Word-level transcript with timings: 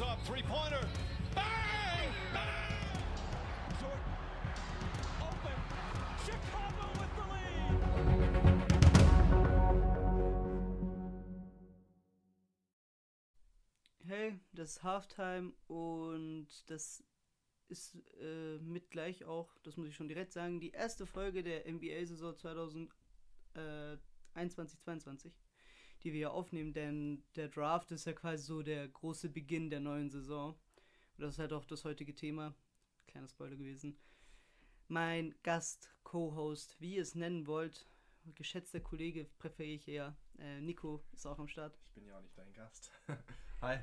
Up, 0.00 0.24
three 0.24 0.42
pointer. 0.42 0.86
Bang! 1.34 2.12
Bang! 2.32 3.02
Jordan 3.80 3.98
open. 5.20 5.58
Chicago 6.24 6.86
with 7.00 7.12
the 7.16 7.24
lead. 7.32 7.74
Hey, 14.06 14.38
das 14.52 14.70
ist 14.70 14.84
Halftime 14.84 15.52
und 15.66 16.46
das 16.70 17.02
ist 17.66 17.96
äh, 18.20 18.58
mit 18.58 18.92
gleich 18.92 19.24
auch, 19.24 19.52
das 19.64 19.76
muss 19.76 19.88
ich 19.88 19.96
schon 19.96 20.06
direkt 20.06 20.32
sagen, 20.32 20.60
die 20.60 20.70
erste 20.70 21.06
Folge 21.06 21.42
der 21.42 21.68
NBA-Saison 21.68 22.34
2021-22, 24.36 25.32
die 26.02 26.12
wir 26.12 26.18
hier 26.18 26.32
aufnehmen, 26.32 26.72
denn 26.72 27.24
der 27.36 27.48
Draft 27.48 27.90
ist 27.90 28.06
ja 28.06 28.12
quasi 28.12 28.44
so 28.44 28.62
der 28.62 28.88
große 28.88 29.28
Beginn 29.28 29.70
der 29.70 29.80
neuen 29.80 30.10
Saison. 30.10 30.50
Und 31.16 31.22
das 31.22 31.34
ist 31.34 31.38
halt 31.38 31.52
auch 31.52 31.64
das 31.64 31.84
heutige 31.84 32.14
Thema. 32.14 32.54
Kleiner 33.06 33.28
Spoiler 33.28 33.56
gewesen. 33.56 33.98
Mein 34.86 35.34
Gast, 35.42 35.94
Co-Host, 36.02 36.80
wie 36.80 36.96
ihr 36.96 37.02
es 37.02 37.14
nennen 37.14 37.46
wollt, 37.46 37.86
geschätzter 38.34 38.80
Kollege 38.80 39.26
präferiere 39.38 39.74
ich 39.74 39.88
eher. 39.88 40.16
Äh, 40.38 40.60
Nico 40.60 41.04
ist 41.12 41.26
auch 41.26 41.38
am 41.38 41.48
Start. 41.48 41.78
Ich 41.88 41.94
bin 41.94 42.06
ja 42.06 42.16
auch 42.16 42.22
nicht 42.22 42.36
dein 42.36 42.52
Gast. 42.52 42.90
Hi. 43.60 43.78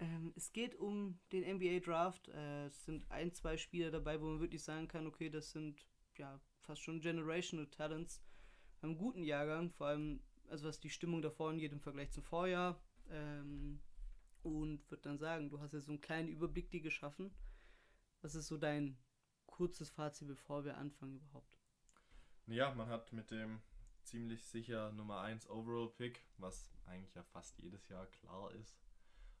Ähm, 0.00 0.32
es 0.36 0.52
geht 0.52 0.76
um 0.76 1.18
den 1.32 1.56
NBA 1.56 1.80
Draft. 1.80 2.28
Äh, 2.28 2.66
es 2.66 2.84
sind 2.84 3.10
ein, 3.10 3.32
zwei 3.32 3.56
Spieler 3.56 3.90
dabei, 3.90 4.20
wo 4.20 4.26
man 4.26 4.40
wirklich 4.40 4.62
sagen 4.62 4.88
kann, 4.88 5.06
okay, 5.06 5.28
das 5.28 5.50
sind 5.50 5.84
ja 6.16 6.40
fast 6.60 6.82
schon 6.82 7.00
Generational 7.00 7.66
Talents. 7.66 8.22
Einem 8.80 8.96
guten 8.96 9.24
Jahrgang, 9.24 9.70
vor 9.70 9.88
allem, 9.88 10.20
also 10.48 10.68
was 10.68 10.80
die 10.80 10.90
Stimmung 10.90 11.22
davor 11.22 11.50
angeht 11.50 11.72
im 11.72 11.80
Vergleich 11.80 12.10
zum 12.10 12.22
Vorjahr. 12.22 12.80
Ähm, 13.10 13.80
und 14.42 14.88
würde 14.90 15.02
dann 15.02 15.18
sagen, 15.18 15.50
du 15.50 15.60
hast 15.60 15.72
jetzt 15.72 15.86
so 15.86 15.92
einen 15.92 16.00
kleinen 16.00 16.28
Überblick 16.28 16.70
dir 16.70 16.80
geschaffen. 16.80 17.34
Was 18.22 18.34
ist 18.34 18.46
so 18.46 18.56
dein 18.56 18.98
kurzes 19.46 19.90
Fazit, 19.90 20.28
bevor 20.28 20.64
wir 20.64 20.76
anfangen 20.76 21.16
überhaupt? 21.16 21.58
Ja, 22.46 22.74
man 22.74 22.88
hat 22.88 23.12
mit 23.12 23.30
dem 23.30 23.60
ziemlich 24.04 24.44
sicher 24.46 24.92
Nummer 24.92 25.20
1 25.20 25.50
Overall 25.50 25.90
Pick, 25.90 26.24
was 26.38 26.70
eigentlich 26.86 27.14
ja 27.14 27.22
fast 27.22 27.58
jedes 27.58 27.88
Jahr 27.88 28.06
klar 28.06 28.52
ist, 28.52 28.80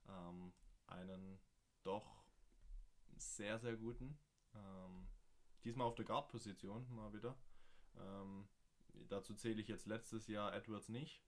ähm, 0.08 0.52
einen 0.86 1.40
doch 1.82 2.24
sehr, 3.16 3.58
sehr 3.58 3.76
guten. 3.76 4.18
Ähm, 4.54 5.08
diesmal 5.64 5.86
auf 5.86 5.94
der 5.94 6.04
Guard-Position 6.04 6.94
mal 6.94 7.12
wieder. 7.12 7.36
Ähm, 7.96 8.48
dazu 9.08 9.34
zähle 9.34 9.60
ich 9.60 9.68
jetzt 9.68 9.86
letztes 9.86 10.26
Jahr 10.26 10.54
Edwards 10.54 10.88
nicht, 10.88 11.22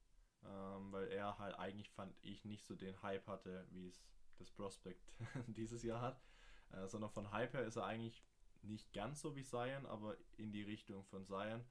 ähm, 0.44 0.92
weil 0.92 1.08
er 1.08 1.38
halt 1.38 1.58
eigentlich 1.58 1.90
fand 1.90 2.14
ich 2.22 2.44
nicht 2.44 2.64
so 2.64 2.74
den 2.74 3.00
Hype 3.02 3.26
hatte, 3.26 3.66
wie 3.70 3.86
es 3.86 4.02
das 4.38 4.50
Prospect 4.50 5.12
dieses 5.48 5.82
Jahr 5.82 6.00
hat, 6.00 6.22
äh, 6.72 6.86
sondern 6.88 7.10
von 7.10 7.30
Hype 7.30 7.52
her 7.54 7.64
ist 7.64 7.76
er 7.76 7.84
eigentlich 7.84 8.24
nicht 8.62 8.92
ganz 8.92 9.20
so 9.20 9.36
wie 9.36 9.44
Zion, 9.44 9.86
aber 9.86 10.16
in 10.36 10.52
die 10.52 10.62
Richtung 10.62 11.04
von 11.04 11.24
Zion, 11.24 11.64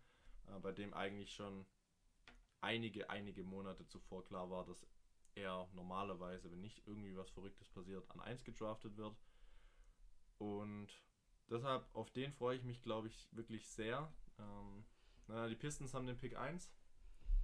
äh, 0.47 0.59
bei 0.59 0.71
dem 0.71 0.93
eigentlich 0.93 1.33
schon 1.33 1.65
einige, 2.61 3.09
einige 3.09 3.43
Monate 3.43 3.87
zuvor 3.87 4.25
klar 4.25 4.49
war, 4.49 4.65
dass 4.65 4.85
er 5.35 5.69
normalerweise, 5.73 6.51
wenn 6.51 6.61
nicht 6.61 6.85
irgendwie 6.85 7.15
was 7.15 7.29
Verrücktes 7.29 7.69
passiert, 7.69 8.09
an 8.11 8.19
1 8.19 8.43
gedraftet 8.43 8.97
wird. 8.97 9.15
Und 10.37 10.89
deshalb, 11.49 11.87
auf 11.93 12.09
den 12.11 12.33
freue 12.33 12.57
ich 12.57 12.63
mich, 12.63 12.81
glaube 12.81 13.07
ich, 13.07 13.27
wirklich 13.31 13.67
sehr. 13.67 14.11
Ähm, 14.37 14.85
na, 15.29 15.47
die 15.47 15.55
Pistons 15.55 15.93
haben 15.93 16.07
den 16.07 16.17
Pick 16.17 16.37
1. 16.37 16.71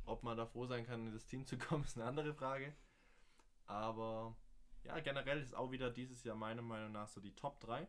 Ob 0.05 0.23
man 0.23 0.37
da 0.37 0.45
froh 0.45 0.65
sein 0.65 0.85
kann, 0.85 1.07
in 1.07 1.13
das 1.13 1.25
Team 1.25 1.45
zu 1.45 1.57
kommen, 1.57 1.83
ist 1.83 1.97
eine 1.97 2.05
andere 2.05 2.33
Frage. 2.33 2.75
Aber 3.65 4.35
ja, 4.83 4.99
generell 4.99 5.41
ist 5.41 5.55
auch 5.55 5.71
wieder 5.71 5.89
dieses 5.89 6.23
Jahr 6.23 6.35
meiner 6.35 6.61
Meinung 6.61 6.91
nach 6.91 7.07
so 7.07 7.21
die 7.21 7.35
Top 7.35 7.59
3 7.59 7.87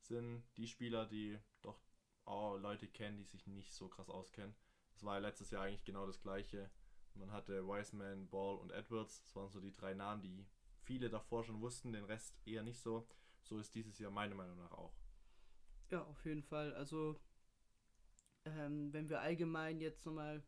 sind 0.00 0.44
die 0.56 0.66
Spieler, 0.66 1.06
die 1.06 1.38
doch 1.62 1.80
auch 2.24 2.56
Leute 2.58 2.88
kennen, 2.88 3.18
die 3.18 3.24
sich 3.24 3.46
nicht 3.46 3.72
so 3.72 3.88
krass 3.88 4.10
auskennen. 4.10 4.54
Das 4.94 5.04
war 5.04 5.14
ja 5.14 5.20
letztes 5.20 5.50
Jahr 5.50 5.64
eigentlich 5.64 5.84
genau 5.84 6.06
das 6.06 6.20
gleiche. 6.20 6.70
Man 7.14 7.32
hatte 7.32 7.66
Wiseman, 7.66 8.28
Ball 8.28 8.56
und 8.56 8.72
Edwards. 8.72 9.22
Das 9.22 9.36
waren 9.36 9.50
so 9.50 9.60
die 9.60 9.74
drei 9.74 9.94
Namen, 9.94 10.22
die 10.22 10.46
viele 10.82 11.08
davor 11.08 11.44
schon 11.44 11.60
wussten, 11.60 11.92
den 11.92 12.04
Rest 12.04 12.36
eher 12.46 12.62
nicht 12.62 12.80
so. 12.80 13.06
So 13.42 13.58
ist 13.58 13.74
dieses 13.74 13.98
Jahr 13.98 14.10
meiner 14.10 14.34
Meinung 14.34 14.58
nach 14.58 14.72
auch. 14.72 14.94
Ja, 15.90 16.02
auf 16.04 16.24
jeden 16.24 16.42
Fall. 16.42 16.74
Also, 16.74 17.20
ähm, 18.44 18.92
wenn 18.92 19.08
wir 19.08 19.20
allgemein 19.20 19.80
jetzt 19.80 20.04
nochmal 20.06 20.42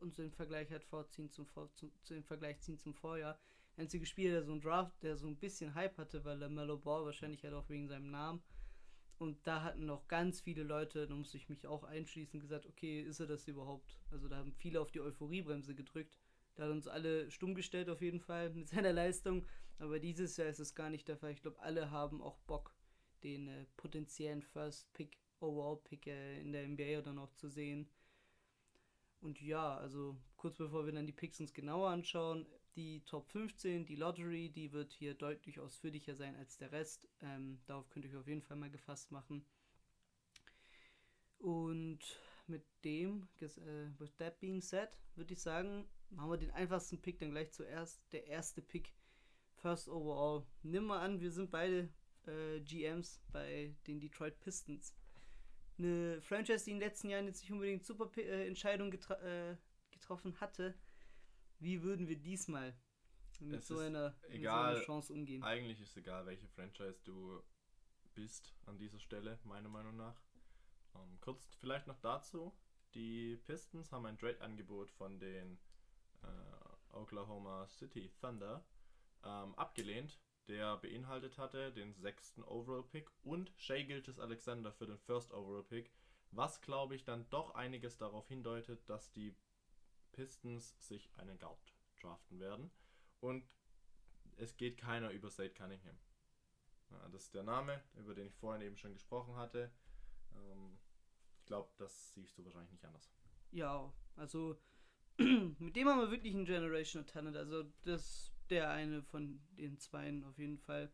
uns 0.00 0.16
den 0.16 0.32
Vergleich 0.32 0.70
halt 0.70 0.84
vorziehen 0.84 1.30
zum, 1.30 1.46
zum, 1.74 1.92
zu 2.02 2.14
dem 2.14 2.24
Vergleich 2.24 2.60
ziehen 2.60 2.78
zum 2.78 2.94
Vorjahr. 2.94 3.38
Der 3.76 3.82
einzige 3.82 4.06
Spieler, 4.06 4.32
der 4.32 4.44
so 4.44 4.52
ein 4.52 4.60
Draft, 4.60 5.02
der 5.02 5.16
so 5.16 5.26
ein 5.26 5.36
bisschen 5.36 5.74
Hype 5.74 5.98
hatte, 5.98 6.24
war 6.24 6.36
der 6.36 6.48
Mellow 6.48 6.78
Ball, 6.78 7.04
wahrscheinlich 7.04 7.42
halt 7.44 7.54
auch 7.54 7.68
wegen 7.68 7.88
seinem 7.88 8.10
Namen. 8.10 8.42
Und 9.18 9.46
da 9.46 9.62
hatten 9.62 9.86
noch 9.86 10.08
ganz 10.08 10.40
viele 10.40 10.62
Leute, 10.62 11.06
da 11.06 11.14
musste 11.14 11.36
ich 11.36 11.48
mich 11.48 11.66
auch 11.66 11.84
einschließen, 11.84 12.40
gesagt, 12.40 12.66
okay, 12.66 13.00
ist 13.00 13.20
er 13.20 13.26
das 13.26 13.46
überhaupt? 13.46 14.00
Also 14.10 14.28
da 14.28 14.36
haben 14.36 14.52
viele 14.52 14.80
auf 14.80 14.90
die 14.90 15.00
Euphoriebremse 15.00 15.74
gedrückt. 15.74 16.18
Da 16.56 16.64
hat 16.64 16.70
uns 16.70 16.86
alle 16.86 17.30
stumm 17.30 17.54
gestellt 17.54 17.88
auf 17.88 18.00
jeden 18.00 18.20
Fall 18.20 18.50
mit 18.50 18.68
seiner 18.68 18.92
Leistung. 18.92 19.46
Aber 19.78 19.98
dieses 19.98 20.36
Jahr 20.36 20.48
ist 20.48 20.60
es 20.60 20.74
gar 20.74 20.90
nicht 20.90 21.08
der 21.08 21.16
Fall. 21.16 21.32
Ich 21.32 21.42
glaube, 21.42 21.60
alle 21.60 21.90
haben 21.90 22.22
auch 22.22 22.38
Bock, 22.40 22.74
den 23.22 23.48
äh, 23.48 23.66
potenziellen 23.76 24.42
First 24.42 24.92
Pick, 24.92 25.18
Overall 25.44 25.80
Pick 25.84 26.06
äh, 26.06 26.40
in 26.40 26.52
der 26.52 26.66
NBA 26.66 27.02
dann 27.02 27.18
auch 27.18 27.32
zu 27.34 27.48
sehen. 27.48 27.88
Und 29.20 29.40
ja, 29.40 29.76
also 29.76 30.16
kurz 30.36 30.58
bevor 30.58 30.84
wir 30.84 30.92
dann 30.92 31.06
die 31.06 31.12
Picks 31.12 31.40
uns 31.40 31.54
genauer 31.54 31.90
anschauen, 31.90 32.46
die 32.76 33.02
Top 33.06 33.28
15, 33.30 33.86
die 33.86 33.96
Lottery, 33.96 34.50
die 34.50 34.72
wird 34.72 34.92
hier 34.92 35.14
deutlich 35.14 35.60
ausführlicher 35.60 36.14
sein 36.14 36.36
als 36.36 36.56
der 36.56 36.72
Rest. 36.72 37.08
Ähm, 37.22 37.60
darauf 37.66 37.88
könnt 37.88 38.04
ihr 38.04 38.10
euch 38.10 38.16
auf 38.18 38.28
jeden 38.28 38.42
Fall 38.42 38.56
mal 38.56 38.70
gefasst 38.70 39.12
machen. 39.12 39.46
Und 41.38 42.00
mit 42.46 42.64
dem, 42.84 43.28
äh, 43.40 43.46
with 43.98 44.16
that 44.16 44.38
being 44.40 44.60
said, 44.60 44.90
würde 45.14 45.34
ich 45.34 45.40
sagen, 45.40 45.88
machen 46.10 46.30
wir 46.30 46.36
den 46.36 46.50
einfachsten 46.50 47.00
Pick 47.00 47.18
dann 47.18 47.30
gleich 47.30 47.52
zuerst. 47.52 48.02
Der 48.12 48.26
erste 48.26 48.60
Pick, 48.60 48.92
First 49.56 49.88
Overall. 49.88 50.44
Nimm 50.62 50.84
mal 50.84 51.00
an, 51.00 51.20
wir 51.20 51.30
sind 51.30 51.50
beide 51.50 51.88
äh, 52.26 52.60
GMs 52.60 53.22
bei 53.32 53.74
den 53.86 54.00
Detroit 54.00 54.38
Pistons. 54.40 54.94
Eine 55.78 56.20
Franchise, 56.22 56.64
die 56.64 56.72
in 56.72 56.78
den 56.78 56.88
letzten 56.88 57.08
Jahren 57.08 57.26
jetzt 57.26 57.42
nicht 57.42 57.52
unbedingt 57.52 57.84
super 57.84 58.10
äh, 58.16 58.46
Entscheidungen 58.46 58.90
getra 58.90 59.14
äh, 59.22 59.56
getroffen 59.90 60.38
hatte. 60.40 60.74
Wie 61.58 61.82
würden 61.82 62.08
wir 62.08 62.16
diesmal 62.16 62.76
mit 63.40 63.64
so, 63.64 63.78
einer, 63.78 64.10
mit 64.10 64.30
so 64.30 64.36
egal. 64.36 64.76
einer 64.76 64.84
Chance 64.84 65.12
umgehen? 65.12 65.42
Eigentlich 65.42 65.80
ist 65.80 65.96
egal, 65.96 66.26
welche 66.26 66.46
Franchise 66.48 67.00
du 67.04 67.42
bist 68.14 68.54
an 68.66 68.78
dieser 68.78 69.00
Stelle, 69.00 69.38
meiner 69.44 69.68
Meinung 69.68 69.96
nach. 69.96 70.20
Ähm, 70.94 71.18
kurz 71.20 71.54
vielleicht 71.56 71.86
noch 71.86 71.98
dazu. 72.00 72.56
Die 72.94 73.36
Pistons 73.44 73.90
haben 73.90 74.06
ein 74.06 74.16
Trade-Angebot 74.16 74.90
von 74.92 75.18
den 75.18 75.58
äh, 76.22 76.94
Oklahoma 76.96 77.66
City 77.66 78.12
Thunder 78.20 78.64
ähm, 79.24 79.54
abgelehnt, 79.56 80.20
der 80.48 80.76
beinhaltet 80.76 81.38
hatte 81.38 81.72
den 81.72 81.94
sechsten 81.94 82.42
Overall-Pick 82.42 83.10
und 83.22 83.52
Shea 83.56 83.82
Gilgis 83.82 84.18
Alexander 84.18 84.72
für 84.72 84.86
den 84.86 84.98
First 84.98 85.32
Overall-Pick, 85.32 85.90
was 86.30 86.60
glaube 86.60 86.94
ich 86.94 87.04
dann 87.04 87.28
doch 87.30 87.54
einiges 87.54 87.96
darauf 87.96 88.28
hindeutet, 88.28 88.88
dass 88.88 89.12
die 89.12 89.34
Pistons 90.12 90.74
sich 90.78 91.10
einen 91.16 91.38
Guard 91.38 91.74
draften 92.00 92.40
werden. 92.40 92.70
Und 93.20 93.44
es 94.36 94.56
geht 94.56 94.76
keiner 94.76 95.10
über 95.10 95.30
State 95.30 95.54
Cunningham. 95.54 95.98
Ja, 96.90 97.08
das 97.08 97.24
ist 97.24 97.34
der 97.34 97.42
Name, 97.42 97.82
über 97.96 98.14
den 98.14 98.26
ich 98.26 98.34
vorhin 98.34 98.62
eben 98.62 98.76
schon 98.76 98.92
gesprochen 98.92 99.36
hatte. 99.36 99.70
Ähm, 100.34 100.78
ich 101.38 101.46
glaube, 101.46 101.70
das 101.78 102.12
siehst 102.14 102.36
du 102.38 102.44
wahrscheinlich 102.44 102.72
nicht 102.72 102.84
anders. 102.84 103.10
Ja, 103.50 103.92
also 104.16 104.58
mit 105.18 105.76
dem 105.76 105.88
haben 105.88 106.00
wir 106.00 106.10
wirklich 106.10 106.34
ein 106.34 106.44
Generational 106.44 107.06
Talent. 107.06 107.36
Also 107.36 107.64
das 107.82 108.33
der 108.50 108.70
eine 108.70 109.02
von 109.02 109.40
den 109.58 109.78
zweien 109.78 110.24
auf 110.24 110.38
jeden 110.38 110.58
Fall, 110.58 110.92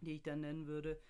die 0.00 0.16
ich 0.16 0.22
dann 0.22 0.40
nennen 0.40 0.66
würde. 0.66 1.00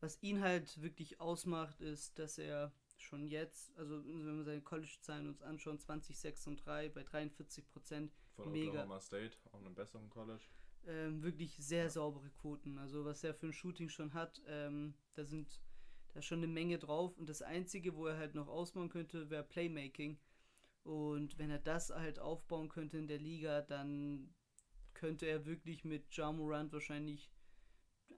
Was 0.00 0.22
ihn 0.22 0.40
halt 0.40 0.80
wirklich 0.82 1.20
ausmacht, 1.20 1.80
ist, 1.80 2.18
dass 2.18 2.38
er 2.38 2.72
schon 2.96 3.26
jetzt, 3.26 3.76
also 3.78 4.04
wenn 4.04 4.36
wir 4.38 4.44
seine 4.44 4.62
College-Zahlen 4.62 5.28
uns 5.28 5.42
anschauen, 5.42 5.78
20, 5.78 6.18
6 6.18 6.46
und 6.48 6.64
3 6.64 6.88
bei 6.90 7.02
43 7.02 7.66
Prozent, 7.68 8.12
Von 8.36 8.50
Mega. 8.52 8.70
Oklahoma 8.70 9.00
State, 9.00 9.36
auch 9.52 9.60
einem 9.60 9.74
besseren 9.74 10.08
College. 10.10 10.44
ähm, 10.86 11.22
wirklich 11.22 11.56
sehr 11.58 11.90
saubere 11.90 12.30
Quoten. 12.30 12.78
Also 12.78 13.04
was 13.04 13.22
er 13.24 13.34
für 13.34 13.46
ein 13.46 13.52
Shooting 13.52 13.88
schon 13.88 14.14
hat, 14.14 14.40
ähm, 14.46 14.94
da 15.14 15.24
sind 15.24 15.60
da 16.12 16.22
schon 16.22 16.38
eine 16.38 16.46
Menge 16.48 16.78
drauf. 16.78 17.16
Und 17.18 17.28
das 17.28 17.42
Einzige, 17.42 17.94
wo 17.96 18.06
er 18.06 18.16
halt 18.18 18.34
noch 18.34 18.48
ausbauen 18.48 18.88
könnte, 18.88 19.30
wäre 19.30 19.44
Playmaking. 19.44 20.18
Und 20.82 21.38
wenn 21.38 21.50
er 21.50 21.58
das 21.58 21.90
halt 21.90 22.18
aufbauen 22.18 22.68
könnte 22.68 22.98
in 22.98 23.06
der 23.08 23.18
Liga, 23.18 23.60
dann 23.62 24.34
könnte 25.00 25.24
er 25.24 25.46
wirklich 25.46 25.82
mit 25.84 26.14
Ja 26.14 26.30
Morant 26.30 26.74
wahrscheinlich 26.74 27.32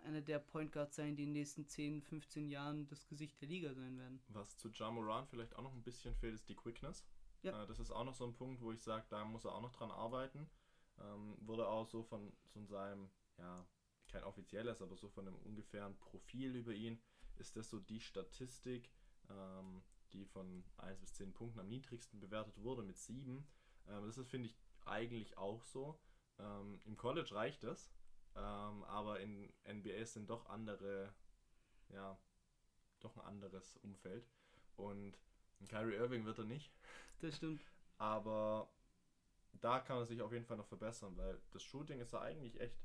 einer 0.02 0.20
der 0.20 0.40
Point 0.40 0.72
Guards 0.72 0.96
sein, 0.96 1.14
die 1.14 1.22
in 1.22 1.28
den 1.28 1.34
nächsten 1.34 1.68
10, 1.68 2.02
15 2.02 2.48
Jahren 2.48 2.88
das 2.88 3.06
Gesicht 3.06 3.40
der 3.40 3.48
Liga 3.48 3.72
sein 3.72 3.96
werden. 3.96 4.20
Was 4.26 4.58
zu 4.58 4.68
Ja 4.70 4.90
Morant 4.90 5.28
vielleicht 5.28 5.54
auch 5.54 5.62
noch 5.62 5.74
ein 5.74 5.84
bisschen 5.84 6.16
fehlt, 6.16 6.34
ist 6.34 6.48
die 6.48 6.56
Quickness. 6.56 7.06
Ja. 7.42 7.62
Äh, 7.62 7.68
das 7.68 7.78
ist 7.78 7.92
auch 7.92 8.02
noch 8.02 8.16
so 8.16 8.24
ein 8.24 8.34
Punkt, 8.34 8.60
wo 8.62 8.72
ich 8.72 8.82
sage, 8.82 9.06
da 9.10 9.24
muss 9.24 9.44
er 9.44 9.54
auch 9.54 9.62
noch 9.62 9.70
dran 9.70 9.92
arbeiten. 9.92 10.50
Ähm, 10.98 11.36
wurde 11.38 11.68
auch 11.68 11.86
so 11.86 12.02
von, 12.02 12.32
von 12.52 12.66
seinem 12.66 13.08
ja, 13.38 13.64
kein 14.08 14.24
offizielles, 14.24 14.82
aber 14.82 14.96
so 14.96 15.08
von 15.08 15.28
einem 15.28 15.36
ungefähren 15.36 15.96
Profil 15.98 16.56
über 16.56 16.72
ihn, 16.72 17.00
ist 17.36 17.54
das 17.54 17.70
so 17.70 17.78
die 17.78 18.00
Statistik, 18.00 18.90
ähm, 19.30 19.84
die 20.12 20.24
von 20.24 20.64
1 20.78 20.98
bis 20.98 21.14
10 21.14 21.32
Punkten 21.32 21.60
am 21.60 21.68
niedrigsten 21.68 22.18
bewertet 22.18 22.60
wurde 22.60 22.82
mit 22.82 22.98
7. 22.98 23.46
Ähm, 23.86 24.04
das 24.04 24.18
ist, 24.18 24.28
finde 24.28 24.48
ich, 24.48 24.56
eigentlich 24.84 25.38
auch 25.38 25.62
so. 25.62 26.00
Ähm, 26.42 26.80
Im 26.84 26.96
College 26.96 27.34
reicht 27.34 27.62
das, 27.62 27.90
ähm, 28.34 28.84
aber 28.84 29.20
in 29.20 29.52
NBA 29.64 30.04
sind 30.04 30.28
doch 30.28 30.46
andere, 30.46 31.14
ja, 31.88 32.18
doch 33.00 33.16
ein 33.16 33.24
anderes 33.24 33.76
Umfeld. 33.78 34.28
Und 34.76 35.16
Kyrie 35.68 35.94
Irving 35.94 36.24
wird 36.24 36.38
er 36.38 36.44
nicht. 36.44 36.72
Das 37.20 37.36
stimmt. 37.36 37.62
Aber 37.98 38.68
da 39.52 39.78
kann 39.78 39.98
er 39.98 40.06
sich 40.06 40.22
auf 40.22 40.32
jeden 40.32 40.46
Fall 40.46 40.56
noch 40.56 40.66
verbessern, 40.66 41.16
weil 41.16 41.40
das 41.52 41.62
Shooting 41.62 42.00
ist 42.00 42.14
er 42.14 42.22
eigentlich 42.22 42.58
echt 42.60 42.82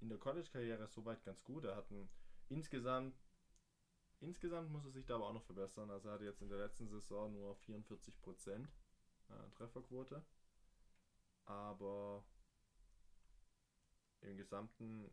in 0.00 0.08
der 0.08 0.18
College-Karriere 0.18 0.88
soweit 0.88 1.22
ganz 1.22 1.44
gut. 1.44 1.64
Er 1.64 1.76
hat 1.76 1.90
ein 1.90 2.08
insgesamt 2.48 3.14
insgesamt 4.22 4.70
muss 4.70 4.84
er 4.84 4.90
sich 4.90 5.04
da 5.04 5.16
aber 5.16 5.28
auch 5.28 5.32
noch 5.32 5.44
verbessern. 5.44 5.90
Also 5.90 6.08
er 6.08 6.14
hatte 6.14 6.24
jetzt 6.24 6.42
in 6.42 6.48
der 6.48 6.58
letzten 6.58 6.88
Saison 6.88 7.32
nur 7.32 7.56
44% 7.56 8.50
äh, 8.50 8.66
Trefferquote. 9.54 10.22
Aber 11.44 12.24
im 14.22 14.36
Gesamten 14.36 15.10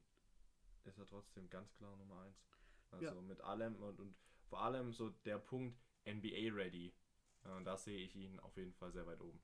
ist 0.85 0.97
er 0.97 1.05
trotzdem 1.05 1.49
ganz 1.49 1.73
klar 1.75 1.95
Nummer 1.97 2.21
1. 2.21 2.35
Also 2.91 3.05
Ja. 3.05 3.21
mit 3.21 3.41
allem 3.41 3.75
und, 3.75 3.99
und 3.99 4.15
vor 4.49 4.61
allem 4.61 4.93
so 4.93 5.09
der 5.25 5.37
Punkt 5.39 5.77
NBA 6.05 6.53
ready. 6.53 6.93
Äh, 7.43 7.49
Und 7.51 7.65
da 7.65 7.77
sehe 7.77 7.97
ich 7.99 8.15
ihn 8.15 8.39
auf 8.39 8.55
jeden 8.57 8.73
Fall 8.73 8.91
sehr 8.91 9.05
weit 9.05 9.21
oben. 9.21 9.39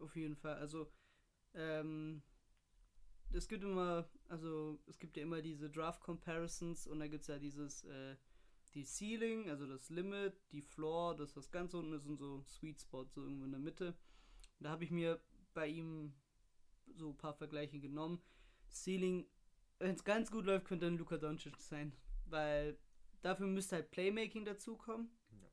Auf 0.00 0.14
jeden 0.16 0.36
Fall. 0.36 0.56
Also, 0.56 0.90
ähm, 1.54 2.22
es 3.32 3.48
gibt 3.48 3.64
immer, 3.64 4.08
also 4.28 4.78
es 4.86 4.98
gibt 4.98 5.16
ja 5.16 5.22
immer 5.22 5.42
diese 5.42 5.70
Draft 5.70 6.00
Comparisons 6.02 6.86
und 6.86 7.00
da 7.00 7.08
gibt 7.08 7.22
es 7.22 7.28
ja 7.28 7.38
dieses, 7.38 7.84
äh, 7.84 8.16
die 8.74 8.84
Ceiling, 8.84 9.50
also 9.50 9.66
das 9.66 9.88
Limit, 9.90 10.34
die 10.52 10.62
Floor, 10.62 11.16
das 11.16 11.36
was 11.36 11.50
ganz 11.50 11.74
unten 11.74 11.92
ist 11.92 12.06
und 12.06 12.16
so 12.18 12.42
Sweet 12.44 12.80
Spot, 12.80 13.06
so 13.08 13.22
irgendwo 13.22 13.44
in 13.44 13.50
der 13.52 13.60
Mitte. 13.60 13.88
Und 14.58 14.64
da 14.64 14.70
habe 14.70 14.84
ich 14.84 14.90
mir 14.90 15.20
bei 15.52 15.68
ihm 15.68 16.14
so 16.96 17.10
ein 17.10 17.16
paar 17.16 17.34
Vergleiche 17.34 17.80
genommen. 17.80 18.20
Ceiling, 18.74 19.26
wenn 19.78 19.94
es 19.94 20.04
ganz 20.04 20.30
gut 20.30 20.44
läuft, 20.44 20.66
könnte 20.66 20.86
ein 20.86 20.96
Luka 20.96 21.16
Doncic 21.16 21.60
sein, 21.60 21.96
weil 22.26 22.78
dafür 23.22 23.46
müsste 23.46 23.76
halt 23.76 23.90
Playmaking 23.90 24.44
dazukommen. 24.44 25.10
Ja. 25.30 25.50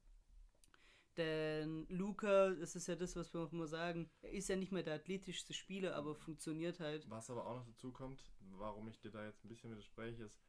Denn 1.18 1.86
Luca, 1.90 2.52
das 2.52 2.76
ist 2.76 2.88
ja 2.88 2.96
das, 2.96 3.16
was 3.16 3.34
wir 3.34 3.42
auch 3.42 3.52
immer 3.52 3.68
sagen, 3.68 4.10
er 4.22 4.32
ist 4.32 4.50
ja 4.50 4.56
nicht 4.56 4.72
mehr 4.72 4.84
der 4.84 4.96
athletischste 4.96 5.54
Spieler, 5.54 5.96
aber 5.96 6.16
funktioniert 6.16 6.80
halt. 6.80 7.10
Was 7.10 7.30
aber 7.30 7.46
auch 7.46 7.56
noch 7.56 7.66
dazu 7.66 7.92
kommt, 7.92 8.24
warum 8.40 8.88
ich 8.88 9.00
dir 9.00 9.12
da 9.12 9.26
jetzt 9.26 9.44
ein 9.44 9.50
bisschen 9.50 9.72
widerspreche, 9.72 10.24
ist, 10.24 10.42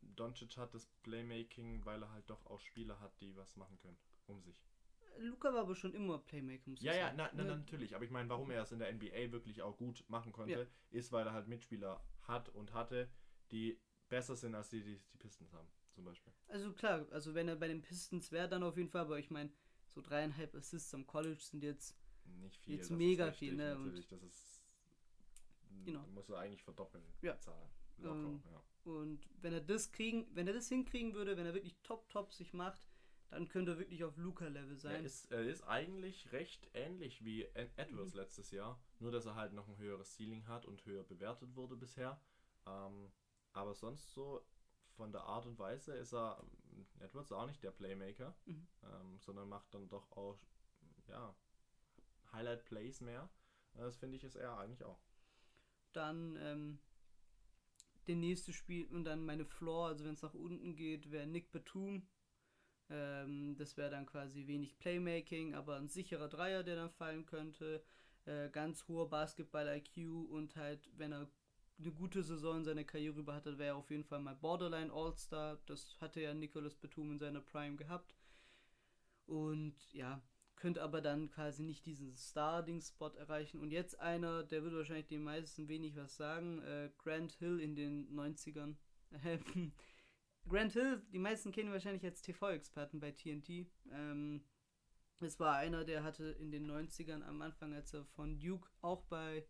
Doncic 0.00 0.56
hat 0.56 0.74
das 0.74 0.86
Playmaking, 1.02 1.84
weil 1.84 2.02
er 2.02 2.10
halt 2.10 2.28
doch 2.28 2.46
auch 2.46 2.60
Spieler 2.60 3.00
hat, 3.00 3.20
die 3.20 3.34
was 3.36 3.56
machen 3.56 3.78
können. 3.78 3.98
Um 4.26 4.40
sich. 4.40 4.56
Luca 5.18 5.52
war 5.52 5.60
aber 5.62 5.74
schon 5.74 5.94
immer 5.94 6.18
Playmaker, 6.18 6.70
muss 6.70 6.80
ich 6.80 6.84
Ja, 6.86 6.94
ja, 6.94 7.06
sagen. 7.06 7.16
na, 7.18 7.30
na, 7.34 7.44
Ne? 7.44 7.56
natürlich. 7.56 7.94
Aber 7.94 8.04
ich 8.04 8.10
meine, 8.10 8.28
warum 8.28 8.50
er 8.50 8.62
es 8.62 8.72
in 8.72 8.78
der 8.78 8.88
NBA 8.92 9.32
wirklich 9.32 9.62
auch 9.62 9.76
gut 9.76 10.04
machen 10.08 10.32
konnte, 10.32 10.52
Ja. 10.60 10.66
ist, 10.98 11.12
weil 11.12 11.26
er 11.26 11.32
halt 11.32 11.48
Mitspieler 11.48 12.02
hat 12.22 12.48
und 12.50 12.72
hatte, 12.72 13.08
die 13.50 13.78
besser 14.08 14.36
sind, 14.36 14.54
als 14.54 14.68
die, 14.70 14.82
die 14.82 14.98
die 15.12 15.18
Pistons 15.18 15.52
haben, 15.52 15.68
zum 15.90 16.04
Beispiel. 16.04 16.32
Also 16.48 16.72
klar, 16.72 17.06
also 17.10 17.34
wenn 17.34 17.48
er 17.48 17.56
bei 17.56 17.68
den 17.68 17.82
Pistons 17.82 18.30
wäre, 18.32 18.48
dann 18.48 18.62
auf 18.62 18.76
jeden 18.76 18.88
Fall, 18.90 19.02
aber 19.02 19.18
ich 19.18 19.30
meine, 19.30 19.50
so 19.88 20.00
dreieinhalb 20.00 20.54
Assists 20.54 20.92
am 20.94 21.06
College 21.06 21.40
sind 21.40 21.62
jetzt, 21.62 21.96
Nicht 22.24 22.56
viel. 22.62 22.76
Jetzt 22.76 22.90
das 22.90 22.96
mega 22.96 23.24
ist 23.26 23.32
richtig, 23.32 23.48
viel, 23.50 23.56
ne, 23.56 23.74
und- 23.76 23.84
Natürlich, 23.84 24.06
das 24.08 24.22
ist. 24.22 24.64
Genau. 25.84 26.06
Muss 26.08 26.28
er 26.28 26.38
eigentlich 26.38 26.62
verdoppeln, 26.62 27.04
Ja. 27.20 27.32
die 27.34 27.40
Zahl. 27.40 27.68
Locker, 27.98 28.16
Ähm, 28.28 28.42
ja. 28.50 28.62
und 28.92 29.28
wenn 29.42 29.52
er 29.52 29.60
das 29.60 29.90
kriegen, 29.92 30.26
wenn 30.34 30.46
er 30.46 30.54
das 30.54 30.68
hinkriegen 30.68 31.14
würde, 31.14 31.36
wenn 31.36 31.46
er 31.46 31.54
wirklich 31.54 31.76
top 31.82 32.08
top 32.08 32.32
sich 32.32 32.52
macht, 32.52 32.86
dann 33.32 33.48
könnte 33.48 33.72
er 33.72 33.78
wirklich 33.78 34.04
auf 34.04 34.16
Luca-Level 34.16 34.76
Er 34.76 34.78
sein. 34.78 35.04
ist, 35.04 35.32
er 35.32 35.42
ist 35.42 35.62
eigentlich 35.62 36.32
recht 36.32 36.70
ähnlich 36.74 37.24
wie 37.24 37.44
Ed- 37.54 37.72
Edwards 37.76 38.14
letztes 38.14 38.50
Jahr, 38.50 38.80
nur 39.00 39.10
dass 39.10 39.26
er 39.26 39.34
halt 39.34 39.52
noch 39.52 39.68
ein 39.68 39.76
höheres 39.78 40.14
Ceiling 40.16 40.46
hat 40.46 40.66
und 40.66 40.84
höher 40.86 41.02
bewertet 41.04 41.54
wurde 41.56 41.76
bisher. 41.76 42.20
Ähm, 42.66 43.10
aber 43.52 43.74
sonst 43.74 44.12
so 44.14 44.46
von 44.96 45.12
der 45.12 45.22
Art 45.22 45.46
und 45.46 45.58
Weise 45.58 45.94
ist 45.94 46.12
er 46.12 46.42
ähm, 46.72 46.86
Edwards 47.00 47.32
auch 47.32 47.46
nicht 47.46 47.62
der 47.62 47.70
Playmaker, 47.70 48.34
Mhm. 48.46 48.66
ähm, 48.84 49.18
sondern 49.18 49.48
macht 49.48 49.72
dann 49.74 49.88
doch 49.88 50.12
auch 50.12 50.38
ja, 51.08 51.34
Highlight 52.32 52.64
Plays 52.64 53.00
mehr. 53.00 53.28
Äh, 53.74 53.78
Das 53.80 53.96
finde 53.96 54.16
ich 54.16 54.24
ist 54.24 54.36
er 54.36 54.58
eigentlich 54.58 54.84
auch. 54.84 55.00
Dann 55.92 56.36
ähm, 56.40 56.78
der 58.06 58.16
nächste 58.16 58.52
Spiel 58.52 58.86
und 58.86 59.04
dann 59.04 59.24
meine 59.24 59.44
Floor, 59.44 59.88
also 59.88 60.04
wenn 60.04 60.14
es 60.14 60.22
nach 60.22 60.34
unten 60.34 60.74
geht, 60.76 61.10
wäre 61.10 61.26
Nick 61.26 61.50
Batum. 61.52 62.06
Ähm, 62.92 63.56
das 63.56 63.76
wäre 63.76 63.90
dann 63.90 64.06
quasi 64.06 64.46
wenig 64.46 64.78
Playmaking, 64.78 65.54
aber 65.54 65.76
ein 65.76 65.88
sicherer 65.88 66.28
Dreier, 66.28 66.62
der 66.62 66.76
dann 66.76 66.90
fallen 66.90 67.24
könnte. 67.24 67.82
Äh, 68.26 68.50
ganz 68.50 68.86
hoher 68.86 69.08
Basketball-IQ 69.08 70.30
und 70.30 70.54
halt, 70.56 70.90
wenn 70.96 71.12
er 71.12 71.28
eine 71.78 71.92
gute 71.92 72.22
Saison 72.22 72.58
in 72.58 72.64
seiner 72.64 72.84
Karriere 72.84 73.18
über 73.18 73.34
hatte, 73.34 73.58
wäre 73.58 73.70
er 73.70 73.76
auf 73.76 73.90
jeden 73.90 74.04
Fall 74.04 74.20
mal 74.20 74.36
Borderline 74.36 74.92
All-Star. 74.92 75.58
Das 75.66 75.96
hatte 76.00 76.20
ja 76.20 76.34
Nicholas 76.34 76.74
Batum 76.76 77.12
in 77.12 77.18
seiner 77.18 77.40
Prime 77.40 77.76
gehabt. 77.76 78.14
Und 79.26 79.74
ja, 79.92 80.22
könnte 80.56 80.82
aber 80.82 81.00
dann 81.00 81.30
quasi 81.30 81.62
nicht 81.62 81.86
diesen 81.86 82.14
Starting-Spot 82.16 83.14
erreichen. 83.16 83.58
Und 83.60 83.72
jetzt 83.72 83.98
einer, 83.98 84.44
der 84.44 84.62
wird 84.62 84.74
wahrscheinlich 84.74 85.08
den 85.08 85.24
meisten 85.24 85.66
wenig 85.68 85.96
was 85.96 86.16
sagen, 86.16 86.60
äh, 86.62 86.90
Grant 86.98 87.32
Hill 87.32 87.58
in 87.58 87.74
den 87.74 88.14
90ern. 88.14 88.76
Grant 90.48 90.72
Hill, 90.72 91.02
die 91.12 91.18
meisten 91.18 91.52
kennen 91.52 91.72
wahrscheinlich 91.72 92.04
als 92.04 92.22
TV-Experten 92.22 93.00
bei 93.00 93.12
TNT. 93.12 93.66
Ähm, 93.90 94.44
es 95.20 95.38
war 95.38 95.56
einer, 95.56 95.84
der 95.84 96.02
hatte 96.02 96.30
in 96.40 96.50
den 96.50 96.70
90ern 96.70 97.22
am 97.22 97.42
Anfang, 97.42 97.72
als 97.74 97.94
er 97.94 98.04
von 98.04 98.38
Duke 98.40 98.68
auch 98.80 99.02
bei 99.04 99.46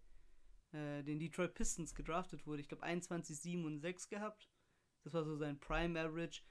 äh, 0.72 1.02
den 1.02 1.18
Detroit 1.18 1.54
Pistons 1.54 1.94
gedraftet 1.94 2.46
wurde, 2.46 2.60
ich 2.60 2.68
glaube 2.68 2.82
21, 2.82 3.38
7 3.38 3.64
und 3.64 3.80
6 3.80 4.08
gehabt. 4.08 4.48
Das 5.04 5.14
war 5.14 5.24
so 5.24 5.36
sein 5.36 5.58
Prime 5.58 5.98
Average. 5.98 6.42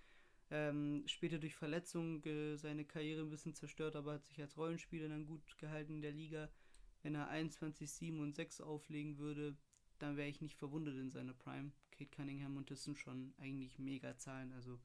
Ähm, 0.49 1.03
später 1.05 1.39
durch 1.39 1.55
Verletzungen 1.55 2.21
äh, 2.25 2.57
seine 2.57 2.83
Karriere 2.83 3.21
ein 3.21 3.29
bisschen 3.29 3.55
zerstört, 3.55 3.95
aber 3.95 4.13
hat 4.13 4.25
sich 4.25 4.41
als 4.41 4.57
Rollenspieler 4.57 5.07
dann 5.07 5.25
gut 5.25 5.57
gehalten 5.57 5.93
in 5.93 6.01
der 6.01 6.11
Liga. 6.11 6.49
Wenn 7.03 7.15
er 7.15 7.29
21, 7.29 7.89
7 7.89 8.19
und 8.19 8.35
6 8.35 8.59
auflegen 8.59 9.17
würde, 9.17 9.55
dann 9.97 10.17
wäre 10.17 10.27
ich 10.27 10.41
nicht 10.41 10.57
verwundert 10.57 10.97
in 10.97 11.09
seiner 11.09 11.33
Prime. 11.33 11.71
Kate 12.05 12.15
Cunningham 12.15 12.57
und 12.57 12.71
das 12.71 12.83
sind 12.83 12.97
schon 12.97 13.33
eigentlich 13.37 13.77
mega 13.79 14.17
Zahlen. 14.17 14.51
Also 14.53 14.79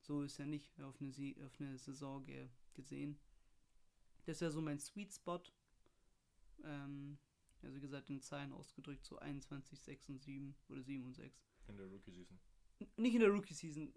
so 0.00 0.22
ist 0.22 0.38
er 0.38 0.46
nicht 0.46 0.80
auf 0.80 1.00
eine, 1.00 1.12
Sie 1.12 1.36
auf 1.44 1.60
eine 1.60 1.78
Saison 1.78 2.24
ge 2.24 2.48
gesehen. 2.74 3.18
Das 4.26 4.40
wäre 4.40 4.50
so 4.50 4.60
mein 4.60 4.78
Sweet 4.78 5.12
Spot. 5.12 5.42
Ähm, 6.64 7.18
also 7.62 7.74
wie 7.74 7.80
gesagt, 7.80 8.10
in 8.10 8.20
Zahlen 8.20 8.52
ausgedrückt, 8.52 9.04
so 9.04 9.18
21, 9.18 9.80
6 9.80 10.08
und 10.10 10.22
7 10.22 10.54
oder 10.68 10.82
7 10.82 11.04
und 11.06 11.14
6. 11.14 11.44
In 11.68 11.76
der 11.76 11.86
Rookie-Season. 11.86 12.38
N- 12.80 12.88
Nicht 12.96 13.14
in 13.14 13.20
der 13.20 13.30
Rookie-Season. 13.30 13.92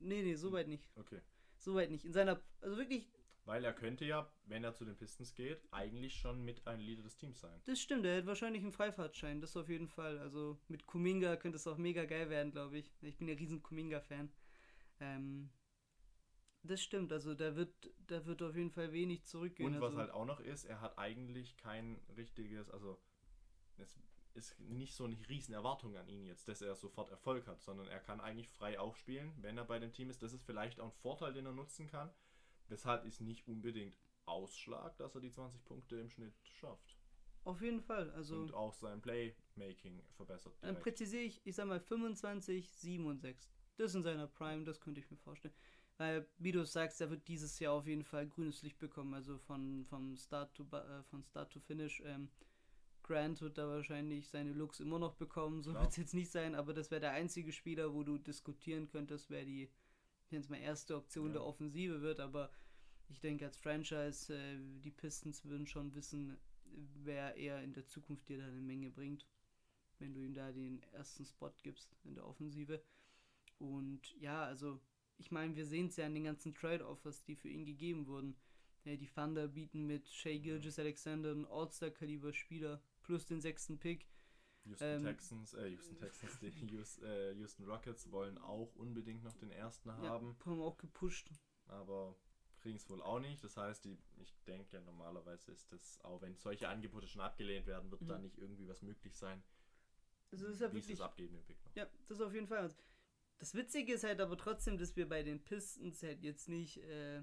Nee, 0.00 0.22
nee, 0.22 0.34
soweit 0.34 0.68
nicht. 0.68 0.88
Okay. 0.96 1.20
Soweit 1.58 1.90
nicht. 1.90 2.04
In 2.04 2.12
seiner, 2.12 2.42
also 2.60 2.76
wirklich, 2.76 3.08
Weil 3.46 3.64
er 3.64 3.74
könnte 3.74 4.06
ja, 4.06 4.30
wenn 4.46 4.64
er 4.64 4.72
zu 4.72 4.84
den 4.84 4.96
Pistons 4.96 5.34
geht, 5.34 5.60
eigentlich 5.70 6.14
schon 6.14 6.42
mit 6.42 6.66
ein 6.66 6.80
Leader 6.80 7.02
des 7.02 7.16
Teams 7.16 7.40
sein. 7.40 7.60
das 7.66 7.78
stimmt, 7.78 8.06
er 8.06 8.18
hat 8.18 8.26
wahrscheinlich 8.26 8.62
einen 8.62 8.72
Freifahrtschein, 8.72 9.40
das 9.40 9.56
auf 9.56 9.68
jeden 9.68 9.88
Fall. 9.88 10.18
Also 10.18 10.58
mit 10.68 10.86
Kuminga 10.86 11.36
könnte 11.36 11.56
es 11.56 11.66
auch 11.66 11.76
mega 11.76 12.04
geil 12.06 12.30
werden, 12.30 12.52
glaube 12.52 12.78
ich. 12.78 12.90
Ich 13.02 13.18
bin 13.18 13.28
ja 13.28 13.34
riesen 13.34 13.62
Kuminga-Fan. 13.62 14.32
Ähm, 15.00 15.50
das 16.62 16.82
stimmt, 16.82 17.12
also 17.12 17.34
da 17.34 17.54
wird, 17.56 17.74
da 18.06 18.24
wird 18.24 18.42
auf 18.42 18.56
jeden 18.56 18.70
Fall 18.70 18.92
wenig 18.92 19.24
zurückgehen. 19.26 19.74
Und 19.74 19.80
was 19.80 19.88
also, 19.88 19.98
halt 19.98 20.10
auch 20.12 20.24
noch 20.24 20.40
ist, 20.40 20.64
er 20.64 20.80
hat 20.80 20.98
eigentlich 20.98 21.58
kein 21.58 22.00
richtiges, 22.16 22.70
also 22.70 22.98
es 23.76 24.00
ist 24.32 24.58
nicht 24.60 24.94
so 24.94 25.04
eine 25.04 25.16
riesen 25.28 25.52
Erwartung 25.52 25.96
an 25.96 26.08
ihn 26.08 26.24
jetzt, 26.24 26.48
dass 26.48 26.62
er 26.62 26.74
sofort 26.74 27.10
Erfolg 27.10 27.46
hat, 27.46 27.62
sondern 27.62 27.86
er 27.88 28.00
kann 28.00 28.20
eigentlich 28.20 28.48
frei 28.48 28.78
aufspielen, 28.78 29.32
wenn 29.42 29.58
er 29.58 29.64
bei 29.64 29.78
dem 29.78 29.92
Team 29.92 30.08
ist. 30.08 30.22
Das 30.22 30.32
ist 30.32 30.44
vielleicht 30.44 30.80
auch 30.80 30.86
ein 30.86 30.92
Vorteil, 31.02 31.34
den 31.34 31.44
er 31.44 31.52
nutzen 31.52 31.86
kann. 31.86 32.10
Weshalb 32.68 33.04
ist 33.04 33.20
nicht 33.20 33.46
unbedingt 33.46 33.96
Ausschlag, 34.26 34.96
dass 34.96 35.14
er 35.14 35.20
die 35.20 35.30
20 35.30 35.64
Punkte 35.64 35.96
im 35.96 36.08
Schnitt 36.08 36.34
schafft. 36.42 36.96
Auf 37.44 37.60
jeden 37.60 37.82
Fall, 37.82 38.10
also 38.12 38.36
Und 38.36 38.54
auch 38.54 38.72
sein 38.72 39.02
Playmaking 39.02 40.02
verbessert. 40.16 40.54
dann 40.62 40.70
direkt. 40.70 40.82
präzisiere 40.82 41.22
ich, 41.24 41.40
ich 41.44 41.54
sag 41.54 41.66
mal 41.66 41.80
25, 41.80 42.70
7 42.70 43.06
und 43.06 43.20
6. 43.20 43.50
Das 43.76 43.94
in 43.94 44.02
seiner 44.02 44.26
Prime, 44.26 44.64
das 44.64 44.80
könnte 44.80 45.00
ich 45.00 45.10
mir 45.10 45.18
vorstellen. 45.18 45.54
Weil, 45.98 46.26
wie 46.38 46.52
du 46.52 46.64
sagst, 46.64 47.00
er 47.00 47.10
wird 47.10 47.28
dieses 47.28 47.58
Jahr 47.58 47.74
auf 47.74 47.86
jeden 47.86 48.02
Fall 48.02 48.26
grünes 48.26 48.62
Licht 48.62 48.78
bekommen, 48.78 49.14
also 49.14 49.38
von, 49.38 49.84
vom 49.84 50.16
Start 50.16 50.54
to, 50.54 50.64
äh, 50.72 51.02
von 51.04 51.22
Start 51.22 51.52
to 51.52 51.60
Finish. 51.60 52.02
Ähm, 52.04 52.30
Grant 53.02 53.42
wird 53.42 53.58
da 53.58 53.68
wahrscheinlich 53.68 54.28
seine 54.30 54.52
Looks 54.54 54.80
immer 54.80 54.98
noch 54.98 55.14
bekommen, 55.14 55.62
so 55.62 55.74
wird 55.74 55.90
es 55.90 55.96
jetzt 55.96 56.14
nicht 56.14 56.30
sein, 56.30 56.54
aber 56.54 56.72
das 56.72 56.90
wäre 56.90 57.02
der 57.02 57.10
einzige 57.10 57.52
Spieler, 57.52 57.92
wo 57.92 58.02
du 58.02 58.16
diskutieren 58.16 58.88
könntest, 58.88 59.28
wer 59.28 59.44
die 59.44 59.70
jetzt 60.34 60.50
mal 60.50 60.56
erste 60.58 60.96
Option 60.96 61.28
Ja. 61.28 61.32
der 61.34 61.44
Offensive 61.44 62.00
wird, 62.02 62.20
aber 62.20 62.50
ich 63.08 63.20
denke 63.20 63.44
als 63.46 63.56
Franchise, 63.56 64.34
äh, 64.34 64.58
die 64.82 64.90
Pistons 64.90 65.44
würden 65.44 65.66
schon 65.66 65.94
wissen, 65.94 66.36
wer 67.04 67.36
eher 67.36 67.62
in 67.62 67.72
der 67.72 67.86
Zukunft 67.86 68.28
dir 68.28 68.38
da 68.38 68.46
eine 68.46 68.60
Menge 68.60 68.90
bringt. 68.90 69.26
wenn 70.00 70.12
du 70.12 70.20
ihm 70.20 70.34
da 70.34 70.50
den 70.50 70.82
ersten 70.92 71.24
Spot 71.24 71.52
gibst 71.62 71.96
in 72.02 72.16
der 72.16 72.26
Offensive. 72.26 72.82
Und 73.58 74.12
ja, 74.20 74.44
also 74.44 74.80
ich 75.18 75.30
meine, 75.30 75.54
wir 75.54 75.64
sehen 75.64 75.86
es 75.86 75.96
ja 75.96 76.04
an 76.06 76.14
den 76.14 76.24
ganzen 76.24 76.52
Trade-Offers, 76.52 77.22
die 77.22 77.36
für 77.36 77.48
ihn 77.48 77.64
gegeben 77.64 78.08
wurden. 78.08 78.36
Ja, 78.84 78.96
die 78.96 79.06
Thunder 79.06 79.46
bieten 79.46 79.86
mit 79.86 80.08
Shea 80.08 80.36
Gilgis 80.38 80.80
Alexander 80.80 81.30
einen 81.30 81.46
All-Star-Kaliber-Spieler 81.46 82.82
plus 83.04 83.24
den 83.26 83.40
sechsten 83.40 83.78
Pick. 83.78 84.06
Houston 84.64 84.86
Ähm, 84.86 85.02
Texans, 85.02 85.54
äh, 85.54 85.68
Houston 85.68 85.96
Texans, 85.98 86.38
die 86.40 86.48
Houston, 86.70 87.04
äh, 87.04 87.32
Houston 87.34 87.64
Rockets 87.66 88.10
wollen 88.10 88.38
auch 88.38 88.74
unbedingt 88.76 89.22
noch 89.22 89.36
den 89.36 89.50
ersten 89.50 89.88
Ja, 89.90 89.96
haben, 89.96 90.36
haben 90.44 90.60
auch 90.60 90.76
gepusht. 90.78 91.30
aber 91.66 92.16
kriegen 92.60 92.76
es 92.76 92.88
wohl 92.88 93.02
auch 93.02 93.20
nicht. 93.20 93.44
Das 93.44 93.56
heißt, 93.58 93.84
die, 93.84 93.98
ich 94.16 94.34
denke, 94.46 94.80
normalerweise 94.80 95.52
ist 95.52 95.70
das, 95.70 96.00
auch 96.02 96.22
wenn 96.22 96.34
solche 96.36 96.68
Angebote 96.68 97.06
schon 97.06 97.20
abgelehnt 97.20 97.66
werden, 97.66 97.90
wird 97.90 98.00
Mhm. 98.02 98.06
da 98.06 98.18
nicht 98.18 98.38
irgendwie 98.38 98.66
was 98.66 98.80
möglich 98.82 99.14
sein. 99.16 99.42
Also 100.32 100.46
das 100.46 100.54
ist 100.54 100.60
ja 100.62 100.72
wirklich 100.72 100.94
es 100.94 101.00
abgeben, 101.00 101.34
den 101.34 101.44
Pick 101.44 101.62
noch. 101.64 101.76
Ja, 101.76 101.86
das 102.08 102.20
auf 102.20 102.32
jeden 102.32 102.46
Fall. 102.48 102.74
Das 103.38 103.54
Witzige 103.54 103.92
ist 103.94 104.04
halt 104.04 104.20
aber 104.20 104.38
trotzdem, 104.38 104.78
dass 104.78 104.96
wir 104.96 105.08
bei 105.08 105.22
den 105.22 105.42
Pistons 105.44 106.02
halt 106.02 106.22
jetzt 106.22 106.48
nicht, 106.48 106.78
äh, 106.78 107.22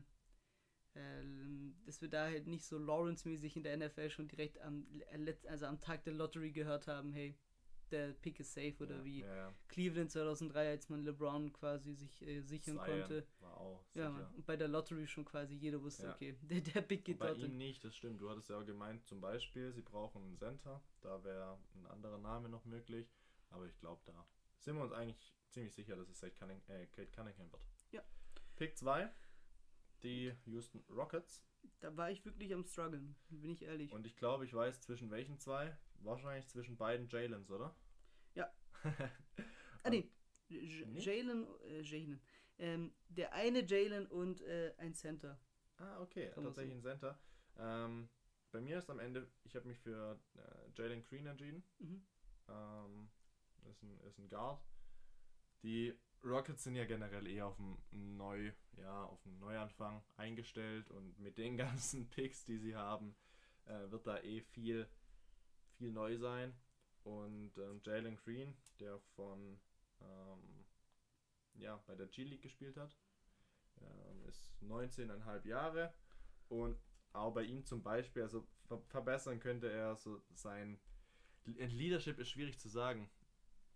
dass 1.85 2.01
wir 2.01 2.09
da 2.09 2.25
halt 2.25 2.47
nicht 2.47 2.65
so 2.65 2.77
Lawrence-mäßig 2.77 3.55
in 3.55 3.63
der 3.63 3.77
NFL 3.77 4.09
schon 4.09 4.27
direkt 4.27 4.59
am, 4.61 4.85
äh, 5.11 5.35
also 5.47 5.65
am 5.65 5.79
Tag 5.79 6.03
der 6.03 6.13
Lottery 6.13 6.51
gehört 6.51 6.87
haben, 6.87 7.13
hey, 7.13 7.37
der 7.91 8.13
Pick 8.13 8.39
ist 8.39 8.53
safe 8.53 8.75
oder 8.79 8.97
ja, 8.97 9.03
wie 9.03 9.19
Ja. 9.19 9.53
Cleveland 9.67 10.11
2003, 10.11 10.69
als 10.69 10.89
man 10.89 11.03
LeBron 11.03 11.51
quasi 11.51 11.93
sich 11.93 12.21
äh, 12.21 12.41
sichern 12.41 12.77
Zion 12.77 12.85
konnte. 12.85 13.27
War 13.39 13.57
auch 13.57 13.83
Ja, 13.93 14.09
und 14.35 14.45
bei 14.45 14.55
der 14.55 14.69
Lottery 14.69 15.07
schon 15.07 15.25
quasi 15.25 15.55
jeder 15.55 15.81
wusste, 15.81 16.07
Ja. 16.07 16.13
okay, 16.13 16.35
der, 16.43 16.61
der 16.61 16.81
Pick 16.81 17.03
geht 17.05 17.19
Bei 17.19 17.27
dort 17.27 17.39
ihm 17.39 17.57
nicht, 17.57 17.83
das 17.83 17.95
stimmt. 17.95 18.21
Du 18.21 18.29
hattest 18.29 18.49
ja 18.49 18.59
auch 18.59 18.65
gemeint, 18.65 19.05
zum 19.05 19.19
Beispiel, 19.19 19.71
sie 19.73 19.81
brauchen 19.81 20.23
einen 20.23 20.37
Center. 20.37 20.81
Da 21.01 21.23
wäre 21.23 21.57
ein 21.75 21.85
anderer 21.87 22.17
Name 22.17 22.47
noch 22.49 22.63
möglich. 22.65 23.07
Aber 23.49 23.65
ich 23.65 23.77
glaube, 23.79 24.01
da 24.05 24.25
sind 24.59 24.75
wir 24.77 24.83
uns 24.83 24.93
eigentlich 24.93 25.33
ziemlich 25.49 25.73
sicher, 25.73 25.97
dass 25.97 26.07
es 26.07 26.21
Kate 26.21 26.33
Cunningham, 26.35 26.75
äh, 26.75 26.85
Kate 26.87 27.11
Cunningham 27.11 27.51
wird. 27.51 27.61
Ja. 27.91 28.01
Pick 28.55 28.77
2, 28.77 29.11
die 30.03 30.33
Houston 30.45 30.83
Rockets. 30.89 31.43
Da 31.79 31.95
war 31.95 32.11
ich 32.11 32.25
wirklich 32.25 32.53
am 32.53 32.63
struggeln, 32.63 33.15
bin 33.29 33.51
ich 33.51 33.63
ehrlich. 33.63 33.91
Und 33.91 34.05
ich 34.05 34.15
glaube, 34.15 34.45
ich 34.45 34.53
weiß 34.53 34.81
zwischen 34.81 35.11
welchen 35.11 35.37
zwei. 35.39 35.77
Wahrscheinlich 35.95 36.47
zwischen 36.47 36.77
beiden 36.77 37.07
Jalens, 37.07 37.51
oder? 37.51 37.75
Ja. 38.35 38.51
Ah, 39.83 39.89
nee. 39.89 40.11
Jalen, 40.47 41.47
äh, 41.63 41.81
Jalen. 41.81 42.21
Ähm, 42.59 42.93
der 43.09 43.33
eine 43.33 43.65
Jalen 43.65 44.05
und 44.05 44.41
äh, 44.41 44.75
ein 44.77 44.93
Center. 44.93 45.39
Ah, 45.77 45.99
okay, 46.01 46.29
Kann 46.29 46.43
tatsächlich 46.43 46.75
ein 46.75 46.83
Center. 46.83 47.19
Ähm, 47.57 48.07
bei 48.51 48.61
mir 48.61 48.77
ist 48.77 48.91
am 48.91 48.99
Ende, 48.99 49.27
ich 49.43 49.55
habe 49.55 49.67
mich 49.67 49.79
für 49.79 50.19
äh, 50.35 50.69
Jalen 50.75 51.03
Green 51.03 51.25
entschieden. 51.25 51.63
Mhm. 51.79 52.05
Ähm, 52.47 53.09
ist, 53.71 53.81
ein, 53.81 53.99
ist 54.01 54.19
ein 54.19 54.29
Guard. 54.29 54.61
Die 55.63 55.97
Rockets 56.23 56.63
sind 56.63 56.75
ja 56.75 56.85
generell 56.85 57.27
eher 57.27 57.47
auf 57.47 57.59
einen 57.59 58.17
Neu, 58.17 58.51
ja, 58.77 59.17
Neuanfang 59.39 60.03
eingestellt 60.17 60.89
und 60.91 61.17
mit 61.19 61.37
den 61.37 61.57
ganzen 61.57 62.09
Picks, 62.09 62.45
die 62.45 62.57
sie 62.57 62.75
haben, 62.75 63.15
äh, 63.65 63.89
wird 63.89 64.07
da 64.07 64.19
eh 64.19 64.41
viel, 64.41 64.87
viel 65.77 65.91
neu 65.91 66.17
sein. 66.17 66.53
Und 67.03 67.57
ähm, 67.57 67.81
Jalen 67.83 68.15
Green, 68.17 68.55
der 68.79 68.99
von 69.15 69.59
ähm, 70.01 70.65
ja, 71.55 71.81
bei 71.87 71.95
der 71.95 72.07
G-League 72.07 72.43
gespielt 72.43 72.77
hat, 72.77 72.95
ähm, 73.81 74.25
ist 74.27 74.51
19,5 74.61 75.47
Jahre 75.47 75.93
und 76.49 76.77
auch 77.13 77.33
bei 77.33 77.43
ihm 77.43 77.65
zum 77.65 77.81
Beispiel, 77.81 78.21
also 78.21 78.47
ver 78.67 78.81
verbessern 78.87 79.39
könnte 79.39 79.71
er 79.71 79.95
so 79.95 80.21
sein 80.33 80.79
Leadership 81.45 82.19
ist 82.19 82.29
schwierig 82.29 82.59
zu 82.59 82.69
sagen. 82.69 83.09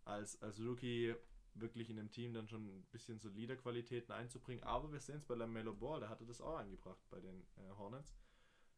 Als, 0.03 0.39
als 0.41 0.59
Rookie 0.59 1.15
wirklich 1.55 1.89
in 1.89 1.97
dem 1.97 2.11
Team 2.11 2.33
dann 2.33 2.47
schon 2.47 2.65
ein 2.65 2.83
bisschen 2.91 3.19
so 3.19 3.29
Leaderqualitäten 3.29 4.13
einzubringen. 4.13 4.63
Aber 4.63 4.91
wir 4.91 4.99
sehen 4.99 5.17
es 5.17 5.25
bei 5.25 5.35
LaMelo 5.35 5.73
Ball, 5.73 5.99
der 5.99 6.09
hatte 6.09 6.25
das 6.25 6.41
auch 6.41 6.57
angebracht 6.57 7.01
bei 7.09 7.19
den 7.19 7.45
äh, 7.57 7.69
Hornets. 7.77 8.15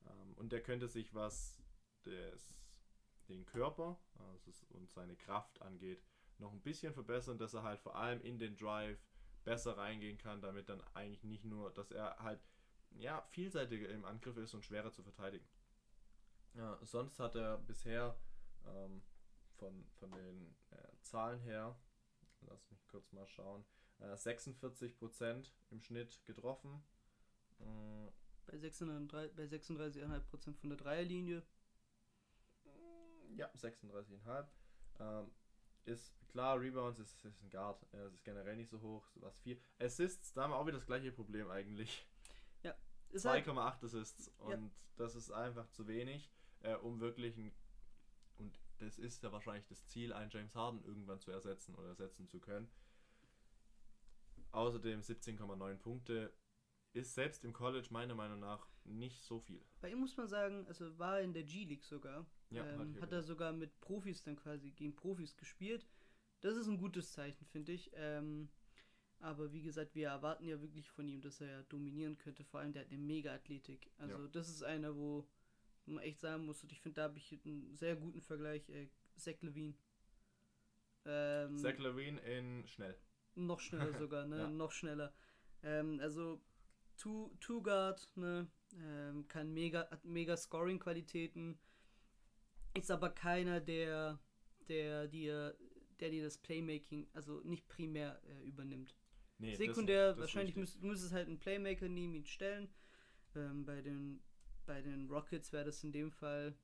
Ähm, 0.06 0.34
und 0.36 0.52
der 0.52 0.62
könnte 0.62 0.88
sich, 0.88 1.14
was 1.14 1.62
des, 2.06 2.54
den 3.28 3.46
Körper 3.46 4.00
also 4.16 4.52
und 4.70 4.92
seine 4.92 5.16
Kraft 5.16 5.62
angeht, 5.62 6.04
noch 6.38 6.52
ein 6.54 6.62
bisschen 6.62 6.94
verbessern, 6.94 7.38
dass 7.38 7.54
er 7.54 7.64
halt 7.64 7.80
vor 7.80 7.96
allem 7.96 8.22
in 8.22 8.38
den 8.38 8.56
Drive 8.58 9.00
besser 9.44 9.78
reingehen 9.78 10.18
kann, 10.18 10.42
damit 10.42 10.70
dann 10.70 10.82
eigentlich 10.94 11.24
nicht 11.24 11.46
nur, 11.46 11.72
dass 11.74 11.92
er 11.92 12.18
halt 12.20 12.40
ja, 12.92 13.22
vielseitiger 13.30 13.90
im 13.90 14.06
Angriff 14.06 14.38
ist 14.38 14.54
und 14.54 14.66
schwerer 14.66 14.92
zu 14.92 15.04
verteidigen. 15.04 15.48
Ja, 16.54 16.78
sonst 16.82 17.20
hat 17.20 17.36
er 17.36 17.58
bisher 17.60 18.18
ähm, 18.66 19.02
von, 19.58 19.86
von 19.96 20.12
den 20.12 20.56
äh, 20.72 21.02
Zahlen 21.02 21.40
her, 21.42 21.78
lass 22.42 22.70
mich 22.70 22.88
kurz 22.88 23.12
mal 23.12 23.28
schauen, 23.28 23.66
äh, 24.00 24.16
46% 24.16 25.52
im 25.72 25.82
Schnitt 25.82 26.24
getroffen. 26.26 26.84
Mm, 27.60 28.08
Bei 28.46 28.58
36 28.58 29.36
bei 29.36 29.44
36,5% 29.46 30.58
von 30.58 30.70
der 30.70 30.78
Dreierlinie. 30.78 31.44
Ja, 33.36 33.50
36,5. 33.56 34.48
Ähm, 35.00 35.32
ist 35.86 36.14
klar, 36.30 36.60
Rebounds 36.60 37.00
ist, 37.00 37.24
ist 37.26 37.42
ein 37.44 37.50
Guard. 37.50 37.82
Äh, 37.94 37.98
Es 38.06 38.14
ist 38.16 38.24
generell 38.24 38.56
nicht 38.56 38.70
so 38.70 38.82
hoch, 38.82 39.06
was 39.16 39.38
4. 39.40 39.58
Assists, 39.80 40.34
da 40.34 40.44
haben 40.44 40.52
wir 40.52 40.58
auch 40.58 40.66
wieder 40.66 40.78
das 40.78 40.86
gleiche 40.88 41.12
Problem 41.12 41.50
eigentlich. 41.50 42.06
Halt, 42.64 43.48
2,8 43.48 43.86
Assists 43.86 44.28
und 44.40 44.52
Ja. 44.66 44.72
das 44.98 45.16
ist 45.16 45.32
einfach 45.32 45.70
zu 45.70 45.88
wenig, 45.88 46.30
äh, 46.60 46.76
um 46.76 47.00
wirklich 47.00 47.38
ein, 47.38 47.54
das 48.80 48.98
ist 48.98 49.24
ja 49.24 49.32
wahrscheinlich 49.32 49.66
das 49.68 49.86
Ziel, 49.88 50.14
einen 50.14 50.30
James 50.32 50.56
Harden 50.56 50.84
irgendwann 50.84 51.20
zu 51.20 51.32
ersetzen 51.32 51.76
oder 51.76 51.90
ersetzen 51.90 52.28
zu 52.28 52.40
können. 52.40 52.70
Außerdem 54.52 55.02
17,9 55.02 55.78
Punkte 55.78 56.34
ist 56.94 57.14
selbst 57.14 57.44
im 57.44 57.54
College 57.54 57.88
meiner 57.92 58.16
Meinung 58.16 58.40
nach 58.40 58.68
nicht 58.86 59.22
so 59.24 59.40
viel. 59.40 59.64
bei 59.82 59.92
ihm 59.92 60.00
muss 60.00 60.16
man 60.16 60.28
sagen, 60.28 60.66
also 60.68 60.98
war 60.98 61.18
er 61.18 61.24
in 61.24 61.34
der 61.34 61.44
G-League 61.44 61.84
sogar. 61.84 62.26
Ja, 62.50 62.66
ähm, 62.66 63.00
hat 63.02 63.12
ja 63.12 63.18
er 63.18 63.24
sogar 63.24 63.52
mit 63.52 63.80
Profis 63.82 64.24
dann 64.24 64.38
quasi 64.38 64.72
gegen 64.72 64.96
Profis 64.96 65.36
gespielt. 65.36 65.86
Das 66.40 66.56
ist 66.56 66.68
ein 66.68 66.78
gutes 66.78 67.12
Zeichen, 67.12 67.46
finde 67.46 67.74
ich. 67.74 67.92
Ähm, 67.94 68.50
aber 69.20 69.52
wie 69.52 69.62
gesagt, 69.62 69.96
wir 69.96 70.08
erwarten 70.08 70.48
ja 70.48 70.62
wirklich 70.62 70.90
von 70.90 71.08
ihm, 71.08 71.22
dass 71.22 71.42
er 71.42 71.50
ja 71.50 71.64
dominieren 71.64 72.18
könnte. 72.18 72.44
Vor 72.46 72.62
allem 72.62 72.72
der 72.72 72.84
hat 72.84 72.90
eine 72.92 73.00
Mega-Athletik. 73.00 73.92
Also 73.98 74.24
Ja. 74.24 74.28
das 74.30 74.48
ist 74.50 74.64
einer, 74.64 74.96
wo 74.96 75.28
man 75.88 76.04
echt 76.04 76.20
sagen 76.20 76.46
muss, 76.46 76.64
und 76.64 76.72
ich 76.72 76.82
finde, 76.82 76.96
da 76.96 77.04
habe 77.04 77.18
ich 77.18 77.40
einen 77.46 77.76
sehr 77.76 77.96
guten 77.96 78.22
Vergleich. 78.22 78.68
Äh, 78.70 78.90
Zach 79.16 79.42
Levine. 79.42 79.74
Ähm, 81.06 81.58
Zach 81.58 81.78
Levine 81.78 82.20
in 82.22 82.68
schnell. 82.68 82.98
Noch 83.36 83.60
schneller 83.60 83.94
sogar, 84.00 84.26
ne? 84.26 84.38
Ja. 84.40 84.50
Noch 84.50 84.72
schneller. 84.72 85.14
Ähm, 85.64 86.00
also 86.02 86.42
Two, 86.98 87.32
Two 87.40 87.62
Guard, 87.62 88.10
ne? 88.16 88.48
Ähm, 88.76 89.28
kann 89.28 89.54
mega, 89.54 89.90
hat 89.90 90.04
mega 90.04 90.36
Scoring-Qualitäten. 90.36 91.58
Ist 92.74 92.92
aber 92.92 93.10
keiner, 93.10 93.60
der, 93.62 94.20
der 94.68 95.08
dir, 95.08 95.56
der 96.00 96.10
dir 96.10 96.24
das 96.24 96.38
Playmaking, 96.38 97.08
also 97.14 97.42
nicht 97.42 97.68
primär 97.68 98.22
äh, 98.26 98.48
übernimmt. 98.48 98.96
Nee, 99.40 99.52
das 99.52 99.60
Sekundär, 99.60 100.08
das 100.08 100.18
ist 100.18 100.22
wahrscheinlich 100.22 100.56
müsst, 100.56 100.82
du 100.82 100.88
müsstest 100.88 101.14
halt 101.14 101.28
einen 101.28 101.40
Playmaker 101.40 101.88
nehmen, 101.88 102.16
ihn 102.16 102.26
stellen. 102.26 102.70
Ähm, 103.36 103.66
bei 103.66 103.82
den 103.82 104.22
bei 104.68 104.82
den 104.82 105.10
Rockets 105.10 105.52
wäre 105.52 105.66
das 105.66 105.84
in 105.84 105.92
dem 105.92 106.12
Fall 106.12 106.56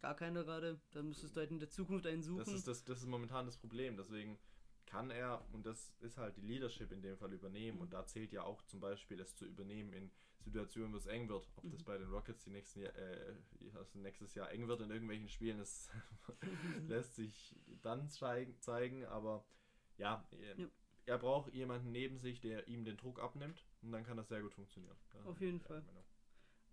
gar 0.00 0.14
keine 0.14 0.44
gerade. 0.44 0.80
Da 0.92 1.02
müsstest 1.02 1.34
du 1.34 1.40
halt 1.40 1.50
in 1.50 1.58
der 1.58 1.70
Zukunft 1.70 2.06
einen 2.06 2.22
suchen. 2.22 2.38
Das 2.38 2.48
ist, 2.48 2.68
das, 2.68 2.84
das 2.84 2.98
ist 3.00 3.06
momentan 3.08 3.46
das 3.46 3.56
Problem. 3.56 3.96
Deswegen 3.96 4.38
kann 4.86 5.10
er, 5.10 5.44
und 5.52 5.66
das 5.66 5.94
ist 6.00 6.18
halt 6.18 6.36
die 6.36 6.42
Leadership 6.42 6.92
in 6.92 7.02
dem 7.02 7.16
Fall 7.16 7.32
übernehmen. 7.32 7.80
Und 7.80 7.92
da 7.92 8.06
zählt 8.06 8.32
ja 8.32 8.44
auch 8.44 8.62
zum 8.62 8.80
Beispiel 8.80 9.18
es 9.18 9.34
zu 9.34 9.46
übernehmen 9.46 9.92
in 9.92 10.10
Situationen, 10.40 10.92
wo 10.92 10.98
es 10.98 11.06
eng 11.06 11.28
wird. 11.28 11.48
Ob 11.56 11.70
das 11.70 11.82
bei 11.82 11.96
den 11.96 12.08
Rockets 12.10 12.44
die 12.44 12.50
nächsten 12.50 12.80
Jahr, 12.82 12.94
äh, 12.96 13.34
also 13.74 13.98
nächstes 13.98 14.34
Jahr 14.34 14.50
eng 14.52 14.68
wird 14.68 14.82
in 14.82 14.90
irgendwelchen 14.90 15.28
Spielen, 15.28 15.58
das 15.58 15.88
lässt 16.86 17.16
sich 17.16 17.56
dann 17.82 18.10
zeigen. 18.10 19.06
Aber 19.06 19.46
ja, 19.96 20.28
äh, 20.32 20.60
Ja. 20.60 20.68
er 21.06 21.18
braucht 21.18 21.52
jemanden 21.54 21.92
neben 21.92 22.18
sich, 22.18 22.40
der 22.42 22.68
ihm 22.68 22.84
den 22.84 22.98
Druck 22.98 23.20
abnimmt. 23.20 23.64
Und 23.80 23.92
dann 23.92 24.04
kann 24.04 24.18
das 24.18 24.28
sehr 24.28 24.42
gut 24.42 24.52
funktionieren. 24.54 24.96
Auf 25.24 25.40
jeden 25.40 25.60
Fall. 25.60 25.80
Meinung. 25.80 26.03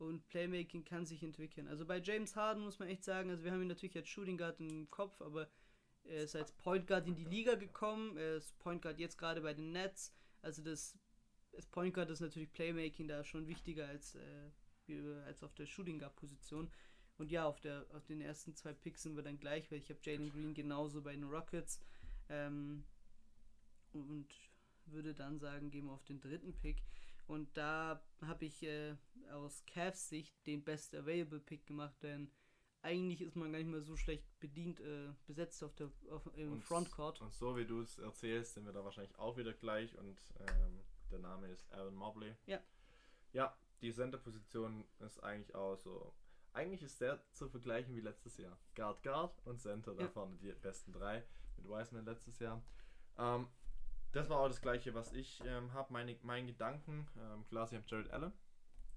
Und 0.01 0.27
Playmaking 0.29 0.83
kann 0.83 1.05
sich 1.05 1.21
entwickeln. 1.21 1.67
Also 1.67 1.85
bei 1.85 1.99
James 1.99 2.35
Harden 2.35 2.63
muss 2.63 2.79
man 2.79 2.87
echt 2.87 3.03
sagen, 3.03 3.29
also 3.29 3.43
wir 3.43 3.51
haben 3.51 3.61
ihn 3.61 3.67
natürlich 3.67 3.95
als 3.95 4.07
Shooting 4.09 4.35
Guard 4.35 4.59
im 4.59 4.89
Kopf, 4.89 5.21
aber 5.21 5.47
er 6.05 6.23
ist 6.23 6.35
als 6.35 6.51
Point 6.53 6.87
Guard 6.87 7.05
in 7.05 7.13
die 7.13 7.23
Liga 7.23 7.53
gekommen. 7.53 8.17
Er 8.17 8.37
ist 8.37 8.57
Point 8.57 8.81
Guard 8.81 8.97
jetzt 8.97 9.19
gerade 9.19 9.41
bei 9.41 9.53
den 9.53 9.71
Nets. 9.71 10.11
Also 10.41 10.63
das, 10.63 10.97
das 11.51 11.67
Point 11.67 11.93
Guard 11.93 12.09
ist 12.09 12.19
natürlich 12.19 12.51
Playmaking 12.51 13.07
da 13.09 13.23
schon 13.23 13.45
wichtiger 13.45 13.87
als, 13.89 14.15
äh, 14.15 15.21
als 15.27 15.43
auf 15.43 15.53
der 15.53 15.67
Shooting 15.67 15.99
Guard 15.99 16.15
Position. 16.15 16.71
Und 17.19 17.29
ja, 17.29 17.45
auf, 17.45 17.59
der, 17.59 17.85
auf 17.93 18.03
den 18.07 18.21
ersten 18.21 18.55
zwei 18.55 18.73
Picks 18.73 19.03
sind 19.03 19.15
wir 19.15 19.21
dann 19.21 19.37
gleich, 19.37 19.69
weil 19.69 19.77
ich 19.77 19.89
habe 19.91 19.99
Jalen 20.01 20.31
Green 20.31 20.55
genauso 20.55 21.03
bei 21.03 21.11
den 21.11 21.25
Rockets. 21.25 21.79
Ähm, 22.27 22.85
und 23.93 24.25
würde 24.87 25.13
dann 25.13 25.37
sagen, 25.37 25.69
gehen 25.69 25.85
wir 25.85 25.93
auf 25.93 26.05
den 26.05 26.19
dritten 26.19 26.55
Pick. 26.55 26.81
Und 27.27 27.55
da 27.55 28.03
habe 28.21 28.45
ich 28.45 28.63
äh, 28.63 28.95
aus 29.29 29.63
Cavs 29.65 30.09
Sicht 30.09 30.35
den 30.47 30.63
Best 30.63 30.93
Available 30.95 31.39
Pick 31.39 31.65
gemacht, 31.65 31.95
denn 32.01 32.31
eigentlich 32.83 33.21
ist 33.21 33.35
man 33.35 33.51
gar 33.51 33.59
nicht 33.59 33.67
mehr 33.69 33.81
so 33.83 33.95
schlecht 33.95 34.25
bedient, 34.39 34.79
äh, 34.79 35.09
besetzt 35.27 35.63
auf 35.63 35.73
der 35.75 35.91
auf, 36.09 36.25
im 36.35 36.53
Und- 36.53 36.63
Frontcourt. 36.63 37.21
Und 37.21 37.33
so 37.33 37.55
wie 37.55 37.65
du 37.65 37.81
es 37.81 37.97
erzählst, 37.99 38.55
sind 38.55 38.65
wir 38.65 38.73
da 38.73 38.83
wahrscheinlich 38.83 39.17
auch 39.19 39.37
wieder 39.37 39.53
gleich 39.53 39.95
und 39.97 40.19
ähm, 40.39 40.79
der 41.11 41.19
Name 41.19 41.47
ist 41.49 41.71
Aaron 41.71 41.95
Mobley. 41.95 42.35
Ja. 42.47 42.59
Ja, 43.33 43.55
die 43.81 43.93
Center-Position 43.93 44.83
ist 44.99 45.23
eigentlich 45.23 45.53
auch 45.55 45.75
so. 45.77 46.13
Eigentlich 46.53 46.81
ist 46.83 46.99
der 46.99 47.21
zu 47.31 47.47
vergleichen 47.49 47.95
wie 47.95 48.01
letztes 48.01 48.37
Jahr. 48.37 48.57
Guard, 48.75 49.01
Guard 49.03 49.33
und 49.45 49.59
Center, 49.61 49.93
da 49.95 50.03
Ja. 50.03 50.09
vorne 50.09 50.35
die 50.37 50.51
besten 50.51 50.91
drei 50.91 51.23
mit 51.57 51.67
Wiseman 51.69 52.03
letztes 52.05 52.39
Jahr. 52.39 52.61
Ähm, 53.17 53.47
das 54.11 54.27
war 54.29 54.39
auch 54.39 54.47
das 54.49 54.59
gleiche, 54.61 54.93
was 54.93 55.13
ich 55.13 55.41
ähm, 55.45 55.71
habe. 55.73 55.93
Meine, 55.93 56.17
mein 56.23 56.47
Gedanken, 56.47 57.07
ähm, 57.17 57.45
klar, 57.47 57.67
sie 57.67 57.77
haben 57.77 57.85
Jared 57.87 58.09
Allen. 58.11 58.33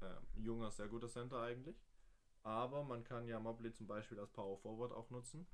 Ähm, 0.02 0.26
junger, 0.36 0.70
sehr 0.70 0.88
guter 0.88 1.08
Center 1.08 1.40
eigentlich. 1.42 1.76
Aber 2.42 2.84
man 2.84 3.04
kann 3.04 3.26
ja 3.26 3.40
Mobley 3.40 3.72
zum 3.72 3.86
Beispiel 3.86 4.18
als 4.18 4.30
Power 4.30 4.58
Forward 4.58 4.92
auch 4.92 5.10
nutzen. 5.10 5.46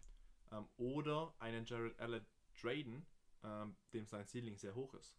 Ähm, 0.51 0.69
oder 0.77 1.35
einen 1.39 1.65
Jared 1.65 1.99
Allen 2.01 2.27
traden, 2.55 3.07
ähm, 3.45 3.77
dem 3.93 4.07
sein 4.07 4.27
Ceiling 4.27 4.57
sehr 4.57 4.75
hoch 4.75 4.95
ist. 4.95 5.15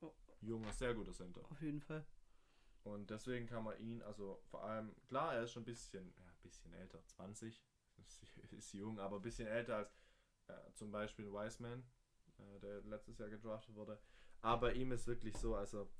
Oh. 0.00 0.12
Junger, 0.40 0.72
sehr 0.72 0.94
guter 0.94 1.12
Center. 1.12 1.44
Auf 1.50 1.62
jeden 1.62 1.80
Fall. 1.80 2.04
Und 2.82 3.10
deswegen 3.10 3.46
kann 3.46 3.64
man 3.64 3.78
ihn, 3.78 4.02
also 4.02 4.40
vor 4.50 4.64
allem, 4.64 4.94
klar, 5.06 5.34
er 5.34 5.44
ist 5.44 5.52
schon 5.52 5.62
ein 5.62 5.66
bisschen, 5.66 6.12
ja, 6.16 6.24
ein 6.24 6.42
bisschen 6.42 6.72
älter, 6.72 7.04
20, 7.06 7.62
ist, 7.98 8.52
ist 8.52 8.72
jung, 8.72 8.98
aber 8.98 9.16
ein 9.16 9.22
bisschen 9.22 9.46
älter 9.46 9.76
als 9.76 9.92
äh, 10.48 10.72
zum 10.74 10.90
Beispiel 10.90 11.30
Wiseman, 11.30 11.84
äh, 12.38 12.60
der 12.60 12.82
letztes 12.82 13.18
Jahr 13.18 13.28
gedraftet 13.28 13.74
wurde. 13.74 14.00
Aber 14.40 14.72
ihm 14.74 14.92
ist 14.92 15.06
wirklich 15.06 15.36
so, 15.36 15.54
also 15.54 15.90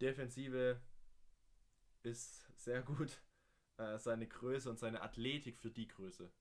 Defensive 0.00 0.80
ist 2.06 2.48
sehr 2.56 2.82
gut, 2.82 3.20
äh, 3.78 3.98
seine 3.98 4.26
Größe 4.26 4.70
und 4.70 4.78
seine 4.78 5.02
Athletik 5.02 5.58
für 5.58 5.70
die 5.70 5.88
Größe. 5.88 6.32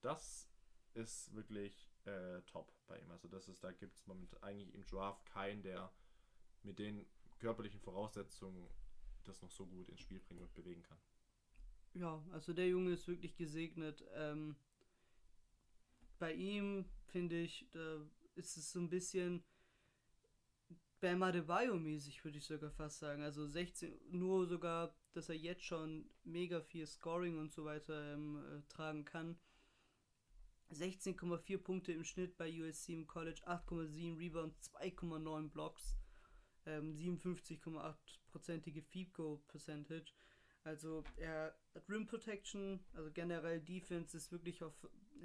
Das 0.00 0.50
ist 0.94 1.34
wirklich 1.34 1.90
äh, 2.04 2.42
top 2.42 2.72
bei 2.86 2.98
ihm. 2.98 3.10
Also 3.10 3.28
das 3.28 3.48
ist, 3.48 3.64
da 3.64 3.72
gibt 3.72 3.96
es 3.96 4.06
momentan 4.06 4.42
eigentlich 4.42 4.74
im 4.74 4.84
Draft 4.86 5.24
keinen, 5.26 5.62
der 5.62 5.92
mit 6.62 6.78
den 6.78 7.06
körperlichen 7.38 7.80
Voraussetzungen 7.80 8.68
das 9.24 9.40
noch 9.40 9.50
so 9.50 9.66
gut 9.66 9.88
ins 9.88 10.00
Spiel 10.00 10.20
bringen 10.20 10.42
und 10.42 10.52
bewegen 10.54 10.82
kann. 10.82 10.98
Ja, 11.94 12.22
also 12.32 12.52
der 12.52 12.68
Junge 12.68 12.92
ist 12.92 13.08
wirklich 13.08 13.36
gesegnet. 13.36 14.04
Ähm, 14.12 14.56
bei 16.18 16.32
ihm 16.34 16.84
finde 17.06 17.40
ich, 17.40 17.68
da 17.70 18.04
ist 18.34 18.56
es 18.56 18.72
so 18.72 18.80
ein 18.80 18.90
bisschen 18.90 19.44
Bam 21.04 21.22
Adebayo-mäßig, 21.22 22.24
würde 22.24 22.38
ich 22.38 22.46
sogar 22.46 22.70
fast 22.70 22.98
sagen. 22.98 23.22
Also 23.22 23.46
16, 23.46 23.94
nur 24.10 24.46
sogar, 24.46 24.96
dass 25.12 25.28
er 25.28 25.34
jetzt 25.34 25.62
schon 25.62 26.08
mega 26.22 26.62
viel 26.62 26.86
Scoring 26.86 27.38
und 27.38 27.52
so 27.52 27.66
weiter 27.66 28.14
ähm, 28.14 28.38
äh, 28.38 28.62
tragen 28.72 29.04
kann. 29.04 29.38
16,4 30.72 31.58
Punkte 31.58 31.92
im 31.92 32.04
Schnitt 32.04 32.38
bei 32.38 32.50
USC 32.50 32.94
im 32.94 33.06
College, 33.06 33.42
8,7 33.46 34.16
Rebounds, 34.16 34.72
2,9 34.72 35.50
Blocks, 35.50 35.94
ähm, 36.64 36.94
57,8%ige 36.96 38.80
Feed 38.80 39.12
Goal 39.12 39.42
Percentage. 39.46 40.14
Also 40.62 41.04
er 41.18 41.54
hat 41.74 41.86
Rim 41.90 42.06
Protection, 42.06 42.80
also 42.94 43.10
generell 43.12 43.60
Defense 43.60 44.16
ist 44.16 44.32
wirklich 44.32 44.62
auf 44.62 44.72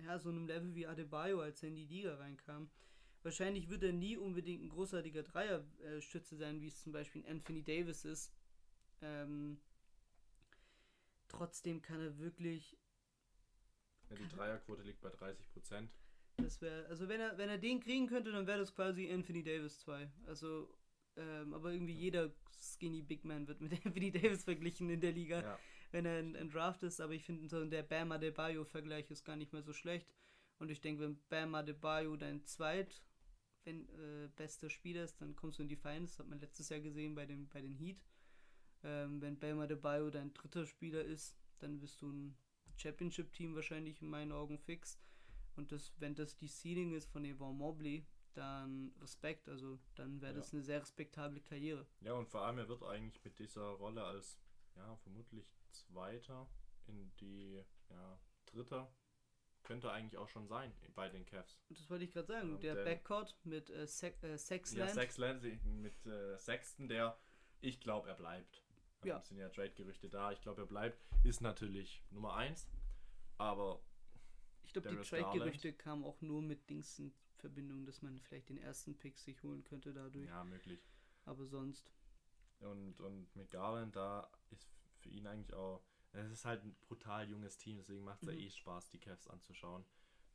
ja, 0.04 0.20
so 0.20 0.28
einem 0.28 0.46
Level 0.46 0.76
wie 0.76 0.88
Adebayo, 0.88 1.40
als 1.40 1.64
er 1.64 1.70
in 1.70 1.76
die 1.76 1.86
Liga 1.86 2.16
reinkam. 2.16 2.70
Wahrscheinlich 3.24 3.70
wird 3.70 3.84
er 3.84 3.92
nie 3.92 4.18
unbedingt 4.18 4.64
ein 4.64 4.70
großartiger 4.70 5.24
Dreierstütze 5.24 6.38
sein, 6.38 6.62
wie 6.62 6.68
es 6.68 6.82
zum 6.82 6.94
Beispiel 6.94 7.26
Anthony 7.28 7.64
Davis 7.64 8.06
ist. 8.06 8.32
Ähm, 9.02 9.60
trotzdem 11.28 11.82
kann 11.82 12.00
er 12.02 12.18
wirklich, 12.20 12.78
Ja, 14.10 14.16
die 14.16 14.28
Dreierquote 14.28 14.84
liegt 14.84 15.02
bei 15.02 15.10
30 15.10 15.52
Prozent. 15.52 15.92
das 16.38 16.62
wäre, 16.62 16.86
also 16.88 17.08
wenn 17.10 17.20
er, 17.20 17.38
wenn 17.38 17.50
er 17.50 17.58
den 17.58 17.80
kriegen 17.82 18.08
könnte, 18.08 18.32
dann 18.32 18.48
wäre 18.48 18.60
das 18.60 18.74
quasi 18.74 19.12
Anthony 19.12 19.44
Davis 19.44 19.80
2. 19.80 20.10
Also, 20.26 20.74
ähm, 21.18 21.54
aber 21.54 21.72
irgendwie 21.72 21.94
jeder 21.94 22.32
Skinny 22.62 23.02
Big 23.02 23.26
Man 23.26 23.48
wird 23.48 23.62
mit 23.62 23.72
Anthony 23.86 24.12
Davis 24.12 24.44
verglichen 24.46 24.90
in 24.90 25.02
der 25.02 25.12
Liga. 25.12 25.42
Ja. 25.42 25.60
wenn 25.92 26.06
er 26.06 26.20
ein 26.20 26.50
Draft 26.50 26.84
ist, 26.84 27.02
aber 27.02 27.14
ich 27.14 27.24
finde 27.26 27.48
so 27.50 27.66
der 27.66 27.84
Bam 27.84 28.12
Adebayo-Vergleich 28.12 29.10
ist 29.12 29.26
gar 29.26 29.36
nicht 29.36 29.54
mehr 29.54 29.64
so 29.64 29.74
schlecht. 29.74 30.14
Und 30.60 30.70
ich 30.70 30.82
denke, 30.82 31.02
wenn 31.02 31.20
Bam 31.30 31.56
Adebayo 31.56 32.16
dein 32.16 32.46
zweit 32.46 33.02
wenn, 33.70 33.88
äh, 34.00 34.30
bester 34.36 34.70
Spieler 34.70 35.04
ist, 35.04 35.22
dann 35.22 35.36
kommst 35.36 35.60
du 35.60 35.64
in 35.64 35.70
die 35.70 35.76
Finals. 35.76 36.12
Das 36.12 36.20
hat 36.20 36.28
man 36.28 36.40
letztes 36.40 36.70
Jahr 36.70 36.80
gesehen 36.80 37.16
bei, 37.16 37.26
den 37.26 37.48
bei 37.50 37.62
den 37.62 37.74
Heat. 37.76 38.04
Ähm, 38.84 39.22
wenn 39.22 39.38
Bam 39.38 39.60
Adebayo 39.60 40.10
dein 40.10 40.34
dritter 40.34 40.66
Spieler 40.66 41.04
ist, 41.04 41.38
dann 41.60 41.80
bist 41.80 42.02
du 42.02 42.10
ein 42.12 42.38
Championship-Team 42.78 43.56
wahrscheinlich 43.56 44.02
in 44.02 44.08
meinen 44.10 44.32
Augen 44.32 44.58
fix. 44.58 45.00
Und 45.56 45.72
das, 45.72 45.94
wenn 45.98 46.16
das 46.16 46.38
die 46.38 46.48
Ceiling 46.48 46.94
ist 46.94 47.08
von 47.12 47.26
Evan 47.26 47.58
Mobley, 47.58 48.06
dann 48.34 48.94
Respekt. 49.02 49.50
Also 49.50 49.78
dann 49.96 50.22
wäre 50.22 50.34
Ja. 50.34 50.40
das 50.40 50.54
eine 50.54 50.64
sehr 50.64 50.82
respektable 50.82 51.42
Karriere. 51.42 51.86
Ja, 52.02 52.14
und 52.14 52.28
vor 52.30 52.42
allem, 52.42 52.58
er 52.58 52.70
wird 52.70 52.84
eigentlich 52.84 53.24
mit 53.24 53.38
dieser 53.38 53.68
Rolle 53.68 54.04
als, 54.04 54.40
ja, 54.76 54.96
vermutlich 54.98 55.52
Zweiter 55.72 56.50
in 56.88 57.12
die, 57.20 57.62
ja, 57.90 58.20
Dritter, 58.46 58.92
könnte 59.64 59.92
eigentlich 59.92 60.18
auch 60.18 60.30
schon 60.30 60.48
sein 60.48 60.74
bei 60.96 61.10
den 61.10 61.26
Cavs. 61.26 61.58
Und 61.70 61.80
das 61.80 61.90
wollte 61.90 62.06
ich 62.06 62.12
gerade 62.14 62.28
sagen. 62.28 62.54
Und 62.56 62.64
der 62.64 62.76
der- 62.76 62.84
Backcourt 62.86 63.36
mit 63.44 63.70
äh, 63.70 63.86
Se 63.88 64.08
äh, 64.22 64.30
Ja, 64.32 64.38
Sexland. 64.38 64.92
Sexland 64.92 65.44
mit 65.82 66.06
äh, 66.06 66.38
Sexton, 66.38 66.88
der, 66.88 67.18
ich 67.62 67.80
glaube, 67.80 68.08
er 68.10 68.16
bleibt. 68.16 68.64
Ja. 69.04 69.18
Es 69.20 69.28
sind 69.30 69.38
ja 69.38 69.48
Trade-Gerüchte 69.50 70.10
da, 70.10 70.32
ich 70.32 70.42
glaube, 70.42 70.62
er 70.64 70.68
bleibt. 70.68 71.00
Ist 71.24 71.42
natürlich 71.42 72.04
Nummer 72.12 72.36
1, 72.36 72.68
aber 73.38 73.82
Ich 74.64 74.74
glaube, 74.74 74.90
die 74.90 74.98
Trade-Gerüchte 74.98 75.74
kamen 75.74 76.04
auch 76.04 76.20
nur 76.22 76.42
mit 76.42 76.70
Dings 76.70 77.00
in 77.00 77.14
Verbindung, 77.38 77.86
dass 77.86 78.02
man 78.02 78.20
vielleicht 78.20 78.50
den 78.50 78.58
ersten 78.58 78.98
Pick 78.98 79.18
sich 79.18 79.42
holen 79.44 79.64
könnte 79.64 79.94
dadurch. 79.94 80.28
ja, 80.28 80.44
möglich. 80.44 80.82
Aber 81.26 81.46
sonst. 81.46 81.90
Und, 82.60 83.00
und 83.00 83.34
mit 83.38 83.52
Garland, 83.52 83.96
da 83.96 84.30
ist 84.50 84.68
für 85.00 85.10
ihn 85.10 85.26
eigentlich 85.28 85.54
auch, 85.54 85.82
es 86.12 86.32
ist 86.32 86.46
halt 86.46 86.64
ein 86.64 86.76
brutal 86.82 87.30
junges 87.30 87.58
Team, 87.58 87.78
deswegen 87.78 88.04
macht 88.04 88.22
es 88.24 88.28
Mhm. 88.30 88.34
ja 88.34 88.40
eh 88.46 88.50
Spaß, 88.50 88.90
die 88.90 89.00
Cavs 89.00 89.28
anzuschauen. 89.28 89.86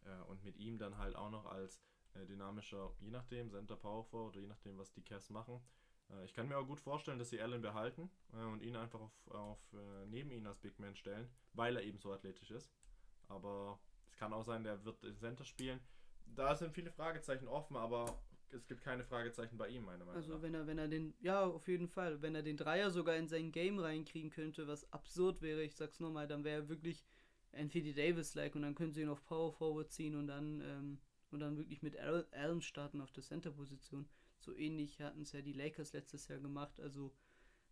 Äh, 0.04 0.20
und 0.28 0.44
mit 0.44 0.56
ihm 0.56 0.78
dann 0.78 0.98
halt 0.98 1.16
auch 1.16 1.30
noch 1.30 1.46
als 1.46 1.82
äh, 2.14 2.24
dynamischer, 2.26 2.94
je 3.00 3.10
nachdem, 3.10 3.50
Center 3.50 3.76
Power 3.76 4.04
Forward 4.04 4.34
oder 4.34 4.40
je 4.40 4.46
nachdem, 4.48 4.78
was 4.78 4.92
die 4.92 5.02
Cavs 5.02 5.30
machen. 5.30 5.60
Äh, 6.10 6.24
ich 6.24 6.32
kann 6.34 6.48
mir 6.48 6.58
auch 6.58 6.66
gut 6.66 6.80
vorstellen, 6.80 7.18
dass 7.18 7.30
sie 7.30 7.40
Allen 7.40 7.62
behalten 7.62 8.10
äh, 8.32 8.44
und 8.44 8.60
ihn 8.62 8.76
einfach 8.76 9.00
auf, 9.00 9.28
auf 9.28 9.72
äh, 9.72 10.06
neben 10.06 10.30
ihn 10.30 10.46
als 10.46 10.60
Big 10.60 10.78
Man 10.78 10.94
stellen, 10.94 11.28
weil 11.54 11.76
er 11.76 11.82
eben 11.82 11.98
so 11.98 12.12
athletisch 12.12 12.50
ist. 12.50 12.72
Aber 13.28 13.80
es 14.06 14.16
kann 14.16 14.32
auch 14.32 14.44
sein, 14.44 14.62
der 14.64 14.84
wird 14.84 15.02
im 15.04 15.16
Center 15.18 15.44
spielen. 15.44 15.80
Da 16.26 16.54
sind 16.54 16.72
viele 16.74 16.90
Fragezeichen 16.90 17.48
offen, 17.48 17.76
aber 17.76 18.22
es 18.52 18.66
gibt 18.66 18.82
keine 18.82 19.04
Fragezeichen 19.04 19.56
bei 19.58 19.68
ihm, 19.68 19.84
meiner 19.84 20.04
Meinung 20.04 20.16
Also 20.16 20.34
nach. 20.34 20.42
wenn 20.42 20.54
er, 20.54 20.66
wenn 20.66 20.78
er 20.78 20.88
den, 20.88 21.14
ja, 21.20 21.44
auf 21.44 21.66
jeden 21.68 21.88
Fall, 21.88 22.22
wenn 22.22 22.34
er 22.34 22.42
den 22.42 22.56
Dreier 22.56 22.90
sogar 22.90 23.16
in 23.16 23.28
sein 23.28 23.52
Game 23.52 23.78
reinkriegen 23.78 24.30
könnte, 24.30 24.66
was 24.68 24.90
absurd 24.92 25.42
wäre, 25.42 25.62
ich 25.62 25.74
sag's 25.74 26.00
nochmal, 26.00 26.28
dann 26.28 26.44
wäre 26.44 26.62
er 26.62 26.68
wirklich 26.68 27.04
Anthony 27.52 27.92
Davis-like 27.94 28.54
und 28.54 28.62
dann 28.62 28.74
können 28.74 28.92
sie 28.92 29.02
ihn 29.02 29.08
auf 29.08 29.24
Power 29.24 29.52
Forward 29.52 29.90
ziehen 29.90 30.14
und 30.16 30.26
dann, 30.28 30.60
ähm, 30.60 30.98
und 31.30 31.40
dann 31.40 31.56
wirklich 31.56 31.82
mit 31.82 31.96
Al- 31.96 32.26
Allen 32.32 32.62
starten 32.62 33.00
auf 33.00 33.12
der 33.12 33.22
Center-Position. 33.24 34.08
So 34.38 34.54
ähnlich 34.56 35.00
hatten 35.00 35.22
es 35.22 35.32
ja 35.32 35.42
die 35.42 35.52
Lakers 35.52 35.92
letztes 35.92 36.28
Jahr 36.28 36.38
gemacht, 36.38 36.80
also 36.80 37.12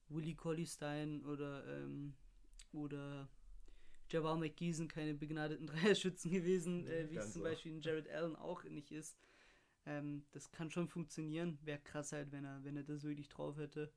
Willie 0.08 0.34
Colley-Stein 0.34 1.24
oder, 1.24 1.66
ähm, 1.66 2.14
oder 2.72 3.28
Jabbar 4.10 4.36
McGee 4.36 4.72
sind 4.72 4.92
keine 4.92 5.14
begnadeten 5.14 5.66
Dreierschützen 5.68 6.30
gewesen, 6.30 6.84
Nee, 6.84 6.90
äh, 6.92 7.10
wie 7.10 7.16
es 7.16 7.32
zum. 7.32 7.42
Beispiel 7.42 7.72
ein 7.74 7.80
Jared 7.80 8.08
Allen 8.08 8.36
auch 8.36 8.64
nicht 8.64 8.92
ist. 8.92 9.16
Ähm, 9.86 10.24
das 10.32 10.50
kann 10.52 10.70
schon 10.70 10.88
funktionieren. 10.88 11.58
Wäre 11.62 11.80
krass 11.80 12.12
halt, 12.12 12.32
wenn 12.32 12.44
er, 12.44 12.62
wenn 12.64 12.76
er 12.76 12.84
das 12.84 13.04
wirklich 13.04 13.28
drauf 13.28 13.56
hätte. 13.58 13.92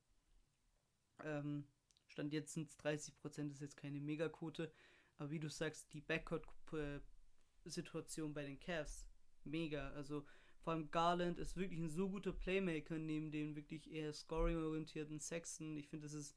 Ähm, 1.23 1.65
Stand 2.07 2.33
jetzt 2.33 2.53
sind 2.53 2.69
es 2.69 2.77
30%, 2.79 3.51
ist 3.51 3.61
jetzt 3.61 3.77
keine 3.77 3.99
Megaquote. 3.99 4.71
Aber 5.17 5.31
wie 5.31 5.39
du 5.39 5.49
sagst, 5.49 5.91
die 5.93 6.01
Backcourt-Situation 6.01 8.33
bei 8.33 8.43
den 8.43 8.59
Cavs, 8.59 9.07
mega. 9.43 9.89
Also 9.91 10.25
vor 10.59 10.73
allem 10.73 10.91
Garland 10.91 11.39
ist 11.39 11.55
wirklich 11.57 11.79
ein 11.79 11.89
so 11.89 12.09
guter 12.09 12.33
Playmaker 12.33 12.97
neben 12.97 13.31
dem 13.31 13.55
wirklich 13.55 13.89
eher 13.91 14.13
scoring-orientierten 14.13 15.19
Sexton. 15.19 15.77
Ich 15.77 15.87
finde, 15.87 16.07
das 16.07 16.13
ist, 16.13 16.35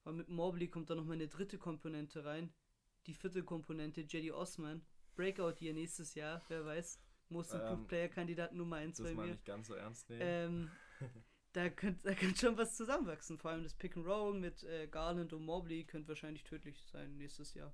vor 0.00 0.10
allem 0.10 0.18
mit 0.18 0.28
Mobley 0.28 0.68
kommt 0.68 0.90
da 0.90 0.94
nochmal 0.94 1.16
eine 1.16 1.28
dritte 1.28 1.58
Komponente 1.58 2.24
rein. 2.24 2.52
Die 3.06 3.14
vierte 3.14 3.42
Komponente, 3.42 4.02
Jetty 4.02 4.30
Osman. 4.32 4.84
Breakout 5.16 5.56
hier 5.58 5.74
nächstes 5.74 6.14
Jahr, 6.14 6.42
wer 6.48 6.64
weiß. 6.64 7.00
Most 7.30 7.52
Improved 7.52 7.80
Ähm, 7.80 7.86
Player 7.86 8.08
Kandidat 8.08 8.52
Nummer 8.54 8.76
1 8.76 8.96
das 8.98 9.06
bei 9.06 9.14
mal 9.14 9.26
mir. 9.26 9.32
nicht 9.32 9.44
ganz 9.44 9.68
so 9.68 9.74
ernst 9.74 10.08
nehmen. 10.08 10.20
Ähm, 10.24 10.70
da 11.52 11.68
könnte 11.70 12.00
da 12.02 12.14
könnt 12.14 12.38
schon 12.38 12.56
was 12.56 12.76
zusammenwachsen. 12.76 13.38
Vor 13.38 13.50
allem 13.50 13.62
das 13.62 13.74
Pick 13.74 13.96
and 13.96 14.06
Roll 14.06 14.38
mit 14.38 14.62
äh, 14.64 14.86
Garland 14.88 15.32
und 15.32 15.44
Mobley 15.44 15.84
könnte 15.84 16.08
wahrscheinlich 16.08 16.44
tödlich 16.44 16.82
sein 16.86 17.16
nächstes 17.16 17.54
Jahr. 17.54 17.72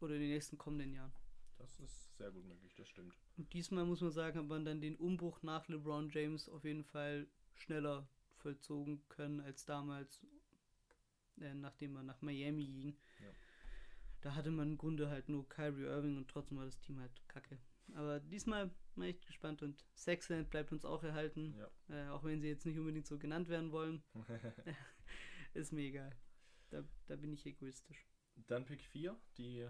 Oder 0.00 0.14
in 0.14 0.20
den 0.20 0.30
nächsten 0.30 0.58
kommenden 0.58 0.92
Jahren. 0.92 1.12
Das 1.56 1.78
ist 1.78 2.16
sehr 2.18 2.30
gut 2.32 2.44
möglich, 2.44 2.74
das 2.74 2.88
stimmt. 2.88 3.14
Und 3.36 3.52
diesmal 3.52 3.84
muss 3.84 4.00
man 4.00 4.10
sagen, 4.10 4.38
hat 4.38 4.46
man 4.46 4.64
dann 4.64 4.80
den 4.80 4.96
Umbruch 4.96 5.42
nach 5.42 5.66
LeBron 5.68 6.10
James 6.10 6.48
auf 6.48 6.64
jeden 6.64 6.84
Fall 6.84 7.26
schneller 7.54 8.06
vollzogen 8.34 9.06
können 9.08 9.40
als 9.40 9.64
damals, 9.64 10.26
äh, 11.40 11.54
nachdem 11.54 11.96
er 11.96 12.02
nach 12.02 12.20
Miami 12.22 12.66
ging. 12.66 12.96
Ja. 13.20 13.30
da 14.20 14.34
hatte 14.34 14.50
man 14.50 14.72
im 14.72 14.78
Grunde 14.78 15.08
halt 15.08 15.28
nur 15.28 15.48
Kyrie 15.48 15.84
Irving 15.84 16.16
und 16.16 16.28
trotzdem 16.28 16.58
war 16.58 16.64
das 16.66 16.78
Team 16.80 16.98
halt 16.98 17.12
kacke. 17.28 17.58
Aber 17.94 18.20
diesmal 18.20 18.68
bin 18.94 19.04
ich 19.04 19.16
echt 19.16 19.26
gespannt 19.26 19.62
und 19.62 19.84
Sexland 19.94 20.50
bleibt 20.50 20.72
uns 20.72 20.84
auch 20.84 21.02
erhalten, 21.02 21.54
Ja. 21.54 21.70
äh, 21.88 22.08
auch 22.08 22.24
wenn 22.24 22.40
sie 22.40 22.48
jetzt 22.48 22.64
nicht 22.66 22.78
unbedingt 22.78 23.06
so 23.06 23.18
genannt 23.18 23.48
werden 23.48 23.72
wollen. 23.72 24.02
Ist 25.54 25.72
mir 25.72 25.82
egal. 25.82 26.16
Da, 26.70 26.82
da 27.06 27.16
bin 27.16 27.32
ich 27.32 27.44
egoistisch. 27.46 28.08
Dann 28.46 28.64
Pick 28.64 28.82
4, 28.82 29.16
die 29.36 29.68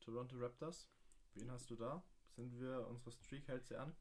Toronto 0.00 0.36
Raptors. 0.38 0.88
Wen 1.34 1.50
hast 1.50 1.68
du 1.70 1.76
da? 1.76 2.04
Sind 2.28 2.58
wir, 2.60 2.86
unsere 2.88 3.10
Streak 3.10 3.48
hält 3.48 3.64
sie 3.64 3.76
an? 3.76 3.96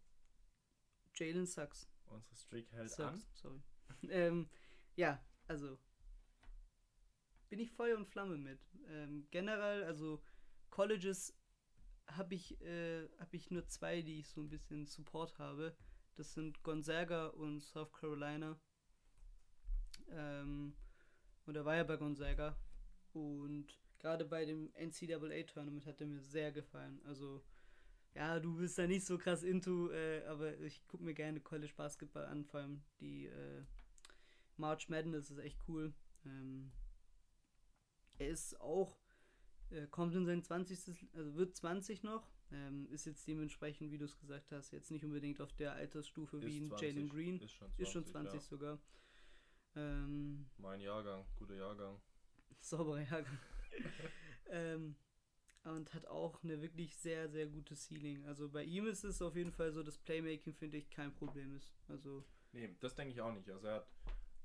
Jalen 1.15 1.45
Sucks. 1.45 1.89
Unsere 2.05 2.35
Streak 2.35 2.71
hält 2.71 2.99
an. 2.99 3.19
Sucks, 3.19 3.41
sorry. 3.41 3.61
ähm, 4.09 4.49
ja, 4.95 5.23
also 5.47 5.79
bin 7.49 7.59
ich 7.59 7.71
Feuer 7.71 7.97
und 7.97 8.07
Flamme 8.07 8.37
mit. 8.37 8.59
Ähm, 8.87 9.27
generell, 9.31 9.83
also 9.83 10.23
Colleges 10.69 11.35
habe 12.17 12.35
ich, 12.35 12.59
äh, 12.61 13.07
hab 13.19 13.33
ich 13.33 13.51
nur 13.51 13.67
zwei, 13.67 14.01
die 14.01 14.19
ich 14.19 14.27
so 14.29 14.41
ein 14.41 14.49
bisschen 14.49 14.85
Support 14.85 15.37
habe. 15.39 15.75
Das 16.15 16.33
sind 16.33 16.63
Gonzaga 16.63 17.27
und 17.27 17.61
South 17.61 17.91
Carolina. 17.91 18.59
Ähm, 20.09 20.75
und 21.45 21.55
er 21.55 21.65
war 21.65 21.75
ja 21.75 21.83
bei 21.83 21.97
Gonzaga. 21.97 22.57
Und 23.13 23.79
gerade 23.99 24.25
bei 24.25 24.45
dem 24.45 24.71
NCAA-Tournament 24.75 25.85
hat 25.85 26.01
er 26.01 26.07
mir 26.07 26.21
sehr 26.21 26.51
gefallen. 26.51 27.01
Also, 27.05 27.43
ja, 28.15 28.39
du 28.39 28.55
bist 28.57 28.77
da 28.77 28.85
nicht 28.85 29.05
so 29.05 29.17
krass 29.17 29.43
into, 29.43 29.89
äh, 29.91 30.23
aber 30.25 30.59
ich 30.59 30.85
gucke 30.87 31.03
mir 31.03 31.13
gerne 31.13 31.39
College 31.39 31.73
Basketball 31.75 32.25
an, 32.25 32.45
vor 32.45 32.59
allem 32.59 32.83
die 32.99 33.25
äh, 33.25 33.63
March 34.57 34.89
Madness 34.89 35.31
ist 35.31 35.39
echt 35.39 35.59
cool. 35.67 35.93
Ähm, 36.25 36.71
er 38.17 38.29
ist 38.29 38.59
auch, 38.61 39.02
äh, 39.73 39.87
kommt 39.87 40.15
in 40.15 40.25
sein 40.25 40.43
20. 40.43 41.09
also 41.13 41.35
wird 41.35 41.55
20 41.55 42.03
noch, 42.03 42.27
ähm, 42.51 42.87
ist 42.91 43.05
jetzt 43.05 43.27
dementsprechend, 43.27 43.91
wie 43.91 43.97
du 43.97 44.05
es 44.05 44.17
gesagt 44.17 44.51
hast, 44.51 44.71
jetzt 44.71 44.91
nicht 44.91 45.03
unbedingt 45.03 45.41
auf 45.41 45.53
der 45.53 45.73
Altersstufe 45.73 46.41
wie 46.41 46.57
Ist 46.57 46.63
ein 46.63 46.69
20, 46.69 46.81
Jalen 46.95 47.09
Green. 47.09 47.39
Ist 47.39 47.51
schon 47.53 47.67
20. 47.67 47.79
Ist 47.79 47.91
schon 47.91 48.05
20 48.05 48.33
Ja. 48.33 48.39
sogar. 48.47 48.79
Ähm, 49.75 50.49
Mein 50.57 50.79
Jahrgang, 50.81 51.25
guter 51.35 51.55
Jahrgang. 51.55 51.99
sauberer 52.59 53.01
Jahrgang. 53.01 53.39
ähm, 54.49 54.95
und 55.63 55.93
hat 55.93 56.05
auch 56.07 56.43
eine 56.43 56.61
wirklich 56.61 56.95
sehr, 56.97 57.29
sehr 57.29 57.47
gute 57.47 57.75
Ceiling. 57.75 58.25
Also 58.25 58.49
bei 58.49 58.63
ihm 58.63 58.85
ist 58.85 59.03
es 59.03 59.21
auf 59.21 59.35
jeden 59.35 59.51
Fall 59.53 59.71
so, 59.71 59.81
dass 59.81 59.97
Playmaking, 59.97 60.53
finde 60.53 60.77
ich, 60.77 60.89
kein 60.89 61.13
Problem 61.13 61.55
ist. 61.55 61.73
Also, 61.87 62.23
Nee, 62.51 62.75
das 62.79 62.93
denke 62.93 63.13
ich 63.13 63.21
auch 63.21 63.33
nicht. 63.33 63.49
Also 63.49 63.65
er 63.67 63.75
hat 63.75 63.87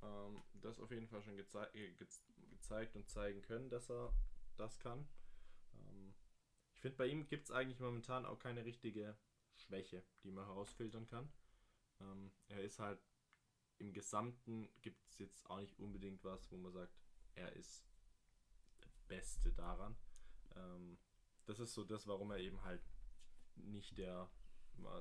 ähm, 0.03 0.43
das 0.63 0.81
auf 0.81 0.91
jeden 0.91 1.09
Fall 1.09 1.23
schon 1.23 1.37
gezei 1.37 1.67
äh, 1.75 1.93
ge 1.93 2.07
gezeigt 2.51 2.97
und 2.97 3.09
zeigen 3.09 3.43
können, 3.43 3.69
dass 3.69 3.91
er 3.91 4.13
das 4.57 4.79
kann. 4.79 5.07
Ich 6.79 6.83
finde, 6.83 6.97
bei 6.97 7.09
ihm 7.09 7.27
gibt 7.27 7.47
es 7.47 7.51
eigentlich 7.51 7.81
momentan 7.81 8.25
auch 8.25 8.39
keine 8.39 8.65
richtige 8.65 9.19
Schwäche, 9.57 10.05
die 10.23 10.31
man 10.31 10.47
herausfiltern 10.47 11.09
kann. 11.09 11.29
Ähm, 11.99 12.31
er 12.47 12.63
ist 12.63 12.79
halt 12.79 13.03
im 13.79 13.93
Gesamten 13.93 14.69
gibt 14.81 15.05
es 15.09 15.19
jetzt 15.19 15.51
auch 15.51 15.59
nicht 15.59 15.77
unbedingt 15.81 16.23
was, 16.23 16.53
wo 16.53 16.57
man 16.57 16.71
sagt, 16.71 16.97
er 17.35 17.53
ist 17.55 17.85
der 18.81 18.91
Beste 19.09 19.53
daran. 19.53 19.97
Ähm, 20.55 20.99
das 21.47 21.59
ist 21.59 21.75
so 21.75 21.83
das, 21.83 22.07
warum 22.07 22.31
er 22.31 22.39
eben 22.39 22.63
halt 22.63 22.89
nicht 23.57 23.99
der 23.99 24.31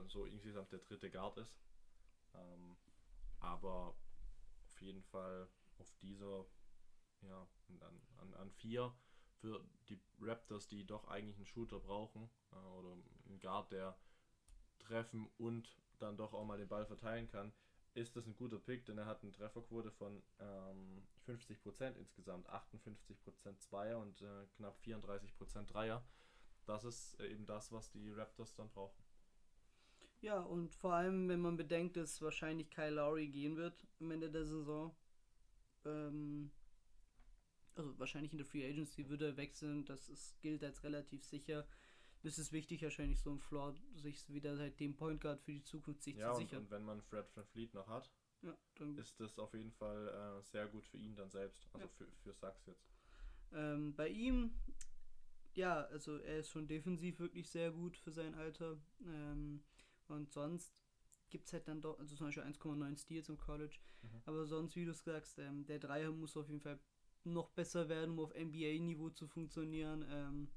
so 0.07 0.25
insgesamt 0.25 0.71
der 0.71 0.79
dritte 0.79 1.11
Guard 1.11 1.37
ist. 1.37 1.59
Ähm, 2.33 2.75
aber 3.39 3.95
auf 4.65 4.81
jeden 4.81 5.03
Fall 5.03 5.47
auf 5.77 5.93
dieser, 6.01 6.47
ja, 7.21 7.47
an, 7.67 8.01
an, 8.17 8.33
an 8.33 8.51
vier 8.53 8.97
für 9.41 9.63
die 9.89 9.99
Raptors, 10.21 10.67
die 10.67 10.85
doch 10.85 11.07
eigentlich 11.07 11.37
einen 11.37 11.45
Shooter 11.45 11.79
brauchen 11.79 12.29
äh, 12.51 12.55
oder 12.55 12.97
einen 13.27 13.39
Guard, 13.39 13.71
der 13.71 13.97
treffen 14.79 15.29
und 15.37 15.77
dann 15.99 16.17
doch 16.17 16.33
auch 16.33 16.45
mal 16.45 16.57
den 16.57 16.67
Ball 16.67 16.85
verteilen 16.85 17.27
kann, 17.27 17.51
ist 17.93 18.15
das 18.15 18.27
ein 18.27 18.35
guter 18.35 18.59
Pick, 18.59 18.85
denn 18.85 18.97
er 18.97 19.05
hat 19.07 19.23
eine 19.23 19.31
Trefferquote 19.31 19.91
von 19.91 20.21
ähm, 20.39 21.07
50% 21.25 21.95
insgesamt, 21.95 22.47
58% 22.49 23.57
Zweier 23.59 23.99
und 23.99 24.21
äh, 24.21 24.45
knapp 24.55 24.77
34% 24.85 25.65
Dreier. 25.65 26.05
Das 26.65 26.83
ist 26.83 27.19
äh, 27.19 27.27
eben 27.29 27.45
das, 27.45 27.71
was 27.71 27.89
die 27.91 28.11
Raptors 28.11 28.53
dann 28.55 28.69
brauchen. 28.69 29.03
ja, 30.21 30.39
und 30.39 30.75
vor 30.75 30.93
allem, 30.93 31.27
wenn 31.29 31.41
man 31.41 31.57
bedenkt, 31.57 31.97
dass 31.97 32.21
wahrscheinlich 32.21 32.69
Kyle 32.69 32.91
Lowry 32.91 33.29
gehen 33.29 33.55
wird 33.57 33.87
am 33.99 34.11
Ende 34.11 34.29
der 34.29 34.45
Saison. 34.45 34.95
Ähm, 35.85 36.51
also 37.77 37.97
wahrscheinlich 37.99 38.31
in 38.31 38.37
der 38.37 38.45
Free 38.47 38.67
Agency 38.67 39.07
würde 39.09 39.27
er 39.27 39.37
wechseln, 39.37 39.85
das 39.85 40.09
ist, 40.09 40.39
gilt 40.41 40.63
als 40.63 40.83
relativ 40.83 41.23
sicher. 41.23 41.67
Es 42.23 42.37
ist 42.39 42.51
wichtig, 42.51 42.81
wahrscheinlich 42.81 43.21
so 43.21 43.31
ein 43.31 43.39
Floor, 43.39 43.75
sich 43.95 44.27
wieder 44.33 44.57
halt 44.57 44.79
den 44.79 44.95
Point 44.95 45.21
Guard 45.21 45.39
für 45.41 45.53
die 45.53 45.63
Zukunft 45.63 46.01
sich 46.03 46.17
Ja, 46.17 46.33
zu 46.33 46.39
sichern. 46.41 46.63
und 46.63 46.71
wenn 46.71 46.83
man 46.83 47.01
Fred 47.03 47.25
Van 47.35 47.45
Fleet 47.45 47.73
noch 47.73 47.87
hat, 47.87 48.11
ja, 48.41 48.57
ist 48.97 49.19
das 49.19 49.37
auf 49.39 49.53
jeden 49.53 49.71
Fall 49.71 50.07
äh, 50.39 50.43
sehr 50.43 50.67
gut 50.67 50.85
für 50.87 50.97
ihn 50.97 51.15
dann 51.15 51.29
selbst, 51.29 51.67
also 51.73 51.87
Ja. 51.87 51.93
für, 51.93 52.07
für 52.23 52.33
Sachs 52.33 52.65
jetzt. 52.65 52.85
Ähm, 53.53 53.95
bei 53.95 54.09
ihm, 54.09 54.53
ja, 55.55 55.83
also 55.85 56.17
er 56.17 56.39
ist 56.39 56.49
schon 56.49 56.67
defensiv 56.67 57.19
wirklich 57.19 57.49
sehr 57.49 57.71
gut 57.71 57.95
für 57.97 58.11
sein 58.11 58.35
Alter. 58.35 58.77
Ähm, 59.05 59.63
und 60.07 60.31
sonst 60.31 60.73
gibt 61.29 61.47
es 61.47 61.53
halt 61.53 61.67
dann 61.67 61.81
doch, 61.81 61.97
also 61.99 62.15
zum 62.15 62.27
Beispiel 62.27 62.43
1,9 62.43 62.97
Steals 62.97 63.29
im 63.29 63.37
College. 63.37 63.77
Mhm. 64.01 64.21
Aber 64.25 64.45
sonst, 64.45 64.75
wie 64.75 64.85
du 64.85 64.91
es 64.91 65.03
sagst, 65.03 65.39
ähm, 65.39 65.65
der 65.65 65.79
Dreier 65.79 66.11
muss 66.11 66.35
auf 66.37 66.47
jeden 66.49 66.61
Fall 66.61 66.79
noch 67.33 67.49
besser 67.51 67.89
werden, 67.89 68.11
um 68.11 68.19
auf 68.19 68.33
NBA-Niveau 68.33 69.09
zu 69.09 69.27
funktionieren. 69.27 70.05
Ähm, 70.09 70.47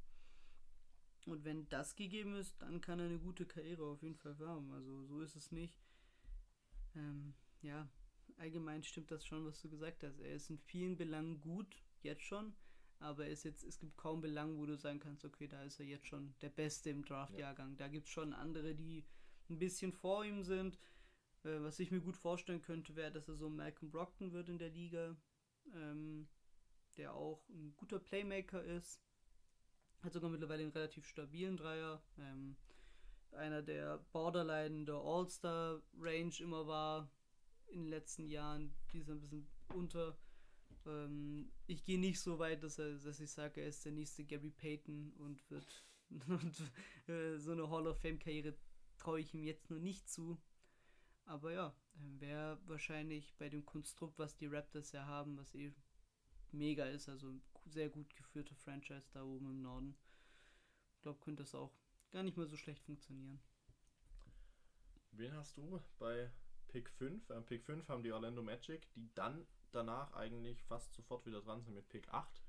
und 1.27 1.45
wenn 1.45 1.69
das 1.69 1.97
gegeben 1.97 2.35
ist, 2.35 2.61
dann 2.63 2.81
kann 2.81 2.99
er 2.99 3.07
eine 3.07 3.19
gute 3.19 3.47
Karriere 3.47 3.85
auf 3.85 4.03
jeden 4.03 4.17
Fall 4.17 4.39
haben. 4.39 4.73
Also 4.73 5.05
so 5.05 5.21
ist 5.21 5.37
es 5.37 5.53
nicht. 5.53 5.79
Ähm, 6.97 7.35
ja, 7.63 7.89
allgemein 8.39 8.83
stimmt 8.83 9.11
das 9.11 9.25
schon, 9.27 9.45
was 9.45 9.61
du 9.61 9.69
gesagt 9.69 10.03
hast. 10.03 10.21
Er 10.21 10.35
ist 10.35 10.51
in 10.51 10.59
vielen 10.59 10.97
Belangen 10.97 11.41
gut, 11.41 11.83
jetzt 12.03 12.23
schon. 12.23 12.55
Aber 12.99 13.25
er 13.25 13.31
ist 13.31 13.45
jetzt, 13.45 13.65
es 13.65 13.79
gibt 13.79 13.97
kaum 13.97 14.21
Belangen, 14.21 14.59
wo 14.59 14.67
du 14.67 14.77
sagen 14.77 15.01
kannst, 15.01 15.25
okay, 15.25 15.49
da 15.49 15.63
ist 15.63 15.81
er 15.81 15.87
jetzt 15.87 16.07
schon 16.07 16.35
der 16.43 16.51
Beste 16.51 16.91
im 16.91 17.05
Draft-Jahrgang. 17.05 17.77
Da 17.77 17.89
gibt 17.89 18.07
es 18.07 18.13
schon 18.13 18.35
andere, 18.35 18.75
die 18.75 19.05
ein 19.49 19.59
bisschen 19.59 19.93
vor 19.93 20.25
ihm 20.25 20.43
sind. 20.43 20.79
Äh, 21.45 21.61
was 21.63 21.81
ich 21.81 21.91
mir 21.91 22.01
gut 22.01 22.17
vorstellen 22.17 22.61
könnte, 22.63 22.97
wäre, 22.97 23.13
dass 23.13 23.29
er 23.29 23.37
so 23.37 23.49
Malcolm 23.49 23.91
Brockton 23.91 24.33
wird 24.33 24.49
in 24.49 24.59
der 24.59 24.69
Liga. 24.69 25.17
Ähm, 25.75 26.29
der 26.97 27.15
auch 27.15 27.49
ein 27.49 27.75
guter 27.77 27.99
Playmaker 27.99 28.63
ist. 28.63 29.01
Hat 30.03 30.13
sogar 30.13 30.31
mittlerweile 30.31 30.63
einen 30.63 30.73
relativ 30.73 31.07
stabilen 31.07 31.57
Dreier. 31.57 32.03
Ähm, 32.19 32.57
einer 33.33 33.63
der 33.63 33.99
Borderline 34.13 34.79
in 34.79 34.87
der 34.87 34.97
All-Star-Range 34.97 36.35
immer 36.41 36.67
war 36.67 37.11
in 37.69 37.83
den 37.83 37.91
letzten 37.91 38.27
Jahren. 38.27 38.75
Die 38.93 38.99
ist 38.99 39.11
ein 39.11 39.21
bisschen 39.21 39.47
unter. 39.75 40.17
Ähm, 40.87 41.53
ich 41.67 41.85
gehe 41.85 41.99
nicht 41.99 42.21
so 42.21 42.39
weit, 42.39 42.63
dass, 42.63 42.79
er, 42.79 42.97
dass 42.99 43.21
ich 43.21 43.31
sage, 43.31 43.61
er 43.61 43.69
ist 43.69 43.85
der 43.85 43.93
nächste 43.93 44.25
Gary 44.25 44.51
Payton 44.51 45.13
und 45.19 45.49
wird 45.51 45.85
und, 46.29 46.73
äh, 47.09 47.37
so 47.39 47.53
eine 47.53 47.71
Hall 47.71 47.87
of 47.87 48.01
Fame-Karriere 48.01 48.57
traue 48.97 49.21
ich 49.21 49.33
ihm 49.35 49.45
jetzt 49.45 49.71
noch 49.71 49.79
nicht 49.79 50.09
zu. 50.09 50.41
Aber 51.25 51.53
ja, 51.53 51.75
wäre 52.19 52.59
wahrscheinlich 52.67 53.35
bei 53.37 53.49
dem 53.49 53.65
Konstrukt, 53.65 54.19
was 54.19 54.37
die 54.37 54.47
Raptors 54.47 54.93
ja 54.93 55.07
haben, 55.07 55.37
was 55.37 55.55
eh 55.55 55.73
mega 56.53 56.85
ist, 56.87 57.09
also 57.09 57.33
sehr 57.67 57.89
gut 57.89 58.15
geführte 58.17 58.55
Franchise 58.55 59.09
da 59.13 59.23
oben 59.23 59.47
im 59.51 59.63
Norden. 59.63 59.97
Ich 60.97 61.03
glaube, 61.03 61.21
könnte 61.21 61.43
das 61.43 61.55
auch 61.55 61.73
gar 62.11 62.23
nicht 62.23 62.37
mal 62.37 62.47
so 62.47 62.57
schlecht 62.57 62.83
funktionieren. 62.83 63.41
Wen 65.13 65.33
hast 65.35 65.57
du 65.57 65.81
bei 65.99 66.31
Pick 66.69 66.89
5? 66.91 67.31
Äh, 67.31 67.41
Pick 67.43 67.65
5 67.65 67.89
haben 67.89 68.03
die 68.03 68.13
Orlando 68.13 68.43
Magic, 68.43 68.93
die 68.95 69.11
dann 69.15 69.47
danach 69.73 70.13
eigentlich 70.15 70.63
fast 70.65 70.93
sofort 70.95 71.27
wieder 71.27 71.41
dran 71.41 71.63
sind 71.63 71.75
mit 71.75 71.89
Pick 71.89 72.09
8. 72.13 72.43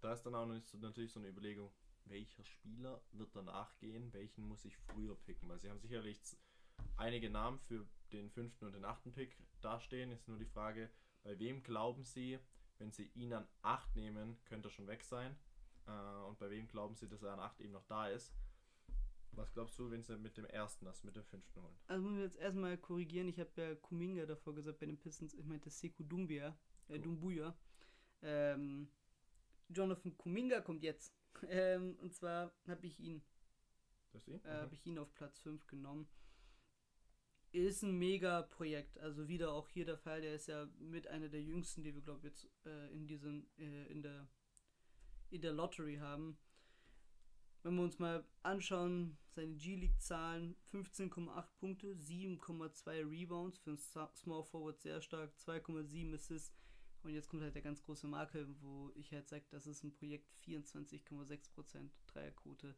Da 0.00 0.12
ist 0.12 0.22
dann 0.22 0.34
auch 0.34 0.46
noch 0.46 0.54
nicht 0.54 0.66
so, 0.66 0.78
natürlich 0.78 1.12
so 1.12 1.20
eine 1.20 1.28
Überlegung, 1.28 1.70
welcher 2.06 2.44
Spieler 2.44 3.00
wird 3.12 3.34
danach 3.34 3.76
gehen, 3.78 4.12
welchen 4.12 4.46
muss 4.48 4.64
ich 4.64 4.76
früher 4.76 5.14
picken, 5.14 5.48
weil 5.48 5.60
sie 5.60 5.68
haben 5.68 5.80
sicherlich 5.80 6.20
einige 6.96 7.30
Namen 7.30 7.58
für 7.60 7.86
den 8.12 8.30
fünften 8.30 8.66
und 8.66 8.72
den 8.72 8.84
achten 8.84 9.12
Pick 9.12 9.36
dastehen. 9.60 10.10
Ist 10.10 10.28
nur 10.28 10.38
die 10.38 10.46
Frage, 10.46 10.90
bei 11.22 11.38
wem 11.38 11.62
glauben 11.62 12.02
sie, 12.04 12.38
wenn 12.78 12.92
sie 12.92 13.10
ihn 13.14 13.32
an 13.32 13.46
8 13.62 13.96
nehmen, 13.96 14.38
könnte 14.44 14.68
er 14.68 14.72
schon 14.72 14.86
weg 14.86 15.02
sein. 15.04 15.36
Äh, 15.86 16.24
und 16.26 16.38
bei 16.38 16.50
wem 16.50 16.66
glauben 16.68 16.94
sie, 16.94 17.08
dass 17.08 17.22
er 17.22 17.32
an 17.32 17.40
8 17.40 17.60
eben 17.60 17.72
noch 17.72 17.84
da 17.86 18.08
ist. 18.08 18.32
Was 19.32 19.52
glaubst 19.52 19.78
du, 19.78 19.90
wenn 19.90 20.02
sie 20.02 20.16
mit 20.18 20.36
dem 20.36 20.44
ersten, 20.46 20.84
das 20.86 21.04
mit 21.04 21.14
dem 21.14 21.24
fünften 21.24 21.62
holen? 21.62 21.76
Also 21.86 22.02
muss 22.02 22.16
ich 22.16 22.22
jetzt 22.24 22.36
erstmal 22.36 22.76
korrigieren, 22.78 23.28
ich 23.28 23.38
habe 23.38 23.50
ja 23.56 23.74
Kuminga 23.76 24.26
davor 24.26 24.54
gesagt 24.54 24.80
bei 24.80 24.86
den 24.86 24.98
Pistons, 24.98 25.34
ich 25.34 25.44
meinte 25.44 25.70
Sekou 25.70 26.02
Dumbia, 26.02 26.48
äh, 26.88 26.94
Cool. 26.94 27.02
Dumbuya. 27.02 27.56
Ähm, 28.22 28.90
Jonathan 29.68 30.16
Kuminga 30.16 30.60
kommt 30.62 30.82
jetzt. 30.82 31.14
ähm, 31.48 31.96
und 32.00 32.12
zwar 32.12 32.52
habe 32.66 32.86
ich 32.86 32.98
ihn 32.98 33.22
Das 34.12 34.24
sie? 34.24 34.32
äh, 34.34 34.48
habe 34.62 34.74
ich 34.74 34.84
ihn 34.84 34.98
auf 34.98 35.14
Platz 35.14 35.38
5 35.40 35.64
genommen. 35.68 36.08
Ist 37.52 37.82
ein 37.82 37.98
mega 37.98 38.42
Projekt. 38.42 38.98
Also 38.98 39.26
wieder 39.26 39.52
auch 39.52 39.68
hier 39.68 39.84
der 39.84 39.98
Fall, 39.98 40.20
der 40.20 40.34
ist 40.34 40.46
ja 40.46 40.66
mit 40.78 41.08
einer 41.08 41.28
der 41.28 41.42
jüngsten, 41.42 41.82
die 41.82 41.94
wir 41.94 42.02
glaube 42.02 42.28
jetzt 42.28 42.48
äh, 42.64 42.92
in 42.92 43.06
diesem 43.08 43.48
äh, 43.58 43.86
in 43.90 44.02
der 44.02 44.28
in 45.30 45.40
der 45.40 45.52
Lottery 45.52 45.96
haben. 45.96 46.38
Wenn 47.62 47.74
wir 47.76 47.82
uns 47.82 47.98
mal 47.98 48.24
anschauen, 48.42 49.18
seine 49.28 49.54
G-League-Zahlen, 49.54 50.56
15,8 50.72 51.46
Punkte, 51.58 51.94
7,2 51.94 53.08
Rebounds, 53.10 53.58
für 53.58 53.70
einen 53.70 53.78
Small 53.78 54.42
Forward 54.44 54.80
sehr 54.80 55.00
stark, 55.02 55.34
2,7 55.36 56.14
Assists. 56.14 56.56
Und 57.02 57.12
jetzt 57.12 57.28
kommt 57.28 57.42
halt 57.42 57.54
der 57.54 57.62
ganz 57.62 57.82
große 57.82 58.06
Makel, 58.06 58.48
wo 58.60 58.90
ich 58.94 59.12
halt 59.12 59.28
sage, 59.28 59.44
das 59.50 59.66
ist 59.66 59.84
ein 59.84 59.92
Projekt 59.92 60.32
24,6% 60.44 61.90
Dreierquote. 62.06 62.74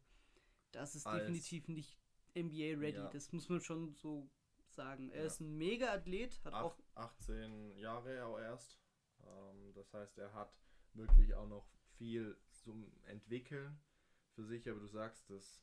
Das 0.71 0.95
ist 0.95 1.07
Als- 1.07 1.21
definitiv 1.21 1.67
nicht 1.69 1.97
NBA-ready, 2.35 2.97
Ja. 2.97 3.09
das 3.09 3.31
muss 3.31 3.47
man 3.49 3.61
schon 3.61 3.93
so 3.95 4.29
sagen. 4.75 5.09
Er 5.11 5.21
Ja. 5.21 5.25
ist 5.27 5.39
ein 5.39 5.57
Mega-Athlet, 5.57 6.43
hat 6.45 6.53
auch 6.53 6.77
Acht, 6.95 7.19
18 7.21 7.77
Jahre 7.77 8.25
auch 8.25 8.39
erst. 8.39 8.79
Ähm, 9.25 9.73
das 9.73 9.93
heißt, 9.93 10.17
er 10.17 10.33
hat 10.33 10.53
wirklich 10.93 11.33
auch 11.33 11.47
noch 11.47 11.65
viel 11.97 12.37
zum 12.51 12.91
Entwickeln 13.05 13.79
für 14.35 14.43
sich. 14.45 14.67
Aber 14.69 14.79
du 14.79 14.87
sagst, 14.87 15.29
das 15.29 15.61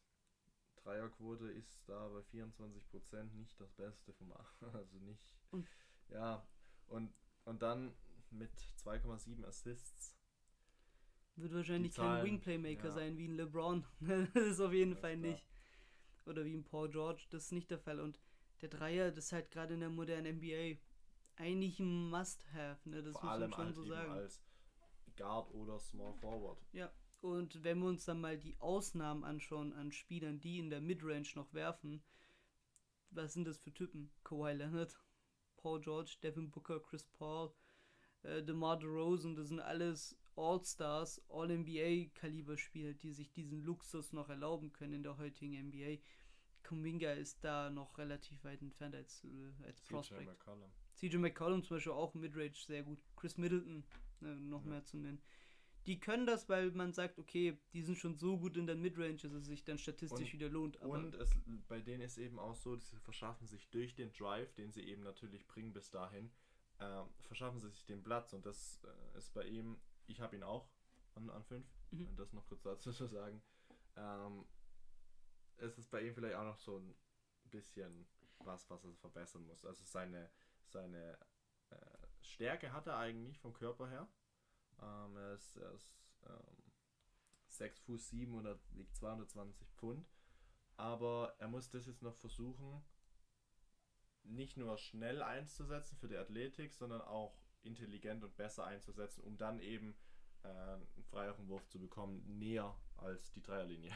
Dreierquote 0.76 1.50
ist 1.50 1.88
da 1.88 2.08
bei 2.08 2.20
24% 2.20 3.34
nicht 3.34 3.60
das 3.60 3.72
Beste 3.72 4.12
vom 4.14 4.32
A- 4.32 4.46
Also 4.72 4.98
nicht. 4.98 5.36
Und- 5.50 5.66
ja, 6.08 6.46
und, 6.88 7.12
und 7.44 7.62
dann 7.62 7.94
mit 8.30 8.50
2,7 8.84 9.44
Assists. 9.44 10.16
Wird 11.36 11.54
wahrscheinlich 11.54 11.94
kein 11.94 12.24
Wing-Playmaker 12.24 12.88
ja. 12.88 12.90
sein 12.92 13.16
wie 13.16 13.26
ein 13.28 13.34
LeBron. 13.34 13.84
das 14.34 14.46
ist 14.46 14.60
auf 14.60 14.72
jeden 14.72 14.92
Das 14.92 15.00
Fall 15.00 15.16
nicht. 15.16 15.46
Oder 16.26 16.44
wie 16.44 16.54
ein 16.54 16.64
Paul 16.64 16.90
George, 16.90 17.26
das 17.30 17.44
ist 17.46 17.52
nicht 17.52 17.70
der 17.70 17.78
Fall. 17.78 17.98
Und 18.00 18.20
der 18.60 18.68
Dreier, 18.68 19.10
das 19.10 19.26
ist 19.26 19.32
halt 19.32 19.50
gerade 19.50 19.74
in 19.74 19.80
der 19.80 19.90
modernen 19.90 20.36
NBA 20.36 20.78
eigentlich 21.36 21.80
ein 21.80 22.10
Must-Have, 22.10 22.88
ne? 22.88 23.02
Das 23.02 23.12
vor 23.12 23.22
muss 23.22 23.30
allem 23.30 23.50
man 23.50 23.52
schon 23.52 23.64
halt 23.66 23.74
so 23.74 23.84
sagen. 23.84 24.12
als 24.12 24.42
Guard 25.16 25.52
oder 25.54 25.78
Small 25.78 26.14
Forward. 26.14 26.58
Und 27.20 27.62
wenn 27.62 27.78
wir 27.80 27.88
uns 27.88 28.04
dann 28.06 28.20
mal 28.20 28.38
die 28.38 28.58
Ausnahmen 28.60 29.24
anschauen 29.24 29.72
an 29.74 29.92
Spielern, 29.92 30.40
die 30.40 30.58
in 30.58 30.70
der 30.70 30.80
Midrange 30.80 31.28
noch 31.34 31.52
werfen, 31.52 32.02
was 33.10 33.34
sind 33.34 33.46
das 33.46 33.58
für 33.58 33.74
Typen? 33.74 34.10
Kawhi 34.24 34.52
Leonard, 34.52 34.98
Paul 35.56 35.80
George, 35.80 36.16
Devin 36.22 36.50
Booker, 36.50 36.80
Chris 36.80 37.04
Paul, 37.04 37.52
äh, 38.22 38.42
DeMar 38.42 38.78
DeRozan, 38.78 39.34
das 39.34 39.48
sind 39.48 39.60
alles 39.60 40.16
All-Stars, 40.36 41.20
All-NBA-Kaliber-Spieler, 41.28 42.94
die 42.94 43.12
sich 43.12 43.30
diesen 43.32 43.62
Luxus 43.62 44.12
noch 44.12 44.28
erlauben 44.30 44.72
können 44.72 44.94
in 44.94 45.02
der 45.02 45.18
heutigen 45.18 45.68
NBA. 45.68 45.98
Kuminga 46.62 47.12
ist 47.12 47.42
da 47.44 47.70
noch 47.70 47.96
relativ 47.98 48.42
weit 48.44 48.60
entfernt 48.62 48.94
als, 48.94 49.24
äh, 49.24 49.52
als 49.64 49.82
CJ 49.84 49.92
Prospect. 49.92 50.26
McCollum. 50.26 50.70
CJ 50.96 51.16
McCollum 51.16 51.62
zum 51.62 51.76
Beispiel 51.76 51.92
auch 51.92 52.14
Midrange 52.14 52.52
sehr 52.54 52.82
gut. 52.82 52.98
Chris 53.16 53.36
Middleton 53.38 53.84
ne, 54.20 54.36
noch 54.40 54.62
Ja. 54.64 54.70
mehr 54.70 54.84
zu 54.84 54.98
nennen. 54.98 55.20
Die 55.86 55.98
können 55.98 56.26
das, 56.26 56.46
weil 56.50 56.70
man 56.72 56.92
sagt, 56.92 57.18
okay, 57.18 57.58
die 57.72 57.82
sind 57.82 57.96
schon 57.96 58.14
so 58.14 58.38
gut 58.38 58.56
in 58.58 58.66
der 58.66 58.76
Midrange, 58.76 59.16
dass 59.16 59.32
es 59.32 59.46
sich 59.46 59.64
dann 59.64 59.78
statistisch 59.78 60.26
Und- 60.28 60.32
wieder 60.34 60.50
lohnt. 60.50 60.80
Aber 60.82 60.92
Und 60.98 61.14
es, 61.14 61.30
bei 61.68 61.80
denen 61.80 62.02
ist 62.02 62.18
eben 62.18 62.38
auch 62.38 62.54
so, 62.54 62.76
sie 62.76 62.98
verschaffen 62.98 63.46
sich 63.46 63.70
durch 63.70 63.94
den 63.94 64.12
Drive, 64.12 64.52
den 64.54 64.70
sie 64.72 64.82
eben 64.82 65.02
natürlich 65.02 65.46
bringen 65.48 65.72
bis 65.72 65.90
dahin, 65.90 66.30
ähm, 66.80 67.06
verschaffen 67.20 67.58
sie 67.60 67.70
sich 67.70 67.86
den 67.86 68.02
Platz. 68.02 68.34
Und 68.34 68.44
das 68.44 68.78
äh, 68.84 69.16
ist 69.18 69.32
bei 69.32 69.44
ihm, 69.44 69.80
ich 70.06 70.20
habe 70.20 70.36
ihn 70.36 70.42
auch 70.42 70.68
an, 71.14 71.30
an 71.30 71.42
5, 71.44 71.66
Mhm. 71.92 72.08
um 72.08 72.16
das 72.16 72.32
noch 72.34 72.46
kurz 72.46 72.62
dazu 72.62 72.92
zu 72.92 73.06
sagen. 73.06 73.42
Ähm, 73.96 74.44
es 75.60 75.78
ist 75.78 75.90
bei 75.90 76.02
ihm 76.02 76.14
vielleicht 76.14 76.36
auch 76.36 76.44
noch 76.44 76.58
so 76.58 76.78
ein 76.78 76.94
bisschen 77.44 78.06
was, 78.38 78.68
was 78.70 78.84
er 78.84 78.94
verbessern 78.96 79.46
muss. 79.46 79.64
Also 79.64 79.84
seine, 79.84 80.30
seine 80.64 81.18
äh, 81.70 81.76
Stärke 82.22 82.72
hat 82.72 82.86
er 82.86 82.96
eigentlich 82.96 83.38
vom 83.38 83.52
Körper 83.52 83.88
her. 83.88 84.08
Ähm, 84.80 85.16
er 85.16 85.34
ist, 85.34 85.56
er 85.56 85.72
ist 85.72 85.94
ähm, 86.26 86.72
6 87.48 87.78
Fuß 87.80 88.08
7 88.10 88.34
und 88.34 88.46
er 88.46 88.58
wiegt 88.72 88.96
220 88.96 89.68
Pfund. 89.72 90.08
Aber 90.76 91.34
er 91.38 91.48
muss 91.48 91.68
das 91.68 91.86
jetzt 91.86 92.02
noch 92.02 92.14
versuchen, 92.16 92.82
nicht 94.22 94.56
nur 94.56 94.78
schnell 94.78 95.22
einzusetzen 95.22 95.98
für 95.98 96.08
die 96.08 96.16
Athletik, 96.16 96.72
sondern 96.72 97.02
auch 97.02 97.36
intelligent 97.62 98.24
und 98.24 98.36
besser 98.36 98.64
einzusetzen, 98.64 99.22
um 99.24 99.36
dann 99.36 99.60
eben 99.60 99.94
äh, 100.42 100.48
einen 100.48 101.04
freieren 101.10 101.48
Wurf 101.48 101.66
zu 101.68 101.78
bekommen, 101.78 102.38
näher 102.38 102.74
als 102.96 103.30
die 103.32 103.42
Dreierlinie. 103.42 103.92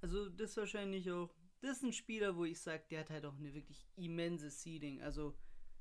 Also 0.00 0.28
das 0.28 0.50
ist 0.50 0.56
wahrscheinlich 0.56 1.10
auch, 1.10 1.34
das 1.60 1.78
ist 1.78 1.82
ein 1.84 1.92
Spieler, 1.92 2.36
wo 2.36 2.44
ich 2.44 2.60
sage, 2.60 2.84
der 2.90 3.00
hat 3.00 3.10
halt 3.10 3.24
auch 3.24 3.34
eine 3.36 3.52
wirklich 3.54 3.86
immense 3.96 4.50
Seeding. 4.50 5.02
Also 5.02 5.36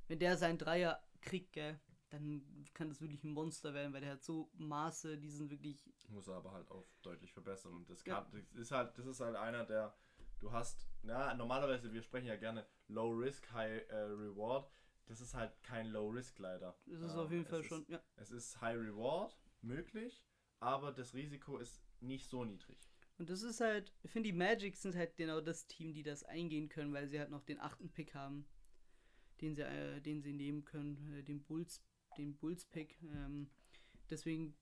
wenn 0.08 0.19
der 0.19 0.38
seinen 0.38 0.58
Dreier 0.58 1.01
kriegt, 1.21 1.54
gell, 1.54 1.80
dann 2.10 2.65
kann 2.73 2.88
das 2.89 3.01
wirklich 3.01 3.23
ein 3.23 3.32
Monster 3.32 3.73
werden, 3.73 3.91
weil 3.93 4.01
der 4.01 4.12
hat 4.13 4.23
so 4.23 4.49
Maße, 4.54 5.17
die 5.17 5.30
sind 5.30 5.49
wirklich 5.49 5.80
Muss 6.08 6.28
er 6.28 6.36
aber 6.36 6.51
halt 6.51 6.69
auch 6.71 6.88
deutlich 7.01 7.34
verbessern. 7.34 7.73
Und 7.73 7.89
das, 7.89 8.04
Ja. 8.06 8.21
kann, 8.21 8.32
das 8.54 8.62
ist 8.62 8.71
halt, 8.71 8.97
das 8.97 9.06
ist 9.06 9.19
halt 9.19 9.36
einer, 9.36 9.65
der 9.65 9.95
du 10.39 10.51
hast, 10.51 10.88
na, 11.01 11.34
normalerweise, 11.34 11.91
wir 11.91 12.01
sprechen 12.01 12.28
ja 12.28 12.36
gerne 12.36 12.65
Low 12.88 13.10
Risk, 13.12 13.51
High 13.51 13.88
äh, 13.89 13.95
Reward. 13.95 14.69
Das 15.08 15.19
ist 15.21 15.34
halt 15.34 15.51
kein 15.63 15.88
Low 15.88 16.10
Risk 16.10 16.38
leider. 16.39 16.78
Das 16.86 17.01
ist 17.01 17.12
Ähm, 17.13 17.19
auf 17.19 17.32
jeden 17.32 17.45
Fall 17.45 17.62
ist- 17.62 17.67
schon, 17.67 17.86
ja. 17.88 18.01
Es 18.15 18.32
ist 18.32 18.62
High 18.62 18.78
Reward 18.78 19.38
möglich, 19.62 20.23
aber 20.60 20.91
das 20.91 21.13
Risiko 21.13 21.58
ist 21.58 21.82
nicht 21.99 22.30
so 22.30 22.43
niedrig. 22.45 22.78
Und 23.17 23.30
das 23.30 23.43
ist 23.43 23.62
halt, 23.62 23.93
ich 24.04 24.12
finde, 24.12 24.30
die 24.30 24.38
Magic 24.38 24.75
sind 24.75 24.95
halt 24.95 25.15
genau 25.15 25.39
das 25.39 25.67
Team, 25.67 25.93
die 25.93 26.04
das 26.04 26.23
eingehen 26.23 26.67
können, 26.67 26.93
weil 26.93 27.08
sie 27.08 27.19
halt 27.19 27.30
noch 27.30 27.43
den 27.43 27.60
achten 27.60 27.89
Pick 27.89 28.13
haben, 28.13 28.45
den 29.41 29.56
sie, 29.56 29.63
äh, 29.63 30.01
den 30.01 30.21
sie 30.21 30.34
nehmen 30.34 30.65
können, 30.65 31.13
äh, 31.13 31.23
den 31.23 31.43
Bulls, 31.43 31.82
den 32.17 32.36
Bulls-Pick. 32.36 32.99
Ähm, 33.04 33.49
deswegen, 34.10 34.56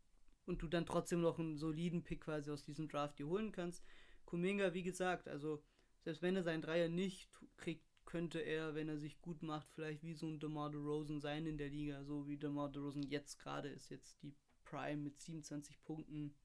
und 0.46 0.62
du 0.62 0.68
dann 0.68 0.86
trotzdem 0.86 1.22
noch 1.22 1.40
einen 1.40 1.58
soliden 1.58 2.04
Pick 2.04 2.22
quasi 2.22 2.52
aus 2.52 2.64
diesem 2.64 2.88
Draft 2.88 3.18
dir 3.18 3.28
holen 3.28 3.52
kannst. 3.52 3.84
Kuminga, 4.26 4.74
wie 4.74 4.84
gesagt, 4.84 5.28
also 5.28 5.64
selbst 6.04 6.22
wenn 6.22 6.36
er 6.36 6.44
seinen 6.44 6.62
Dreier 6.62 6.90
nicht 6.90 7.30
kriegt, 7.58 7.86
könnte 8.06 8.40
er, 8.40 8.76
wenn 8.76 8.90
er 8.90 8.98
sich 8.98 9.20
gut 9.22 9.42
macht, 9.42 9.72
vielleicht 9.72 10.04
wie 10.04 10.14
so 10.14 10.28
ein 10.28 10.40
DeMar 10.40 10.70
DeRozan 10.70 11.22
sein 11.22 11.46
in 11.48 11.58
der 11.58 11.70
Liga, 11.70 12.04
so 12.04 12.28
wie 12.28 12.38
DeMar 12.38 12.72
DeRozan 12.72 13.04
jetzt 13.04 13.40
gerade 13.40 13.70
ist, 13.70 13.90
jetzt 13.90 14.22
die 14.22 14.36
Prime 14.66 15.02
mit 15.02 15.20
27 15.20 15.82
Punkten. 15.84 16.36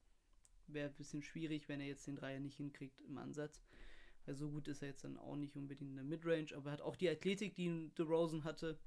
Wäre 0.73 0.89
ein 0.89 0.95
bisschen 0.95 1.23
schwierig, 1.23 1.67
wenn 1.67 1.79
er 1.79 1.87
jetzt 1.87 2.07
den 2.07 2.15
Dreier 2.15 2.39
nicht 2.39 2.57
hinkriegt 2.57 3.01
im 3.01 3.17
Ansatz. 3.17 3.61
Weil 4.25 4.35
so 4.35 4.49
gut 4.49 4.67
ist 4.67 4.81
er 4.81 4.89
jetzt 4.89 5.03
dann 5.03 5.17
auch 5.17 5.35
nicht 5.35 5.55
unbedingt 5.55 5.91
in 5.91 5.95
der 5.95 6.05
Midrange, 6.05 6.55
aber 6.55 6.69
er 6.69 6.73
hat 6.73 6.81
auch 6.81 6.95
die 6.95 7.09
Athletik, 7.09 7.55
die 7.55 7.89
DeRozan 7.97 8.43
hatte. 8.43 8.79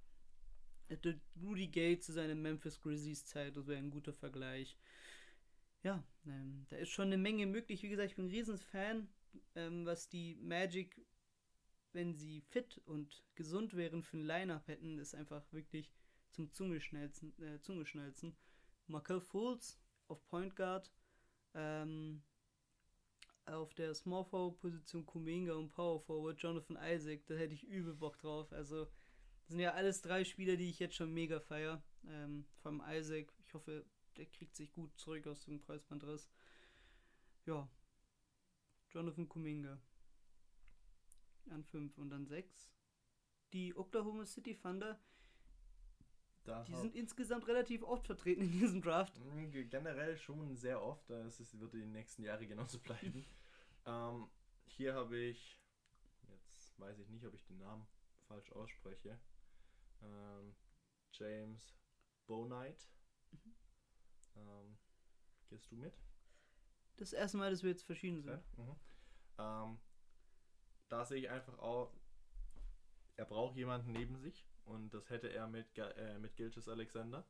Er 0.89 0.97
hatte 0.97 1.21
Rudy 1.41 1.69
Gay 1.69 1.99
zu 1.99 2.13
seiner 2.13 2.35
Memphis 2.35 2.81
Grizzlies 2.81 3.25
Zeit, 3.25 3.57
das 3.57 3.67
wäre 3.67 3.79
ein 3.79 3.91
guter 3.91 4.13
Vergleich. 4.13 4.77
Ja, 5.83 6.05
ähm, 6.27 6.67
da 6.69 6.77
ist 6.77 6.91
schon 6.91 7.07
eine 7.07 7.17
Menge 7.17 7.47
möglich. 7.47 7.83
Wie 7.83 7.89
gesagt, 7.89 8.11
ich 8.11 8.17
bin 8.17 8.27
ein 8.27 8.31
Riesensfan, 8.31 9.09
ähm, 9.55 9.85
was 9.85 10.09
die 10.09 10.37
Magic, 10.37 11.05
wenn 11.93 12.15
sie 12.15 12.41
fit 12.43 12.79
und 12.85 13.25
gesund 13.35 13.75
wären 13.75 14.03
für 14.03 14.19
ein 14.19 14.25
Line-Up 14.27 14.69
hätten, 14.69 14.99
ist 14.99 15.15
einfach 15.15 15.45
wirklich 15.53 15.91
zum 16.31 16.53
Zungeschnalzen. 16.53 17.37
Äh, 17.43 17.61
Zungeschnalzen. 17.61 18.37
Markel 18.87 19.21
Fultz 19.21 19.79
auf 20.09 20.25
Point 20.27 20.57
Guard, 20.57 20.91
ähm, 21.55 22.23
auf 23.47 23.75
der 23.75 23.95
Small 23.95 24.25
Forward 24.25 24.59
Position 24.59 25.05
Kuminga 25.05 25.55
und 25.55 25.73
Power 25.73 26.01
Forward 26.01 26.41
Jonathan 26.41 26.79
Isaac, 26.81 27.27
da 27.27 27.35
hätte 27.35 27.55
ich 27.55 27.65
übel 27.65 27.95
Bock 27.95 28.19
drauf. 28.19 28.53
Also, 28.53 28.85
das 28.85 29.49
sind 29.49 29.61
ja 29.61 29.73
alles 29.73 30.01
drei 30.03 30.25
Spieler, 30.25 30.57
die 30.57 30.71
ich 30.71 30.79
jetzt 30.79 30.95
schon 30.95 31.13
mega 31.13 31.41
feier. 31.41 31.83
Ähm, 32.07 32.47
vor 32.61 32.73
allem 32.73 32.83
Isaac, 32.99 33.33
ich 33.45 33.55
hoffe, 33.55 33.85
der 34.17 34.27
kriegt 34.27 34.55
sich 34.55 34.73
gut 34.73 34.97
zurück 34.99 35.27
aus 35.27 35.45
dem 35.45 35.61
Kreuzbandriss. 35.61 36.31
Ja. 37.47 37.69
Jonathan 38.91 39.29
Kuminga. 39.29 39.81
An 41.51 41.65
5 41.65 41.99
und 41.99 42.11
dann 42.11 42.27
6. 42.27 42.71
Die 43.53 43.75
Oklahoma 43.77 44.25
City 44.25 44.57
Thunder, 44.57 44.99
Da 46.45 46.65
die 46.65 46.75
sind 46.75 46.95
insgesamt 46.97 47.47
relativ 47.47 47.83
oft 47.85 48.05
vertreten 48.07 48.43
in 48.43 48.51
diesem 48.53 48.83
Draft. 48.83 49.15
Ge- 49.51 49.65
Generell 49.67 50.17
schon 50.17 50.57
sehr 50.57 50.83
oft, 50.83 51.09
das 51.09 51.59
wird 51.61 51.75
in 51.75 51.81
den 51.81 51.93
nächsten 51.93 52.23
Jahren 52.25 52.49
genauso 52.49 52.79
bleiben. 52.81 53.25
ähm, 53.87 54.29
hier 54.67 54.95
habe 54.95 55.17
ich, 55.17 55.59
jetzt 56.29 56.79
weiß 56.81 56.99
ich 56.99 57.09
nicht, 57.11 57.25
ob 57.27 57.35
ich 57.35 57.45
den 57.45 57.59
Namen 57.59 57.87
falsch 58.27 58.51
ausspreche, 58.53 59.21
ähm, 60.03 60.55
James 61.13 61.77
Bonight. 62.27 62.89
Ähm, 64.35 64.79
gehst 65.49 65.71
du 65.71 65.77
mit? 65.77 65.95
Das 66.97 67.13
erste 67.13 67.37
Mal, 67.37 67.51
dass 67.51 67.63
wir 67.63 67.71
jetzt 67.71 67.85
verschieden 67.85 68.23
sind. 68.23 68.43
Ja? 68.57 68.63
Mhm. 68.65 68.77
Ähm, 69.73 69.79
da 70.89 71.05
sehe 71.05 71.19
ich 71.19 71.31
einfach 71.31 71.59
auch, 71.59 71.93
er 73.17 73.27
braucht 73.27 73.57
jemanden 73.57 73.93
neben 73.93 74.17
sich 74.19 74.45
und 74.65 74.95
das 74.95 75.11
hätte 75.11 75.29
er 75.29 75.47
mit, 75.47 75.67
äh, 75.79 76.19
mit 76.19 76.37
Gilches 76.37 76.69
Alexander, 76.69 77.27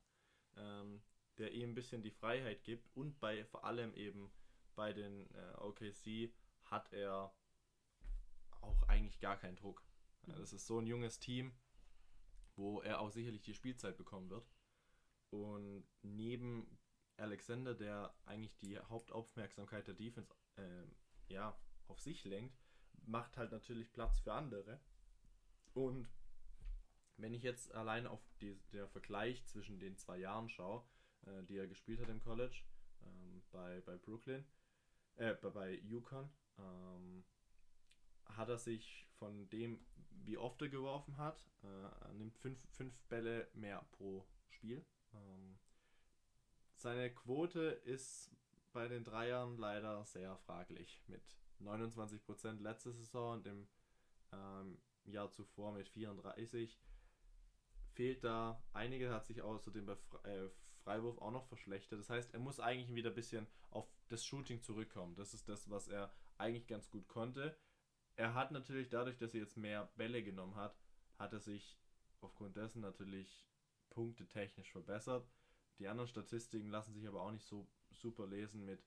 ähm, 0.57 1.03
der 1.39 1.53
ihm 1.53 1.71
ein 1.71 1.75
bisschen 1.75 2.03
die 2.03 2.11
Freiheit 2.11 2.65
gibt 2.65 2.89
und 2.95 3.19
bei 3.21 3.45
vor 3.45 3.65
allem 3.65 3.95
eben 3.95 4.33
bei 4.75 4.93
den 4.93 5.31
äh, 5.35 5.55
OKC 5.59 6.33
hat 6.65 6.93
er 6.93 7.35
auch 8.61 8.83
eigentlich 8.89 9.19
gar 9.21 9.37
keinen 9.37 9.57
Druck. 9.57 9.85
Ja, 10.27 10.37
das 10.37 10.53
ist 10.53 10.67
so 10.67 10.79
ein 10.79 10.87
junges 10.87 11.19
Team, 11.19 11.53
wo 12.57 12.81
er 12.81 13.01
auch 13.01 13.11
sicherlich 13.11 13.43
die 13.43 13.55
Spielzeit 13.55 13.97
bekommen 13.97 14.31
wird. 14.31 14.49
Und 15.31 15.87
neben 16.03 16.79
Alexander, 17.17 17.75
der 17.75 18.15
eigentlich 18.25 18.57
die 18.59 18.79
Hauptaufmerksamkeit 18.79 19.87
der 19.87 19.95
Defense 19.95 20.35
äh, 20.57 20.85
ja, 21.29 21.59
auf 21.89 22.01
sich 22.01 22.25
lenkt, 22.25 22.57
macht 23.05 23.37
halt 23.37 23.53
natürlich 23.53 23.93
Platz 23.93 24.21
für 24.21 24.33
andere. 24.33 24.81
Und 25.75 26.09
wenn 27.23 27.35
ich 27.35 27.43
jetzt 27.43 27.73
allein 27.75 28.07
auf 28.07 28.21
die, 28.41 28.59
der 28.73 28.89
Vergleich 28.89 29.45
zwischen 29.47 29.79
den 29.79 29.97
zwei 29.97 30.19
Jahren 30.19 30.49
schaue, 30.49 30.85
äh, 31.27 31.43
die 31.45 31.57
er 31.57 31.69
gespielt 31.69 32.01
hat 32.01 32.09
im 32.09 32.21
College, 32.21 32.63
ähm, 33.05 33.43
bei, 33.51 33.81
bei 33.83 33.97
Brooklyn, 33.97 34.45
äh, 35.17 35.35
bei, 35.35 35.51
bei 35.51 35.75
Yukon, 35.75 36.29
ähm, 36.59 37.25
hat 38.25 38.49
er 38.49 38.59
sich 38.59 39.07
von 39.19 39.49
dem, 39.51 39.85
wie 40.25 40.37
oft 40.37 40.61
er 40.63 40.69
geworfen 40.69 41.17
hat, 41.17 41.49
äh, 41.63 42.13
nimmt 42.15 42.37
fünf, 42.39 42.59
fünf 42.73 43.01
Bälle 43.05 43.49
mehr 43.55 43.87
pro 43.93 44.27
Spiel. 44.49 44.85
Ähm, 45.15 45.59
seine 46.75 47.15
Quote 47.15 47.61
ist 47.85 48.31
bei 48.73 48.89
den 48.89 49.05
Dreiern 49.05 49.59
leider 49.59 50.05
sehr 50.05 50.37
fraglich 50.39 51.05
mit 51.07 51.23
29% 51.61 52.61
letzte 52.61 52.93
Saison 52.93 53.35
und 53.35 53.47
im 53.47 53.69
ähm, 54.33 54.83
Jahr 55.05 55.31
zuvor 55.31 55.73
mit 55.73 55.89
34. 55.89 56.81
Fehlt 57.95 58.25
da 58.25 58.63
einige, 58.73 59.13
hat 59.13 59.27
sich 59.27 59.43
außerdem 59.43 59.87
bei 59.87 59.97
Fre 59.97 60.25
äh, 60.25 60.51
Freiwurf 60.83 61.19
auch 61.19 61.31
noch 61.31 61.47
verschlechtert. 61.47 62.01
Das 62.01 62.11
heißt, 62.11 62.35
er 62.35 62.41
muss 62.41 62.59
eigentlich 62.59 62.95
wieder 62.95 63.11
ein 63.11 63.15
bisschen 63.15 63.47
auf 63.71 63.87
das 64.09 64.25
Shooting 64.25 64.63
zurückkommen. 64.63 65.15
Das 65.15 65.33
ist 65.33 65.49
das, 65.49 65.71
was 65.71 65.87
er 65.89 66.13
eigentlich 66.39 66.67
ganz 66.67 66.91
gut 66.91 67.07
konnte. 67.07 67.57
Er 68.17 68.35
hat 68.35 68.51
natürlich 68.51 68.89
dadurch, 68.89 69.17
dass 69.17 69.35
er 69.35 69.41
jetzt 69.41 69.57
mehr 69.57 69.93
Bälle 69.97 70.23
genommen 70.23 70.57
hat, 70.57 70.77
hat 71.19 71.33
er 71.33 71.41
sich 71.41 71.79
aufgrund 72.21 72.57
dessen 72.57 72.81
natürlich 72.81 73.49
Punkte 73.91 74.27
technisch 74.27 74.73
verbessert. 74.73 75.31
Die 75.79 75.89
anderen 75.89 76.09
Statistiken 76.09 76.69
lassen 76.69 76.93
sich 76.93 77.07
aber 77.07 77.23
auch 77.23 77.31
nicht 77.31 77.47
so 77.47 77.69
super 77.91 78.27
lesen 78.27 78.65
mit 78.65 78.83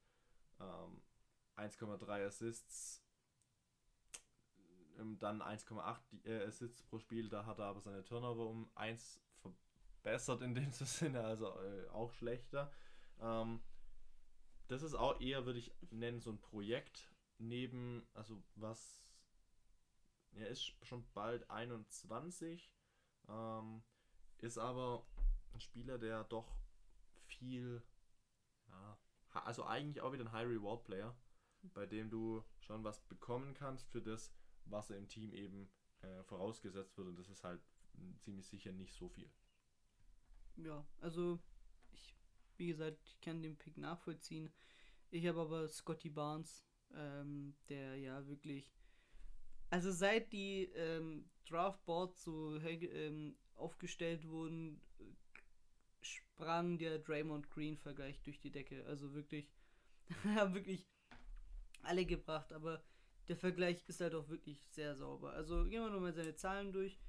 ähm, 0.60 1.02
1,3 1.56 2.26
Assists, 2.26 3.05
dann 5.20 5.42
1,8 5.42 6.26
äh, 6.26 6.46
Assists 6.46 6.84
pro 6.84 7.00
Spiel. 7.00 7.30
Da 7.30 7.46
hat 7.46 7.60
er 7.60 7.66
aber 7.66 7.82
seine 7.82 8.04
Turnover 8.04 8.48
um 8.48 8.70
1 8.76 9.22
verbessert 9.42 10.42
in 10.42 10.54
dem 10.54 10.72
Sinne, 10.72 11.24
also 11.24 11.48
äh, 11.60 11.88
auch 11.90 12.12
schlechter. 12.14 12.72
Ähm, 13.20 13.62
das 14.68 14.82
ist 14.82 14.96
auch 14.96 15.20
eher, 15.20 15.46
würde 15.46 15.60
ich 15.60 15.72
nennen, 15.92 16.22
so 16.22 16.32
ein 16.32 16.40
Projekt 16.40 17.12
neben, 17.38 18.08
also 18.14 18.42
was, 18.56 19.04
er 20.32 20.48
ist 20.48 20.74
schon 20.84 21.06
bald 21.14 21.50
21, 21.50 22.74
ähm, 23.28 23.84
ist 24.40 24.58
aber 24.58 25.06
ein 25.54 25.60
Spieler, 25.60 25.98
der 25.98 26.24
doch 26.26 26.58
viel, 27.28 27.82
ja, 28.68 28.98
also 29.32 29.66
eigentlich 29.66 30.02
auch 30.02 30.14
wieder 30.14 30.24
ein 30.24 30.32
High 30.32 30.48
Reward 30.48 30.84
Player, 30.86 31.16
bei 31.74 31.86
dem 31.86 32.10
du 32.10 32.44
schon 32.60 32.84
was 32.84 33.02
bekommen 33.02 33.54
kannst 33.54 33.90
für 33.90 34.02
das, 34.02 34.32
was 34.66 34.90
im 34.90 35.08
Team 35.08 35.34
eben 35.34 35.70
äh, 36.02 36.24
vorausgesetzt 36.24 36.98
wird 36.98 37.08
und 37.08 37.18
das 37.18 37.30
ist 37.30 37.44
halt 37.44 37.62
ziemlich 38.20 38.48
sicher 38.48 38.72
nicht 38.72 38.94
so 38.94 39.10
viel. 39.10 39.30
Ja, 40.58 40.86
also 41.02 41.40
ich, 41.92 42.16
wie 42.58 42.68
gesagt, 42.68 43.00
ich 43.06 43.20
kann 43.22 43.42
den 43.42 43.58
Pick 43.58 43.78
nachvollziehen. 43.78 44.52
Ich 45.12 45.28
habe 45.28 45.42
aber 45.42 45.68
Scotty 45.68 46.10
Barnes, 46.10 46.66
ähm, 46.94 47.56
der 47.70 47.98
ja 47.98 48.26
wirklich, 48.28 48.74
also 49.70 49.92
seit 49.92 50.32
die 50.32 50.66
ähm, 50.76 51.30
Draftboards 51.46 52.24
so 52.24 52.58
ähm, 52.58 53.38
aufgestellt 53.56 54.28
wurden, 54.28 54.82
sprang 56.02 56.78
der 56.78 57.00
Draymond 57.00 57.50
Green 57.50 57.78
Vergleich 57.78 58.22
durch 58.22 58.40
die 58.40 58.52
Decke. 58.52 58.86
Also 58.86 59.14
wirklich, 59.14 59.50
haben 60.36 60.54
wirklich 60.54 60.88
alle 61.82 62.06
gebracht, 62.06 62.52
aber 62.52 62.84
der 63.28 63.38
Vergleich 63.38 63.84
ist 63.88 64.02
halt 64.02 64.14
auch 64.14 64.30
wirklich 64.30 64.68
sehr 64.72 64.96
sauber. 64.96 65.34
Also 65.34 65.64
gehen 65.64 65.82
wir 65.82 65.90
nochmal 65.90 66.14
seine 66.14 66.36
Zahlen 66.36 66.72
durch. 66.72 67.00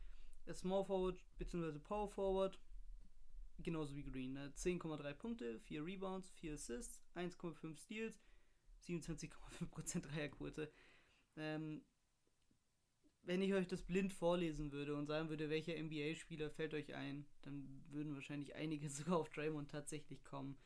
Small 0.53 0.85
Forward 0.85 1.25
bzw. 1.39 1.79
Power 1.81 2.09
Forward, 2.09 2.61
genauso 3.59 3.97
wie 3.97 4.05
Green. 4.05 4.33
Ne? 4.33 4.53
10,3 4.57 5.13
Punkte, 5.15 5.59
4 5.61 5.85
Rebounds, 5.85 6.31
4 6.33 6.55
Assists, 6.55 7.03
1,5 7.15 7.77
Steals, 7.77 8.23
27,5% 8.87 10.01
Dreierquote. 10.07 10.71
Ähm, 11.37 11.83
wenn 13.23 13.43
ich 13.43 13.53
euch 13.55 13.67
das 13.67 13.83
blind 13.83 14.13
vorlesen 14.13 14.71
würde 14.71 14.95
und 14.95 15.07
sagen 15.07 15.29
würde, 15.29 15.51
welcher 15.51 15.75
NBA-Spieler 15.77 16.49
fällt 16.49 16.75
euch 16.75 16.95
ein, 16.95 17.27
dann 17.43 17.85
würden 17.89 18.15
wahrscheinlich 18.15 18.55
einige 18.55 18.89
sogar 18.91 19.19
auf 19.19 19.31
Draymond 19.31 19.71
tatsächlich 19.71 20.25
kommen. 20.25 20.57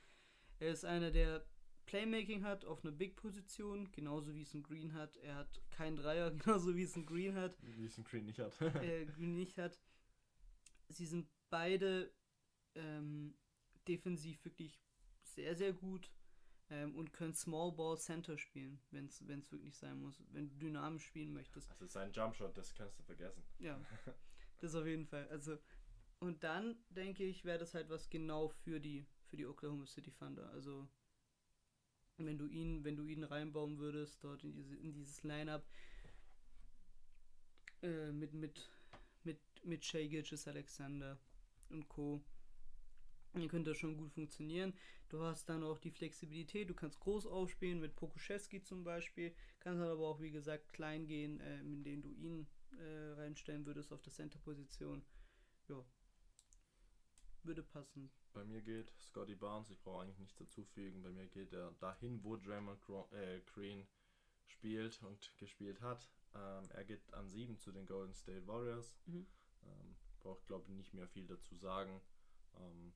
Er 0.59 0.73
ist 0.73 0.85
einer, 0.85 1.11
der 1.11 1.47
Playmaking 1.91 2.45
hat 2.45 2.65
auf 2.65 2.85
einer 2.85 2.93
Big-Position, 2.93 3.91
genauso 3.91 4.33
wie 4.37 4.43
es 4.43 4.55
ein 4.55 4.63
Green 4.63 4.95
hat. 4.95 5.17
Er 5.17 5.35
hat 5.35 5.61
keinen 5.71 5.97
Dreier, 5.97 6.31
genauso 6.31 6.77
wie 6.77 6.85
es 6.85 6.95
ein 6.95 7.05
Green 7.05 7.35
hat. 7.35 7.57
Wie 7.63 7.85
es 7.85 7.99
ein 7.99 8.05
Green 8.05 8.27
nicht 8.27 8.39
hat. 8.39 8.61
äh, 8.61 9.07
Green 9.17 9.35
nicht 9.35 9.59
hat. 9.59 9.77
Sie 10.89 11.05
sind 11.05 11.29
beide 11.51 12.13
ähm, 12.77 13.35
defensiv 13.89 14.45
wirklich 14.45 14.81
sehr, 15.23 15.57
sehr 15.57 15.73
gut 15.73 16.13
ähm, 16.69 16.95
und 16.95 17.13
können 17.13 17.35
Small 17.35 17.73
Ball 17.73 17.99
Center 17.99 18.39
spielen, 18.39 18.81
wenn 18.93 19.07
es 19.07 19.51
wirklich 19.51 19.77
sein 19.77 19.99
muss, 19.99 20.23
wenn 20.31 20.49
du 20.49 20.55
dynamisch 20.59 21.07
spielen 21.07 21.33
möchtest. 21.33 21.73
Also 21.73 21.87
sein 21.87 22.13
Jumpshot, 22.13 22.57
das 22.57 22.73
kannst 22.73 23.01
du 23.01 23.03
vergessen. 23.03 23.43
Ja, 23.59 23.81
das 24.61 24.77
auf 24.77 24.87
jeden 24.87 25.07
Fall. 25.07 25.29
Also 25.31 25.59
und 26.21 26.45
dann 26.45 26.77
denke 26.91 27.25
ich, 27.25 27.45
wäre 27.45 27.59
das 27.59 27.75
halt 27.75 27.89
was 27.89 28.11
genau 28.11 28.49
für 28.49 28.79
die 28.79 29.09
für 29.25 29.37
die 29.37 29.47
Oklahoma 29.47 29.87
City 29.87 30.13
Thunder. 30.13 30.51
Also 30.51 30.89
wenn 32.27 32.39
du 32.39 32.47
ihn, 32.47 32.85
wenn 32.85 32.97
du 32.97 33.05
ihn 33.07 33.25
reinbauen 33.25 33.79
würdest 33.79 34.23
dort 34.23 34.45
in, 34.45 34.53
diese, 34.53 34.77
in 34.77 34.93
dieses 34.93 35.23
Lineup 35.23 35.65
äh, 37.83 38.13
mit 38.13 38.35
mit 38.35 38.69
mit 39.25 39.39
mit 39.65 39.85
Shea 39.85 40.07
Gilgis 40.07 40.47
Alexander 40.47 41.19
und 41.71 41.89
Co. 41.89 42.23
Dann 43.33 43.47
könnte 43.49 43.71
das 43.71 43.79
schon 43.79 43.97
gut 43.97 44.13
funktionieren. 44.13 44.75
Du 45.09 45.23
hast 45.23 45.49
dann 45.49 45.63
auch 45.63 45.79
die 45.79 45.91
Flexibilität, 45.91 46.69
du 46.69 46.75
kannst 46.75 46.99
groß 47.01 47.27
aufspielen 47.27 47.81
mit 47.81 47.95
Pokuschewski 47.95 48.63
zum 48.63 48.83
Beispiel, 48.83 49.33
kannst 49.61 49.83
aber 49.83 50.07
auch 50.07 50.21
wie 50.21 50.33
gesagt 50.33 50.73
klein 50.73 51.07
gehen, 51.07 51.41
äh, 51.41 51.61
indem 51.61 52.03
du 52.03 52.13
ihn 52.13 52.47
äh, 52.79 53.13
reinstellen 53.13 53.67
würdest 53.67 53.93
auf 53.93 54.03
der 54.03 54.13
Center-Position. 54.13 55.03
Ja. 55.69 55.85
Würde 57.43 57.63
passen. 57.63 58.11
Bei 58.33 58.45
mir 58.45 58.61
geht 58.61 58.93
Scotty 59.01 59.35
Barnes, 59.35 59.71
ich 59.71 59.81
brauche 59.81 60.03
eigentlich 60.03 60.19
nichts 60.19 60.37
dazufügen, 60.37 61.03
bei 61.03 61.11
mir 61.11 61.27
geht 61.27 61.53
er 61.53 61.73
dahin, 61.73 62.23
wo 62.23 62.37
Draymond 62.37 62.81
äh, 63.13 63.41
Green 63.41 63.87
spielt 64.47 65.03
und 65.03 65.37
gespielt 65.39 65.81
hat. 65.81 66.09
Ähm, 66.35 66.71
er 66.71 66.85
geht 66.85 67.13
an 67.15 67.29
7 67.29 67.59
zu 67.59 67.73
den 67.73 67.87
Golden 67.87 68.15
State 68.15 68.47
Warriors. 68.47 68.97
Mhm. 69.07 69.27
Ähm, 69.63 69.97
braucht, 70.21 70.47
glaube 70.47 70.67
ich, 70.69 70.75
nicht 70.75 70.95
mehr 70.95 71.09
viel 71.09 71.27
dazu 71.27 71.57
sagen. 71.57 72.01
Ähm, 72.57 72.95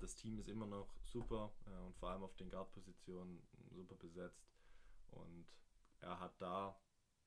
das 0.00 0.14
Team 0.14 0.38
ist 0.38 0.48
immer 0.48 0.66
noch 0.66 0.94
super 1.04 1.52
äh, 1.66 1.78
und 1.84 1.96
vor 1.96 2.10
allem 2.10 2.22
auf 2.22 2.34
den 2.36 2.50
Guard-Positionen 2.50 3.46
super 3.70 3.96
besetzt. 3.96 4.50
Und 5.08 5.46
er 6.00 6.18
hat 6.20 6.40
da, 6.40 6.80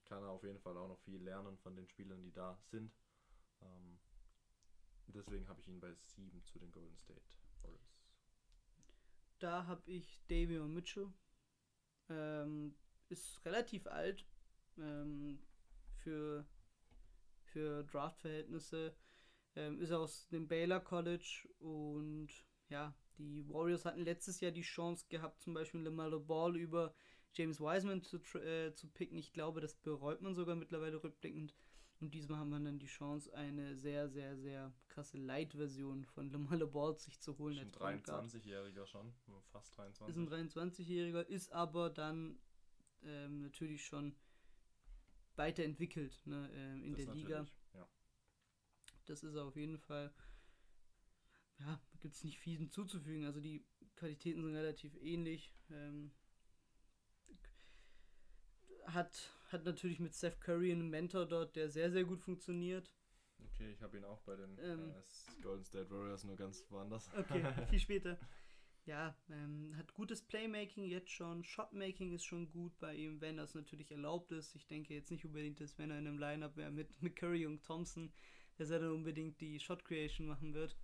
kann 0.06 0.24
er 0.24 0.30
auf 0.30 0.44
jeden 0.44 0.60
Fall 0.60 0.78
auch 0.78 0.88
noch 0.88 1.00
viel 1.02 1.22
lernen 1.22 1.58
von 1.58 1.76
den 1.76 1.88
Spielern, 1.88 2.22
die 2.24 2.32
da 2.32 2.58
sind. 2.64 2.92
Ähm, 3.62 4.00
deswegen 5.08 5.48
habe 5.48 5.60
ich 5.62 5.68
ihn 5.68 5.80
bei 5.80 5.94
7 5.94 6.44
zu 6.44 6.60
den 6.60 6.72
Golden 6.72 6.98
State 6.98 7.22
Warriors. 7.62 7.98
Da 9.40 9.66
habe 9.66 9.92
ich 9.92 10.24
Davion 10.28 10.74
Mitchell. 10.74 11.12
Ähm, 12.10 12.76
ist 13.10 13.44
relativ 13.46 13.88
alt 13.88 14.26
ähm, 14.78 15.40
für, 15.98 16.46
für 17.44 17.84
Draft-Verhältnisse. 17.84 18.96
Ähm, 19.56 19.80
ist 19.80 19.92
aus 19.92 20.28
dem 20.30 20.48
Baylor 20.48 20.80
College 20.80 21.48
und 21.60 22.30
ja, 22.70 22.96
die 23.18 23.48
Warriors 23.48 23.86
hatten 23.86 24.04
letztes 24.04 24.40
Jahr 24.40 24.52
die 24.52 24.62
Chance 24.62 25.06
gehabt, 25.10 25.42
zum 25.42 25.54
Beispiel 25.54 25.82
LaMelo 25.82 26.20
Ball 26.20 26.56
über 26.58 26.96
James 27.34 27.60
Wiseman 27.60 28.02
zu, 28.02 28.18
äh, 28.40 28.74
zu 28.74 28.88
picken. 28.90 29.18
Ich 29.18 29.34
glaube, 29.34 29.62
das 29.62 29.76
bereut 29.76 30.22
man 30.22 30.34
sogar 30.36 30.56
mittlerweile 30.56 31.04
rückblickend. 31.04 31.56
Und 32.04 32.14
diesmal 32.14 32.38
haben 32.40 32.50
wir 32.50 32.60
dann 32.60 32.80
die 32.80 32.86
Chance, 32.86 33.34
eine 33.34 33.78
sehr, 33.78 34.10
sehr, 34.10 34.36
sehr 34.36 34.74
krasse 34.90 35.18
Light-Version 35.18 36.04
von 36.04 36.30
LaMelo 36.30 36.68
Ball 36.68 36.98
sich 36.98 37.18
zu 37.22 37.38
holen. 37.38 37.58
Ist 37.58 37.82
ein 37.82 38.02
23-Jähriger 38.02 38.86
schon, 38.86 39.14
fast 39.54 39.78
23. 39.78 40.14
Ist 40.14 40.18
ein 40.18 40.50
23-Jähriger, 40.50 41.22
ist 41.22 41.54
aber 41.54 41.90
dann 41.90 42.38
ähm, 43.04 43.40
natürlich 43.40 43.86
schon 43.86 44.18
weiterentwickelt 45.38 46.22
ne, 46.26 46.52
ähm, 46.54 46.84
in 46.84 46.92
Das 46.92 47.06
der 47.06 47.16
Liga. 47.16 47.46
Ja. 47.74 47.88
Das 49.06 49.24
ist 49.24 49.38
auf 49.38 49.56
jeden 49.56 49.78
Fall. 49.78 50.14
Ja, 51.60 51.80
gibt 52.02 52.16
es 52.16 52.26
nicht 52.26 52.38
viel 52.38 52.58
hinzuzufügen. 52.58 53.24
Also 53.24 53.40
die 53.40 53.66
Qualitäten 53.96 54.44
sind 54.44 54.56
relativ 54.56 54.94
ähnlich. 55.02 55.54
Ähm, 55.70 56.12
hat, 58.88 59.32
hat 59.54 59.66
natürlich 59.66 60.00
mit 60.00 60.14
Steph 60.16 60.40
Curry 60.40 60.72
einen 60.72 60.90
Mentor 60.90 61.26
dort, 61.26 61.56
der 61.56 61.70
sehr, 61.70 61.92
sehr 61.92 62.04
gut 62.04 62.20
funktioniert. 62.20 62.92
Okay, 63.46 63.72
ich 63.72 63.82
habe 63.82 63.98
ihn 63.98 64.04
auch 64.06 64.22
bei 64.22 64.36
den 64.36 64.58
Ähm. 64.60 64.90
äh, 64.90 65.42
Golden 65.42 65.64
State 65.66 65.90
Warriors 65.92 66.24
nur 66.24 66.36
ganz 66.36 66.66
woanders. 66.70 67.10
Okay, 67.16 67.44
viel 67.70 67.80
später. 67.80 68.18
ja, 68.86 69.16
ähm, 69.30 69.74
hat 69.78 69.94
gutes 69.94 70.22
Playmaking 70.22 70.86
jetzt 70.86 71.10
schon. 71.10 71.44
Shotmaking 71.44 72.14
ist 72.14 72.26
schon 72.26 72.50
gut 72.50 72.78
bei 72.80 72.96
ihm, 72.96 73.22
wenn 73.22 73.38
das 73.38 73.54
natürlich 73.54 73.92
erlaubt 73.92 74.32
ist. 74.32 74.56
Ich 74.56 74.68
denke 74.68 74.94
jetzt 74.94 75.12
nicht 75.12 75.26
unbedingt, 75.26 75.60
dass 75.62 75.78
wenn 75.78 75.92
er 75.92 76.00
in 76.00 76.08
einem 76.08 76.18
Lineup 76.18 76.56
wäre 76.58 76.72
mit, 76.72 77.02
mit 77.02 77.16
Curry 77.16 77.46
und 77.46 77.64
Thompson, 77.64 78.12
dass 78.56 78.70
er 78.70 78.80
dann 78.80 78.92
unbedingt 78.92 79.40
die 79.42 79.60
Shot 79.60 79.84
Creation 79.86 80.28
machen 80.28 80.54
wird. 80.54 80.78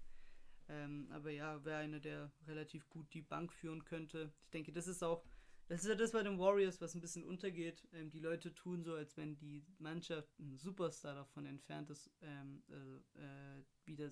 Ähm, 0.67 1.07
aber 1.11 1.31
ja, 1.31 1.63
wäre 1.65 1.79
einer, 1.79 1.99
der 1.99 2.31
relativ 2.45 2.87
gut 2.89 3.11
die 3.13 3.21
Bank 3.23 3.51
führen 3.51 3.83
könnte. 3.85 4.31
Ich 4.43 4.49
denke, 4.51 4.71
das 4.71 4.87
ist 4.87 5.03
auch, 5.03 5.25
das 5.69 5.83
ist 5.83 5.87
ja 5.87 5.95
das 5.95 6.11
bei 6.11 6.23
den 6.23 6.39
Warriors, 6.39 6.81
was 6.81 6.95
ein 6.95 7.01
bisschen 7.01 7.23
untergeht. 7.23 7.87
Ähm, 7.93 8.09
die 8.09 8.19
Leute 8.19 8.53
tun 8.55 8.83
so, 8.83 8.95
als 8.95 9.15
wenn 9.17 9.37
die 9.37 9.63
Mannschaft 9.77 10.37
ein 10.39 10.57
Superstar 10.57 11.13
davon 11.13 11.45
entfernt 11.45 11.91
ist, 11.91 12.09
ähm, 12.21 12.63
äh, 12.69 13.19
äh, 13.21 13.63
wieder 13.85 14.11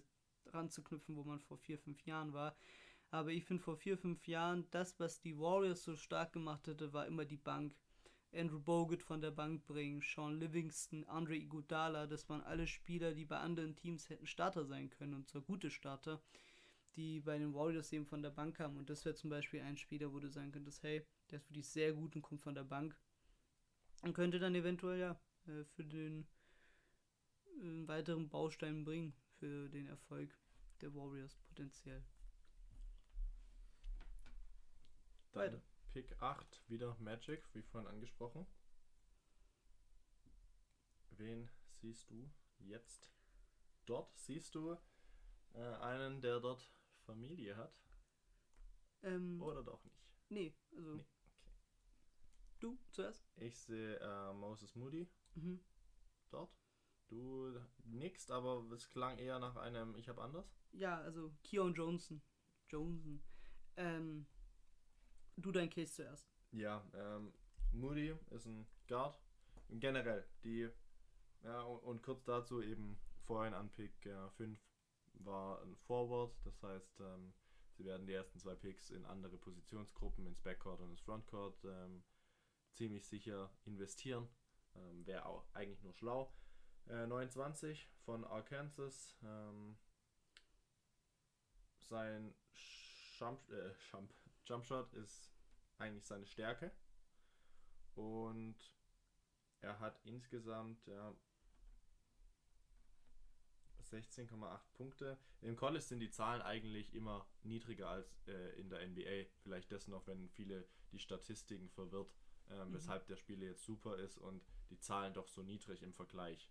ranzuknüpfen, 0.53 1.15
wo 1.15 1.23
man 1.23 1.39
vor 1.39 1.57
vier, 1.57 1.79
fünf 1.79 2.05
Jahren 2.05 2.31
war. 2.31 2.55
Aber 3.09 3.31
ich 3.31 3.43
finde, 3.45 3.63
vor 3.63 3.75
vier, 3.75 3.97
fünf 3.97 4.27
Jahren, 4.27 4.67
das, 4.69 4.99
was 4.99 5.19
die 5.19 5.39
Warriors 5.39 5.83
so 5.83 5.95
stark 5.95 6.31
gemacht 6.31 6.67
hatte, 6.67 6.93
war 6.93 7.07
immer 7.07 7.25
die 7.25 7.37
Bank. 7.37 7.75
Andrew 8.31 8.59
Bogut 8.59 9.01
von 9.01 9.21
der 9.21 9.31
Bank 9.31 9.65
bringen, 9.65 10.01
Sean 10.01 10.39
Livingston, 10.39 11.05
Andre 11.05 11.37
Iguodala, 11.37 12.05
das 12.05 12.29
waren 12.29 12.41
alle 12.41 12.67
Spieler, 12.67 13.13
die 13.13 13.25
bei 13.25 13.37
anderen 13.37 13.75
Teams 13.75 14.09
hätten 14.09 14.27
Starter 14.27 14.65
sein 14.65 14.89
können, 14.89 15.13
und 15.13 15.27
zwar 15.27 15.41
gute 15.41 15.71
Starter, 15.71 16.21
die 16.97 17.21
bei 17.21 17.37
den 17.39 17.53
Warriors 17.53 17.91
eben 17.93 18.05
von 18.05 18.21
der 18.21 18.31
Bank 18.31 18.57
kamen. 18.57 18.77
Und 18.77 18.89
das 18.89 19.05
wäre 19.05 19.15
zum 19.15 19.29
Beispiel 19.29 19.61
ein 19.61 19.77
Spieler, 19.77 20.11
wo 20.11 20.19
du 20.19 20.29
sagen 20.29 20.51
könntest, 20.51 20.83
hey, 20.83 21.05
der 21.31 21.37
ist 21.37 21.49
wirklich 21.49 21.67
sehr 21.67 21.93
gut 21.93 22.15
und 22.15 22.21
kommt 22.21 22.41
von 22.41 22.55
der 22.55 22.63
Bank. 22.63 22.95
Und 24.03 24.13
könnte 24.13 24.39
dann 24.39 24.55
eventuell 24.55 24.99
ja 24.99 25.19
äh, 25.47 25.63
für 25.63 25.83
den 25.83 26.27
äh, 27.61 27.87
weiteren 27.87 28.29
Baustein 28.29 28.83
bringen, 28.83 29.13
für 29.39 29.69
den 29.69 29.87
Erfolg 29.87 30.37
der 30.81 30.93
Warriors 30.93 31.35
potenziell. 31.47 32.03
Dann 35.33 35.53
Weiter. 35.53 35.61
Pick 35.93 36.21
8, 36.21 36.61
wieder 36.67 36.95
Magic, 36.99 37.43
wie 37.53 37.61
vorhin 37.63 37.89
angesprochen. 37.89 38.45
Wen 41.11 41.49
siehst 41.71 42.09
du 42.11 42.29
jetzt 42.59 43.09
dort? 43.85 44.15
Siehst 44.17 44.53
du 44.55 44.77
äh, 45.53 45.59
einen, 45.81 46.21
der 46.21 46.39
dort 46.39 46.69
Familie 47.05 47.57
hat? 47.57 47.73
Ähm, 49.03 49.41
Oder 49.41 49.63
doch 49.63 49.83
nicht? 49.83 49.97
nee, 50.29 50.53
also 50.75 50.97
Nee. 50.97 51.05
Du 52.59 52.77
zuerst. 52.91 53.25
Ich 53.37 53.57
sehe 53.57 53.97
äh, 53.99 54.33
Moses 54.33 54.75
Moody 54.75 55.07
Mhm. 55.35 55.59
dort. 56.29 56.55
Du 57.09 57.57
nix, 57.85 58.29
aber 58.29 58.65
es 58.73 58.89
klang 58.89 59.17
eher 59.17 59.39
nach 59.39 59.55
einem 59.55 59.95
Ich 59.95 60.09
hab 60.09 60.19
anders. 60.19 60.51
Ja, 60.71 60.99
also 61.01 61.31
Keon 61.43 61.73
Johnson. 61.73 62.21
Johnson. 62.69 63.23
Ähm, 63.77 64.27
du 65.37 65.51
dein 65.51 65.69
Case 65.69 65.93
zuerst. 65.93 66.27
Ja, 66.51 66.83
ähm, 66.93 67.33
Moody 67.71 68.13
ist 68.31 68.45
ein 68.45 68.67
Guard. 68.87 69.17
Generell, 69.69 70.25
die, 70.43 70.69
ja, 71.43 71.61
und, 71.61 71.79
und 71.83 72.01
kurz 72.03 72.23
dazu 72.23 72.61
eben 72.61 72.97
vorhin 73.25 73.53
an 73.53 73.69
Pick 73.73 74.09
5 74.37 74.59
war 75.15 75.61
ein 75.61 75.75
Forward, 75.75 76.33
das 76.45 76.61
heißt, 76.63 76.99
ähm, 77.01 77.33
sie 77.73 77.83
werden 77.85 78.07
die 78.07 78.13
ersten 78.13 78.39
zwei 78.39 78.55
Picks 78.55 78.89
in 78.91 79.03
andere 79.05 79.37
Positionsgruppen, 79.37 80.25
ins 80.25 80.39
Backcourt 80.41 80.79
und 80.79 80.91
ins 80.91 81.01
Frontcourt, 81.01 81.63
ähm, 81.65 82.03
ziemlich 82.77 83.07
sicher 83.07 83.51
investieren. 83.65 84.29
Ähm, 84.75 85.05
Wäre 85.05 85.25
auch 85.25 85.43
eigentlich 85.53 85.81
nur 85.81 85.93
schlau. 85.93 86.31
Äh, 86.87 87.07
29 87.07 87.89
von 88.05 88.23
Arkansas. 88.23 89.17
Ähm, 89.23 89.77
sein 91.79 92.33
Jump, 93.17 93.49
äh, 93.49 93.73
Jump, 93.91 94.13
Jumpshot 94.45 94.93
ist 94.93 95.33
eigentlich 95.79 96.05
seine 96.05 96.27
Stärke. 96.27 96.71
Und 97.95 98.55
er 99.61 99.79
hat 99.79 99.99
insgesamt 100.05 100.85
ja, 100.85 101.15
16,8 103.91 104.59
Punkte. 104.73 105.17
Im 105.41 105.55
College 105.55 105.83
sind 105.83 105.99
die 105.99 106.11
Zahlen 106.11 106.41
eigentlich 106.43 106.93
immer 106.93 107.27
niedriger 107.41 107.89
als 107.89 108.27
äh, 108.27 108.59
in 108.59 108.69
der 108.69 108.87
NBA. 108.87 109.29
Vielleicht 109.41 109.71
das 109.71 109.87
noch, 109.87 110.05
wenn 110.05 110.29
viele 110.29 110.67
die 110.91 110.99
Statistiken 110.99 111.69
verwirrt, 111.69 112.13
ähm, 112.49 112.71
Mhm. 112.71 112.73
weshalb 112.73 113.05
der 113.07 113.15
Spieler 113.17 113.45
jetzt 113.45 113.63
super 113.63 113.97
ist 113.97 114.17
und 114.17 114.43
die 114.69 114.79
Zahlen 114.79 115.13
doch 115.13 115.27
so 115.27 115.43
niedrig 115.43 115.83
im 115.83 115.93
Vergleich. 115.93 116.49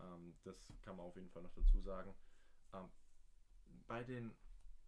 Ähm, 0.00 0.36
das 0.44 0.56
kann 0.82 0.96
man 0.96 1.06
auf 1.06 1.16
jeden 1.16 1.30
Fall 1.30 1.42
noch 1.42 1.52
dazu 1.54 1.80
sagen. 1.80 2.14
Ähm, 2.74 2.88
bei, 3.86 4.04
den, 4.04 4.34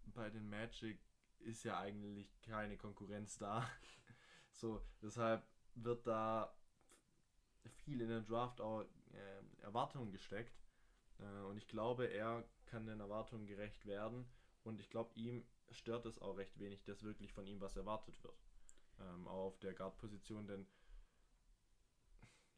bei 0.06 0.30
den 0.30 0.48
Magic 0.48 1.00
ist 1.40 1.64
ja 1.64 1.78
eigentlich 1.78 2.40
keine 2.42 2.76
Konkurrenz 2.76 3.38
da. 3.38 3.68
so, 4.52 4.82
deshalb 5.02 5.46
wird 5.74 6.06
da 6.06 6.54
viel 7.84 8.00
in 8.00 8.08
den 8.08 8.24
Draft 8.26 8.60
auch 8.60 8.82
äh, 9.12 9.62
Erwartungen 9.62 10.10
gesteckt. 10.10 10.58
Äh, 11.18 11.42
und 11.44 11.56
ich 11.56 11.68
glaube, 11.68 12.06
er 12.06 12.44
kann 12.66 12.86
den 12.86 13.00
Erwartungen 13.00 13.46
gerecht 13.46 13.86
werden. 13.86 14.26
Und 14.64 14.80
ich 14.80 14.90
glaube, 14.90 15.14
ihm 15.14 15.46
stört 15.70 16.06
es 16.06 16.20
auch 16.20 16.36
recht 16.36 16.58
wenig, 16.58 16.84
dass 16.84 17.02
wirklich 17.02 17.32
von 17.32 17.46
ihm 17.46 17.60
was 17.60 17.76
erwartet 17.76 18.22
wird. 18.24 18.47
Ähm, 19.00 19.28
auch 19.28 19.46
auf 19.46 19.58
der 19.60 19.74
Guard-Position, 19.74 20.46
denn 20.46 20.66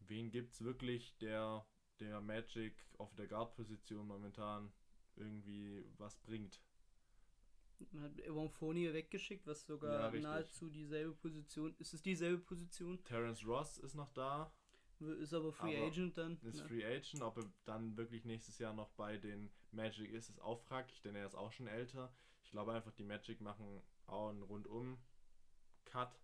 wen 0.00 0.30
gibt 0.30 0.52
es 0.52 0.62
wirklich, 0.62 1.16
der, 1.18 1.66
der 2.00 2.20
Magic 2.20 2.74
auf 2.98 3.14
der 3.14 3.26
Guard-Position 3.26 4.06
momentan 4.06 4.72
irgendwie 5.16 5.84
was 5.98 6.16
bringt? 6.16 6.60
Man 7.92 8.04
hat 8.04 8.18
Evan 8.20 8.50
Fournier 8.50 8.92
weggeschickt, 8.92 9.46
was 9.46 9.62
Ja, 9.62 9.66
sogar 9.66 10.12
richtig. 10.12 10.22
nahezu 10.22 10.68
dieselbe 10.68 11.14
Position 11.14 11.74
ist. 11.78 11.94
Es 11.94 12.02
dieselbe 12.02 12.38
Position, 12.42 13.02
Terence 13.04 13.46
Ross 13.46 13.78
ist 13.78 13.94
noch 13.94 14.12
da, 14.12 14.52
ist 15.00 15.32
aber 15.32 15.52
Free 15.52 15.76
Aber 15.76 15.86
Agent 15.86 16.18
dann. 16.18 16.38
ist 16.42 16.56
ne? 16.56 16.68
Free 16.68 16.84
Agent. 16.84 17.22
Ob 17.22 17.38
er 17.38 17.50
dann 17.64 17.96
wirklich 17.96 18.24
nächstes 18.24 18.58
Jahr 18.58 18.74
noch 18.74 18.90
bei 18.90 19.16
den 19.16 19.50
Magic 19.72 20.10
ist, 20.12 20.28
ist 20.28 20.40
auch 20.42 20.60
fraglich, 20.60 21.00
denn 21.00 21.14
er 21.14 21.26
ist 21.26 21.34
auch 21.34 21.52
schon 21.52 21.66
älter. 21.68 22.12
Ich 22.42 22.50
glaube 22.50 22.72
einfach, 22.72 22.92
die 22.92 23.04
Magic 23.04 23.40
machen 23.40 23.82
auch 24.06 24.28
einen 24.28 24.42
Rundum-Cut, 24.42 26.20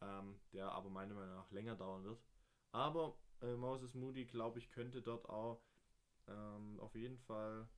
ähm, 0.00 0.40
der 0.52 0.72
aber 0.72 0.90
meiner 0.90 1.14
Meinung 1.14 1.34
nach 1.36 1.50
länger 1.50 1.76
dauern 1.76 2.04
wird. 2.04 2.22
Aber 2.72 3.18
äh, 3.42 3.56
Moses 3.56 3.94
Moody, 3.94 4.24
glaube 4.26 4.58
ich, 4.58 4.70
könnte 4.70 5.02
dort 5.02 5.28
auch 5.28 5.62
ähm, 6.28 6.78
auf 6.80 6.94
jeden 6.94 7.18
Fall 7.18 7.68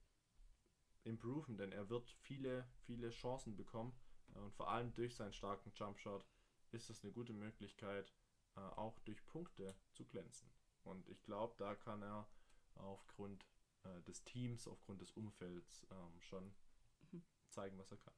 improven, 1.05 1.57
denn 1.57 1.73
er 1.73 1.89
wird 1.89 2.09
viele, 2.21 2.65
viele 2.85 3.11
Chancen 3.11 3.57
bekommen. 3.57 3.93
Äh, 4.35 4.39
und 4.39 4.55
vor 4.55 4.71
allem 4.71 4.93
durch 4.95 5.15
seinen 5.17 5.33
starken 5.33 5.73
Jumpshot 5.75 6.25
ist 6.73 6.91
es 6.91 7.03
eine 7.03 7.13
gute 7.13 7.33
Möglichkeit, 7.33 8.13
äh, 8.57 8.61
auch 8.61 8.99
durch 9.01 9.25
Punkte 9.27 9.75
zu 9.93 10.05
glänzen. 10.07 10.51
Und 10.85 11.09
ich 11.09 11.23
glaube, 11.25 11.55
da 11.59 11.75
kann 11.75 12.03
er 12.03 12.29
aufgrund 12.77 13.45
äh, 13.85 14.01
des 14.03 14.23
Teams, 14.25 14.69
aufgrund 14.69 15.01
des 15.01 15.11
Umfelds 15.13 15.87
ähm, 15.91 16.21
schon 16.21 16.55
Mhm. 17.13 17.21
zeigen, 17.51 17.79
was 17.79 17.91
er 17.93 17.99
kann. 17.99 18.15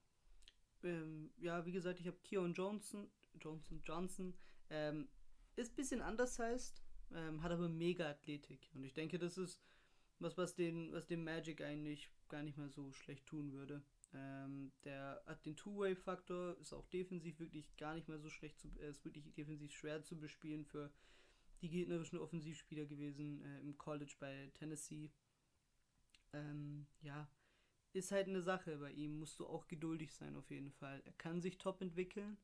ähm, 0.82 1.30
ja, 1.38 1.64
wie 1.66 1.72
gesagt, 1.72 2.00
ich 2.00 2.06
habe 2.06 2.18
Keon 2.24 2.54
Johnson, 2.54 3.10
Johnson, 3.38 3.80
Johnson, 3.84 4.34
ähm, 4.70 5.08
ist 5.56 5.72
ein 5.72 5.76
bisschen 5.76 6.02
anders 6.02 6.38
heißt, 6.38 6.82
ähm, 7.14 7.42
hat 7.42 7.52
aber 7.52 7.68
mega 7.68 8.08
Athletik. 8.08 8.70
Und 8.74 8.84
ich 8.84 8.94
denke, 8.94 9.18
das 9.18 9.36
ist 9.36 9.60
was, 10.18 10.36
was 10.36 10.54
den, 10.54 10.92
was 10.92 11.06
dem 11.06 11.24
Magic 11.24 11.62
eigentlich 11.62 12.10
gar 12.28 12.42
nicht 12.42 12.56
mal 12.56 12.70
so 12.70 12.92
schlecht 12.92 13.26
tun 13.26 13.52
würde. 13.52 13.82
Ähm, 14.12 14.72
der 14.84 15.22
hat 15.26 15.44
den 15.46 15.56
Two-Way-Faktor, 15.56 16.56
ist 16.58 16.72
auch 16.72 16.86
defensiv 16.86 17.38
wirklich 17.38 17.76
gar 17.76 17.94
nicht 17.94 18.08
mal 18.08 18.18
so 18.18 18.28
schlecht 18.28 18.58
zu, 18.58 18.68
äh, 18.80 18.90
ist 18.90 19.04
wirklich 19.04 19.32
defensiv 19.34 19.72
schwer 19.72 20.02
zu 20.02 20.18
bespielen 20.18 20.64
für 20.64 20.92
die 21.62 21.68
gegnerischen 21.68 22.18
Offensivspieler 22.18 22.86
gewesen 22.86 23.42
äh, 23.44 23.60
im 23.60 23.76
College 23.76 24.14
bei 24.18 24.50
Tennessee. 24.54 25.10
Ähm, 26.32 26.86
ja, 27.02 27.28
ist 27.92 28.12
halt 28.12 28.28
eine 28.28 28.42
Sache. 28.42 28.78
Bei 28.78 28.92
ihm 28.92 29.18
musst 29.18 29.38
du 29.38 29.46
auch 29.46 29.66
geduldig 29.68 30.12
sein, 30.12 30.36
auf 30.36 30.50
jeden 30.50 30.70
Fall. 30.70 31.02
Er 31.04 31.12
kann 31.12 31.40
sich 31.40 31.58
top 31.58 31.80
entwickeln, 31.80 32.36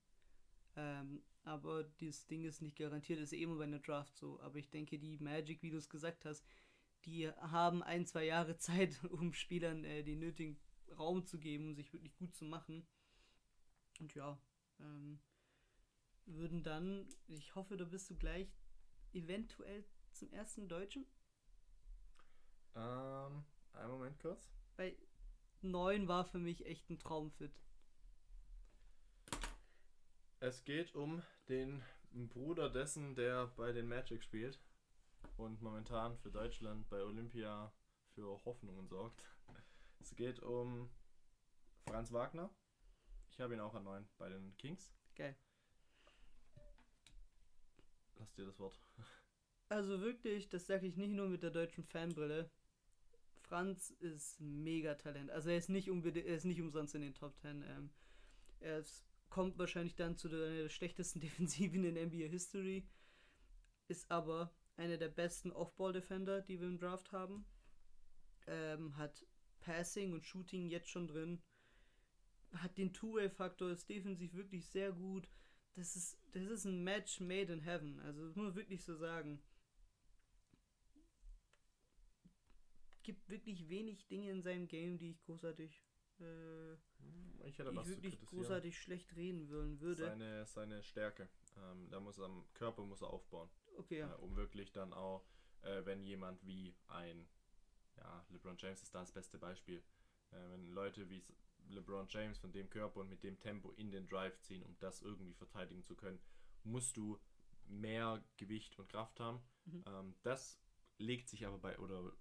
ähm, 0.77 1.22
aber 1.45 1.85
das 2.01 2.27
Ding 2.27 2.45
ist 2.45 2.61
nicht 2.61 2.77
garantiert. 2.77 3.20
Ist 3.20 3.33
eh 3.33 3.43
immer 3.43 3.57
bei 3.57 3.64
einer 3.64 3.79
Draft 3.79 4.16
so. 4.16 4.41
Aber 4.41 4.57
ich 4.57 4.70
denke, 4.70 4.99
die 4.99 5.16
Magic, 5.18 5.62
wie 5.62 5.70
du 5.70 5.79
es 5.79 5.89
gesagt 5.89 6.24
hast, 6.24 6.45
die 7.05 7.29
haben 7.31 7.83
ein, 7.83 8.07
zwei 8.07 8.24
Jahre 8.24 8.57
Zeit, 8.59 9.03
um 9.05 9.33
Spielern 9.33 9.85
äh, 9.85 10.03
den 10.03 10.18
nötigen 10.18 10.59
Raum 10.99 11.24
zu 11.24 11.39
geben, 11.39 11.68
um 11.68 11.74
sich 11.74 11.93
wirklich 11.93 12.16
gut 12.16 12.35
zu 12.35 12.45
machen. 12.45 12.87
Und 14.01 14.14
ja, 14.14 14.39
ähm, 14.81 15.20
würden 16.27 16.62
dann, 16.62 17.09
ich 17.29 17.55
hoffe, 17.55 17.77
da 17.77 17.85
bist 17.85 18.11
du 18.11 18.16
gleich 18.16 18.49
eventuell 19.12 19.85
zum 20.12 20.31
ersten 20.33 20.68
Deutschen. 20.68 21.07
Ähm, 22.74 23.45
einen 23.72 23.91
Moment 23.91 24.18
kurz. 24.18 24.51
Weil 24.77 24.97
9 25.62 26.09
war 26.09 26.24
für 26.24 26.39
mich 26.39 26.66
echt 26.66 26.91
ein 26.91 26.99
Traumfit. 26.99 27.59
Es 30.47 30.62
geht 30.62 30.94
um 30.94 31.24
den 31.49 31.82
Bruder 32.12 32.70
dessen, 32.70 33.16
der 33.16 33.49
bei 33.57 33.72
den 33.72 33.88
Magic 33.88 34.22
spielt 34.22 34.61
und 35.36 35.61
momentan 35.61 36.16
für 36.18 36.30
Deutschland 36.30 36.88
bei 36.88 37.03
Olympia 37.03 37.72
für 38.14 38.44
Hoffnungen 38.44 38.86
sorgt. 38.86 39.24
Es 39.99 40.14
geht 40.14 40.38
um 40.38 40.88
Franz 41.88 42.12
Wagner. 42.12 42.49
Ich 43.28 43.40
habe 43.40 43.55
ihn 43.55 43.61
auch 43.61 43.74
an 43.74 43.82
9 43.82 44.09
bei 44.18 44.28
den 44.28 44.57
Kings. 44.57 44.94
Geil. 45.16 45.36
Lass 48.14 48.32
dir 48.34 48.47
das 48.47 48.61
Wort. 48.61 48.80
Also 49.68 50.01
wirklich, 50.01 50.49
das 50.49 50.66
sage 50.66 50.86
ich 50.86 50.97
nicht 50.97 51.11
nur 51.11 51.28
mit 51.28 51.42
der 51.42 51.51
deutschen 51.51 51.82
Fanbrille. 51.82 52.53
Franz 53.42 53.90
ist 53.99 54.40
mega 54.40 54.94
Talent. 54.94 55.28
Also 55.32 55.51
er 55.51 55.59
ist 55.59 55.70
nicht, 55.70 55.90
unbedingt, 55.90 56.28
er 56.28 56.36
ist 56.36 56.44
nicht 56.44 56.61
umsonst 56.61 56.94
in 56.94 57.03
den 57.03 57.14
Top 57.14 57.36
10. 57.36 57.64
Ähm, 57.64 57.90
er 58.61 58.78
ist, 58.78 59.05
kommt 59.37 59.59
wahrscheinlich 59.59 59.95
dann 59.97 60.16
zu 60.16 60.30
der, 60.30 60.62
der 60.62 60.68
schlechtesten 60.70 61.20
Defensiven 61.26 61.84
in 61.84 62.07
NBA 62.07 62.26
History. 62.26 62.89
Ist 63.87 64.11
aber 64.11 64.51
einer 64.78 64.97
der 64.97 65.11
besten 65.11 65.53
Off-Ball-Defender, 65.53 66.41
die 66.41 66.59
wir 66.59 66.66
im 66.66 66.78
Draft 66.78 67.12
haben. 67.12 67.45
Ähm, 68.47 68.97
hat 68.97 69.26
Passing 69.61 70.14
und 70.14 70.24
Shooting 70.24 70.70
jetzt 70.70 70.89
schon 70.89 71.07
drin. 71.07 71.43
Hat 72.55 72.78
den 72.78 72.95
Two-Way-Faktor, 72.95 73.68
ist 73.68 73.91
defensiv 73.91 74.32
wirklich 74.32 74.70
sehr 74.70 74.91
gut. 74.91 75.28
Das 75.74 75.97
ist, 75.97 76.18
das 76.32 76.45
ist 76.45 76.64
ein 76.64 76.82
Match 76.82 77.20
made 77.20 77.53
in 77.53 77.61
heaven. 77.61 78.01
Also 78.01 78.24
das 78.24 78.37
muss 78.37 78.47
man 78.47 78.57
wirklich 78.57 78.82
so 78.82 78.97
sagen. 78.97 79.43
Gibt 83.03 83.28
wirklich 83.28 83.68
wenig 83.68 84.07
Dinge 84.07 84.30
in 84.30 84.41
seinem 84.41 84.66
Game, 84.66 84.97
die 84.97 85.11
ich 85.11 85.20
großartig, 85.20 85.82
äh, 86.21 86.75
Ich 87.47 87.59
hätte 87.59 87.71
ich 87.71 87.87
wirklich 87.87 88.21
großartig 88.27 88.79
schlecht 88.79 89.14
reden 89.17 89.51
wollen 89.51 89.81
würde. 89.81 90.05
Seine, 90.05 90.47
seine 90.47 90.83
Stärke. 90.83 91.29
Ähm, 91.57 91.89
da 91.91 92.01
muss 92.01 92.19
er 92.19 92.27
am 92.27 92.45
Körper 92.55 92.85
muss 92.85 93.03
er 93.03 93.11
aufbauen. 93.11 93.49
okay, 93.79 94.01
ja. 94.01 94.12
äh, 94.12 94.17
um 94.19 94.37
wirklich 94.37 94.73
dann 94.73 94.93
auch, 94.93 95.27
äh, 95.62 95.85
wenn 95.85 96.03
jemand 96.03 96.45
wie 96.47 96.75
ein, 96.89 97.29
ja, 97.97 98.27
LeBron 98.31 98.57
James 98.59 98.83
ist 98.83 98.95
da 98.95 99.01
das 99.01 99.12
beste 99.12 99.39
Beispiel. 99.39 99.83
Äh, 100.31 100.51
wenn 100.51 100.69
Leute 100.69 101.09
wie 101.09 101.25
LeBron 101.69 102.07
James 102.09 102.39
von 102.39 102.53
dem 102.53 102.69
Körper 102.71 103.01
und 103.01 103.09
mit 103.09 103.23
dem 103.23 103.39
Tempo 103.39 103.73
in 103.73 103.91
den 103.91 104.07
Drive 104.07 104.39
ziehen, 104.41 104.62
um 104.62 104.77
das 104.79 105.03
irgendwie 105.03 105.35
verteidigen 105.35 105.83
zu 105.83 105.97
können, 105.97 106.21
musst 106.62 106.97
du 106.97 107.19
mehr 107.67 108.23
Gewicht 108.37 108.79
und 108.79 108.89
Kraft 108.89 109.19
haben. 109.21 109.41
Mhm. 109.64 109.85
Ähm, 109.87 110.14
das 110.23 110.61
legt 110.99 111.29
sich 111.29 111.47
aber 111.47 111.59
bei, 111.59 111.79
oder 111.79 112.12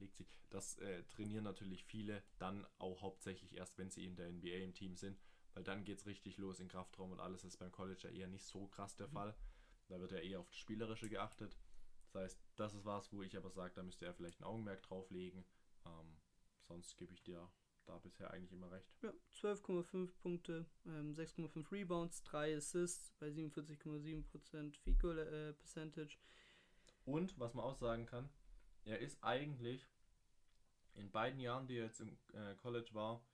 legt 0.00 0.16
sich, 0.16 0.38
das 0.50 0.78
äh, 0.78 1.02
trainieren 1.04 1.44
natürlich 1.44 1.84
viele 1.84 2.22
dann 2.38 2.66
auch 2.78 3.02
hauptsächlich 3.02 3.56
erst, 3.56 3.78
wenn 3.78 3.90
sie 3.90 4.04
in 4.04 4.16
der 4.16 4.30
NBA 4.30 4.64
im 4.64 4.74
Team 4.74 4.96
sind, 4.96 5.20
weil 5.54 5.64
dann 5.64 5.84
geht 5.84 5.98
es 5.98 6.06
richtig 6.06 6.38
los 6.38 6.60
in 6.60 6.68
Kraftraum 6.68 7.12
und 7.12 7.20
alles 7.20 7.44
ist 7.44 7.58
beim 7.58 7.72
College 7.72 8.08
ja 8.08 8.10
eher 8.10 8.28
nicht 8.28 8.44
so 8.44 8.66
krass 8.68 8.96
der 8.96 9.08
Fall. 9.08 9.34
Da 9.88 9.98
wird 10.00 10.12
ja 10.12 10.18
eher 10.18 10.40
auf 10.40 10.48
das 10.48 10.58
Spielerische 10.58 11.08
geachtet. 11.08 11.56
Das 12.00 12.14
heißt, 12.14 12.40
das 12.56 12.74
ist 12.74 12.84
was, 12.84 13.12
wo 13.12 13.22
ich 13.22 13.36
aber 13.36 13.50
sage, 13.50 13.74
da 13.74 13.82
müsste 13.82 14.06
er 14.06 14.14
vielleicht 14.14 14.40
ein 14.40 14.44
Augenmerk 14.44 14.82
drauf 14.82 15.10
legen. 15.10 15.44
Ähm, 15.84 16.16
sonst 16.62 16.96
gebe 16.96 17.12
ich 17.12 17.22
dir 17.22 17.50
da 17.86 17.98
bisher 17.98 18.30
eigentlich 18.30 18.52
immer 18.52 18.70
recht. 18.70 18.86
Ja, 19.02 19.12
12,5 19.32 20.10
Punkte, 20.18 20.66
ähm, 20.86 21.12
6,5 21.14 21.72
Rebounds, 21.72 22.22
3 22.24 22.56
Assists 22.56 23.12
bei 23.18 23.28
47,7% 23.28 24.76
Field 24.76 25.00
Goal 25.00 25.18
äh, 25.18 25.52
Percentage. 25.54 26.18
Und 27.04 27.38
was 27.38 27.54
man 27.54 27.64
auch 27.64 27.76
sagen 27.76 28.04
kann, 28.04 28.28
er 28.88 28.98
ist 29.00 29.22
eigentlich 29.22 29.86
in 30.94 31.10
beiden 31.10 31.38
Jahren, 31.40 31.66
die 31.66 31.76
er 31.76 31.84
jetzt 31.86 32.00
im 32.00 32.18
äh, 32.32 32.54
College 32.56 32.90
war, 32.92 33.24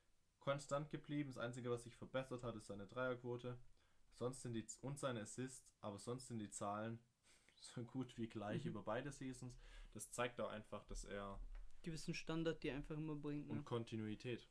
konstant 0.40 0.90
geblieben. 0.90 1.30
Das 1.30 1.38
Einzige, 1.38 1.70
was 1.70 1.84
sich 1.84 1.96
verbessert 1.96 2.42
hat, 2.42 2.54
ist 2.56 2.66
seine 2.66 2.86
Dreierquote. 2.86 3.58
Sonst 4.12 4.42
sind 4.42 4.52
die 4.54 4.64
und 4.82 4.98
seine 4.98 5.22
Assists, 5.22 5.66
aber 5.80 5.98
sonst 5.98 6.28
sind 6.28 6.38
die 6.38 6.50
Zahlen 6.50 6.98
so 7.54 7.84
gut 7.84 8.16
wie 8.18 8.28
gleich 8.28 8.64
Mhm. 8.64 8.70
über 8.70 8.82
beide 8.82 9.10
Seasons. 9.10 9.58
Das 9.92 10.10
zeigt 10.10 10.40
auch 10.40 10.50
einfach, 10.50 10.84
dass 10.84 11.04
er 11.04 11.40
Gewissen 11.82 12.14
Standard, 12.14 12.62
die 12.62 12.68
er 12.68 12.76
einfach 12.76 12.96
immer 12.96 13.14
bringt. 13.14 13.46
Ne? 13.46 13.52
und 13.52 13.64
Kontinuität. 13.64 14.48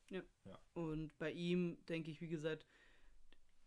Und 0.73 1.17
bei 1.17 1.31
ihm 1.31 1.83
denke 1.85 2.11
ich, 2.11 2.21
wie 2.21 2.27
gesagt, 2.27 2.65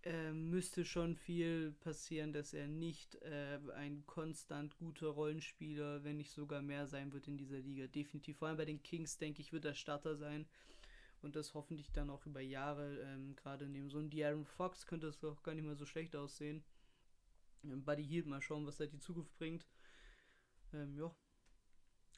äh, 0.07 0.33
müsste 0.33 0.85
schon 0.85 1.17
viel 1.17 1.73
passieren, 1.81 2.33
dass 2.33 2.55
er 2.55 2.69
nicht 2.69 3.17
äh, 3.23 3.59
ein 3.75 4.07
konstant 4.07 4.77
guter 4.79 5.09
Rollenspieler, 5.09 6.05
wenn 6.05 6.17
nicht 6.17 6.31
sogar 6.31 6.63
mehr 6.63 6.87
sein 6.87 7.13
wird 7.13 7.27
in 7.27 7.37
dieser 7.37 7.59
Liga. 7.59 7.89
Definitiv. 7.89 8.39
Vor 8.39 8.49
allem 8.49 8.57
bei 8.57 8.65
den 8.65 8.83
Kings, 8.85 9.19
denke 9.19 9.43
ich, 9.43 9.53
wird 9.53 9.65
er 9.65 9.75
Starter 9.75 10.17
sein. 10.17 10.47
Und 11.23 11.35
das 11.35 11.55
hoffentlich 11.55 11.91
dann 11.91 12.09
auch 12.09 12.25
über 12.25 12.41
Jahre, 12.41 13.01
ähm, 13.01 13.35
gerade 13.35 13.69
neben 13.69 13.91
so 13.91 13.99
einem 13.99 14.11
De'Aaron 14.11 14.45
Fox 14.45 14.87
könnte 14.87 15.09
es 15.09 15.25
auch 15.25 15.43
gar 15.43 15.55
nicht 15.55 15.65
mehr 15.65 15.75
so 15.75 15.87
schlecht 15.87 16.15
aussehen. 16.15 16.63
Ähm, 17.65 17.85
Buddy 17.85 18.05
Hield, 18.05 18.27
mal 18.27 18.41
schauen, 18.41 18.65
was 18.65 18.77
da 18.77 18.87
die 18.87 19.01
Zukunft 19.01 19.37
bringt. 19.37 19.67
Ähm, 20.73 20.97
ja. 20.97 21.13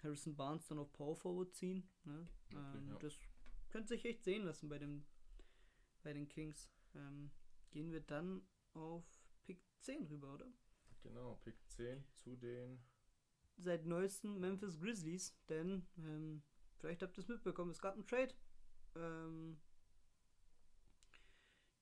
Harrison 0.03 0.37
Barnes 0.37 0.67
dann 0.67 0.79
auf 0.79 0.93
Power 0.93 1.17
Forward 1.17 1.55
ziehen. 1.55 1.89
Ne? 2.05 2.29
Wirklich, 2.51 2.83
Ähm, 2.83 2.89
ja. 2.89 2.99
Das 2.99 3.19
könnte 3.71 3.89
sich 3.89 4.05
echt 4.05 4.25
sehen 4.25 4.45
lassen 4.45 4.69
bei, 4.69 4.79
dem, 4.79 5.07
bei 6.03 6.13
den 6.13 6.29
Kings. 6.29 6.69
Ähm, 6.95 7.31
gehen 7.71 7.93
wir 7.93 8.01
dann 8.01 8.43
auf 8.73 9.05
Pick 9.45 9.63
10 9.81 10.07
rüber, 10.07 10.35
oder? 10.35 10.53
Genau, 11.03 11.37
Pick 11.43 11.57
10 11.69 12.05
zu 12.15 12.37
den. 12.37 12.81
Seit 13.57 13.87
neuestem 13.87 14.39
Memphis 14.39 14.79
Grizzlies, 14.79 15.37
denn 15.49 15.87
ähm, 15.99 16.43
vielleicht 16.79 17.03
habt 17.03 17.17
ihr 17.19 17.23
es 17.23 17.29
mitbekommen, 17.29 17.71
es 17.71 17.81
gab 17.81 17.95
einen 17.95 18.07
Trade. 18.07 18.35
Ähm, 18.95 19.61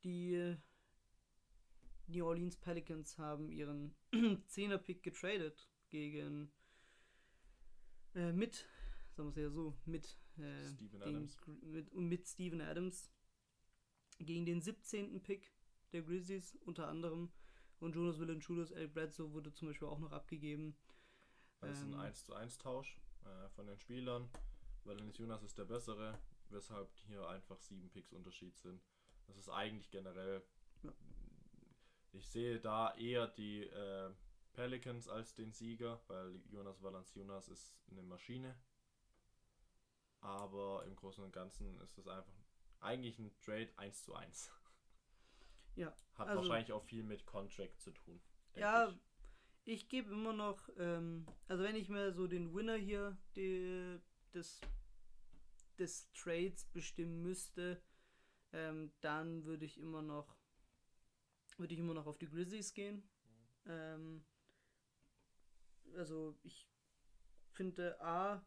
die 0.05 0.57
New 2.07 2.25
Orleans 2.25 2.57
Pelicans 2.57 3.19
haben 3.19 3.51
ihren 3.51 3.95
10er 4.13 4.79
Pick 4.79 5.03
getradet 5.03 5.69
gegen 5.89 6.53
äh, 8.15 8.33
mit, 8.33 8.67
sagen 9.17 9.29
wir 9.29 9.31
es 9.31 9.37
ja 9.37 9.51
so, 9.51 9.77
mit 9.85 10.19
äh, 10.39 10.69
Steven 10.69 11.01
den 11.01 11.03
Adams. 11.03 11.39
Mit, 11.63 11.95
mit 11.95 12.27
Steven 12.27 12.61
Adams 12.61 13.11
gegen 14.19 14.47
den 14.47 14.63
17. 14.63 15.23
Pick 15.23 15.53
der 15.93 16.03
Grizzlies 16.03 16.57
unter 16.57 16.89
anderem 16.89 17.31
und 17.79 17.95
Jonas 17.95 18.19
Valanciunas, 18.19 18.71
El 18.71 18.89
Bledsoe 18.89 19.33
wurde 19.33 19.53
zum 19.53 19.69
Beispiel 19.69 19.89
auch 19.89 19.99
noch 19.99 20.13
abgegeben. 20.13 20.77
Das 21.61 21.79
ist 21.79 21.85
ein 21.85 21.93
Ähm. 21.93 22.01
1 22.01 22.25
zu 22.25 22.35
1 22.35 22.59
Tausch 22.59 23.01
äh, 23.25 23.49
von 23.51 23.67
den 23.67 23.79
Spielern. 23.79 24.29
Jonas 25.15 25.43
ist 25.43 25.59
der 25.59 25.65
bessere, 25.65 26.19
weshalb 26.51 26.89
hier 27.07 27.29
einfach 27.29 27.61
sieben 27.61 27.91
Picks 27.91 28.13
Unterschied 28.13 28.57
sind. 28.57 28.81
Das 29.27 29.37
ist 29.37 29.49
eigentlich 29.49 29.91
generell. 29.91 30.43
Ja. 30.83 30.93
Ich 32.13 32.29
sehe 32.29 32.61
da 32.61 32.95
eher 32.95 33.27
die 33.27 33.65
äh, 33.65 34.11
Pelicans 34.53 35.09
als 35.09 35.35
den 35.35 35.53
Sieger, 35.53 36.01
weil 36.07 36.41
Jonas 36.51 36.83
Valanciunas 36.83 37.49
ist 37.49 37.75
eine 37.91 38.03
Maschine. 38.03 38.57
Aber 40.21 40.85
im 40.87 40.97
Großen 40.97 41.23
und 41.23 41.33
Ganzen 41.33 41.79
ist 41.81 41.99
es 41.99 42.07
einfach 42.07 42.33
eigentlich 42.81 43.19
ein 43.19 43.37
Trade 43.41 43.71
1 43.77 44.05
zu 44.05 44.15
1. 44.15 44.51
Ja, 45.77 45.95
Hat 46.15 46.29
also- 46.29 46.43
wahrscheinlich 46.43 46.73
auch 46.73 46.83
viel 46.85 47.03
mit 47.03 47.27
Contract 47.27 47.81
zu 47.81 47.93
tun. 47.93 48.21
Ja, 48.55 48.89
ich. 48.89 49.75
ich 49.75 49.89
gebe 49.89 50.11
immer 50.11 50.33
noch, 50.33 50.69
ähm, 50.79 51.27
also 51.47 51.63
wenn 51.63 51.77
ich 51.77 51.89
mir 51.89 52.13
so 52.13 52.27
den 52.27 52.55
Winner 52.55 52.77
hier 52.77 53.17
die, 53.37 54.01
des, 54.33 54.61
des 55.79 56.11
Trades 56.13 56.65
bestimmen 56.65 57.23
müsste, 57.23 57.83
ähm, 58.53 58.93
dann 59.01 59.45
würde 59.45 59.67
ich 59.67 59.79
immer 59.79 60.01
noch, 60.01 60.35
würde 61.59 61.75
ich 61.75 61.81
immer 61.81 61.95
noch 61.95 62.07
auf 62.07 62.17
die 62.17 62.29
Grizzlies 62.29 62.73
gehen. 62.73 63.07
Ähm, 63.67 64.25
also 65.95 66.39
ich 66.43 66.67
finde 67.53 68.01
A, 68.01 68.43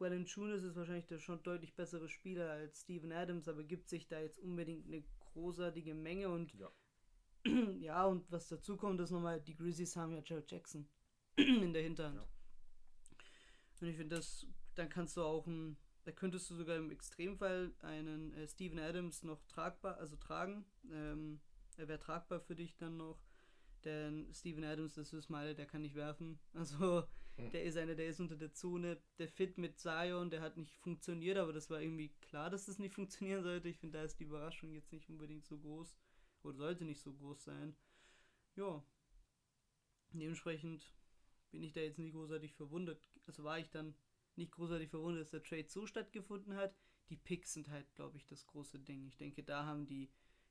Valanciunas 0.00 0.62
ist 0.62 0.76
wahrscheinlich 0.76 1.06
der 1.06 1.18
schon 1.18 1.42
deutlich 1.42 1.74
bessere 1.74 2.08
Spieler 2.08 2.50
als 2.50 2.82
Steven 2.82 3.12
Adams, 3.12 3.48
aber 3.48 3.62
gibt 3.62 3.88
sich 3.88 4.08
da 4.08 4.20
jetzt 4.20 4.38
unbedingt 4.38 4.86
eine 4.86 5.02
großartige 5.32 5.94
Menge 5.94 6.28
und 6.28 6.52
Ja. 6.54 6.70
ja, 7.80 8.04
und 8.04 8.30
was 8.30 8.48
dazu 8.48 8.76
kommt, 8.76 9.00
ist 9.00 9.10
nochmal, 9.10 9.40
die 9.40 9.56
Grizzlies 9.56 9.96
haben 9.96 10.12
ja 10.12 10.22
Jared 10.24 10.50
Jackson 10.50 10.88
in 11.36 11.72
der 11.72 11.82
Hinterhand. 11.82 12.16
Ja. 12.16 12.26
Und 13.80 13.88
ich 13.88 13.96
finde, 13.96 14.16
das, 14.16 14.46
dann 14.74 14.88
kannst 14.90 15.16
du 15.16 15.22
auch 15.22 15.46
ein, 15.46 15.78
da 16.04 16.12
könntest 16.12 16.50
du 16.50 16.54
sogar 16.54 16.76
im 16.76 16.90
Extremfall 16.90 17.72
einen 17.80 18.32
äh, 18.34 18.46
Steven 18.46 18.78
Adams 18.78 19.22
noch 19.22 19.42
tragbar, 19.46 19.96
also 19.98 20.16
tragen. 20.16 20.66
Ähm, 20.90 21.40
er 21.76 21.88
wäre 21.88 21.98
tragbar 21.98 22.40
für 22.40 22.54
dich 22.54 22.76
dann 22.76 22.96
noch. 22.98 23.22
Denn 23.84 24.28
Steven 24.34 24.64
Adams, 24.64 24.94
das 24.94 25.14
ist 25.14 25.30
mal, 25.30 25.54
der 25.54 25.66
kann 25.66 25.82
nicht 25.82 25.94
werfen. 25.94 26.38
Also. 26.54 27.04
Der 27.52 27.64
ist 27.64 27.76
einer, 27.76 27.94
der 27.94 28.08
ist 28.08 28.20
unter 28.20 28.36
der 28.36 28.52
Zone. 28.52 29.00
Der 29.18 29.28
Fit 29.28 29.58
mit 29.58 29.78
Zion, 29.78 30.30
der 30.30 30.40
hat 30.40 30.56
nicht 30.56 30.76
funktioniert, 30.78 31.38
aber 31.38 31.52
das 31.52 31.70
war 31.70 31.80
irgendwie 31.80 32.10
klar, 32.20 32.50
dass 32.50 32.68
es 32.68 32.78
nicht 32.78 32.94
funktionieren 32.94 33.42
sollte. 33.42 33.68
Ich 33.68 33.78
finde, 33.78 33.98
da 33.98 34.04
ist 34.04 34.18
die 34.18 34.24
Überraschung 34.24 34.72
jetzt 34.72 34.92
nicht 34.92 35.08
unbedingt 35.08 35.46
so 35.46 35.58
groß. 35.58 35.96
Oder 36.42 36.56
sollte 36.56 36.84
nicht 36.84 37.00
so 37.00 37.12
groß 37.12 37.44
sein. 37.44 37.76
Ja. 38.56 38.82
Dementsprechend 40.12 40.92
bin 41.50 41.62
ich 41.62 41.72
da 41.72 41.80
jetzt 41.80 41.98
nicht 41.98 42.12
großartig 42.12 42.54
verwundert. 42.54 43.10
Also 43.26 43.44
war 43.44 43.58
ich 43.58 43.70
dann 43.70 43.94
nicht 44.36 44.52
großartig 44.52 44.90
verwundert, 44.90 45.22
dass 45.22 45.30
der 45.30 45.42
Trade 45.42 45.68
so 45.68 45.86
stattgefunden 45.86 46.54
hat. 46.54 46.74
Die 47.10 47.16
Picks 47.16 47.52
sind 47.52 47.68
halt, 47.68 47.92
glaube 47.94 48.16
ich, 48.16 48.26
das 48.26 48.46
große 48.46 48.78
Ding. 48.78 49.06
Ich 49.06 49.16
denke, 49.16 49.42
da 49.42 49.66
haben 49.66 49.86
die 49.86 50.10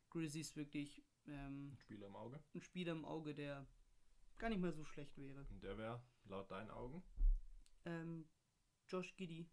Grizzlies 0.10 0.56
wirklich 0.56 1.04
ähm, 1.28 1.76
Spieler 1.78 2.08
im 2.08 2.16
Auge. 2.16 2.44
einen 2.54 2.62
Spieler 2.62 2.92
im 2.94 3.06
Auge, 3.06 3.34
der 3.34 3.66
gar 4.40 4.50
nicht 4.50 4.60
mal 4.62 4.74
so 4.74 4.84
schlecht 4.86 5.18
wäre. 5.18 5.46
Und 5.52 5.64
der 5.64 5.78
wäre 5.78 6.02
laut 6.26 6.50
deinen 6.52 6.72
Augen 6.72 7.04
Ähm, 7.86 8.28
Josh 8.88 9.16
Giddy 9.16 9.50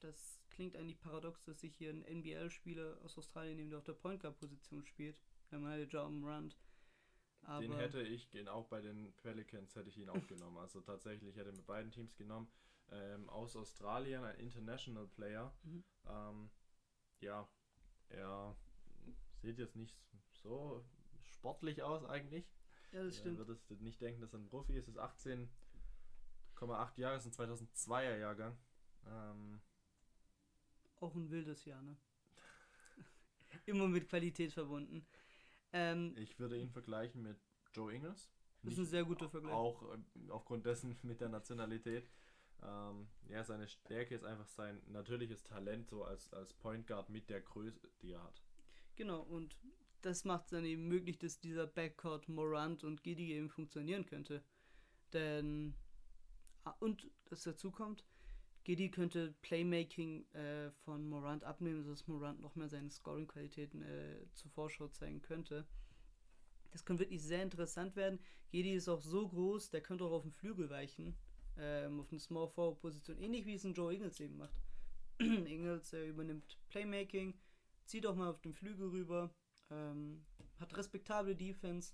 das 0.00 0.40
klingt 0.50 0.76
eigentlich 0.76 1.00
paradox, 1.00 1.44
dass 1.44 1.60
sich 1.60 1.74
hier 1.76 1.90
ein 1.90 2.04
NBL-Spieler 2.04 2.98
aus 3.02 3.18
Australien 3.18 3.56
neben 3.56 3.70
der 3.70 3.78
auf 3.80 3.84
der 3.84 3.94
Point 3.94 4.20
Guard-Position 4.20 4.86
spielt. 4.86 5.20
Wenn 5.50 5.62
man 5.62 5.72
halt 5.72 5.92
John 5.92 6.22
Rand. 6.24 6.56
Aber 7.42 7.60
Den 7.62 7.72
hätte 7.74 8.02
ich 8.02 8.30
gen- 8.30 8.48
auch 8.48 8.66
bei 8.68 8.80
den 8.80 9.12
Pelicans 9.16 9.74
hätte 9.74 9.88
ich 9.88 9.98
ihn 9.98 10.08
auch 10.08 10.26
genommen. 10.28 10.58
Also 10.58 10.80
tatsächlich 10.80 11.34
hätte 11.36 11.50
ich 11.50 11.56
mit 11.56 11.66
beiden 11.66 11.90
Teams 11.90 12.14
genommen. 12.16 12.48
Ähm, 12.90 13.28
aus 13.28 13.56
Australien 13.56 14.24
ein 14.24 14.38
International 14.38 15.06
Player. 15.08 15.52
Mhm. 15.64 15.84
Ähm, 16.06 16.50
ja, 17.20 17.48
er 18.08 18.56
sieht 19.42 19.58
jetzt 19.58 19.76
nicht 19.76 19.96
so 20.42 20.84
sportlich 21.22 21.82
aus 21.82 22.04
eigentlich. 22.04 22.46
Ja, 22.92 23.02
das 23.04 23.14
Ja, 23.16 23.20
stimmt. 23.20 23.38
würdest 23.38 23.68
du 23.70 23.74
nicht 23.76 24.00
denken, 24.00 24.20
dass 24.20 24.32
er 24.32 24.40
ein 24.40 24.48
Profi 24.48 24.76
ist. 24.76 24.88
Ist 24.88 24.98
18,8 24.98 27.00
Jahre, 27.00 27.16
ist 27.16 27.26
ein 27.26 27.32
2002er 27.32 28.16
Jahrgang. 28.18 28.56
Ähm, 29.06 29.60
Auch 31.00 31.14
ein 31.14 31.30
wildes 31.30 31.64
Jahr, 31.64 31.82
ne? 31.82 31.96
Immer 33.66 33.88
mit 33.88 34.08
Qualität 34.08 34.52
verbunden. 34.52 35.06
Ähm, 35.72 36.14
ich 36.16 36.38
würde 36.38 36.58
ihn 36.58 36.70
vergleichen 36.70 37.22
mit 37.22 37.36
Joe 37.72 37.92
Ingles. 37.92 38.30
Das 38.62 38.72
ist 38.72 38.78
ein 38.80 38.86
sehr 38.86 39.04
guter 39.04 39.28
Vergleich. 39.28 39.54
Auch 39.54 39.82
ähm, 39.94 40.04
aufgrund 40.30 40.66
dessen 40.66 40.96
mit 41.02 41.20
der 41.20 41.28
Nationalität. 41.28 42.10
Ähm, 42.62 43.08
ja, 43.28 43.44
seine 43.44 43.68
Stärke 43.68 44.16
ist 44.16 44.24
einfach 44.24 44.48
sein 44.48 44.82
natürliches 44.88 45.44
Talent, 45.44 45.88
so 45.88 46.02
als, 46.04 46.32
als 46.32 46.52
Point 46.54 46.88
Guard 46.88 47.08
mit 47.08 47.30
der 47.30 47.40
Größe, 47.40 47.88
die 48.02 48.12
er 48.12 48.22
hat. 48.24 48.42
Genau, 48.96 49.20
und 49.22 49.56
das 50.02 50.24
macht 50.24 50.44
es 50.44 50.50
dann 50.50 50.64
eben 50.64 50.86
möglich, 50.86 51.18
dass 51.18 51.40
dieser 51.40 51.66
Backcourt 51.66 52.28
Morant 52.28 52.84
und 52.84 53.02
Giddy 53.02 53.32
eben 53.32 53.48
funktionieren 53.50 54.06
könnte. 54.06 54.42
Denn, 55.12 55.74
ah, 56.64 56.74
und 56.80 57.10
das 57.26 57.42
dazu 57.42 57.70
kommt, 57.70 58.04
Giddy 58.64 58.90
könnte 58.90 59.34
Playmaking 59.40 60.30
äh, 60.34 60.70
von 60.84 61.08
Morant 61.08 61.42
abnehmen, 61.42 61.82
sodass 61.82 62.06
Morant 62.06 62.40
noch 62.40 62.54
mehr 62.54 62.68
seine 62.68 62.90
Scoring-Qualitäten 62.90 63.82
äh, 63.82 64.26
zur 64.34 64.50
Vorschau 64.50 64.88
zeigen 64.88 65.22
könnte. 65.22 65.66
Das 66.70 66.84
könnte 66.84 67.04
wirklich 67.04 67.22
sehr 67.22 67.42
interessant 67.42 67.96
werden. 67.96 68.18
Giddy 68.50 68.74
ist 68.74 68.88
auch 68.88 69.00
so 69.00 69.26
groß, 69.28 69.70
der 69.70 69.80
könnte 69.80 70.04
auch 70.04 70.12
auf 70.12 70.22
den 70.22 70.32
Flügel 70.32 70.68
weichen, 70.68 71.16
ähm, 71.56 72.00
auf 72.00 72.10
eine 72.10 72.20
Small 72.20 72.48
Forward 72.48 72.80
Position, 72.80 73.18
ähnlich 73.18 73.46
wie 73.46 73.54
es 73.54 73.64
ein 73.64 73.72
Joe 73.72 73.94
Ingles 73.94 74.20
eben 74.20 74.36
macht. 74.36 74.60
Ingles 75.18 75.92
äh, 75.94 76.06
übernimmt 76.06 76.58
Playmaking, 76.68 77.38
zieht 77.86 78.06
auch 78.06 78.14
mal 78.14 78.28
auf 78.28 78.40
den 78.40 78.52
Flügel 78.52 78.90
rüber, 78.90 79.34
ähm, 79.70 80.24
hat 80.58 80.76
respektable 80.76 81.36
Defense. 81.36 81.92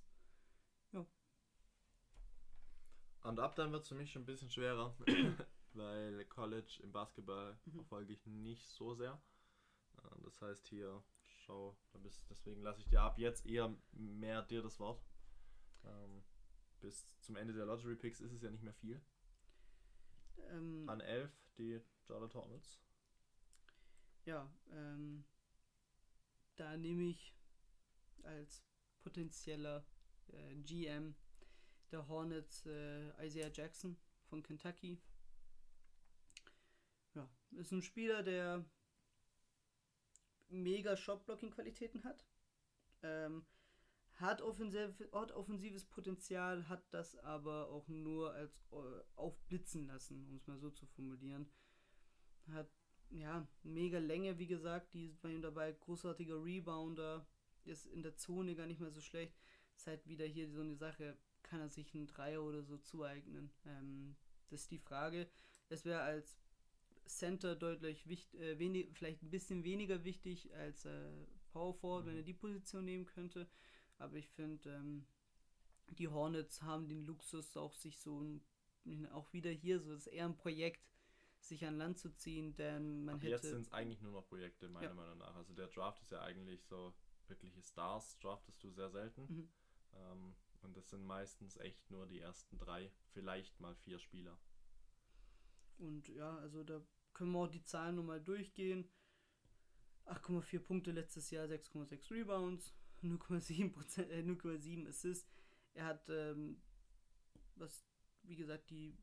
Und 3.23 3.41
ab 3.41 3.55
dann 3.57 3.73
wird 3.73 3.83
es 3.83 3.89
für 3.89 3.95
mich 3.95 4.13
schon 4.13 4.23
ein 4.23 4.27
bisschen 4.27 4.51
schwerer, 4.51 4.95
weil 5.73 6.25
College 6.27 6.81
im 6.83 6.93
Basketball 6.93 7.59
Mhm. 7.67 7.85
verfolge 7.85 8.13
ich 8.13 8.27
nicht 8.27 8.69
so 8.69 8.95
sehr. 8.95 9.21
Äh, 9.99 10.23
Das 10.25 10.41
heißt 10.43 10.69
hier, 10.69 11.03
schau, 11.47 11.77
deswegen 12.31 12.63
lasse 12.63 12.81
ich 12.81 12.89
dir 12.89 13.01
ab 13.01 13.19
jetzt 13.19 13.47
eher 13.47 13.75
mehr 13.93 14.43
dir 14.43 14.63
das 14.63 14.79
Wort. 14.79 15.03
Ähm, 15.85 16.23
bis 16.81 17.07
zum 17.21 17.37
Ende 17.37 17.55
der 17.55 17.67
Lottery 17.67 17.97
Picks 17.97 18.21
ist 18.21 18.33
es 18.33 18.43
ja 18.43 18.51
nicht 18.51 18.63
mehr 18.63 18.75
viel. 18.75 19.01
Ähm, 20.51 20.89
An 20.89 21.01
11 21.01 21.33
die 21.59 21.81
Charlotte 22.07 22.35
Hornets. 22.39 22.79
ja, 24.25 24.51
ähm, 24.73 25.25
da 26.57 26.77
nehme 26.77 27.05
ich 27.05 27.35
als 28.25 28.65
potenzieller 29.01 29.87
äh, 30.29 30.55
GM 30.57 31.15
der 31.91 32.09
Hornets 32.09 32.67
äh, 32.67 33.27
Isaiah 33.27 33.51
Jackson 33.53 33.97
von 34.25 34.43
Kentucky. 34.43 35.01
Ja, 37.15 37.29
ist 37.53 37.73
ein 37.73 37.83
Spieler, 37.83 38.23
der 38.23 38.65
mega 40.49 40.97
Shot-Blocking-Qualitäten 40.97 42.05
hat. 42.05 42.25
Ähm, 43.03 43.47
hat, 44.15 44.43
offensiv, 44.43 45.03
hat 45.13 45.33
offensives 45.33 45.85
Potenzial, 45.85 46.69
hat 46.69 46.83
das 46.93 47.17
aber 47.17 47.69
auch 47.71 47.89
nur 47.89 48.33
als 48.33 48.61
äh, 48.73 49.03
aufblitzen 49.17 49.87
lassen, 49.87 50.27
um 50.29 50.37
es 50.37 50.47
mal 50.47 50.59
so 50.59 50.71
zu 50.71 50.87
formulieren. 50.87 51.51
Hat 52.49 52.71
ja 53.11 53.47
mega 53.63 53.99
Länge, 53.99 54.39
wie 54.39 54.47
gesagt, 54.47 54.95
die 54.95 55.07
ist 55.07 55.21
bei 55.21 55.31
ihm 55.31 55.43
dabei, 55.43 55.73
großartiger 55.73 56.43
Rebounder, 56.43 57.27
ist 57.67 57.87
in 57.87 58.03
der 58.03 58.17
Zone 58.17 58.55
gar 58.55 58.67
nicht 58.67 58.81
mehr 58.81 58.91
so 58.91 59.01
schlecht. 59.01 59.37
Ist 59.77 59.87
halt 59.87 60.07
wieder 60.07 60.25
hier 60.25 60.49
so 60.49 60.61
eine 60.61 60.77
Sache, 60.77 61.17
kann 61.43 61.61
er 61.61 61.69
sich 61.69 61.95
einen 61.95 62.07
Dreier 62.07 62.43
oder 62.43 62.63
so 62.63 62.79
zueignen? 62.79 63.51
Ähm, 63.67 64.17
das 64.51 64.63
ist 64.63 64.71
die 64.71 64.79
Frage. 64.79 65.29
Es 65.69 65.85
wäre 65.85 66.01
als 66.03 66.39
Center 67.07 67.55
deutlich 67.57 68.07
wichtig, 68.09 68.41
äh, 68.41 68.59
wenig, 68.59 68.89
vielleicht 68.93 69.23
ein 69.23 69.31
bisschen 69.31 69.65
weniger 69.65 70.05
wichtig 70.05 70.55
als 70.55 70.85
äh, 70.85 71.11
Power 71.53 71.75
Forward, 71.75 72.07
wenn 72.07 72.17
er 72.17 72.23
die 72.23 72.35
Position 72.35 72.85
nehmen 72.85 73.07
könnte. 73.07 73.49
Aber 73.99 74.17
ich 74.17 74.29
finde, 74.31 74.71
ähm, 74.71 75.07
die 75.91 76.09
Hornets 76.09 76.63
haben 76.63 76.89
den 76.89 77.05
Luxus, 77.05 77.57
auch 77.57 77.75
sich 77.75 77.99
so 77.99 78.21
ein, 78.21 78.43
auch 79.13 79.33
wieder 79.33 79.51
hier, 79.51 79.81
so 79.81 79.93
ist 79.95 80.07
eher 80.07 80.27
ein 80.27 80.37
Projekt, 80.37 80.83
sich 81.41 81.65
an 81.67 81.77
Land 81.77 81.99
zu 81.99 82.11
ziehen, 82.15 82.55
denn 82.57 83.05
man 83.05 83.21
jetzt 83.21 83.45
hätte. 83.45 83.51
sind 83.51 83.63
es 83.67 83.73
eigentlich 83.73 84.01
nur 84.01 84.13
noch 84.13 84.27
Projekte, 84.27 84.69
meiner 84.69 84.89
Ja. 84.89 84.95
Meinung 84.95 85.19
nach. 85.19 85.37
Also 85.37 85.53
der 85.53 85.69
Draft 85.69 86.01
ist 86.03 86.11
ja 86.11 86.23
eigentlich 86.23 86.65
so, 86.65 86.95
wirkliche 87.29 87.63
Stars 87.63 88.19
draftest 88.19 88.63
du 88.63 88.71
sehr 88.71 88.91
selten. 88.91 89.23
Mhm. 89.23 89.49
Ähm, 89.95 90.35
und 90.63 90.77
das 90.77 90.89
sind 90.89 91.05
meistens 91.05 91.57
echt 91.59 91.91
nur 91.91 92.07
die 92.07 92.21
ersten 92.21 92.59
drei, 92.59 92.91
vielleicht 93.13 93.61
mal 93.61 93.75
vier 93.77 93.99
Spieler. 93.99 94.39
Und 95.79 96.09
ja, 96.09 96.37
also 96.39 96.65
da 96.65 96.81
können 97.13 97.33
wir 97.33 97.41
auch 97.41 97.51
die 97.51 97.65
Zahlen 97.65 97.97
nochmal 97.97 98.21
durchgehen. 98.21 98.89
8,4 100.07 100.59
Punkte 100.61 100.91
letztes 100.91 101.31
Jahr, 101.31 101.47
6,6 101.47 102.11
Rebounds, 102.11 102.75
0,7 103.03 103.73
Prozent, 103.73 104.11
äh, 104.11 104.23
0,7 104.23 104.89
Assists. 104.89 105.31
Er 105.75 105.87
hat, 105.87 106.09
ähm, 106.09 106.63
was 107.57 107.87
wie 108.23 108.37
gesagt 108.37 108.71
die 108.71 108.97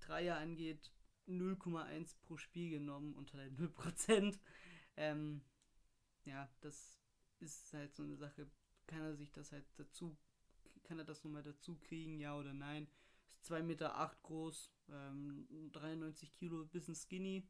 Dreier 0.00 0.36
angeht, 0.36 0.92
0,1 1.26 2.16
pro 2.22 2.36
Spiel 2.36 2.70
genommen 2.70 3.14
unter 3.14 3.38
halt 3.38 3.54
0%. 3.58 4.38
Ähm, 4.96 5.42
ja, 6.24 6.50
das 6.60 6.97
ist 7.40 7.72
halt 7.72 7.94
so 7.94 8.02
eine 8.02 8.16
Sache. 8.16 8.50
Kann 8.86 9.00
er 9.02 9.14
sich 9.16 9.30
das 9.32 9.52
halt 9.52 9.64
dazu, 9.76 10.16
kann 10.84 10.98
er 10.98 11.04
das 11.04 11.22
nochmal 11.24 11.42
dazu 11.42 11.76
kriegen, 11.76 12.18
ja 12.20 12.38
oder 12.38 12.54
nein? 12.54 12.88
Ist 13.40 13.50
2,8 13.50 13.62
Meter 13.66 13.96
acht 13.96 14.22
groß, 14.22 14.72
ähm, 14.90 15.46
93 15.72 16.34
Kilo, 16.34 16.64
bisschen 16.66 16.94
skinny. 16.94 17.46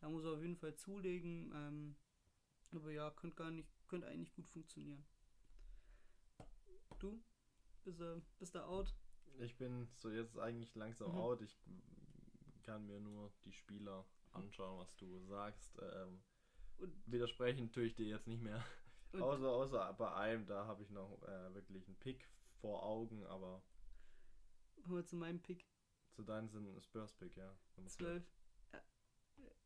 Da 0.00 0.08
muss 0.08 0.24
er 0.24 0.32
auf 0.32 0.42
jeden 0.42 0.56
Fall 0.56 0.74
zulegen. 0.74 1.50
Ähm, 1.54 1.96
aber 2.72 2.90
ja, 2.92 3.10
könnte 3.10 3.36
gar 3.36 3.50
nicht, 3.50 3.68
könnte 3.88 4.06
eigentlich 4.08 4.32
gut 4.34 4.48
funktionieren. 4.48 5.04
Du? 6.98 7.22
Bist 7.84 8.00
du, 8.00 8.22
bist 8.38 8.54
du 8.54 8.64
out? 8.64 8.94
Ich 9.40 9.56
bin 9.56 9.88
so 9.96 10.10
jetzt 10.10 10.38
eigentlich 10.38 10.74
langsam 10.74 11.12
Mhm. 11.12 11.18
out. 11.18 11.42
Ich 11.42 11.58
kann 12.62 12.86
mir 12.86 13.00
nur 13.00 13.32
die 13.44 13.52
Spieler 13.52 14.06
anschauen, 14.32 14.78
was 14.78 14.94
du 14.96 15.18
sagst. 15.26 15.76
Ähm, 15.80 16.22
Und- 16.78 16.94
widersprechen 17.06 17.72
tue 17.72 17.84
ich 17.84 17.94
dir 17.94 18.06
jetzt 18.06 18.26
nicht 18.28 18.42
mehr. 18.42 18.64
Außer, 19.20 19.48
außer 19.48 19.92
bei 19.94 20.12
einem, 20.14 20.46
da 20.46 20.66
habe 20.66 20.82
ich 20.82 20.90
noch 20.90 21.22
äh, 21.22 21.54
wirklich 21.54 21.86
einen 21.86 21.96
Pick 21.98 22.28
vor 22.60 22.82
Augen, 22.82 23.24
aber 23.26 23.62
wir 24.86 25.04
zu 25.04 25.16
meinem 25.16 25.40
Pick. 25.40 25.66
zu 26.12 26.22
deinen 26.22 26.48
sind 26.48 26.82
Spurs-Pick, 26.82 27.36
ja. 27.36 27.54
12. 27.86 28.24
Ja. 28.72 28.80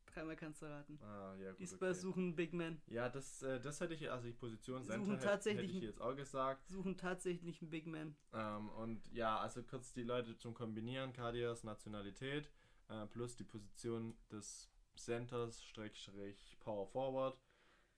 Dreimal 0.05 0.35
kannst 0.35 0.61
du 0.61 0.65
raten. 0.65 0.99
Ah, 1.01 1.35
ja, 1.35 1.51
gut, 1.51 1.59
Die 1.59 1.67
Spurs 1.67 1.97
okay. 1.97 1.99
suchen 1.99 2.23
einen 2.23 2.35
Big 2.35 2.53
Man. 2.53 2.81
Ja, 2.87 3.09
das, 3.09 3.41
äh, 3.43 3.59
das 3.59 3.79
hätte 3.79 3.93
ich, 3.93 4.09
also 4.09 4.25
die 4.27 4.33
Position 4.33 4.83
Suchen 4.83 5.05
Center 5.05 5.19
tatsächlich 5.19 5.67
hätte 5.67 5.77
ich 5.77 5.83
jetzt 5.83 6.01
auch 6.01 6.15
gesagt. 6.15 6.67
Suchen 6.67 6.97
tatsächlich 6.97 7.61
einen 7.61 7.69
Big 7.69 7.87
Man. 7.87 8.15
Ähm, 8.33 8.69
und 8.69 9.07
ja, 9.13 9.37
also 9.39 9.63
kurz 9.63 9.93
die 9.93 10.03
Leute 10.03 10.37
zum 10.37 10.53
Kombinieren, 10.53 11.13
Kadias 11.13 11.63
Nationalität 11.63 12.49
äh, 12.89 13.05
plus 13.07 13.35
die 13.35 13.43
Position 13.43 14.17
des 14.31 14.69
Centers, 14.95 15.63
Schrägstrich 15.63 16.57
Power 16.59 16.87
Forward, 16.87 17.37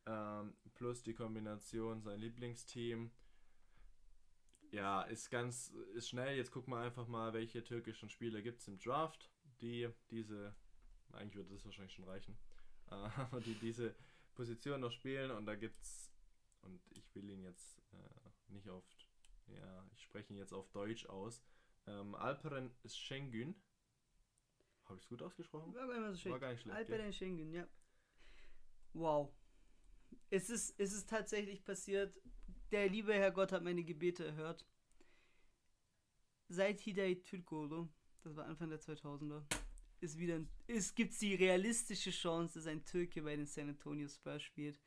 ähm, 0.05 0.55
plus 0.75 1.03
die 1.03 1.13
Kombination 1.13 2.01
sein 2.01 2.19
Lieblingsteam. 2.19 3.11
Ja, 4.71 5.01
ist 5.03 5.29
ganz, 5.29 5.69
ist 5.95 6.09
schnell. 6.09 6.37
Jetzt 6.37 6.51
gucken 6.51 6.73
wir 6.73 6.79
einfach 6.79 7.07
mal, 7.07 7.33
welche 7.33 7.63
türkischen 7.63 8.09
Spieler 8.09 8.41
gibt 8.41 8.61
es 8.61 8.67
im 8.67 8.77
Draft, 8.79 9.31
die 9.61 9.89
diese, 10.11 10.55
eigentlich 11.11 11.35
würde 11.35 11.53
das 11.53 11.65
wahrscheinlich 11.65 11.93
schon 11.93 12.05
reichen, 12.05 12.37
äh, 12.91 13.41
die 13.45 13.55
diese 13.55 13.95
Position 14.35 14.81
noch 14.81 14.91
spielen 14.91 15.31
und 15.31 15.45
da 15.45 15.55
gibt's, 15.55 16.11
und 16.61 16.81
ich 16.91 17.15
will 17.15 17.29
ihn 17.29 17.43
jetzt 17.43 17.79
äh, 17.93 18.53
nicht 18.53 18.69
auf 18.69 18.85
ja, 19.57 19.85
ich 19.93 20.03
spreche 20.03 20.33
ihn 20.33 20.37
jetzt 20.37 20.53
auf 20.53 20.69
Deutsch 20.71 21.05
aus. 21.07 21.43
Ähm, 21.87 22.15
Alperen 22.15 22.71
Schengen. 22.85 23.55
Habe 24.85 24.97
ich 24.97 25.03
es 25.03 25.09
gut 25.09 25.21
ausgesprochen? 25.21 25.73
War 25.73 26.13
so. 26.13 26.29
War 26.29 26.39
gar 26.39 26.51
nicht 26.51 26.61
schlecht. 26.61 26.77
Albert 26.77 26.99
gell? 26.99 27.13
Schengen, 27.13 27.53
ja. 27.53 27.67
Wow. 28.93 29.31
Es 30.29 30.49
ist, 30.49 30.79
es 30.79 30.93
ist 30.93 31.09
tatsächlich 31.09 31.63
passiert. 31.63 32.15
Der 32.71 32.87
liebe 32.87 33.13
Herr 33.13 33.31
Gott 33.31 33.51
hat 33.51 33.63
meine 33.63 33.83
Gebete 33.83 34.25
erhört. 34.25 34.65
Seit 36.47 36.79
Hidayet 36.79 37.25
Türkoglu, 37.25 37.87
das 38.21 38.35
war 38.35 38.45
Anfang 38.45 38.69
der 38.69 38.79
2000er, 38.79 39.43
ist 40.01 40.17
wieder 40.17 40.35
ein, 40.35 40.49
ist, 40.67 40.95
gibt's 40.95 41.19
die 41.19 41.35
realistische 41.35 42.11
Chance, 42.11 42.55
dass 42.55 42.67
ein 42.67 42.85
Türke 42.85 43.21
bei 43.21 43.35
den 43.35 43.45
San 43.45 43.69
Antonio 43.69 44.07
Spurs 44.07 44.41
spielt. 44.41 44.79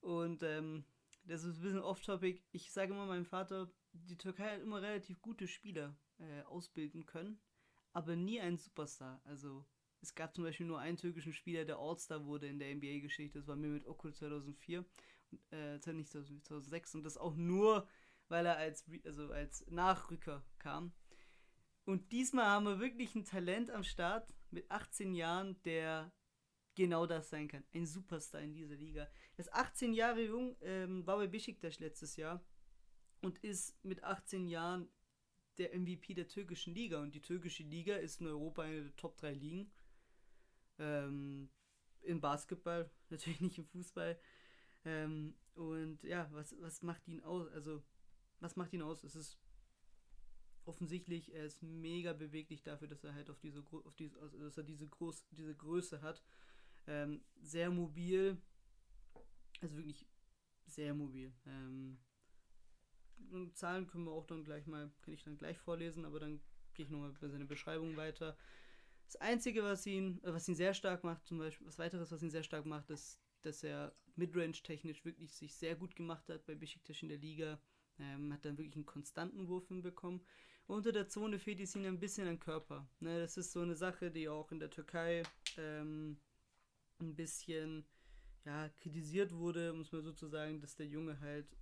Und 0.00 0.42
ähm, 0.42 0.84
das 1.24 1.44
ist 1.44 1.58
ein 1.58 1.62
bisschen 1.62 1.82
off-topic. 1.82 2.42
Ich 2.52 2.72
sage 2.72 2.92
immer 2.92 3.06
meinem 3.06 3.24
Vater, 3.24 3.70
die 3.92 4.16
Türkei 4.16 4.54
hat 4.54 4.60
immer 4.60 4.82
relativ 4.82 5.20
gute 5.22 5.46
Spieler 5.46 5.96
äh, 6.18 6.42
ausbilden 6.42 7.06
können, 7.06 7.40
aber 7.92 8.16
nie 8.16 8.40
einen 8.40 8.58
Superstar. 8.58 9.20
Also 9.24 9.64
es 10.02 10.14
gab 10.14 10.34
zum 10.34 10.44
Beispiel 10.44 10.66
nur 10.66 10.80
einen 10.80 10.96
türkischen 10.96 11.32
Spieler, 11.32 11.64
der 11.64 11.78
All-Star 11.78 12.26
wurde 12.26 12.48
in 12.48 12.58
der 12.58 12.74
NBA-Geschichte. 12.74 13.38
Das 13.38 13.46
war 13.46 13.56
Mehmet 13.56 13.86
Okur 13.86 14.12
2004, 14.12 14.84
äh, 15.50 15.92
nicht 15.92 16.10
2006 16.10 16.96
und 16.96 17.04
das 17.04 17.16
auch 17.16 17.36
nur, 17.36 17.88
weil 18.28 18.46
er 18.46 18.56
als, 18.56 18.84
also 19.04 19.30
als 19.30 19.64
Nachrücker 19.70 20.44
kam. 20.58 20.92
Und 21.84 22.10
diesmal 22.12 22.46
haben 22.46 22.66
wir 22.66 22.80
wirklich 22.80 23.14
ein 23.14 23.24
Talent 23.24 23.70
am 23.70 23.84
Start 23.84 24.34
mit 24.50 24.70
18 24.70 25.14
Jahren, 25.14 25.60
der 25.62 26.12
genau 26.74 27.06
das 27.06 27.30
sein 27.30 27.48
kann. 27.48 27.64
Ein 27.72 27.86
Superstar 27.86 28.40
in 28.40 28.54
dieser 28.54 28.76
Liga. 28.76 29.08
Er 29.36 29.38
ist 29.38 29.52
18 29.52 29.92
Jahre 29.92 30.22
jung, 30.22 30.56
ähm, 30.60 31.06
war 31.06 31.16
bei 31.16 31.26
Besiktas 31.26 31.78
letztes 31.78 32.16
Jahr 32.16 32.44
und 33.20 33.38
ist 33.38 33.76
mit 33.84 34.02
18 34.02 34.48
Jahren 34.48 34.88
der 35.58 35.78
MVP 35.78 36.14
der 36.14 36.28
türkischen 36.28 36.74
Liga. 36.74 37.00
Und 37.00 37.14
die 37.14 37.20
türkische 37.20 37.62
Liga 37.62 37.96
ist 37.96 38.20
in 38.20 38.26
Europa 38.26 38.62
eine 38.62 38.82
der 38.82 38.96
Top 38.96 39.16
3 39.18 39.32
Ligen. 39.32 39.70
Ähm, 40.78 41.50
in 42.02 42.20
Basketball, 42.20 42.90
natürlich 43.10 43.40
nicht 43.40 43.58
im 43.58 43.66
Fußball. 43.66 44.18
Ähm, 44.84 45.34
und 45.54 46.02
ja, 46.02 46.28
was, 46.32 46.54
was 46.60 46.82
macht 46.82 47.06
ihn 47.08 47.20
aus? 47.22 47.48
Also, 47.48 47.82
was 48.40 48.56
macht 48.56 48.72
ihn 48.72 48.82
aus? 48.82 49.04
Es 49.04 49.14
ist 49.14 49.38
offensichtlich, 50.64 51.34
er 51.34 51.44
ist 51.44 51.62
mega 51.62 52.12
beweglich 52.12 52.62
dafür, 52.62 52.88
dass 52.88 53.04
er 53.04 53.14
halt 53.14 53.30
auf 53.30 53.38
diese, 53.38 53.62
auf 53.70 53.94
diese 53.96 54.18
also 54.20 54.38
dass 54.38 54.56
er 54.56 54.64
diese, 54.64 54.88
Groß, 54.88 55.26
diese 55.30 55.54
Größe 55.54 56.02
hat. 56.02 56.22
Ähm, 56.86 57.22
sehr 57.40 57.70
mobil, 57.70 58.36
also 59.60 59.76
wirklich 59.76 60.06
sehr 60.66 60.94
mobil. 60.94 61.32
Ähm, 61.46 61.98
Zahlen 63.54 63.86
können 63.86 64.04
wir 64.04 64.12
auch 64.12 64.26
dann 64.26 64.44
gleich 64.44 64.66
mal, 64.66 64.90
kann 65.02 65.14
ich 65.14 65.22
dann 65.22 65.38
gleich 65.38 65.58
vorlesen, 65.58 66.04
aber 66.04 66.18
dann 66.20 66.40
gehe 66.74 66.84
ich 66.84 66.90
nochmal 66.90 67.12
bei 67.20 67.28
seiner 67.28 67.44
Beschreibung 67.44 67.96
weiter. 67.96 68.36
Das 69.12 69.20
Einzige, 69.20 69.62
was 69.62 69.84
ihn, 69.84 70.24
äh, 70.24 70.32
was 70.32 70.48
ihn 70.48 70.54
sehr 70.54 70.72
stark 70.72 71.04
macht, 71.04 71.26
zum 71.26 71.36
Beispiel, 71.36 71.66
was 71.66 71.78
weiteres, 71.78 72.10
was 72.10 72.22
ihn 72.22 72.30
sehr 72.30 72.42
stark 72.42 72.64
macht, 72.64 72.88
ist, 72.88 73.20
dass 73.42 73.62
er 73.62 73.94
Midrange-technisch 74.16 75.04
wirklich 75.04 75.34
sich 75.34 75.54
sehr 75.54 75.76
gut 75.76 75.94
gemacht 75.94 76.30
hat 76.30 76.46
bei 76.46 76.54
Besiktas 76.54 77.02
in 77.02 77.10
der 77.10 77.18
Liga. 77.18 77.60
Ähm, 77.98 78.32
hat 78.32 78.46
dann 78.46 78.56
wirklich 78.56 78.74
einen 78.74 78.86
konstanten 78.86 79.48
Wurf 79.48 79.68
hinbekommen. 79.68 80.22
Unter 80.66 80.92
der 80.92 81.08
Zone 81.08 81.38
fehlt 81.38 81.60
es 81.60 81.76
ihm 81.76 81.84
ein 81.84 82.00
bisschen 82.00 82.26
an 82.26 82.38
Körper. 82.38 82.88
Ne, 83.00 83.20
das 83.20 83.36
ist 83.36 83.52
so 83.52 83.60
eine 83.60 83.74
Sache, 83.74 84.10
die 84.10 84.30
auch 84.30 84.50
in 84.50 84.60
der 84.60 84.70
Türkei 84.70 85.24
ähm, 85.58 86.16
ein 86.98 87.14
bisschen 87.14 87.84
ja, 88.46 88.70
kritisiert 88.80 89.34
wurde, 89.34 89.74
muss 89.74 89.92
man 89.92 90.02
sozusagen, 90.02 90.62
dass 90.62 90.74
der 90.74 90.86
Junge 90.86 91.20
halt 91.20 91.54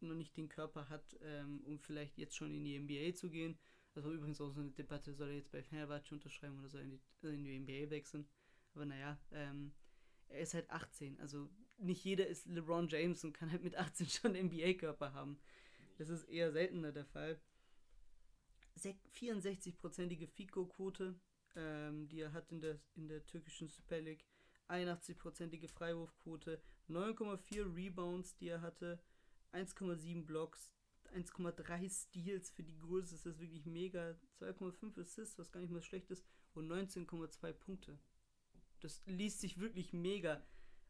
noch 0.00 0.14
nicht 0.14 0.36
den 0.36 0.50
Körper 0.50 0.90
hat, 0.90 1.16
ähm, 1.22 1.62
um 1.64 1.78
vielleicht 1.78 2.18
jetzt 2.18 2.36
schon 2.36 2.52
in 2.52 2.64
die 2.64 2.78
NBA 2.78 3.14
zu 3.14 3.30
gehen. 3.30 3.58
Das 3.98 4.04
war 4.04 4.12
übrigens 4.12 4.40
auch 4.40 4.52
so 4.52 4.60
eine 4.60 4.70
Debatte, 4.70 5.12
soll 5.12 5.30
er 5.30 5.34
jetzt 5.34 5.50
bei 5.50 5.60
Fenerbahce 5.60 6.14
unterschreiben 6.14 6.56
oder 6.60 6.68
soll 6.68 6.82
er 6.82 6.84
in 6.84 6.90
die, 7.42 7.48
in 7.50 7.66
die 7.66 7.80
NBA 7.80 7.90
wechseln. 7.90 8.28
Aber 8.72 8.86
naja, 8.86 9.18
ähm, 9.32 9.72
er 10.28 10.38
ist 10.38 10.54
halt 10.54 10.70
18. 10.70 11.18
Also 11.18 11.50
nicht 11.78 12.04
jeder 12.04 12.28
ist 12.28 12.46
LeBron 12.46 12.86
James 12.86 13.24
und 13.24 13.32
kann 13.32 13.50
halt 13.50 13.64
mit 13.64 13.74
18 13.74 14.06
schon 14.08 14.36
NBA-Körper 14.36 15.14
haben. 15.14 15.40
Das 15.96 16.10
ist 16.10 16.28
eher 16.28 16.52
seltener 16.52 16.92
der 16.92 17.06
Fall. 17.06 17.40
64-prozentige 18.76 20.28
FICO-Quote, 20.28 21.18
ähm, 21.56 22.08
die 22.08 22.20
er 22.20 22.32
hat 22.32 22.52
in 22.52 22.60
der, 22.60 22.78
in 22.94 23.08
der 23.08 23.26
türkischen 23.26 23.66
Super 23.66 24.00
League. 24.00 24.24
81-prozentige 24.68 25.68
Freiwurfquote, 25.68 26.62
9,4 26.88 27.74
Rebounds, 27.74 28.36
die 28.36 28.46
er 28.46 28.60
hatte, 28.60 29.02
1,7 29.52 30.24
Blocks, 30.24 30.70
1,3 31.14 31.90
Steals 31.90 32.50
für 32.50 32.62
die 32.62 32.78
Größe, 32.78 33.14
ist 33.14 33.40
wirklich 33.40 33.66
mega. 33.66 34.16
2,5 34.40 35.00
Assists, 35.00 35.38
was 35.38 35.50
gar 35.52 35.60
nicht 35.60 35.72
mal 35.72 35.82
schlecht 35.82 36.10
ist, 36.10 36.24
und 36.54 36.68
19,2 36.68 37.52
Punkte. 37.52 37.98
Das 38.80 39.02
liest 39.06 39.40
sich 39.40 39.58
wirklich 39.58 39.92
mega. 39.92 40.42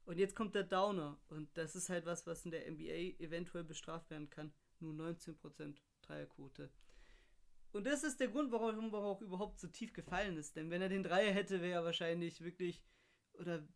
Und 0.04 0.18
jetzt 0.18 0.34
kommt 0.34 0.54
der 0.54 0.64
Downer. 0.64 1.20
Und 1.28 1.48
das 1.56 1.76
ist 1.76 1.88
halt 1.88 2.06
was, 2.06 2.26
was 2.26 2.44
in 2.44 2.50
der 2.50 2.70
NBA 2.70 3.22
eventuell 3.22 3.64
bestraft 3.64 4.10
werden 4.10 4.30
kann. 4.30 4.52
Nur 4.80 4.94
19% 4.94 5.76
Dreierquote. 6.02 6.70
Und 7.72 7.86
das 7.86 8.02
ist 8.02 8.18
der 8.20 8.28
Grund, 8.28 8.50
warum 8.50 8.92
er 8.92 9.00
auch 9.00 9.20
überhaupt 9.20 9.58
so 9.58 9.68
tief 9.68 9.92
gefallen 9.92 10.36
ist. 10.36 10.56
Denn 10.56 10.70
wenn 10.70 10.82
er 10.82 10.88
den 10.88 11.02
Dreier 11.02 11.32
hätte, 11.32 11.60
wäre 11.60 11.80
er 11.80 11.84
wahrscheinlich 11.84 12.40
wirklich. 12.40 12.82
Oder 13.34 13.68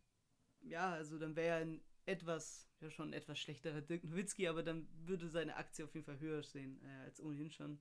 ja, 0.61 0.91
also 0.93 1.19
dann 1.19 1.35
wäre 1.35 1.59
er 1.59 1.65
ein 1.65 1.81
etwas, 2.05 2.67
ja 2.81 2.89
schon 2.89 3.13
etwas 3.13 3.39
schlechterer 3.39 3.81
Dirk 3.81 4.03
Nowitzki, 4.03 4.47
aber 4.47 4.63
dann 4.63 4.87
würde 5.05 5.29
seine 5.29 5.55
Aktie 5.55 5.85
auf 5.85 5.93
jeden 5.93 6.05
Fall 6.05 6.19
höher 6.19 6.43
sehen 6.43 6.81
äh, 6.83 7.05
als 7.05 7.21
ohnehin 7.21 7.51
schon. 7.51 7.79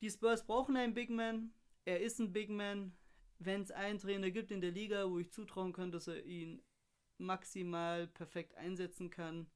Die 0.00 0.10
Spurs 0.10 0.46
brauchen 0.46 0.76
einen 0.76 0.94
Big 0.94 1.10
Man. 1.10 1.52
Er 1.84 2.00
ist 2.00 2.18
ein 2.18 2.32
Big 2.32 2.50
Man. 2.50 2.96
Wenn 3.38 3.62
es 3.62 3.70
einen 3.70 3.98
Trainer 3.98 4.30
gibt 4.30 4.50
in 4.50 4.60
der 4.60 4.70
Liga, 4.70 5.08
wo 5.08 5.18
ich 5.18 5.32
zutrauen 5.32 5.72
kann, 5.72 5.92
dass 5.92 6.08
er 6.08 6.24
ihn 6.24 6.62
maximal 7.18 8.06
perfekt 8.06 8.54
einsetzen 8.54 9.10
kann, 9.10 9.46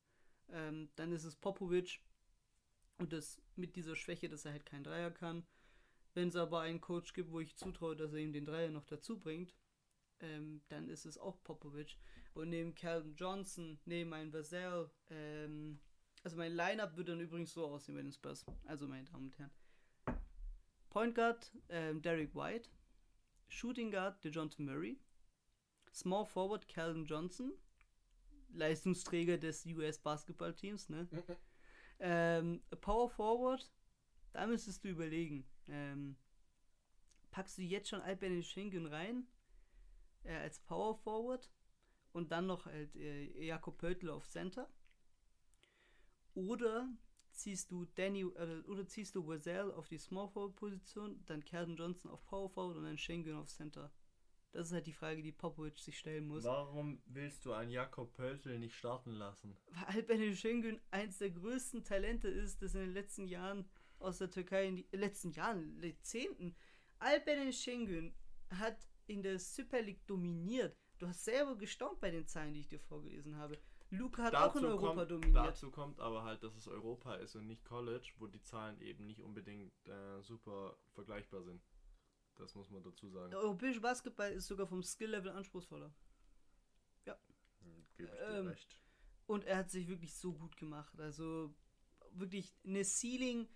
ähm, 0.51 0.91
dann 0.97 1.13
ist 1.13 1.25
es 1.25 1.37
Popovic. 1.37 2.01
Und 2.99 3.13
das 3.13 3.43
mit 3.57 3.75
dieser 3.77 3.97
Schwäche, 3.97 4.29
dass 4.29 4.45
er 4.45 4.53
halt 4.53 4.67
kein 4.67 4.85
Dreier 4.85 5.11
kann. 5.11 5.47
Wenn 6.15 6.29
es 6.29 6.37
aber 6.37 6.61
einen 6.61 6.81
Coach 6.81 7.13
gibt, 7.13 7.33
wo 7.33 7.41
ich 7.41 7.57
zutraue, 7.57 7.97
dass 7.97 8.13
er 8.13 8.21
ihm 8.21 8.33
den 8.33 8.45
Dreier 8.45 8.71
noch 8.71 8.85
dazu 8.85 9.19
bringt, 9.19 9.55
ähm, 10.21 10.63
dann 10.69 10.89
ist 10.89 11.07
es 11.07 11.19
auch 11.19 11.43
Popovic. 11.43 11.99
Und 12.35 12.51
neben 12.51 12.75
Calvin 12.75 13.15
Johnson, 13.15 13.79
neben 13.85 14.13
ein 14.13 14.33
Vassell, 14.33 14.91
ähm, 15.11 15.81
also 16.25 16.37
mein 16.37 16.53
Lineup 16.53 16.97
würde 16.97 17.13
dann 17.13 17.21
übrigens 17.21 17.53
so 17.53 17.67
aussehen 17.67 17.95
bei 17.95 18.03
den 18.03 18.13
Spurs. 18.13 18.45
Also 18.65 18.89
meine 18.89 19.05
Damen 19.05 19.27
und 19.27 19.39
Herren. 19.39 19.53
Point 20.91 21.15
Guard, 21.15 21.53
ähm, 21.69 22.03
Derek 22.03 22.35
White. 22.35 22.71
Shooting 23.49 23.91
Guard, 23.91 24.25
DeJounte 24.25 24.61
Murray. 24.63 24.99
Small 25.93 26.25
Forward, 26.27 26.67
Calvin 26.67 27.05
Johnson. 27.05 27.53
Leistungsträger 28.55 29.39
des 29.39 29.67
US 29.67 29.99
Basketballteams, 29.99 30.89
ne? 30.89 31.09
ähm, 31.99 32.63
Power 32.81 33.11
Forward, 33.11 33.71
da 34.33 34.47
müsstest 34.47 34.85
du 34.85 34.89
überlegen. 34.89 35.45
Ähm, 35.69 36.17
packst 37.31 37.59
du 37.59 37.63
jetzt 37.63 37.89
schon 37.89 38.01
Alpen 38.01 38.43
Schengen 38.43 38.87
rein? 38.87 39.27
Äh, 40.23 40.37
als 40.37 40.61
Power 40.61 40.97
Forward? 40.97 41.51
Und 42.15 42.31
dann 42.31 42.47
noch 42.47 42.67
halt 42.67 42.95
äh, 42.97 43.45
Jakob 43.45 43.77
Pöltl 43.77 44.09
auf 44.09 44.29
Center. 44.29 44.73
Oder 46.35 46.89
ziehst 47.33 47.71
du 47.71 47.85
Danny 47.85 48.23
äh, 48.23 48.63
oder 48.69 48.87
ziehst 48.87 49.15
du 49.17 49.27
Wazell 49.27 49.73
auf 49.73 49.89
die 49.89 49.99
Small 49.99 50.29
Forward 50.29 50.57
Position, 50.57 51.23
dann 51.27 51.45
Calvin 51.45 51.77
Johnson 51.77 52.11
auf 52.11 52.25
Power 52.25 52.49
Forward 52.49 52.77
und 52.77 52.85
dann 52.85 52.99
Schengen 52.99 53.35
auf 53.35 53.49
Center. 53.49 53.93
Das 54.53 54.69
ist 54.69 54.73
halt 54.73 54.87
die 54.87 54.93
Frage, 54.93 55.21
die 55.21 55.33
Popovic 55.33 55.77
sich 55.81 55.99
stellen 55.99 56.29
muss. 56.29 56.45
Warum 56.45 57.03
willst 57.07 57.45
du 57.45 57.53
einen 57.53 57.73
Jakob 57.73 58.13
Pöltl 58.13 58.57
nicht 58.61 58.77
starten 58.77 59.11
lassen? 59.11 59.57
Weil 59.67 59.97
Alper 59.97 60.33
Schengen 60.37 60.81
eins 60.93 61.19
der 61.19 61.31
größten 61.31 61.83
Talente 61.83 62.29
ist, 62.29 62.63
das 62.63 62.77
in 62.77 62.83
den 62.83 62.93
letzten 62.93 63.27
Jahren 63.27 63.69
aus 63.99 64.19
der 64.19 64.31
Türkei 64.31 64.69
in 64.69 64.77
die 64.77 64.87
äh, 64.93 64.97
letzten 64.97 65.33
Jahren, 65.33 65.83
Jahrzehnten. 65.83 66.55
Alper 67.01 67.51
Schengen 67.51 68.15
hat 68.51 68.89
in 69.07 69.25
der 69.25 69.41
Super 69.41 69.83
League 69.83 70.07
dominiert. 70.07 70.84
Du 71.05 71.11
hast 71.11 71.23
selber 71.25 71.55
gestaunt 71.57 72.01
bei 72.01 72.11
den 72.11 72.27
Zahlen, 72.27 72.55
die 72.55 72.61
ich 72.61 72.69
dir 72.69 72.81
vorgelesen 72.81 73.37
habe. 73.37 73.59
Luca 73.91 74.23
hat 74.23 74.33
dazu 74.33 74.49
auch 74.49 74.57
in 74.57 74.65
Europa 74.65 74.95
kommt, 74.95 75.11
dominiert. 75.11 75.37
Dazu 75.37 75.71
kommt 75.71 76.01
aber 76.01 76.25
halt, 76.25 76.43
dass 76.43 76.57
es 76.57 76.67
Europa 76.67 77.17
ist 77.17 77.37
und 77.37 77.47
nicht 77.47 77.63
College, 77.67 78.11
wo 78.17 78.27
die 78.27 78.41
Zahlen 78.41 78.81
eben 78.81 79.05
nicht 79.05 79.21
unbedingt 79.21 79.87
äh, 79.87 80.23
super 80.23 80.79
vergleichbar 80.95 81.43
sind. 81.43 81.63
Das 82.37 82.55
muss 82.55 82.71
man 82.71 82.83
dazu 82.83 83.11
sagen. 83.11 83.33
Der 83.33 83.41
europäische 83.41 83.83
Basketball 83.83 84.33
ist 84.33 84.47
sogar 84.47 84.67
vom 84.67 84.83
Skill-Level 84.83 85.31
anspruchsvoller. 85.33 85.93
Hm, 87.05 87.87
Gebe 87.99 88.09
ich 88.09 88.19
dir 88.19 88.27
Ähm, 88.39 88.47
recht. 88.47 88.81
Und 89.27 89.45
er 89.45 89.59
hat 89.59 89.71
sich 89.71 89.87
wirklich 89.89 90.17
so 90.17 90.33
gut 90.33 90.57
gemacht. 90.57 90.99
Also 90.99 91.55
wirklich 92.13 92.57
eine 92.65 92.83
Ceiling, 92.83 93.47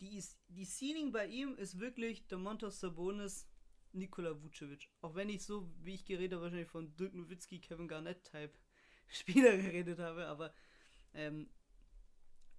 die 0.00 0.16
ist, 0.16 0.40
die 0.48 0.64
Ceiling 0.64 1.12
bei 1.12 1.26
ihm 1.26 1.54
ist 1.56 1.78
wirklich 1.78 2.26
der 2.28 2.38
Montos 2.38 2.80
Sabonis, 2.80 3.46
Nikola 3.94 4.42
Vucevic. 4.42 4.90
Auch 5.00 5.14
wenn 5.14 5.28
ich 5.28 5.44
so, 5.44 5.70
wie 5.80 5.94
ich 5.94 6.04
geredet 6.04 6.32
habe, 6.32 6.42
wahrscheinlich 6.42 6.68
von 6.68 6.94
Dirk 6.96 7.14
Nowitzki, 7.14 7.60
Kevin 7.60 7.88
Garnett-Type 7.88 8.52
Spieler 9.08 9.56
geredet 9.56 9.98
habe, 9.98 10.26
aber 10.26 10.52
ähm, 11.12 11.50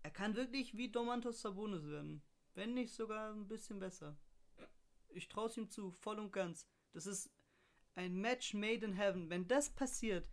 er 0.03 0.11
kann 0.11 0.35
wirklich 0.35 0.77
wie 0.77 0.91
Domantos 0.91 1.41
Sabonis 1.41 1.85
werden. 1.87 2.21
Wenn 2.53 2.73
nicht 2.73 2.93
sogar 2.93 3.33
ein 3.33 3.47
bisschen 3.47 3.79
besser. 3.79 4.17
Ich 5.09 5.27
traue 5.27 5.47
es 5.47 5.57
ihm 5.57 5.69
zu, 5.69 5.91
voll 5.91 6.19
und 6.19 6.31
ganz. 6.31 6.67
Das 6.93 7.05
ist 7.05 7.31
ein 7.95 8.15
Match 8.15 8.53
made 8.53 8.85
in 8.85 8.93
heaven. 8.93 9.29
Wenn 9.29 9.47
das 9.47 9.69
passiert, 9.69 10.29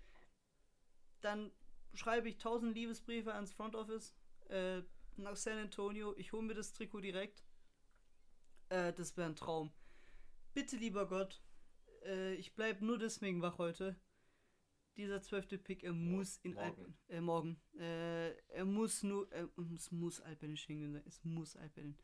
dann 1.21 1.53
schreibe 1.95 2.29
ich 2.29 2.39
tausend 2.39 2.75
Liebesbriefe 2.75 3.35
ans 3.35 3.53
Front 3.53 3.75
Office 3.75 4.15
äh, 4.49 4.83
nach 5.17 5.37
San 5.37 5.59
Antonio. 5.59 6.15
Ich 6.17 6.33
hole 6.33 6.43
mir 6.43 6.55
das 6.55 6.73
Trikot 6.73 7.01
direkt. 7.01 7.45
Äh, 8.69 8.93
das 8.93 9.17
wäre 9.17 9.29
ein 9.29 9.37
Traum. 9.37 9.73
Bitte, 10.55 10.77
lieber 10.77 11.07
Gott, 11.09 11.43
äh, 12.05 12.35
ich 12.35 12.55
bleib 12.55 12.81
nur 12.83 12.99
deswegen 12.99 13.43
wach 13.43 13.59
heute. 13.59 13.97
Dieser 14.97 15.23
zwölfte 15.23 15.57
Pick, 15.57 15.83
er 15.85 15.95
muss 15.95 16.37
in 16.43 16.53
morgen. 16.53 16.67
Alpen. 16.69 16.95
Äh, 17.09 17.21
morgen. 17.23 17.61
Äh, 17.79 18.31
er 18.49 18.65
muss 18.67 19.03
nur. 19.03 19.31
Äh, 19.33 19.47
es 19.75 19.91
muss 19.91 20.21
Alpen 20.21 20.57
Schengen 20.57 20.93
sein. 20.93 21.03
Es 21.07 21.25
muss 21.25 21.57
Alpen. 21.57 21.97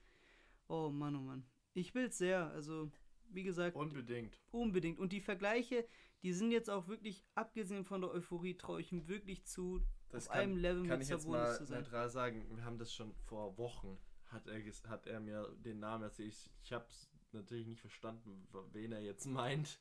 Oh 0.69 0.89
Mann, 0.89 1.15
oh 1.17 1.21
Mann. 1.21 1.45
Ich 1.75 1.95
will's 1.95 2.17
sehr. 2.17 2.49
Also, 2.51 2.91
wie 3.31 3.43
gesagt, 3.43 3.77
Unbedingt. 3.77 4.41
unbedingt. 4.51 4.99
Und 4.99 5.13
die 5.13 5.21
Vergleiche, 5.21 5.87
die 6.23 6.33
sind 6.33 6.51
jetzt 6.51 6.71
auch 6.71 6.89
wirklich, 6.89 7.27
abgesehen 7.35 7.85
von 7.85 8.01
der 8.01 8.11
Euphorie, 8.11 8.57
traue 8.57 8.81
ich 8.81 8.91
ihm 8.91 9.07
wirklich 9.07 9.45
zu, 9.45 9.83
Das 10.09 10.29
auf 10.29 10.35
einem 10.35 10.57
Level 10.57 10.87
kann 10.87 10.99
mit 10.99 11.03
ich 11.05 11.11
jetzt 11.11 11.23
Sabonis 11.25 11.43
mal 11.49 11.57
zu 11.59 11.67
sein. 11.67 11.83
neutral 11.83 12.09
sagen. 12.09 12.57
Wir 12.57 12.65
haben 12.65 12.79
das 12.79 12.95
schon 12.95 13.15
vor 13.27 13.59
Wochen, 13.59 13.99
hat 14.25 14.47
er, 14.47 14.59
hat 14.89 15.07
er 15.07 15.21
mir 15.21 15.55
den 15.59 15.79
Namen 15.79 16.05
erzählt. 16.05 16.31
Ich, 16.33 16.51
ich 16.63 16.73
habe 16.73 16.87
es 16.89 17.11
natürlich 17.33 17.67
nicht 17.67 17.81
verstanden, 17.81 18.49
wen 18.73 18.93
er 18.93 19.03
jetzt 19.03 19.27
meint. 19.27 19.81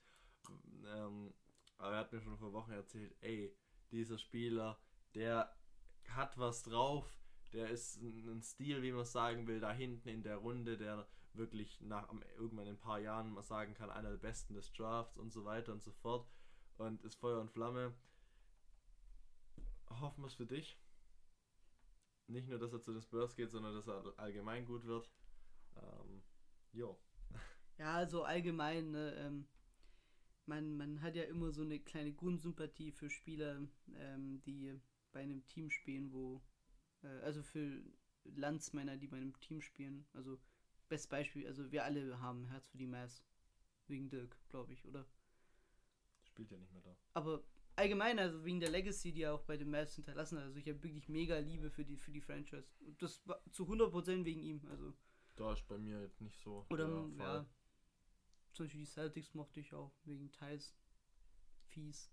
Ähm, 0.86 1.34
aber 1.78 1.94
er 1.94 2.00
hat 2.00 2.14
mir 2.14 2.22
schon 2.22 2.38
vor 2.38 2.54
Wochen 2.54 2.72
erzählt, 2.72 3.16
ey, 3.22 3.56
dieser 3.92 4.18
Spieler, 4.18 4.80
der 5.16 5.56
hat 6.08 6.38
was 6.38 6.64
drauf. 6.64 7.06
Der 7.54 7.70
ist 7.70 8.02
ein 8.02 8.42
Stil, 8.42 8.82
wie 8.82 8.92
man 8.92 9.06
sagen 9.06 9.48
will, 9.48 9.60
da 9.60 9.72
hinten 9.72 10.10
in 10.10 10.24
der 10.24 10.38
Runde, 10.38 10.78
der 10.78 11.08
wirklich 11.34 11.80
nach 11.82 12.12
irgendwann 12.38 12.68
in 12.68 12.74
ein 12.74 12.80
paar 12.80 13.00
Jahren 13.00 13.32
mal 13.32 13.44
sagen 13.44 13.74
kann, 13.74 13.90
einer 13.90 14.10
der 14.10 14.18
besten 14.18 14.54
des 14.54 14.74
Drafts 14.74 15.18
und 15.18 15.32
so 15.32 15.46
weiter 15.46 15.72
und 15.72 15.84
so 15.84 15.92
fort. 15.92 16.28
Und 16.78 17.04
ist 17.04 17.16
Feuer 17.16 17.40
und 17.40 17.52
Flamme. 17.52 17.94
Hoffen 19.90 20.24
wir 20.24 20.28
es 20.28 20.36
für 20.36 20.46
dich. 20.46 20.78
Nicht 22.28 22.50
nur, 22.50 22.60
dass 22.60 22.74
er 22.74 22.82
zu 22.82 22.92
den 22.92 23.02
Spurs 23.02 23.36
geht, 23.36 23.52
sondern 23.52 23.74
dass 23.74 23.88
er 23.88 24.14
allgemein 24.18 24.66
gut 24.66 24.86
wird. 24.86 25.10
Ähm, 25.76 26.22
jo. 26.74 27.00
Ja, 27.78 27.96
also 27.96 28.24
allgemein, 28.24 28.92
ne, 28.92 29.14
ähm, 29.18 29.48
man, 30.46 30.78
man 30.78 31.02
hat 31.02 31.16
ja 31.16 31.24
immer 31.24 31.52
so 31.52 31.62
eine 31.62 31.80
kleine 31.80 32.14
Grundsympathie 32.14 32.92
für 32.92 33.10
Spieler, 33.10 33.62
ähm, 33.96 34.42
die 34.46 34.80
bei 35.12 35.22
einem 35.22 35.46
Team 35.48 35.70
spielen, 35.70 36.12
wo, 36.12 36.42
äh, 37.04 37.08
also 37.22 37.44
für 37.44 37.84
Landsmänner, 38.24 38.98
die 38.98 39.08
bei 39.08 39.18
einem 39.18 39.38
Team 39.40 39.62
spielen. 39.62 40.08
Also, 40.14 40.40
bestes 40.90 41.08
Beispiel, 41.08 41.46
also 41.48 41.72
wir 41.72 41.84
alle 41.84 42.20
haben 42.20 42.48
Herz 42.48 42.68
für 42.68 42.78
die 42.78 42.88
Mavs. 42.88 43.24
Wegen 43.88 44.10
Dirk, 44.10 44.38
glaube 44.50 44.74
ich, 44.74 44.86
oder? 44.86 45.06
Spielt 46.24 46.52
ja 46.52 46.58
nicht 46.58 46.74
mehr 46.74 46.82
da. 46.82 46.96
Aber 47.14 47.42
allgemein, 47.78 48.20
also 48.20 48.44
wegen 48.44 48.60
der 48.60 48.70
Legacy, 48.70 49.14
die 49.14 49.22
er 49.22 49.34
auch 49.34 49.44
bei 49.44 49.56
den 49.56 49.70
Mavs 49.70 49.96
hinterlassen 49.96 50.38
hat. 50.38 50.46
Also 50.46 50.60
ich 50.60 50.68
habe 50.68 50.84
wirklich 50.84 51.08
mega 51.08 51.38
Liebe 51.38 51.70
für 51.70 51.86
die, 51.86 51.96
für 51.96 52.12
die 52.12 52.20
Franchise. 52.20 52.68
Und 52.82 53.02
das 53.02 53.26
war 53.26 53.42
zu 53.52 53.66
100% 53.66 54.26
wegen 54.26 54.42
ihm. 54.42 54.62
Also, 54.70 54.94
Da 55.38 55.54
ist 55.54 55.66
bei 55.68 55.78
mir 55.78 56.02
jetzt 56.02 56.20
nicht 56.20 56.38
so. 56.40 56.66
oder, 56.70 57.08
der 57.18 57.26
ja. 57.26 57.46
Zum 58.58 58.66
Beispiel 58.66 58.82
die 58.82 58.88
Celtics 58.88 59.34
mochte 59.34 59.60
ich 59.60 59.74
auch, 59.74 59.94
wegen 60.04 60.32
Thais. 60.32 60.76
Fies, 61.68 62.12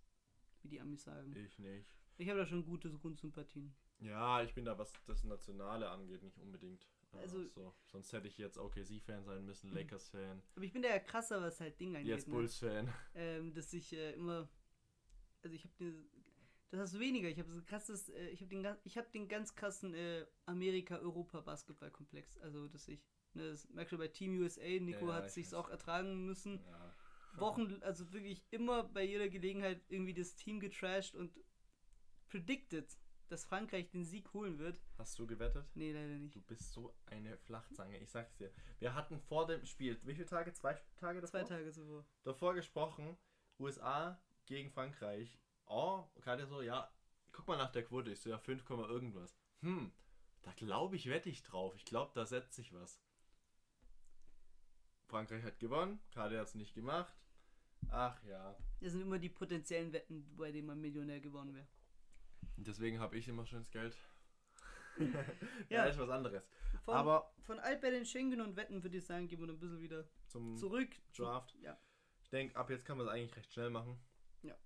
wie 0.63 0.69
die 0.69 0.81
Amis 0.81 1.05
sagen. 1.05 1.35
Ich 1.37 1.59
nicht. 1.59 1.89
Ich 2.19 2.29
habe 2.29 2.39
da 2.41 2.47
schon 2.47 2.65
gute 2.65 2.91
Grundsympathien. 2.93 3.75
Ja, 4.01 4.43
ich 4.43 4.53
bin 4.53 4.65
da, 4.65 4.77
was 4.79 4.93
das 5.07 5.25
Nationale 5.25 5.89
angeht, 5.89 6.23
nicht 6.23 6.39
unbedingt. 6.39 6.87
Also- 7.13 7.49
so. 7.49 7.75
Sonst 7.87 8.13
hätte 8.13 8.29
ich 8.29 8.37
jetzt 8.39 8.59
OKC-Fan 8.59 9.25
sein 9.25 9.45
müssen, 9.47 9.71
Lakers-Fan, 9.71 10.43
Aber 10.57 10.65
ich 10.65 10.73
bin 10.73 10.83
da 10.83 10.89
ja 10.89 10.99
krasser, 10.99 11.41
was 11.41 11.61
halt 11.61 11.79
Ding 11.81 11.95
angeht. 11.97 12.09
jetzt 12.09 12.29
ne? 12.29 12.35
Bulls-Fan. 12.35 12.93
ähm, 13.15 13.55
dass 13.55 13.73
ich 13.73 13.93
äh, 13.93 14.13
immer, 14.15 14.49
also 15.43 15.55
ich 15.55 15.65
habe 15.65 15.75
den, 15.79 16.05
das 16.71 16.81
hast 16.81 16.95
du 16.95 16.99
weniger. 16.99 17.29
Ich 17.29 17.39
habe 17.39 17.51
so 17.53 17.63
krasses, 17.63 18.09
äh, 18.11 18.29
ich 18.31 18.41
habe 18.43 18.49
den, 18.51 18.67
ich 18.83 18.99
habe 18.99 19.09
den 19.13 19.29
ganz 19.29 19.55
krassen 19.55 19.95
äh, 19.95 20.27
Amerika-Europa-Basketball-Komplex. 20.47 22.37
Also 22.39 22.67
dass 22.69 22.89
ich, 22.89 23.01
ne, 23.35 23.51
das 23.51 23.69
merkst 23.71 23.93
du 23.93 23.99
bei 23.99 24.09
Team 24.09 24.39
USA. 24.41 24.63
Nico 24.63 25.09
Ja, 25.09 25.15
hat 25.15 25.27
ich 25.27 25.33
sich's 25.33 25.53
weiß. 25.53 25.59
auch 25.59 25.69
ertragen 25.71 26.25
müssen. 26.27 26.61
Ja. 26.65 26.95
Wochen, 27.41 27.83
also 27.83 28.13
wirklich 28.13 28.45
immer 28.51 28.85
bei 28.85 29.03
jeder 29.03 29.29
Gelegenheit 29.29 29.83
irgendwie 29.89 30.15
das 30.15 30.37
Team 30.37 30.61
getrashed 30.61 31.17
und 31.17 31.33
predicted, 32.29 32.97
dass 33.29 33.45
Frankreich 33.45 33.91
den 33.91 34.05
Sieg 34.05 34.33
holen 34.35 34.59
wird. 34.59 34.81
Hast 34.99 35.19
du 35.19 35.27
gewettet? 35.27 35.67
Nee, 35.75 35.93
leider 35.93 36.15
nicht. 36.19 36.35
Du 36.37 36.41
bist 36.43 36.73
so 36.73 36.95
eine 37.07 37.37
Flachzange, 37.39 37.99
ich 37.99 38.11
sag's 38.11 38.37
dir. 38.37 38.53
Wir 38.79 38.95
hatten 38.95 39.19
vor 39.19 39.47
dem 39.47 39.65
Spiel, 39.65 39.99
wie 40.05 40.15
viele 40.15 40.27
Tage? 40.27 40.53
Zwei 40.53 40.75
Tage 40.97 41.21
davor? 41.21 41.41
Zwei 41.41 41.45
Tage 41.57 41.73
zuvor. 41.73 42.07
davor 42.23 42.55
gesprochen, 42.55 43.17
USA 43.59 44.21
gegen 44.47 44.71
Frankreich. 44.71 45.41
Oh, 45.67 46.05
gerade 46.21 46.47
so, 46.47 46.61
ja, 46.63 46.93
guck 47.33 47.49
mal 47.49 47.57
nach 47.57 47.73
der 47.73 47.85
Quote, 47.85 48.13
ich 48.13 48.21
so, 48.21 48.31
ja, 48.31 48.39
5, 48.39 48.65
Komma 48.65 48.87
irgendwas. 48.87 49.35
Hm, 49.63 49.93
da 50.43 50.53
glaube 50.53 50.97
ich, 50.97 51.09
wette 51.09 51.31
ich 51.31 51.43
drauf. 51.43 51.75
Ich 51.75 51.85
glaube, 51.87 52.13
da 52.15 52.27
setzt 52.27 52.55
sich 52.55 52.73
was. 52.75 53.01
Frankreich 55.07 55.43
hat 55.45 55.59
gewonnen, 55.59 56.01
Kade 56.13 56.39
hat 56.39 56.49
es 56.49 56.55
nicht 56.55 56.75
gemacht. 56.75 57.15
Ach 57.91 58.23
ja. 58.25 58.57
Das 58.81 58.93
sind 58.93 59.03
immer 59.03 59.19
die 59.19 59.29
potenziellen 59.29 59.93
Wetten, 59.93 60.35
bei 60.37 60.51
denen 60.51 60.67
man 60.67 60.81
Millionär 60.81 61.21
geworden 61.21 61.55
wäre. 61.55 61.67
Deswegen 62.57 62.99
habe 62.99 63.17
ich 63.19 63.29
immer 63.29 63.47
schönes 63.47 63.71
Geld. 63.71 63.97
Ja. 65.69 65.85
ist 65.87 65.99
was 65.99 66.09
anderes. 66.09 66.43
Von, 66.85 66.95
Aber 66.95 67.35
von 67.43 67.59
Altbällen 67.59 68.07
Schengen 68.07 68.41
und 68.41 68.55
Wetten 68.57 68.83
würde 68.83 68.99
ich 68.99 69.05
sagen, 69.05 69.27
gehen 69.29 69.41
wir 69.41 69.49
ein 69.49 69.59
bisschen 69.59 69.81
wieder 69.81 70.05
zum 70.29 70.57
zurück. 70.57 70.95
zu- 71.13 71.25
Draft. 71.25 71.55
Ja. 71.61 71.77
Ich 72.23 72.31
denke, 72.31 72.57
ab 72.57 72.71
jetzt 72.71 72.85
kann 72.85 72.97
man 72.99 73.07
es 73.07 73.13
eigentlich 73.13 73.35
recht 73.37 73.53
schnell 73.53 73.71
machen. 73.71 73.99
Ja. 74.43 74.57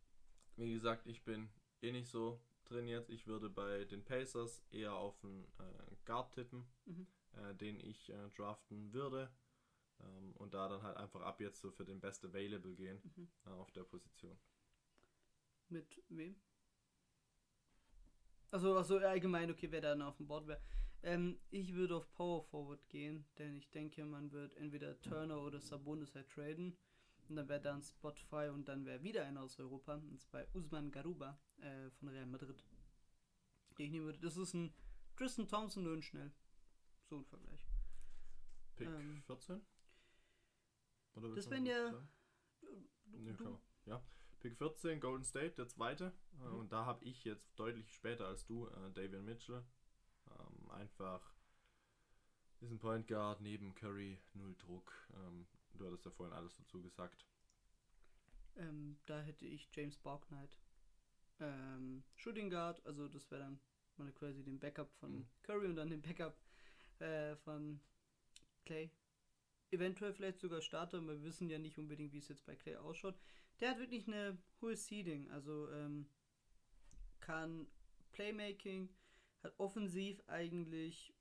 Wie 0.57 0.73
gesagt, 0.75 1.07
ich 1.07 1.25
bin 1.25 1.49
eh 1.81 1.93
nicht 1.93 2.09
so 2.11 2.43
drin 2.67 2.87
jetzt. 2.89 3.09
Ich 3.11 3.27
würde 3.27 3.49
bei 3.49 3.85
den 3.85 4.05
Pacers 4.05 4.63
eher 4.71 4.93
auf 4.95 5.23
einen 5.25 5.45
äh, 5.61 5.97
Guard 6.05 6.35
tippen, 6.35 6.67
Mhm. 6.85 7.07
äh, 7.33 7.55
den 7.55 7.81
ich 7.81 8.11
äh, 8.11 8.29
draften 8.37 8.93
würde. 8.93 9.31
Ähm, 10.01 10.33
und 10.37 10.55
da 10.55 10.69
dann 10.69 10.83
halt 10.83 10.97
einfach 10.97 11.21
ab 11.23 11.41
jetzt 11.41 11.61
so 11.61 11.71
für 11.71 11.85
den 11.85 12.01
Best 12.01 12.25
Available 12.25 12.75
gehen 12.75 13.01
Mhm. 13.17 13.29
äh, 13.47 13.51
auf 13.51 13.71
der 13.73 13.85
Position. 13.85 14.39
Mit 15.69 16.03
wem? 16.09 16.37
Also, 18.51 18.77
also 18.77 18.99
allgemein, 18.99 19.51
okay, 19.51 19.71
wer 19.71 19.81
dann 19.81 20.01
auf 20.03 20.17
dem 20.17 20.27
Board 20.27 20.47
wäre. 20.47 20.61
Ähm, 21.03 21.39
ich 21.51 21.75
würde 21.75 21.97
auf 21.97 22.11
Power 22.13 22.43
Forward 22.45 22.89
gehen, 22.89 23.27
denn 23.39 23.55
ich 23.57 23.71
denke, 23.71 24.05
man 24.05 24.33
wird 24.33 24.55
entweder 24.57 24.99
Turner 25.01 25.43
oder 25.43 25.61
Sabonis 25.61 26.15
halt 26.15 26.29
traden. 26.31 26.77
Und 27.29 27.37
dann 27.37 27.49
wäre 27.49 27.61
da 27.61 27.75
ein 27.75 27.83
Spot 27.83 28.15
frei 28.15 28.51
und 28.51 28.69
dann 28.69 28.87
wäre 28.87 29.03
wieder 29.03 29.25
einer 29.27 29.43
aus 29.43 29.59
Europa. 29.61 29.97
Und 29.97 30.21
zwar 30.23 30.45
Usman 30.55 30.91
Garuba 30.91 31.39
äh, 31.61 31.91
von 31.91 32.09
Real 32.09 32.27
Madrid. 32.27 32.65
Den 33.77 33.87
ich 33.87 33.91
nehmen 33.93 34.07
würde. 34.07 34.19
Das 34.21 34.37
ist 34.39 34.55
ein 34.55 34.73
Tristan 35.17 35.47
Thompson 35.47 35.85
nur 35.85 35.95
in 35.95 36.03
schnell. 36.03 36.33
So 37.05 37.19
ein 37.19 37.25
Vergleich. 37.27 37.67
Pick 38.77 38.89
Ähm, 38.89 39.23
14? 39.27 39.61
Oder 41.19 41.35
das 41.35 41.45
du 41.47 41.51
wären 41.51 41.67
ja- 41.67 41.91
man. 41.93 42.09
Ja. 43.87 44.03
Pick 44.41 44.57
14, 44.57 45.01
Golden 45.01 45.25
State, 45.25 45.53
der 45.57 45.69
zweite. 45.69 46.13
Äh, 46.41 46.45
Mhm. 46.49 46.55
Und 46.61 46.73
da 46.73 46.85
habe 46.85 47.05
ich 47.05 47.25
jetzt 47.25 47.59
deutlich 47.59 47.93
später 47.93 48.27
als 48.29 48.47
du 48.47 48.69
äh, 48.69 48.93
Davian 48.93 49.25
Mitchell. 49.25 49.65
Ähm, 50.31 50.71
einfach 50.71 51.35
ist 52.61 52.71
ein 52.71 52.79
Point 52.79 53.07
Guard 53.09 53.41
neben 53.41 53.75
Curry, 53.75 54.21
null 54.35 54.55
Druck. 54.59 54.93
Ähm, 55.15 55.47
du 55.75 55.87
hattest 55.87 56.05
ja 56.05 56.11
vorhin 56.11 56.35
alles 56.35 56.57
dazu 56.57 56.81
gesagt. 56.83 57.27
Ähm, 58.57 58.99
da 59.07 59.21
hätte 59.21 59.47
ich 59.47 59.69
James 59.73 59.97
Borknight. 59.97 60.59
Ähm, 61.41 62.05
Shooting 62.17 62.51
Guard, 62.51 62.85
also 62.87 63.09
das 63.09 63.31
wäre 63.31 63.43
dann 63.43 63.61
mal 63.97 64.13
quasi 64.13 64.43
den 64.45 64.59
Backup 64.59 64.93
von 64.95 65.19
Mhm. 65.21 65.29
Curry 65.43 65.67
und 65.67 65.77
dann 65.77 65.91
den 65.91 66.03
Backup 66.03 66.37
äh, 67.01 67.37
von 67.37 67.81
Clay. 68.65 68.91
Eventuell 69.71 70.15
vielleicht 70.15 70.41
sogar 70.41 70.63
Starter, 70.63 71.01
wir 71.03 71.23
wissen 71.23 71.51
ja 71.51 71.59
nicht 71.59 71.79
unbedingt, 71.79 72.13
wie 72.13 72.19
es 72.19 72.29
jetzt 72.29 72.47
bei 72.47 72.57
Clay 72.57 72.77
ausschaut. 72.77 73.19
Der 73.61 73.71
hat 73.71 73.79
wirklich 73.79 74.07
eine 74.07 74.39
hohe 74.61 74.77
Seeding, 74.77 75.31
also 75.31 75.71
ähm, 75.73 76.09
kann 77.21 77.67
Playmaking, 78.13 78.89
hat 79.43 79.53
offensiv 79.59 80.23
eigentlich 80.27 81.15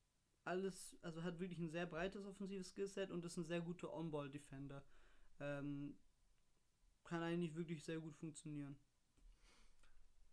alles, 0.45 0.97
also 1.01 1.23
hat 1.23 1.39
wirklich 1.39 1.59
ein 1.59 1.69
sehr 1.69 1.85
breites 1.85 2.25
offensives 2.25 2.69
Skillset 2.69 3.11
und 3.11 3.25
ist 3.25 3.37
ein 3.37 3.43
sehr 3.43 3.61
guter 3.61 3.93
On-Ball-Defender. 3.93 4.83
Ähm, 5.39 5.97
kann 7.03 7.21
eigentlich 7.21 7.55
wirklich 7.55 7.83
sehr 7.83 7.99
gut 7.99 8.15
funktionieren. 8.15 8.77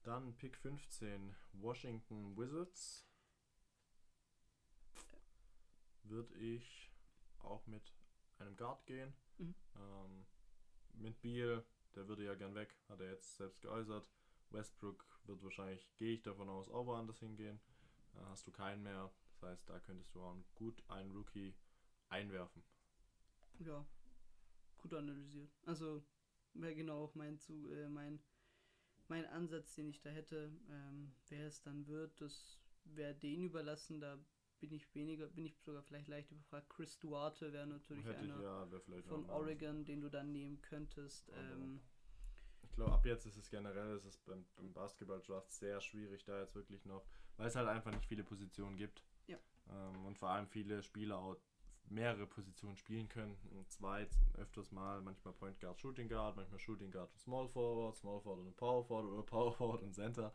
Dann 0.02 0.36
Pick 0.36 0.56
15, 0.56 1.34
Washington 1.52 2.36
Wizards. 2.36 3.06
Würde 6.02 6.34
ich 6.34 6.92
auch 7.38 7.66
mit 7.66 7.92
einem 8.38 8.56
Guard 8.56 8.84
gehen. 8.86 9.12
Mhm. 9.38 9.54
Ähm, 9.76 10.26
mit 10.94 11.20
Beal, 11.20 11.64
der 11.94 12.08
würde 12.08 12.24
ja 12.24 12.34
gern 12.34 12.54
weg, 12.54 12.76
hat 12.88 13.00
er 13.00 13.10
jetzt 13.10 13.36
selbst 13.36 13.60
geäußert. 13.60 14.08
Westbrook 14.50 15.04
wird 15.24 15.42
wahrscheinlich, 15.42 15.90
gehe 15.96 16.14
ich 16.14 16.22
davon 16.22 16.48
aus, 16.48 16.68
auch 16.68 16.86
woanders 16.86 17.18
hingehen. 17.18 17.60
Äh, 18.14 18.24
hast 18.26 18.46
du 18.46 18.52
keinen 18.52 18.82
mehr. 18.82 19.12
Das 19.28 19.42
heißt, 19.42 19.68
da 19.68 19.80
könntest 19.80 20.14
du 20.14 20.22
auch 20.22 20.36
gut 20.54 20.82
einen 20.88 21.10
Rookie 21.10 21.54
einwerfen. 22.08 22.62
Ja, 23.58 23.84
gut 24.78 24.94
analysiert. 24.94 25.50
Also 25.66 26.04
wäre 26.54 26.74
genau 26.74 27.04
auch 27.04 27.14
mein, 27.14 27.38
zu, 27.38 27.70
äh, 27.72 27.88
mein, 27.88 28.22
mein 29.08 29.26
Ansatz, 29.26 29.74
den 29.74 29.88
ich 29.88 30.00
da 30.00 30.10
hätte. 30.10 30.52
Ähm, 30.68 31.14
wer 31.28 31.46
es 31.46 31.62
dann 31.62 31.86
wird, 31.86 32.20
das 32.20 32.58
wäre 32.84 33.14
denen 33.14 33.44
überlassen. 33.44 34.00
Da 34.00 34.18
bin 34.60 34.72
ich 34.72 34.94
weniger, 34.94 35.26
bin 35.28 35.46
ich 35.46 35.58
sogar 35.60 35.82
vielleicht 35.82 36.08
leicht 36.08 36.30
überfragt. 36.30 36.68
Chris 36.70 36.98
Duarte 36.98 37.52
wäre 37.52 37.66
natürlich 37.66 38.04
Hätte 38.04 38.24
ich, 38.24 38.32
einer 38.32 38.42
ja, 38.42 38.70
wäre 38.70 38.80
vielleicht 38.80 39.06
von. 39.08 39.28
Oregon, 39.30 39.84
den 39.84 40.00
du 40.00 40.08
dann 40.08 40.32
nehmen 40.32 40.60
könntest. 40.62 41.30
Ähm, 41.36 41.80
Ich 42.62 42.74
glaube, 42.74 42.92
ab 42.92 43.06
jetzt 43.06 43.26
ist 43.26 43.36
es 43.36 43.50
generell, 43.50 43.96
ist 43.96 44.06
es 44.06 44.18
beim, 44.18 44.44
beim 44.56 44.72
Basketball-Draft 44.72 45.52
sehr 45.52 45.80
schwierig, 45.80 46.24
da 46.24 46.40
jetzt 46.40 46.54
wirklich 46.54 46.84
noch, 46.86 47.04
weil 47.36 47.46
es 47.46 47.56
halt 47.56 47.68
einfach 47.68 47.92
nicht 47.92 48.06
viele 48.06 48.24
Positionen 48.24 48.76
gibt. 48.76 49.04
Ja. 49.26 49.38
Ähm, 49.68 50.06
und 50.06 50.18
vor 50.18 50.30
allem 50.30 50.48
viele 50.48 50.82
Spieler 50.82 51.18
auch 51.18 51.36
mehrere 51.88 52.26
Positionen 52.26 52.76
spielen 52.76 53.08
können. 53.08 53.36
Und 53.50 53.70
zwei 53.70 54.08
öfters 54.34 54.72
mal, 54.72 55.00
manchmal 55.02 55.34
Point 55.34 55.60
Guard, 55.60 55.80
Shooting 55.80 56.08
Guard, 56.08 56.36
manchmal 56.36 56.58
Shooting 56.58 56.90
Guard 56.90 57.12
und 57.12 57.20
Small 57.20 57.48
Forward, 57.48 57.96
Small 57.96 58.20
Forward 58.20 58.46
und 58.46 58.56
Power 58.56 58.84
Forward 58.84 59.12
oder 59.12 59.22
Power 59.22 59.52
Forward 59.52 59.82
und 59.82 59.94
Center. 59.94 60.32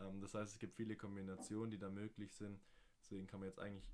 Ähm, 0.00 0.20
das 0.20 0.34
heißt, 0.34 0.52
es 0.52 0.58
gibt 0.58 0.74
viele 0.74 0.96
Kombinationen, 0.96 1.70
die 1.70 1.78
da 1.78 1.88
möglich 1.88 2.32
sind. 2.34 2.60
Deswegen 3.12 3.26
kann 3.26 3.40
man 3.40 3.50
jetzt 3.50 3.58
eigentlich, 3.58 3.84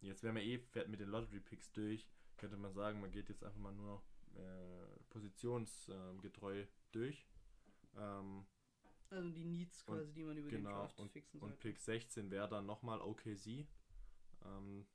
jetzt 0.00 0.22
wären 0.22 0.34
wir 0.34 0.42
eh 0.42 0.58
fährt 0.58 0.88
mit 0.88 1.00
den 1.00 1.10
Lottery 1.10 1.38
Picks 1.40 1.70
durch, 1.72 2.08
könnte 2.38 2.56
man 2.56 2.72
sagen, 2.72 2.98
man 2.98 3.10
geht 3.10 3.28
jetzt 3.28 3.44
einfach 3.44 3.58
mal 3.58 3.74
nur 3.74 4.02
äh, 4.36 5.02
positionsgetreu 5.10 6.64
durch. 6.92 7.26
Ähm, 7.94 8.46
also 9.10 9.28
die 9.28 9.44
Needs 9.44 9.84
Und- 9.86 9.98
quasi, 9.98 10.14
die 10.14 10.24
man 10.24 10.38
über 10.38 10.48
den 10.48 10.62
genau, 10.62 10.80
Draft 10.80 10.98
und, 10.98 11.12
fixen 11.12 11.40
und 11.40 11.48
sollte. 11.50 11.60
Pick 11.60 11.78
16 11.78 12.30
wäre 12.30 12.48
dann 12.48 12.64
nochmal 12.64 13.02
OKC. 13.02 13.66
Ähm, 14.46 14.86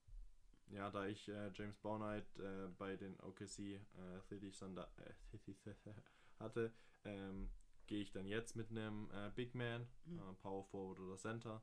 ja, 0.71 0.89
da 0.89 1.05
ich 1.05 1.29
äh, 1.29 1.51
James 1.53 1.77
Bournight 1.77 2.25
äh, 2.39 2.69
bei 2.79 2.95
den 2.95 3.19
OKC 3.19 3.59
äh, 3.59 3.79
City 4.23 4.49
Thunder 4.49 4.91
äh, 4.97 5.37
hatte, 6.39 6.73
ähm, 7.03 7.51
gehe 7.85 8.01
ich 8.01 8.11
dann 8.11 8.25
jetzt 8.25 8.55
mit 8.55 8.71
einem 8.71 9.11
äh, 9.11 9.29
Big 9.35 9.53
Man, 9.53 9.87
Mhm. 10.05 10.17
äh, 10.17 10.33
Power 10.41 10.63
Forward 10.63 10.99
oder 10.99 11.17
Center. 11.17 11.61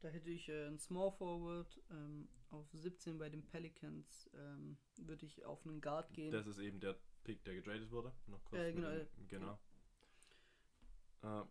Da 0.00 0.08
hätte 0.08 0.30
ich 0.30 0.48
äh, 0.48 0.66
einen 0.66 0.78
Small 0.78 1.10
Forward 1.12 1.80
ähm, 1.90 2.28
auf 2.50 2.66
17 2.72 3.18
bei 3.18 3.28
den 3.28 3.42
Pelicans. 3.46 4.30
Ähm, 4.34 4.76
würde 4.98 5.26
ich 5.26 5.44
auf 5.44 5.64
einen 5.66 5.80
Guard 5.80 6.12
gehen. 6.12 6.32
Das 6.32 6.46
ist 6.46 6.58
eben 6.58 6.80
der 6.80 6.96
Pick, 7.24 7.42
der 7.44 7.54
getradet 7.54 7.90
wurde. 7.90 8.12
Noch 8.26 8.44
kurz 8.44 8.62
Äh, 8.62 8.72
genau, 8.72 8.90
dem- 8.90 9.00
äh, 9.00 9.06
genau. 9.28 9.58
Äh, 11.22 11.44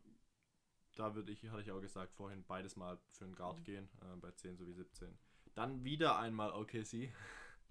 da 0.96 1.16
würde 1.16 1.32
ich, 1.32 1.44
hatte 1.50 1.62
ich 1.62 1.72
auch 1.72 1.82
gesagt, 1.82 2.14
vorhin 2.14 2.44
beides 2.46 2.76
mal 2.78 2.98
für 3.12 3.26
einen 3.26 3.36
Guard 3.36 3.60
Mhm. 3.60 3.64
gehen, 3.64 3.90
äh, 4.02 4.16
bei 4.18 4.32
10 4.32 4.56
sowie 4.58 4.74
17. 4.74 5.18
Dann 5.56 5.84
wieder 5.84 6.18
einmal 6.18 6.52
OKC 6.52 7.12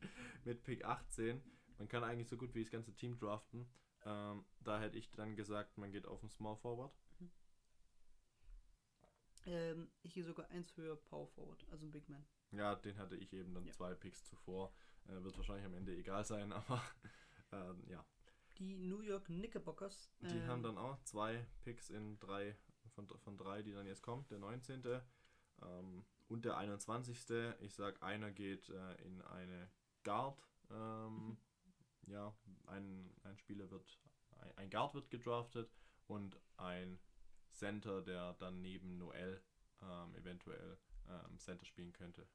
mit 0.45 0.62
Pick 0.64 0.85
18. 0.85 1.43
Man 1.79 1.89
kann 1.89 2.05
eigentlich 2.05 2.29
so 2.29 2.37
gut 2.37 2.55
wie 2.55 2.62
das 2.62 2.70
ganze 2.70 2.93
Team 2.95 3.18
draften. 3.18 3.66
Ähm, 4.05 4.45
da 4.61 4.81
hätte 4.81 4.99
ich 4.99 5.11
dann 5.12 5.35
gesagt, 5.37 5.79
man 5.79 5.91
geht 5.93 6.07
auf 6.07 6.20
den 6.20 6.31
Small 6.31 6.57
Forward. 6.57 6.93
Ähm, 9.47 9.91
ich 10.03 10.15
gehe 10.15 10.25
sogar 10.25 10.49
eins 10.51 10.77
höher 10.77 10.97
Power 10.97 11.27
Forward, 11.29 11.65
also 11.71 11.85
ein 11.87 11.91
Big 11.91 12.09
Man. 12.09 12.25
Ja, 12.53 12.75
den 12.77 12.99
hatte 12.99 13.17
ich 13.17 13.33
eben 13.33 13.53
dann 13.55 13.67
Ja. 13.67 13.73
zwei 13.73 13.95
Picks 13.95 14.25
zuvor. 14.25 14.73
Äh, 15.07 15.23
wird 15.23 15.37
wahrscheinlich 15.37 15.67
am 15.67 15.75
Ende 15.75 15.95
egal 15.97 16.25
sein, 16.25 16.53
aber 16.53 16.83
ähm, 17.53 17.83
ja. 17.89 18.05
Die 18.59 18.77
New 18.79 19.01
York 19.01 19.25
Knickerbockers. 19.27 20.11
Die 20.21 20.37
ähm, 20.39 20.47
haben 20.47 20.63
dann 20.63 20.79
auch 20.79 21.03
zwei 21.03 21.45
Picks 21.63 21.91
in 21.91 22.19
drei, 22.21 22.57
von, 22.95 23.09
von 23.19 23.37
drei, 23.37 23.63
die 23.63 23.73
dann 23.73 23.87
jetzt 23.87 24.03
kommt. 24.03 24.31
Der 24.31 24.39
19. 24.39 24.83
Ähm, 25.63 26.05
und 26.29 26.45
der 26.45 26.57
21. 26.57 27.19
Ich 27.61 27.75
sag, 27.75 28.03
einer 28.03 28.31
geht 28.31 28.69
äh, 28.71 28.95
in 29.03 29.21
eine 29.23 29.71
Guard. 30.05 30.41
Ähm, 30.71 31.37
Ja, 32.07 32.35
ein, 32.67 33.13
ein 33.25 33.37
Spieler 33.39 33.71
wird, 33.71 33.99
ein, 34.41 34.53
ein 34.57 34.71
Guard 34.71 34.95
wird 34.95 35.11
gedraftet 35.11 35.71
und 36.07 36.39
ein 36.57 37.01
Center, 37.55 38.03
der 38.03 38.35
dann 38.35 38.61
neben 38.63 38.99
Noel 38.99 39.43
ähm, 39.83 40.15
eventuell 40.15 40.79
ähm, 41.09 41.39
Center 41.39 41.65
spielen 41.65 41.93
könnte. 41.93 42.27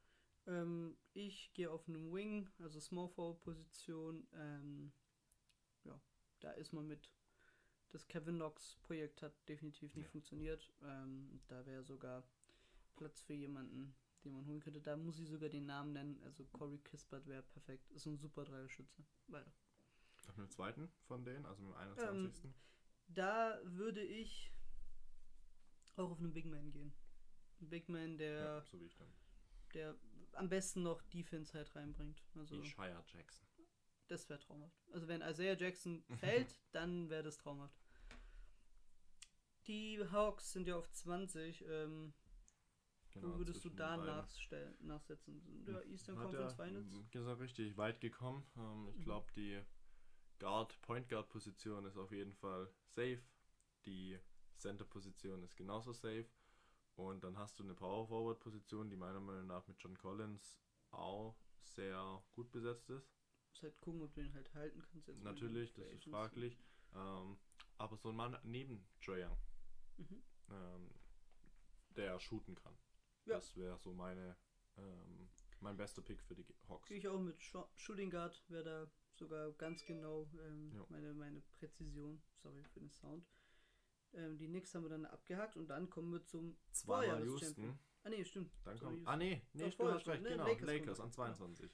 Ähm, 0.47 0.97
ich 1.13 1.53
gehe 1.53 1.69
auf 1.69 1.87
einen 1.87 2.13
Wing, 2.13 2.49
also 2.59 2.79
Small 2.79 3.09
Forward 3.09 3.41
Position. 3.41 4.27
Ähm, 4.33 4.91
ja, 5.83 5.99
da 6.39 6.51
ist 6.51 6.73
man 6.73 6.87
mit. 6.87 7.11
Das 7.91 8.07
Kevin 8.07 8.35
Knox 8.35 8.77
Projekt 8.83 9.23
hat 9.23 9.33
definitiv 9.49 9.95
nicht 9.95 10.05
Ja. 10.05 10.11
funktioniert. 10.11 10.71
Ähm, 10.83 11.41
da 11.47 11.65
wäre 11.65 11.83
sogar 11.83 12.23
Platz 12.95 13.21
für 13.21 13.33
jemanden, 13.33 13.95
den 14.23 14.33
man 14.33 14.45
holen 14.45 14.59
könnte. 14.59 14.79
Da 14.79 14.95
muss 14.95 15.17
ich 15.19 15.27
sogar 15.27 15.49
den 15.49 15.65
Namen 15.65 15.93
nennen. 15.93 16.21
Also 16.23 16.45
Corey 16.45 16.77
Kispert 16.79 17.25
wäre 17.25 17.41
perfekt. 17.41 17.89
Ist 17.89 18.05
ein 18.05 18.17
super 18.17 18.45
Dreierschütze. 18.45 19.03
Weiter. 19.27 19.51
Auf 20.27 20.35
dem 20.35 20.49
zweiten 20.51 20.91
von 21.07 21.25
denen, 21.25 21.43
also 21.47 21.63
mit 21.63 21.71
dem 21.73 21.77
21. 21.77 22.53
Da 23.07 23.59
würde 23.63 24.03
ich 24.03 24.51
auch 25.99 26.11
auf 26.11 26.19
einen 26.19 26.33
Big 26.33 26.45
Man 26.45 26.71
gehen. 26.71 26.93
Ein 27.61 27.69
Big 27.69 27.89
Man, 27.89 28.17
der, 28.17 28.39
ja, 28.41 28.61
so 28.65 28.79
wie 28.79 28.85
ich 28.85 28.95
dann. 28.95 29.07
der 29.73 29.95
am 30.33 30.47
besten 30.49 30.83
noch 30.83 31.01
Defense 31.03 31.53
halt 31.57 31.75
reinbringt. 31.75 32.21
Also 32.35 32.55
Ishaya 32.61 33.03
Jackson. 33.07 33.47
das 34.07 34.29
wäre 34.29 34.39
traumhaft. 34.39 34.77
Also 34.91 35.07
wenn 35.07 35.21
Isaiah 35.21 35.57
Jackson 35.57 36.03
fällt, 36.19 36.59
dann 36.71 37.09
wäre 37.09 37.23
das 37.23 37.37
traumhaft. 37.37 37.75
Die 39.67 39.99
Hawks 40.11 40.51
sind 40.53 40.67
ja 40.67 40.75
auf 40.77 40.89
20. 40.91 41.63
Ähm, 41.67 42.13
Genau, 43.11 43.33
wo 43.33 43.39
würdest 43.39 43.65
du 43.65 43.69
da 43.69 43.97
nachstellen, 43.97 44.75
nachsetzen? 44.81 45.41
Sind 45.41 45.65
der 45.67 45.85
Eastern 45.87 46.15
Hat 46.17 46.25
Conference 46.25 46.53
er, 46.53 46.65
Finals? 46.65 46.91
m, 46.93 47.07
Ist 47.11 47.15
er 47.25 47.39
richtig 47.39 47.75
weit 47.75 47.99
gekommen. 48.01 48.45
Ähm, 48.55 48.87
ich 48.89 48.97
Mhm. 48.99 49.03
glaube, 49.03 49.31
die 49.35 49.61
Guard, 50.37 50.79
Point 50.83 51.09
Guard 51.09 51.27
Position 51.29 51.85
ist 51.85 51.97
auf 51.97 52.11
jeden 52.11 52.33
Fall 52.35 52.71
safe. 52.95 53.21
Die 53.85 54.19
Center 54.59 54.85
Position 54.85 55.43
ist 55.43 55.55
genauso 55.55 55.93
safe. 55.93 56.27
Und 56.95 57.23
dann 57.23 57.37
hast 57.37 57.57
du 57.59 57.63
eine 57.63 57.73
Power 57.75 58.07
Forward 58.07 58.39
Position, 58.39 58.89
die 58.89 58.97
meiner 58.97 59.21
Meinung 59.21 59.47
nach 59.47 59.65
mit 59.67 59.81
John 59.81 59.97
Collins 59.97 60.59
auch 60.91 61.37
sehr 61.63 62.21
gut 62.33 62.51
besetzt 62.51 62.89
ist. 62.89 63.09
Muss 63.51 63.63
halt 63.63 63.79
gucken, 63.79 64.01
ob 64.01 64.13
du 64.13 64.21
ihn 64.21 64.33
halt 64.33 64.53
halten 64.53 64.81
kannst. 64.81 65.07
Jetzt 65.07 65.23
Natürlich, 65.23 65.73
das 65.73 65.87
ist 65.91 66.03
fraglich. 66.05 66.57
Ähm, 66.93 67.37
aber 67.77 67.95
so 67.97 68.09
ein 68.09 68.15
Mann 68.15 68.37
neben 68.43 68.85
Trae 69.01 69.23
Young, 69.25 69.37
Mhm. 69.97 70.23
ähm, 70.49 70.89
der 71.95 72.19
shooten 72.19 72.55
kann. 72.55 72.77
Ja. 73.25 73.35
Das 73.35 73.55
wäre 73.55 73.77
so 73.77 73.93
meine, 73.93 74.35
ähm, 74.77 75.29
mein 75.61 75.77
bester 75.77 76.01
Pick 76.01 76.21
für 76.23 76.35
die 76.35 76.45
Hawks. 76.67 76.87
Gehe 76.89 76.97
ich 76.97 77.07
auch 77.07 77.19
mit 77.19 77.39
Scho- 77.39 77.69
Shooting 77.75 78.09
Guard, 78.09 78.43
wäre 78.49 78.63
da 78.63 78.91
sogar 79.15 79.51
ganz 79.53 79.85
genau 79.85 80.29
ähm, 80.39 80.73
meine, 80.89 81.13
meine 81.13 81.41
Präzision. 81.41 82.21
Sorry 82.41 82.63
für 82.65 82.79
den 82.79 82.89
Sound. 82.91 83.25
Ähm, 84.13 84.37
die 84.37 84.47
Knicks 84.47 84.73
haben 84.73 84.83
wir 84.83 84.89
dann 84.89 85.05
abgehakt 85.05 85.55
und 85.57 85.67
dann 85.67 85.89
kommen 85.89 86.11
wir 86.11 86.23
zum 86.25 86.57
Zweimal. 86.71 87.23
Houston. 87.23 87.79
Ah 88.03 88.09
nee, 88.09 88.23
stimmt. 88.23 88.51
Dann 88.63 88.79
kommt. 88.79 89.07
Ah 89.07 89.17
nee, 89.17 89.41
nee, 89.53 89.69
Doch, 89.77 89.93
hast 89.93 90.07
recht, 90.07 90.23
ne? 90.23 90.29
genau. 90.29 90.47
Lakers 90.47 90.67
Lakers, 90.67 90.99
an 90.99 91.11
dann, 91.11 91.27
ja. 91.27 91.35
22. 91.35 91.71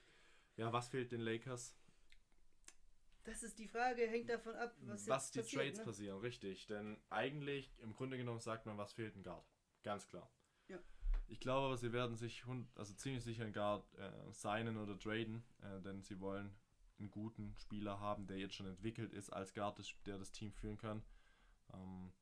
Ja, 0.56 0.72
was 0.72 0.88
fehlt 0.88 1.12
den 1.12 1.20
Lakers? 1.20 1.76
Das 3.24 3.42
ist 3.42 3.58
die 3.58 3.66
Frage, 3.66 4.06
hängt 4.06 4.28
davon 4.28 4.54
ab, 4.54 4.76
was, 4.82 5.08
Was, 5.08 5.30
die 5.32 5.40
passiert, 5.40 5.62
Trades 5.62 5.78
ne? 5.78 5.84
passieren, 5.84 6.20
richtig. 6.20 6.66
Denn 6.66 6.96
eigentlich, 7.10 7.76
im 7.80 7.94
Grunde 7.94 8.16
genommen, 8.16 8.38
sagt 8.38 8.66
man, 8.66 8.78
was 8.78 8.92
fehlt 8.92 9.16
ein 9.16 9.24
Guard. 9.24 9.44
Ganz 9.82 10.06
klar. 10.06 10.30
Ja. 10.68 10.78
Ich 11.26 11.40
glaube 11.40 11.66
aber, 11.66 11.76
sie 11.76 11.92
werden 11.92 12.16
sich 12.16 12.44
also 12.76 12.94
ziemlich 12.94 13.24
sicher 13.24 13.42
einen 13.42 13.52
Guard 13.52 13.92
äh, 13.94 14.32
signen 14.32 14.76
oder 14.76 14.96
traden, 14.96 15.42
äh, 15.60 15.80
denn 15.82 16.02
sie 16.02 16.20
wollen 16.20 16.56
einen 16.98 17.10
guten 17.10 17.56
Spieler 17.56 17.98
haben, 17.98 18.28
der 18.28 18.38
jetzt 18.38 18.54
schon 18.54 18.66
entwickelt 18.66 19.12
ist 19.12 19.30
als 19.30 19.52
Guard, 19.52 19.80
der 20.06 20.18
das 20.18 20.30
Team 20.30 20.52
führen 20.52 20.78
kann. 20.78 21.02
Ähm, 21.72 22.12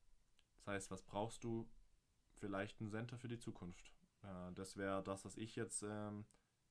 das 0.65 0.75
heißt, 0.75 0.91
was 0.91 1.03
brauchst 1.03 1.45
du? 1.45 1.69
Vielleicht 2.37 2.81
ein 2.81 2.89
Center 2.89 3.17
für 3.17 3.29
die 3.29 3.39
Zukunft. 3.39 3.95
Äh, 4.23 4.53
das 4.55 4.77
wäre 4.77 5.03
das, 5.03 5.25
was 5.25 5.37
ich 5.37 5.57
jetzt 5.57 5.83
ähm, 5.83 6.25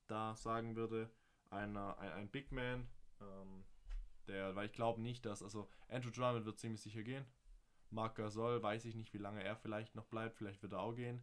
da 0.08 0.36
sagen 0.36 0.76
würde. 0.76 1.10
Einer, 1.50 1.98
ein, 2.00 2.12
ein 2.12 2.30
Big 2.30 2.52
Man, 2.52 2.88
ähm, 3.22 3.64
der, 4.28 4.56
weil 4.56 4.66
ich 4.66 4.74
glaube 4.74 5.02
nicht, 5.02 5.26
dass, 5.26 5.44
also 5.44 5.70
Andrew 5.88 6.10
Drummond 6.10 6.46
wird 6.46 6.60
ziemlich 6.60 6.82
sicher 6.82 7.04
gehen. 7.04 7.26
Marc 7.92 8.16
Gasol, 8.16 8.62
weiß 8.62 8.86
ich 8.86 8.96
nicht, 8.96 9.14
wie 9.14 9.20
lange 9.20 9.44
er 9.44 9.56
vielleicht 9.56 9.96
noch 9.96 10.06
bleibt, 10.06 10.36
vielleicht 10.36 10.62
wird 10.64 10.74
er 10.74 10.80
auch 10.80 10.96
gehen. 10.96 11.22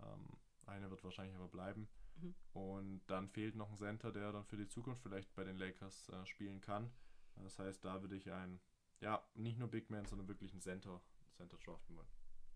Ähm, 0.00 0.28
einer 0.66 0.90
wird 0.90 1.02
wahrscheinlich 1.02 1.34
aber 1.36 1.48
bleiben. 1.48 1.88
Mhm. 2.16 2.34
Und 2.52 3.02
dann 3.06 3.28
fehlt 3.30 3.56
noch 3.56 3.70
ein 3.70 3.78
Center, 3.78 4.12
der 4.12 4.32
dann 4.32 4.44
für 4.44 4.58
die 4.58 4.68
Zukunft 4.68 5.02
vielleicht 5.02 5.34
bei 5.34 5.44
den 5.44 5.56
Lakers 5.56 6.10
äh, 6.10 6.26
spielen 6.26 6.60
kann. 6.60 6.92
Das 7.36 7.58
heißt, 7.58 7.84
da 7.84 8.02
würde 8.02 8.16
ich 8.16 8.30
ein, 8.30 8.60
ja, 9.00 9.26
nicht 9.34 9.58
nur 9.58 9.68
Big 9.68 9.90
Man, 9.90 10.04
sondern 10.06 10.28
wirklich 10.28 10.52
ein 10.52 10.60
Center, 10.60 11.00
Center 11.32 11.56
draften 11.58 11.96
wollen. 11.96 12.08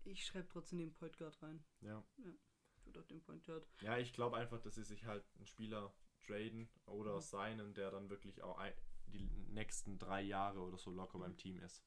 Ich 0.03 0.25
schreibe 0.25 0.47
trotzdem 0.47 0.79
den 0.79 0.93
Point 0.93 1.17
Guard 1.17 1.41
rein. 1.41 1.63
Ja. 1.81 2.03
Ich 2.17 2.85
würde 2.85 3.01
auch 3.01 3.05
den 3.07 3.21
Point 3.21 3.43
Guard. 3.43 3.67
Ja, 3.81 3.97
ich 3.97 4.13
glaube 4.13 4.37
einfach, 4.37 4.59
dass 4.61 4.75
sie 4.75 4.83
sich 4.83 5.05
halt 5.05 5.25
einen 5.35 5.45
Spieler 5.47 5.93
traden 6.25 6.69
oder 6.85 7.15
Mhm. 7.15 7.21
signen, 7.21 7.73
der 7.73 7.91
dann 7.91 8.09
wirklich 8.09 8.41
auch 8.41 8.57
ein, 8.57 8.73
die 9.07 9.29
nächsten 9.49 9.97
drei 9.99 10.21
Jahre 10.21 10.59
oder 10.61 10.77
so 10.77 10.91
locker 10.91 11.19
beim 11.19 11.35
Team 11.37 11.59
ist. 11.59 11.83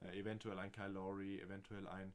Äh, 0.00 0.18
eventuell 0.18 0.58
ein 0.58 0.72
Kyle 0.72 0.88
Lowry, 0.92 1.40
eventuell 1.40 1.86
ein 1.88 2.14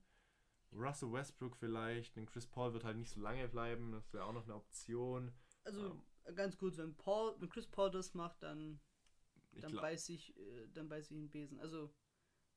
Russell 0.72 1.12
Westbrook 1.12 1.58
vielleicht. 1.58 2.16
Ein 2.18 2.26
Chris 2.28 2.48
Paul 2.48 2.74
wird 2.74 2.84
halt 2.86 2.98
nicht 2.98 3.10
so 3.10 3.20
lange 3.20 3.48
bleiben, 3.50 3.92
das 3.92 4.14
wäre 4.14 4.24
auch 4.26 4.34
noch 4.34 4.44
eine 4.46 4.56
Option. 4.56 5.34
Also 5.64 6.02
ganz 6.36 6.58
kurz, 6.58 6.78
wenn 6.78 6.96
Paul, 6.96 7.36
wenn 7.40 7.50
Chris 7.50 7.68
Paul 7.68 7.92
das 7.92 8.14
macht, 8.14 8.42
dann, 8.44 8.80
dann 9.52 9.72
glaub, 9.72 9.82
beiß 9.82 10.08
ich, 10.10 10.36
äh, 10.38 10.68
dann 10.70 10.88
beiß 10.88 11.12
ich 11.12 11.18
einen 11.18 11.30
Besen. 11.30 11.60
Also 11.60 11.94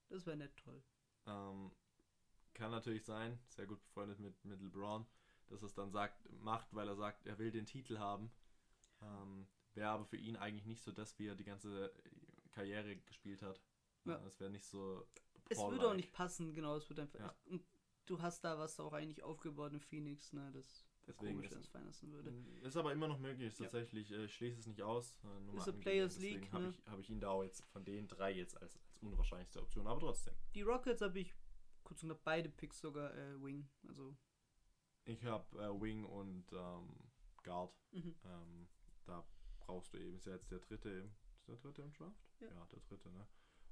das 0.09 0.27
wäre 0.27 0.37
nicht 0.37 0.57
toll. 0.57 0.83
Ähm, 1.27 1.71
kann 2.55 2.71
natürlich 2.71 3.05
sein, 3.05 3.39
sehr 3.49 3.67
gut 3.67 3.81
befreundet 3.83 4.19
mit, 4.21 4.45
mit 4.45 4.61
LeBron, 4.61 5.07
dass 5.49 5.63
er 5.63 5.67
es 5.67 5.75
dann 5.75 5.91
sagt, 5.91 6.29
macht, 6.41 6.73
weil 6.75 6.89
er 6.89 6.97
sagt, 6.97 7.27
er 7.27 7.39
will 7.39 7.51
den 7.51 7.67
Titel 7.67 7.99
haben. 7.99 8.31
Ähm, 9.03 9.47
wäre 9.75 9.91
aber 9.91 10.05
für 10.05 10.17
ihn 10.17 10.37
eigentlich 10.37 10.67
nicht 10.67 10.83
so 10.83 10.93
das, 10.93 11.19
wie 11.19 11.27
er 11.27 11.35
die 11.35 11.45
ganze 11.45 11.93
Karriere 12.53 12.97
gespielt 12.97 13.43
hat. 13.43 13.61
Ja. 14.05 14.25
Es 14.27 14.39
wäre 14.39 14.51
nicht 14.51 14.65
so. 14.65 15.07
Es 15.49 15.59
würde 15.59 15.89
auch 15.89 15.95
nicht 15.95 16.13
passen, 16.13 16.53
genau, 16.55 16.77
es 16.77 16.89
wird 16.89 17.01
einfach. 17.01 17.19
Ja. 17.19 17.35
Und 17.47 17.65
du 18.07 18.21
hast 18.23 18.45
da 18.45 18.59
was 18.59 18.79
auch 18.81 18.93
eigentlich 18.93 19.23
aufgebaut 19.23 19.73
in 19.73 19.81
Phoenix, 19.81 20.33
ne? 20.33 20.51
Das 20.53 20.85
Deswegen 21.07 21.35
komisch, 21.37 21.51
ist- 21.53 21.75
wenn 21.75 21.87
es 21.89 22.03
würde. 22.05 22.33
Ist 22.63 22.77
aber 22.77 22.93
immer 22.93 23.09
noch 23.09 23.19
möglich, 23.19 23.49
ist 23.49 23.59
Ja. 23.59 23.65
tatsächlich. 23.65 24.11
äh, 24.13 24.25
Ich 24.25 24.35
schließe 24.35 24.61
es 24.61 24.67
nicht 24.67 24.81
aus. 24.81 25.19
äh, 25.25 25.41
nur 25.41 25.57
Ist 25.57 25.69
a 25.69 25.73
Players. 25.73 26.19
League, 26.19 26.51
Habe 26.53 26.65
ne? 26.65 26.71
ich, 26.71 26.87
hab 26.87 26.99
ich 26.99 27.11
ihn 27.11 27.21
da 27.21 27.29
auch 27.31 27.43
jetzt 27.43 27.63
von 27.67 27.85
den 27.85 28.09
drei 28.09 28.33
jetzt 28.33 28.61
als 28.63 28.79
unwahrscheinlichste 29.07 29.61
Option, 29.61 29.87
aber 29.87 30.01
trotzdem. 30.01 30.35
Die 30.55 30.63
Rockets 30.63 31.01
habe 31.03 31.19
ich 31.21 31.35
kurz 31.83 32.03
und 32.03 32.09
knapp 32.11 32.25
beide 32.25 32.49
Picks 32.49 32.81
sogar 32.81 33.15
äh, 33.15 33.43
Wing. 33.43 33.69
Also, 33.89 34.17
Ich 35.05 35.25
habe 35.25 35.59
äh, 35.59 35.81
Wing 35.81 36.05
und 36.05 36.53
ähm, 36.53 37.11
Guard. 37.43 37.75
mhm. 37.93 38.15
Ähm, 38.25 38.69
da 39.05 39.25
brauchst 39.61 39.93
du 39.93 39.99
eben, 39.99 40.17
ist 40.17 40.27
ja 40.27 40.33
jetzt 40.33 40.51
der 40.51 40.61
dritte 40.61 40.89
im, 40.91 41.15
ist 41.37 41.49
der 41.49 41.57
dritte 41.57 41.83
im 41.83 41.93
Draft? 41.93 42.25
Ja. 42.41 42.49
der 42.67 42.81
dritte, 42.81 43.11
ne? 43.11 43.27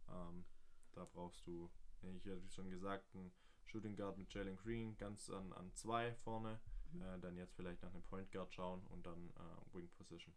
Ähm, 0.08 0.44
da 0.92 1.04
brauchst 1.06 1.46
du, 1.46 1.70
ja, 2.02 2.10
ich 2.10 2.26
hatte 2.26 2.50
schon 2.50 2.68
gesagt, 2.70 3.14
einen 3.14 3.32
Shooting 3.64 3.96
Guard 3.96 4.18
mit 4.18 4.32
Jalen 4.34 4.56
Green 4.56 4.96
ganz 4.96 5.30
an, 5.30 5.52
an 5.54 5.72
zwei 5.74 6.14
vorne. 6.16 6.60
Mhm. 6.92 7.02
Äh, 7.02 7.18
dann 7.20 7.36
jetzt 7.36 7.54
vielleicht 7.54 7.82
nach 7.82 7.92
einem 7.94 8.02
Point 8.02 8.30
Guard 8.30 8.52
schauen 8.52 8.86
und 8.88 9.06
dann 9.06 9.30
äh, 9.30 9.74
Wing 9.74 9.88
Position. 9.96 10.34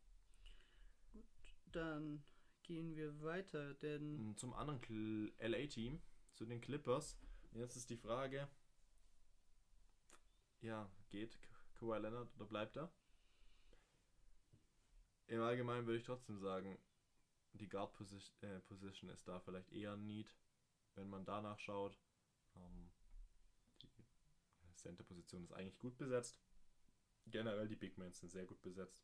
dann 1.72 2.24
gehen 2.66 2.95
wir 2.95 3.22
weiter, 3.22 3.74
denn 3.76 4.32
Mm, 4.32 4.38
Zum 4.38 4.53
anderen 4.53 5.32
LA-Team, 5.39 6.01
zu 6.34 6.45
den 6.45 6.61
Clippers. 6.61 7.18
Jetzt 7.51 7.76
ist 7.76 7.89
die 7.89 7.97
Frage, 7.97 8.49
ja, 10.61 10.89
geht 11.09 11.41
Ka- 11.41 11.55
Kawhi 11.76 11.99
Leonard 11.99 12.34
oder 12.36 12.45
bleibt 12.45 12.76
er? 12.78 12.91
Im 15.28 15.41
Allgemeinen 15.41 15.86
würde 15.88 15.99
ich 15.99 16.05
trotzdem 16.05 16.38
sagen, 16.39 16.78
die 17.53 17.70
Guard-Position 17.70 18.49
äh, 18.49 18.59
Position 18.61 19.09
ist 19.09 19.28
da 19.28 19.39
vielleicht 19.39 19.72
eher 19.72 19.93
ein 19.93 20.05
Need, 20.05 20.36
wenn 20.95 21.09
man 21.09 21.26
danach 21.26 21.59
schaut. 21.59 21.97
Ähm, 22.55 22.91
die 24.63 24.76
Center-Position 24.76 25.43
ist 25.43 25.53
eigentlich 25.53 25.80
gut 25.80 25.97
besetzt. 25.97 26.39
Generell 27.28 27.68
die 27.68 27.76
Big 27.76 27.97
Men 27.97 28.11
sind 28.13 28.32
sehr 28.32 28.45
gut 28.45 28.61
besetzt. 28.61 29.03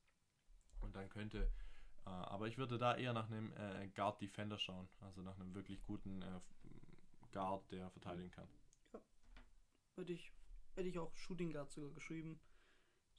Und 0.81 0.95
dann 0.95 1.09
könnte 1.09 1.51
aber 2.09 2.47
ich 2.47 2.57
würde 2.57 2.77
da 2.77 2.95
eher 2.95 3.13
nach 3.13 3.29
einem 3.29 3.53
äh, 3.53 3.87
Guard 3.89 4.21
Defender 4.21 4.57
schauen, 4.57 4.87
also 5.01 5.21
nach 5.21 5.39
einem 5.39 5.53
wirklich 5.53 5.83
guten 5.83 6.21
äh, 6.21 6.39
Guard, 7.31 7.71
der 7.71 7.89
verteidigen 7.91 8.31
kann. 8.31 8.47
hätte 9.95 10.13
ich, 10.13 10.31
hätte 10.75 10.87
ich 10.89 10.97
auch 10.99 11.15
Shooting 11.15 11.51
Guard 11.53 11.71
sogar 11.71 11.91
geschrieben. 11.91 12.39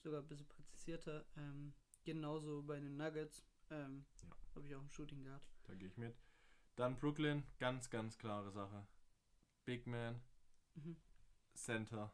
Sogar 0.03 0.20
ein 0.20 0.28
bisschen 0.28 0.49
präzisierter. 0.49 1.24
Ähm, 1.37 1.74
genauso 2.05 2.62
bei 2.64 2.80
den 2.80 2.97
Nuggets 2.97 3.45
ähm, 3.70 4.05
Ja. 4.22 4.28
habe 4.57 4.66
ich 4.66 4.74
auch 4.74 4.80
einen 4.80 4.91
Shooting 4.91 5.22
Guard. 5.24 5.49
Da 5.64 5.74
gehe 5.74 5.89
ich 5.89 5.97
mit. 5.97 6.16
Dann 6.74 6.97
Brooklyn, 6.99 7.45
ganz, 7.59 7.89
ganz 7.91 8.18
klare 8.18 8.51
Sache. 8.51 8.87
Big 9.64 9.87
Man, 9.87 10.20
Mhm. 10.74 10.97
Center. 11.55 12.12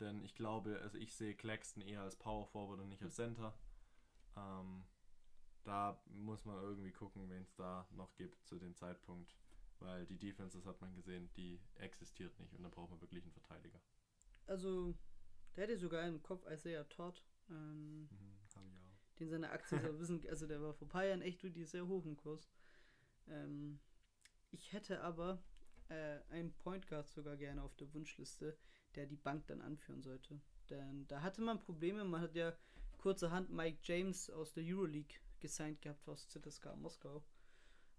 Denn 0.00 0.22
ich 0.24 0.34
glaube, 0.34 0.80
also 0.82 0.98
ich 0.98 1.14
sehe 1.14 1.36
Claxton 1.36 1.82
eher 1.82 2.00
als 2.00 2.16
Power 2.16 2.46
Forward 2.46 2.80
und 2.80 2.88
nicht 2.88 3.02
als 3.02 3.14
Center. 3.14 3.56
Ähm, 4.36 4.84
da 5.64 6.00
muss 6.06 6.44
man 6.44 6.62
irgendwie 6.62 6.92
gucken, 6.92 7.28
wen 7.30 7.42
es 7.42 7.54
da 7.56 7.86
noch 7.92 8.14
gibt 8.16 8.46
zu 8.46 8.58
dem 8.58 8.74
Zeitpunkt. 8.76 9.34
Weil 9.80 10.06
die 10.06 10.18
Defenses 10.18 10.66
hat 10.66 10.80
man 10.80 10.94
gesehen, 10.94 11.30
die 11.36 11.60
existiert 11.76 12.38
nicht 12.40 12.54
und 12.54 12.62
da 12.62 12.68
braucht 12.68 12.90
man 12.90 13.00
wirklich 13.00 13.24
einen 13.24 13.32
Verteidiger. 13.32 13.80
Also, 14.46 14.94
der 15.56 15.64
hätte 15.64 15.76
sogar 15.78 16.06
im 16.06 16.22
Kopf 16.22 16.46
Isaiah 16.50 16.84
Todd. 16.88 17.22
Ähm, 17.50 18.10
Mhm, 18.10 18.38
hab 18.54 18.64
ich 18.64 18.80
auch. 18.80 18.96
den 19.18 19.28
seine 19.30 19.50
Aktie 19.50 19.78
so 19.80 19.98
wissen, 19.98 20.20
also 20.28 20.46
der 20.46 20.60
war 20.60 20.74
vor 20.74 20.86
ein 20.86 20.90
paar 20.90 21.04
Jahren 21.04 21.22
echt 21.22 21.42
wirklich 21.42 21.68
sehr 21.70 21.86
hoch 21.86 22.04
im 22.04 22.16
Kurs. 22.16 22.48
Ähm, 23.28 23.80
ich 24.52 24.72
hätte 24.72 25.02
aber 25.02 25.42
äh, 25.88 26.20
einen 26.30 26.52
Point 26.54 26.88
Guard 26.88 27.08
sogar 27.08 27.36
gerne 27.36 27.62
auf 27.62 27.76
der 27.76 27.92
Wunschliste, 27.94 28.56
der 28.96 29.06
die 29.06 29.16
Bank 29.16 29.46
dann 29.48 29.62
anführen 29.62 30.02
sollte. 30.02 30.40
Denn 30.70 31.06
da 31.08 31.22
hatte 31.22 31.42
man 31.42 31.60
Probleme, 31.60 32.04
man 32.04 32.20
hat 32.22 32.34
ja 32.34 32.54
kurzerhand 32.98 33.50
Mike 33.50 33.78
James 33.82 34.30
aus 34.30 34.52
der 34.54 34.64
Euroleague 34.66 35.16
gesigned 35.44 35.82
gehabt 35.82 36.08
aus 36.08 36.26
ZSK 36.28 36.74
Moskau. 36.76 37.22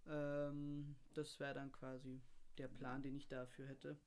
Ähm, 0.07 0.95
das 1.13 1.39
wäre 1.39 1.53
dann 1.53 1.71
quasi 1.71 2.23
der 2.57 2.67
Plan, 2.67 3.03
den 3.03 3.15
ich 3.15 3.27
dafür 3.27 3.67
hätte. 3.67 3.99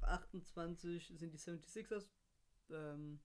28 0.00 1.12
sind 1.16 1.32
die 1.32 1.38
76ers. 1.38 2.08
Ähm, 2.70 3.20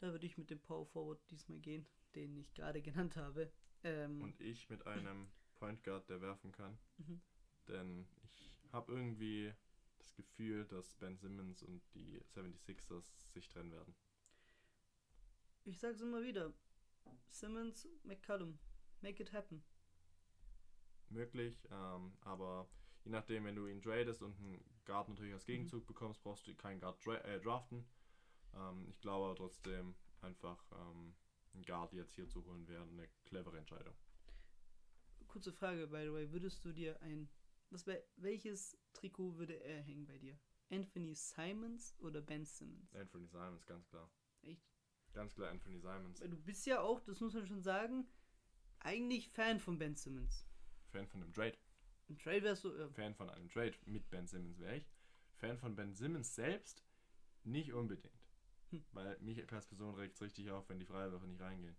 da 0.00 0.10
würde 0.10 0.26
ich 0.26 0.38
mit 0.38 0.50
dem 0.50 0.60
Power 0.60 0.86
Forward 0.86 1.20
diesmal 1.30 1.60
gehen, 1.60 1.86
den 2.16 2.36
ich 2.36 2.52
gerade 2.52 2.82
genannt 2.88 3.14
habe. 3.16 3.52
Ähm, 3.84 4.20
Und 4.22 4.40
ich 4.40 4.68
mit 4.68 4.84
einem 4.88 5.30
Point 5.54 5.84
Guard, 5.84 6.08
der 6.10 6.20
werfen 6.20 6.50
kann. 6.50 6.76
Mhm. 6.98 7.20
Denn 7.68 8.08
ich 8.24 8.58
habe 8.72 8.92
irgendwie 8.92 9.54
das 9.98 10.14
Gefühl, 10.16 10.64
dass 10.66 10.94
Ben 10.96 11.16
Simmons 11.16 11.62
und 11.62 11.80
die 11.94 12.20
76ers 12.34 13.32
sich 13.32 13.48
trennen 13.48 13.70
werden. 13.70 13.94
ich 15.64 15.78
sag's 15.78 16.00
immer 16.00 16.22
wieder. 16.22 16.52
Simmons, 17.28 17.88
McCallum, 18.04 18.58
make 19.00 19.22
it 19.22 19.32
happen. 19.32 19.62
Möglich, 21.08 21.66
ähm, 21.70 22.12
aber 22.22 22.68
je 23.04 23.10
nachdem, 23.10 23.44
wenn 23.44 23.54
du 23.54 23.66
ihn 23.66 23.80
tradest 23.80 24.22
und 24.22 24.38
einen 24.38 24.64
Guard 24.84 25.08
natürlich 25.08 25.34
als 25.34 25.44
Gegenzug 25.44 25.86
bekommst, 25.86 26.22
brauchst 26.22 26.46
du 26.46 26.54
keinen 26.54 26.80
Guard 26.80 27.04
dra 27.04 27.16
äh, 27.18 27.40
draften. 27.40 27.86
Ähm, 28.54 28.86
ich 28.88 29.00
glaube 29.00 29.26
aber 29.26 29.36
trotzdem 29.36 29.94
einfach 30.20 30.64
ähm, 30.72 31.14
einen 31.54 31.64
Guard 31.64 31.92
jetzt 31.92 32.14
hier 32.14 32.28
zu 32.28 32.44
holen 32.44 32.66
wäre 32.68 32.82
eine 32.82 33.08
clevere 33.24 33.58
Entscheidung. 33.58 33.94
Kurze 35.26 35.52
Frage, 35.52 35.86
by 35.88 36.04
the 36.04 36.12
way, 36.12 36.30
würdest 36.32 36.64
du 36.64 36.72
dir 36.72 37.00
ein. 37.02 37.28
Was 37.70 37.86
wär, 37.86 38.02
welches 38.16 38.78
Trikot 38.92 39.36
würde 39.36 39.54
er 39.54 39.82
hängen 39.82 40.06
bei 40.06 40.18
dir? 40.18 40.38
Anthony 40.70 41.14
Simons 41.14 41.94
oder 41.98 42.22
Ben 42.22 42.44
Simmons? 42.44 42.94
Anthony 42.94 43.26
Simons, 43.26 43.66
ganz 43.66 43.86
klar. 43.88 44.10
Echt? 44.42 44.75
Ganz 45.16 45.34
klar 45.34 45.50
Anthony 45.50 45.80
Simons. 45.80 46.20
Du 46.20 46.36
bist 46.36 46.66
ja 46.66 46.80
auch, 46.80 47.00
das 47.00 47.20
muss 47.20 47.32
man 47.32 47.46
schon 47.46 47.62
sagen, 47.62 48.06
eigentlich 48.80 49.30
Fan 49.30 49.58
von 49.58 49.78
Ben 49.78 49.96
Simmons. 49.96 50.46
Fan 50.92 51.06
von 51.06 51.22
dem 51.22 51.32
Trade. 51.32 51.56
Im 52.08 52.18
Trade 52.18 52.42
wärst 52.42 52.64
du. 52.64 52.74
Äh, 52.74 52.90
Fan 52.90 53.14
von 53.14 53.30
einem 53.30 53.48
Trade 53.48 53.72
mit 53.86 54.10
Ben 54.10 54.26
Simmons 54.26 54.58
wäre 54.58 54.76
ich. 54.76 54.84
Fan 55.36 55.56
von 55.56 55.74
Ben 55.74 55.94
Simmons 55.94 56.34
selbst 56.34 56.84
nicht 57.44 57.72
unbedingt. 57.72 58.12
Hm. 58.72 58.84
Weil 58.92 59.18
mich 59.20 59.38
als 59.50 59.66
Person 59.66 59.94
regt 59.94 60.16
es 60.16 60.20
richtig 60.20 60.50
auf, 60.50 60.68
wenn 60.68 60.78
die 60.78 60.84
Freiwürfe 60.84 61.26
nicht 61.26 61.40
reingehen. 61.40 61.76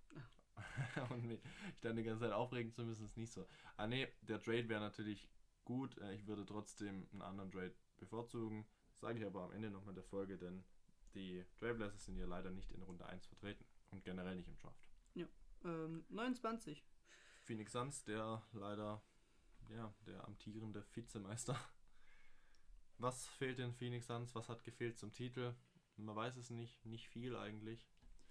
Und 1.11 1.23
mich 1.27 1.39
ich 1.75 1.79
dann 1.81 1.95
die 1.95 2.03
ganze 2.03 2.21
Zeit 2.21 2.33
aufregen 2.33 2.71
zu 2.71 2.83
müssen, 2.85 3.05
ist 3.05 3.17
nicht 3.17 3.31
so. 3.31 3.45
Ah 3.75 3.85
nee, 3.85 4.07
der 4.23 4.41
Trade 4.41 4.67
wäre 4.67 4.81
natürlich 4.81 5.29
gut. 5.63 5.95
Äh, 5.99 6.15
Ich 6.15 6.25
würde 6.25 6.43
trotzdem 6.43 7.07
einen 7.11 7.21
anderen 7.21 7.51
Trade 7.51 7.75
bevorzugen. 7.97 8.65
Sage 8.95 9.19
ich 9.19 9.25
aber 9.27 9.43
am 9.43 9.51
Ende 9.51 9.69
nochmal 9.69 9.93
der 9.93 10.03
Folge, 10.03 10.39
denn 10.39 10.63
die 11.13 11.45
Trailblazers 11.55 12.05
sind 12.05 12.17
ja 12.17 12.25
leider 12.25 12.51
nicht 12.51 12.71
in 12.71 12.81
Runde 12.83 13.05
1 13.05 13.25
vertreten. 13.27 13.65
Und 13.91 14.03
generell 14.03 14.35
nicht 14.35 14.47
im 14.49 14.57
Draft. 14.57 14.87
ähm, 15.63 16.05
29. 16.09 16.83
Phoenix 17.43 17.71
Suns, 17.71 18.03
der 18.03 18.43
leider, 18.53 19.01
ja, 19.69 19.93
der 20.05 20.23
amtierende 20.25 20.85
Vizemeister. 20.93 21.57
Was 22.99 23.27
fehlt 23.27 23.59
den 23.59 23.73
Phoenix 23.73 24.07
Suns? 24.07 24.33
Was 24.35 24.49
hat 24.49 24.63
gefehlt 24.63 24.97
zum 24.97 25.11
Titel? 25.13 25.55
Man 25.97 26.15
weiß 26.15 26.35
es 26.37 26.49
nicht, 26.49 26.85
nicht 26.85 27.07
viel 27.07 27.35
eigentlich. 27.35 27.87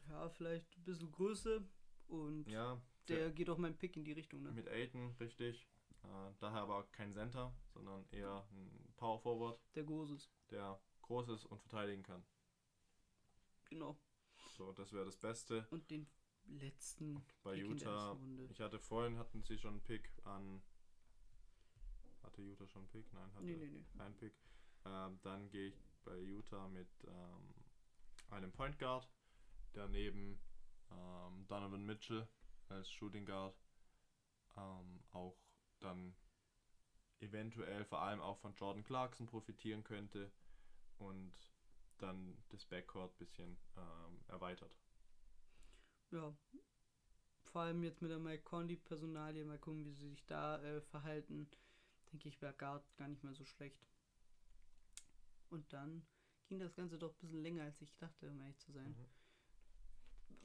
Ja, 0.09 0.29
vielleicht 0.29 0.77
ein 0.77 0.85
bisschen 0.85 1.11
Größe. 1.11 1.67
Und 2.09 2.47
Ja, 2.49 2.81
der 3.09 3.31
geht 3.31 3.49
auch 3.51 3.59
mein 3.59 3.77
Pick 3.77 3.97
in 3.97 4.05
die 4.05 4.13
Richtung, 4.13 4.43
ne? 4.43 4.53
mit 4.53 4.69
Aiton, 4.69 5.11
richtig. 5.19 5.67
Äh, 6.05 6.33
daher 6.39 6.61
aber 6.63 6.77
auch 6.77 6.93
kein 6.93 7.13
Center, 7.13 7.53
sondern 7.73 8.07
eher 8.11 8.47
ein 8.53 8.93
Power 8.97 9.19
Forward, 9.19 9.61
Der 9.75 9.83
Goses. 9.85 10.31
der 10.51 10.81
groß 11.03 11.29
ist 11.31 11.45
und 11.47 11.61
verteidigen 11.61 12.03
kann. 12.03 12.25
Genau. 13.69 13.99
So, 14.57 14.73
das 14.73 14.93
wäre 14.93 15.05
das 15.05 15.17
Beste. 15.17 15.67
Und 15.71 15.91
den 15.91 16.07
letzten 16.47 17.25
Bei 17.43 17.55
Pick 17.55 17.67
Utah, 17.67 18.19
ich 18.49 18.61
hatte 18.61 18.79
vorhin, 18.79 19.19
hatten 19.19 19.43
sie 19.43 19.59
schon 19.59 19.75
einen 19.75 19.83
Pick 19.83 20.11
an. 20.25 20.63
Hatte 22.23 22.43
Utah 22.43 22.67
schon 22.67 22.83
einen 22.83 22.91
Pick? 22.91 23.13
Nein, 23.13 23.35
hatte 23.35 23.45
Nee, 23.45 23.57
nee, 23.57 23.69
nee. 23.69 23.85
keinen 23.97 24.17
Pick. 24.17 24.35
Ähm, 24.85 25.19
dann 25.23 25.49
gehe 25.51 25.69
ich 25.69 25.85
bei 26.05 26.19
Utah 26.19 26.69
mit 26.69 26.89
ähm, 27.05 27.55
einem 28.31 28.53
Point 28.53 28.79
Guard, 28.79 29.09
der 29.75 29.89
neben 29.89 30.39
ähm, 30.91 31.47
Donovan 31.49 31.85
Mitchell 31.85 32.29
als 32.69 32.91
Shooting 32.91 33.27
Guard 33.27 33.57
ähm, 34.57 35.01
auch 35.13 35.37
dann 35.81 36.17
eventuell 37.21 37.85
vor 37.85 38.03
allem 38.03 38.21
auch 38.21 38.39
von 38.39 38.55
Jordan 38.55 38.85
Clarkson 38.85 39.27
profitieren 39.27 39.83
könnte 39.85 40.31
und 40.99 41.35
dann 41.99 42.37
das 42.49 42.65
Backcourt 42.65 43.13
ein 43.13 43.19
bisschen 43.19 43.57
ähm, 43.77 44.21
erweitert. 44.29 44.75
Ja. 46.11 46.37
Vor 47.45 47.63
allem 47.63 47.83
jetzt 47.83 48.03
mit 48.03 48.11
der 48.11 48.19
Mike 48.19 48.43
Conley 48.43 48.77
Personalie, 48.77 49.45
mal 49.45 49.59
gucken, 49.59 49.85
wie 49.85 49.93
sie 49.93 50.11
sich 50.11 50.25
da 50.27 50.63
äh, 50.63 50.81
verhalten. 50.81 51.49
Denke 52.13 52.29
ich, 52.29 52.41
wäre 52.41 52.55
Guard 52.55 52.85
gar 52.97 53.09
nicht 53.09 53.25
mehr 53.25 53.35
so 53.35 53.45
schlecht. 53.45 53.87
Und 55.49 55.73
dann 55.73 56.07
ging 56.49 56.59
das 56.59 56.75
Ganze 56.75 56.99
doch 56.99 57.13
ein 57.13 57.19
bisschen 57.19 57.43
länger, 57.43 57.65
als 57.65 57.81
ich 57.81 57.97
dachte, 57.97 58.31
um 58.31 58.41
ehrlich 58.41 58.59
zu 58.59 58.73
sein. 58.73 58.95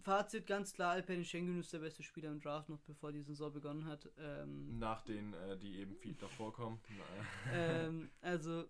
Fazit 0.02 0.48
ganz 0.48 0.73
klar, 0.73 0.94
Alperen 0.94 1.23
Schengen 1.23 1.60
ist 1.60 1.73
der 1.73 1.80
beste 1.80 2.02
Spieler 2.02 2.32
im 2.32 2.40
Draft, 2.40 2.69
noch 2.69 2.82
bevor 2.82 3.11
die 3.11 3.22
Saison 3.22 3.53
begonnen 3.53 3.86
hat. 3.86 4.10
Ähm, 4.18 4.80
Nach 4.80 5.02
denen, 5.02 5.34
äh, 5.34 5.57
die 5.57 5.78
eben 5.80 5.95
viel 5.95 6.15
davor 6.15 6.53
kommen. 6.53 6.82
ähm, 7.53 8.10
also, 8.22 8.65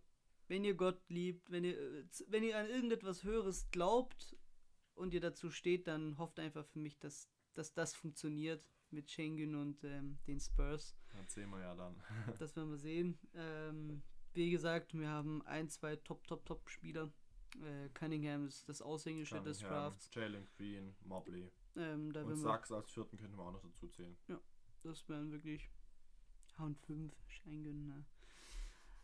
wenn 0.51 0.65
ihr 0.65 0.75
Gott 0.75 1.01
liebt, 1.07 1.49
wenn 1.49 1.63
ihr, 1.63 1.79
äh, 1.79 2.05
wenn 2.27 2.43
ihr 2.43 2.57
an 2.57 2.67
irgendetwas 2.67 3.23
Höheres 3.23 3.71
glaubt 3.71 4.35
und 4.95 5.13
ihr 5.13 5.21
dazu 5.21 5.49
steht, 5.49 5.87
dann 5.87 6.17
hofft 6.17 6.39
einfach 6.39 6.65
für 6.65 6.79
mich, 6.79 6.99
dass, 6.99 7.29
dass 7.53 7.73
das 7.73 7.95
funktioniert 7.95 8.61
mit 8.89 9.09
Schengen 9.09 9.55
und 9.55 9.81
ähm, 9.85 10.19
den 10.27 10.41
Spurs. 10.41 10.97
Das 11.13 11.33
sehen 11.33 11.49
wir 11.51 11.61
ja 11.61 11.73
dann. 11.73 11.95
Das 12.37 12.53
werden 12.57 12.69
wir 12.69 12.77
sehen. 12.77 13.17
Ähm, 13.33 14.03
wie 14.33 14.51
gesagt, 14.51 14.93
wir 14.93 15.07
haben 15.07 15.41
ein, 15.43 15.69
zwei 15.69 15.95
Top, 15.95 16.27
Top, 16.27 16.45
Top 16.45 16.69
Spieler. 16.69 17.13
Äh, 17.63 17.87
Cunningham 17.93 18.45
ist 18.47 18.67
das 18.67 18.81
Aushängeschild 18.81 19.45
des 19.45 19.59
Drafts. 19.59 20.09
Jalen 20.13 20.49
Green, 20.57 20.93
Mobley. 21.05 21.49
Ähm, 21.77 22.11
da 22.11 22.23
Und 22.23 22.35
Sachs 22.35 22.73
als 22.73 22.91
vierten 22.91 23.15
könnten 23.15 23.37
wir 23.37 23.43
auch 23.43 23.53
noch 23.53 23.61
dazu 23.61 23.87
zählen. 23.87 24.17
das 24.83 25.07
wären 25.07 25.31
wirklich 25.31 25.69
Round 26.59 26.77
5 26.81 27.13
Schengen. 27.29 27.85
Ne? 27.85 28.05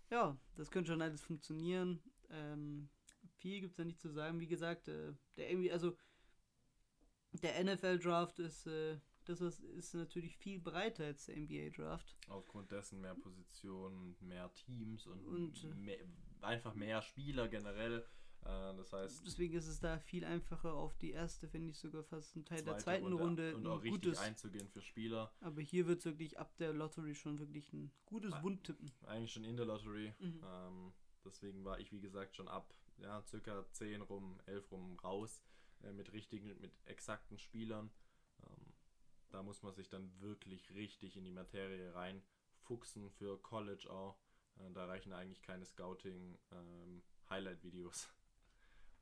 Ja, 0.10 0.38
das 0.56 0.72
könnte 0.72 0.92
schon 0.92 1.02
alles 1.02 1.24
funktionieren. 1.24 2.02
Ähm, 2.30 2.90
viel 3.38 3.62
gibt 3.62 3.72
es 3.72 3.78
da 3.78 3.84
nicht 3.84 4.00
zu 4.00 4.10
sagen. 4.10 4.40
Wie 4.40 4.48
gesagt, 4.48 4.88
äh, 4.88 5.14
der 5.36 5.50
irgendwie, 5.50 5.72
also 5.72 5.98
der 7.34 7.64
NFL-Draft 7.64 8.40
ist, 8.40 8.68
äh, 8.68 9.00
das 9.26 9.42
ist, 9.42 9.60
ist 9.60 9.94
natürlich 9.94 10.38
viel 10.38 10.60
breiter 10.60 11.06
als 11.06 11.26
der 11.26 11.38
NBA-Draft. 11.38 12.16
Aufgrund 12.30 12.72
dessen 12.72 13.02
mehr 13.02 13.16
Positionen, 13.16 14.16
mehr 14.22 14.52
Teams 14.54 15.06
und, 15.06 15.26
Und, 15.26 15.64
äh, 15.66 15.76
mehr, 15.76 16.00
einfach 16.42 16.74
mehr 16.74 17.02
Spieler 17.02 17.48
generell. 17.50 18.06
Äh, 18.48 18.76
das 18.78 18.94
heißt, 18.94 19.26
Deswegen 19.26 19.56
ist 19.56 19.68
es 19.68 19.80
da 19.82 20.00
viel 20.00 20.24
einfacher 20.24 20.74
auf 20.74 20.96
die 20.98 21.12
erste, 21.12 21.48
finde 21.50 21.72
ich 21.72 21.80
sogar 21.80 22.04
fast 22.04 22.34
ein 22.36 22.46
Teil 22.46 22.64
der 22.64 22.78
zweite 22.78 23.02
zweiten 23.02 23.12
Runde, 23.14 23.56
und 23.56 23.66
ein 23.66 23.68
auch 23.68 23.84
richtig 23.84 24.04
gutes. 24.04 24.20
einzugehen 24.20 24.70
für 24.70 24.82
Spieler. 24.82 25.34
Aber 25.42 25.62
hier 25.62 25.86
wird 25.88 26.00
es 26.00 26.06
wirklich 26.06 26.38
ab 26.40 26.56
der 26.58 26.72
Lottery 26.74 27.14
schon 27.16 27.40
wirklich 27.40 27.74
ein 27.74 27.92
gutes 28.06 28.32
Ah. 28.34 28.42
Wundtippen. 28.44 28.92
Eigentlich 29.06 29.34
schon 29.34 29.44
in 29.44 29.58
der 29.58 29.66
Lottery. 29.66 30.14
Mhm. 30.20 30.42
Ähm, 30.46 30.94
deswegen 31.26 31.66
war 31.66 31.78
ich, 31.80 31.92
wie 31.92 32.00
gesagt, 32.00 32.36
schon 32.38 32.48
ab 32.48 32.74
ja, 33.00 33.22
circa 33.24 33.66
10 33.74 34.02
rum, 34.02 34.40
11 34.46 34.72
rum 34.72 34.98
raus 35.00 35.44
äh, 35.84 35.92
mit 35.92 36.14
richtigen, 36.14 36.58
mit 36.62 36.72
exakten 36.86 37.38
Spielern. 37.38 37.92
Ähm, 38.44 38.74
da 39.30 39.44
muss 39.44 39.62
man 39.62 39.74
sich 39.74 39.90
dann 39.90 40.10
wirklich 40.22 40.74
richtig 40.74 41.18
in 41.18 41.26
die 41.26 41.32
Materie 41.32 41.94
reinfuchsen 41.94 43.12
für 43.12 43.38
College 43.42 43.92
auch. 43.92 44.18
Äh, 44.58 44.72
da 44.72 44.86
reichen 44.86 45.12
eigentlich 45.14 45.42
keine 45.42 45.66
Scouting-Highlight-Videos, 45.66 48.08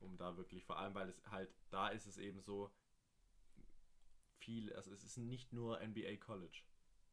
um 0.05 0.17
da 0.17 0.37
wirklich, 0.37 0.65
vor 0.65 0.77
allem 0.77 0.93
weil 0.95 1.09
es 1.09 1.21
halt, 1.27 1.53
da 1.69 1.89
ist 1.89 2.05
es 2.05 2.17
eben 2.17 2.41
so 2.41 2.71
viel, 4.37 4.73
also 4.73 4.91
es 4.91 5.03
ist 5.03 5.17
nicht 5.17 5.53
nur 5.53 5.81
NBA 5.81 6.17
College. 6.17 6.63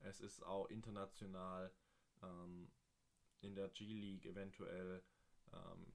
Es 0.01 0.21
ist 0.21 0.43
auch 0.45 0.67
international, 0.67 1.73
ähm, 2.23 2.71
in 3.41 3.55
der 3.55 3.69
G-League 3.69 4.27
eventuell. 4.27 5.03
Ähm, 5.53 5.93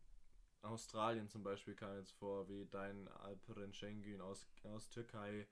Australien 0.61 1.29
zum 1.29 1.43
Beispiel 1.43 1.75
kam 1.75 1.95
jetzt 1.97 2.11
vor, 2.13 2.49
wie 2.49 2.65
dein 2.65 3.07
Alperen 3.07 3.73
Schengen 3.73 4.21
aus, 4.21 4.47
aus 4.63 4.89
Türkei. 4.89 5.47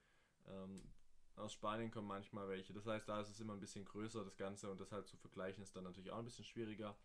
Ähm, 0.47 0.91
aus 1.35 1.53
Spanien 1.53 1.91
kommen 1.91 2.07
manchmal 2.07 2.47
welche. 2.47 2.73
Das 2.73 2.85
heißt, 2.85 3.07
da 3.07 3.21
ist 3.21 3.29
es 3.29 3.39
immer 3.39 3.53
ein 3.53 3.59
bisschen 3.59 3.85
größer, 3.85 4.23
das 4.23 4.37
Ganze, 4.37 4.69
und 4.69 4.79
das 4.79 4.91
halt 4.91 5.07
zu 5.07 5.17
vergleichen 5.17 5.63
ist 5.63 5.75
dann 5.75 5.83
natürlich 5.83 6.11
auch 6.11 6.19
ein 6.19 6.25
bisschen 6.25 6.45
schwieriger. 6.45 6.97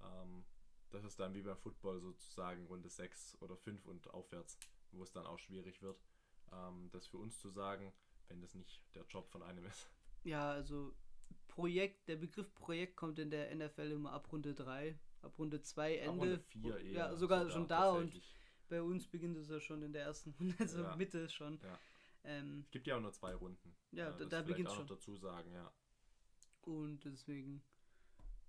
Ähm, 0.00 0.44
das 0.90 1.04
ist 1.04 1.18
dann 1.18 1.34
wie 1.34 1.42
beim 1.42 1.56
Football 1.58 2.00
sozusagen 2.00 2.66
Runde 2.66 2.88
6 2.88 3.36
oder 3.40 3.56
5 3.56 3.86
und 3.86 4.08
aufwärts, 4.14 4.58
wo 4.92 5.02
es 5.02 5.12
dann 5.12 5.26
auch 5.26 5.38
schwierig 5.38 5.82
wird, 5.82 6.00
ähm, 6.52 6.88
das 6.92 7.06
für 7.06 7.18
uns 7.18 7.38
zu 7.38 7.50
sagen, 7.50 7.92
wenn 8.28 8.40
das 8.40 8.54
nicht 8.54 8.82
der 8.94 9.04
Job 9.06 9.28
von 9.30 9.42
einem 9.42 9.64
ist. 9.66 9.90
Ja, 10.24 10.50
also 10.50 10.94
Projekt, 11.48 12.08
der 12.08 12.16
Begriff 12.16 12.52
Projekt 12.54 12.96
kommt 12.96 13.18
in 13.18 13.30
der 13.30 13.54
NFL 13.54 13.92
immer 13.92 14.12
ab 14.12 14.30
Runde 14.32 14.54
3, 14.54 14.98
ab 15.22 15.38
Runde 15.38 15.60
2 15.62 16.00
Auch 16.08 16.12
Ende. 16.12 16.20
Runde 16.20 16.38
4 16.40 16.78
eher. 16.78 16.92
ja, 16.92 17.16
sogar 17.16 17.48
schon 17.50 17.68
da 17.68 17.90
und 17.92 18.20
bei 18.68 18.82
uns 18.82 19.06
beginnt 19.06 19.36
es 19.36 19.48
ja 19.48 19.60
schon 19.60 19.82
in 19.82 19.92
der 19.92 20.02
ersten 20.02 20.30
Runde, 20.30 20.54
also 20.60 20.82
Ja. 20.82 20.96
Mitte 20.96 21.28
schon. 21.28 21.60
Ja. 21.62 21.78
Ähm, 22.24 22.62
Es 22.64 22.70
gibt 22.72 22.86
ja 22.88 22.96
auch 22.96 23.00
nur 23.00 23.12
zwei 23.12 23.34
Runden. 23.34 23.76
Ja, 23.92 24.10
Äh, 24.10 24.26
da- 24.28 24.42
da 24.42 24.68
auch 24.68 24.74
schon. 24.76 24.86
dazu 24.88 25.16
sagen, 25.16 25.52
ja. 25.52 25.72
Und 26.62 27.04
deswegen 27.04 27.62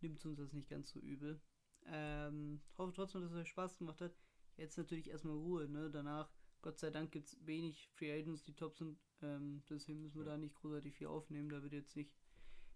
nimmt 0.01 0.25
uns 0.25 0.39
das 0.39 0.53
nicht 0.53 0.69
ganz 0.69 0.89
so 0.89 0.99
übel. 0.99 1.39
Ähm, 1.87 2.61
hoffe 2.77 2.93
trotzdem, 2.93 3.21
dass 3.21 3.31
es 3.31 3.37
euch 3.37 3.49
Spaß 3.49 3.77
gemacht 3.77 4.01
hat. 4.01 4.15
Jetzt 4.57 4.77
natürlich 4.77 5.09
erstmal 5.09 5.35
Ruhe, 5.35 5.67
ne? 5.69 5.89
Danach, 5.91 6.31
Gott 6.61 6.79
sei 6.79 6.89
Dank, 6.89 7.11
gibt 7.11 7.27
es 7.27 7.45
wenig 7.45 7.89
Free 7.93 8.11
Agents, 8.11 8.43
die 8.43 8.53
top 8.55 8.75
sind. 8.75 8.99
Ähm, 9.21 9.63
deswegen 9.69 10.01
müssen 10.01 10.19
wir 10.19 10.25
Ja. 10.25 10.31
da 10.31 10.37
nicht 10.37 10.55
großartig 10.55 10.95
viel 10.95 11.07
aufnehmen. 11.07 11.49
Da 11.49 11.61
wird 11.63 11.73
jetzt 11.73 11.95
nicht 11.95 12.13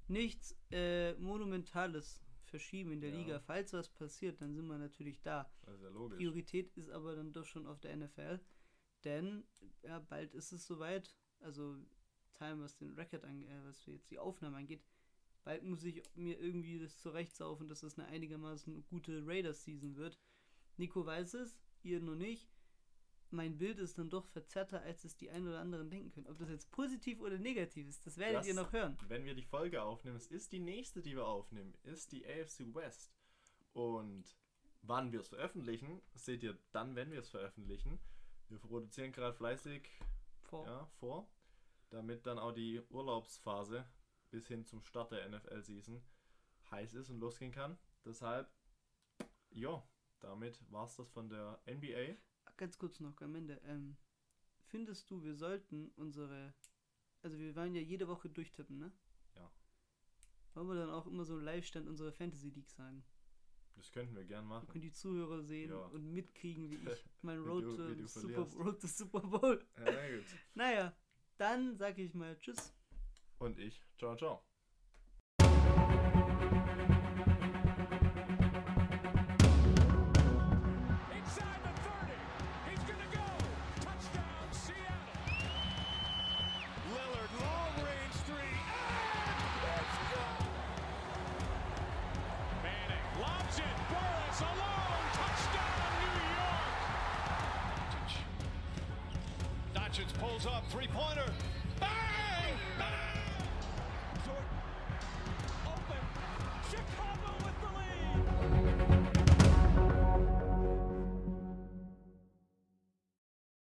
nichts 0.07 0.57
äh, 0.71 1.13
Monumentales 1.15 2.21
verschieben 2.45 2.91
in 2.91 3.01
der 3.01 3.11
Ja. 3.11 3.17
Liga. 3.17 3.39
Falls 3.39 3.73
was 3.73 3.89
passiert, 3.89 4.41
dann 4.41 4.53
sind 4.53 4.67
wir 4.67 4.77
natürlich 4.77 5.21
da. 5.21 5.49
Das 5.63 5.75
ist 5.75 5.83
ja 5.83 5.89
logisch. 5.89 6.17
Priorität 6.17 6.75
ist 6.77 6.89
aber 6.89 7.15
dann 7.15 7.31
doch 7.31 7.45
schon 7.45 7.65
auf 7.67 7.79
der 7.79 7.95
NFL. 7.95 8.39
Denn 9.03 9.43
ja, 9.83 9.99
bald 9.99 10.33
ist 10.33 10.51
es 10.51 10.65
soweit. 10.65 11.15
Also 11.39 11.77
Time, 12.35 12.61
was 12.61 12.77
den 12.77 12.93
Record 12.93 13.23
angeht, 13.23 13.49
äh, 13.49 13.63
was 13.65 13.85
jetzt 13.85 14.11
die 14.11 14.19
Aufnahme 14.19 14.57
angeht. 14.57 14.83
Bald 15.43 15.63
muss 15.63 15.83
ich 15.83 16.03
mir 16.15 16.39
irgendwie 16.39 16.79
das 16.79 16.97
zurechtsaufen, 16.99 17.67
dass 17.67 17.83
es 17.83 17.97
eine 17.97 18.07
einigermaßen 18.07 18.85
gute 18.87 19.25
Raiders-Season 19.25 19.95
wird. 19.95 20.19
Nico 20.77 21.05
weiß 21.05 21.33
es, 21.35 21.57
ihr 21.83 21.99
noch 21.99 22.15
nicht. 22.15 22.49
Mein 23.31 23.57
Bild 23.57 23.79
ist 23.79 23.97
dann 23.97 24.09
doch 24.09 24.25
verzerrter, 24.27 24.81
als 24.81 25.03
es 25.05 25.15
die 25.15 25.29
einen 25.29 25.47
oder 25.47 25.59
anderen 25.61 25.89
denken 25.89 26.11
können. 26.11 26.27
Ob 26.27 26.37
das 26.37 26.49
jetzt 26.49 26.69
positiv 26.69 27.21
oder 27.21 27.37
negativ 27.37 27.87
ist, 27.87 28.05
das 28.05 28.17
werdet 28.17 28.39
Das- 28.41 28.47
ihr 28.47 28.53
noch 28.53 28.71
hören. 28.73 28.97
Wenn 29.07 29.23
wir 29.25 29.33
die 29.33 29.41
Folge 29.45 29.81
aufnehmen, 29.81 30.17
es 30.17 30.27
ist 30.27 30.51
die 30.51 30.59
nächste, 30.59 31.01
die 31.01 31.15
wir 31.15 31.25
aufnehmen, 31.25 31.73
ist 31.83 32.11
die 32.11 32.25
AFC 32.25 32.73
West. 32.75 33.13
Und 33.73 34.37
wann 34.81 35.11
wir 35.13 35.21
es 35.21 35.29
veröffentlichen, 35.29 36.01
seht 36.13 36.43
ihr 36.43 36.57
dann, 36.71 36.95
wenn 36.95 37.09
wir 37.11 37.19
es 37.19 37.29
veröffentlichen. 37.29 37.99
Wir 38.49 38.59
produzieren 38.59 39.13
gerade 39.13 39.33
fleißig 39.33 39.87
Vor. 40.41 40.65
ja, 40.67 40.85
vor, 40.99 41.29
damit 41.89 42.25
dann 42.27 42.37
auch 42.37 42.51
die 42.51 42.81
Urlaubsphase 42.89 43.85
bis 44.31 44.47
hin 44.47 44.65
zum 44.65 44.81
Start 44.83 45.11
der 45.11 45.29
NFL-Season 45.29 46.01
heiß 46.71 46.93
ist 46.95 47.09
und 47.09 47.19
losgehen 47.19 47.51
kann. 47.51 47.77
Deshalb, 48.05 48.49
ja, 49.51 49.83
damit 50.19 50.59
war 50.71 50.85
es 50.85 50.95
das 50.95 51.09
von 51.11 51.29
der 51.29 51.61
NBA. 51.67 52.15
Ganz 52.57 52.77
kurz 52.77 52.99
noch 52.99 53.19
am 53.21 53.35
Ende. 53.35 53.61
Ähm, 53.65 53.97
findest 54.67 55.09
du, 55.11 55.21
wir 55.23 55.35
sollten 55.35 55.89
unsere. 55.95 56.53
Also, 57.23 57.37
wir 57.37 57.55
wollen 57.55 57.75
ja 57.75 57.81
jede 57.81 58.07
Woche 58.07 58.29
durchtippen, 58.29 58.79
ne? 58.79 58.91
Ja. 59.35 59.51
Wollen 60.55 60.67
wir 60.69 60.75
dann 60.75 60.89
auch 60.89 61.05
immer 61.05 61.23
so 61.23 61.33
einen 61.33 61.43
Live-Stand 61.43 61.87
unserer 61.87 62.11
Fantasy 62.11 62.49
League 62.49 62.69
sagen? 62.69 63.03
Das 63.75 63.91
könnten 63.91 64.15
wir 64.15 64.25
gern 64.25 64.45
machen. 64.45 64.67
können 64.67 64.81
die 64.81 64.91
Zuhörer 64.91 65.41
sehen 65.43 65.69
Ja. 65.71 65.85
und 65.87 66.11
mitkriegen, 66.13 66.69
wie 66.69 66.75
ich 66.75 67.05
mein 67.21 67.39
Road, 67.39 67.63
to 67.63 68.07
Super. 68.07 68.41
Road 68.57 68.79
to 68.81 68.87
Super 68.87 69.21
Bowl. 69.21 69.65
Ja, 69.77 69.85
gut. 70.15 70.25
Naja, 70.55 70.95
dann 71.37 71.75
sage 71.77 72.01
ich 72.03 72.13
mal 72.13 72.37
Tschüss. 72.39 72.73
Und 73.41 73.57
ich, 73.57 73.81
ciao, 73.97 74.15
ciao. 74.15 74.50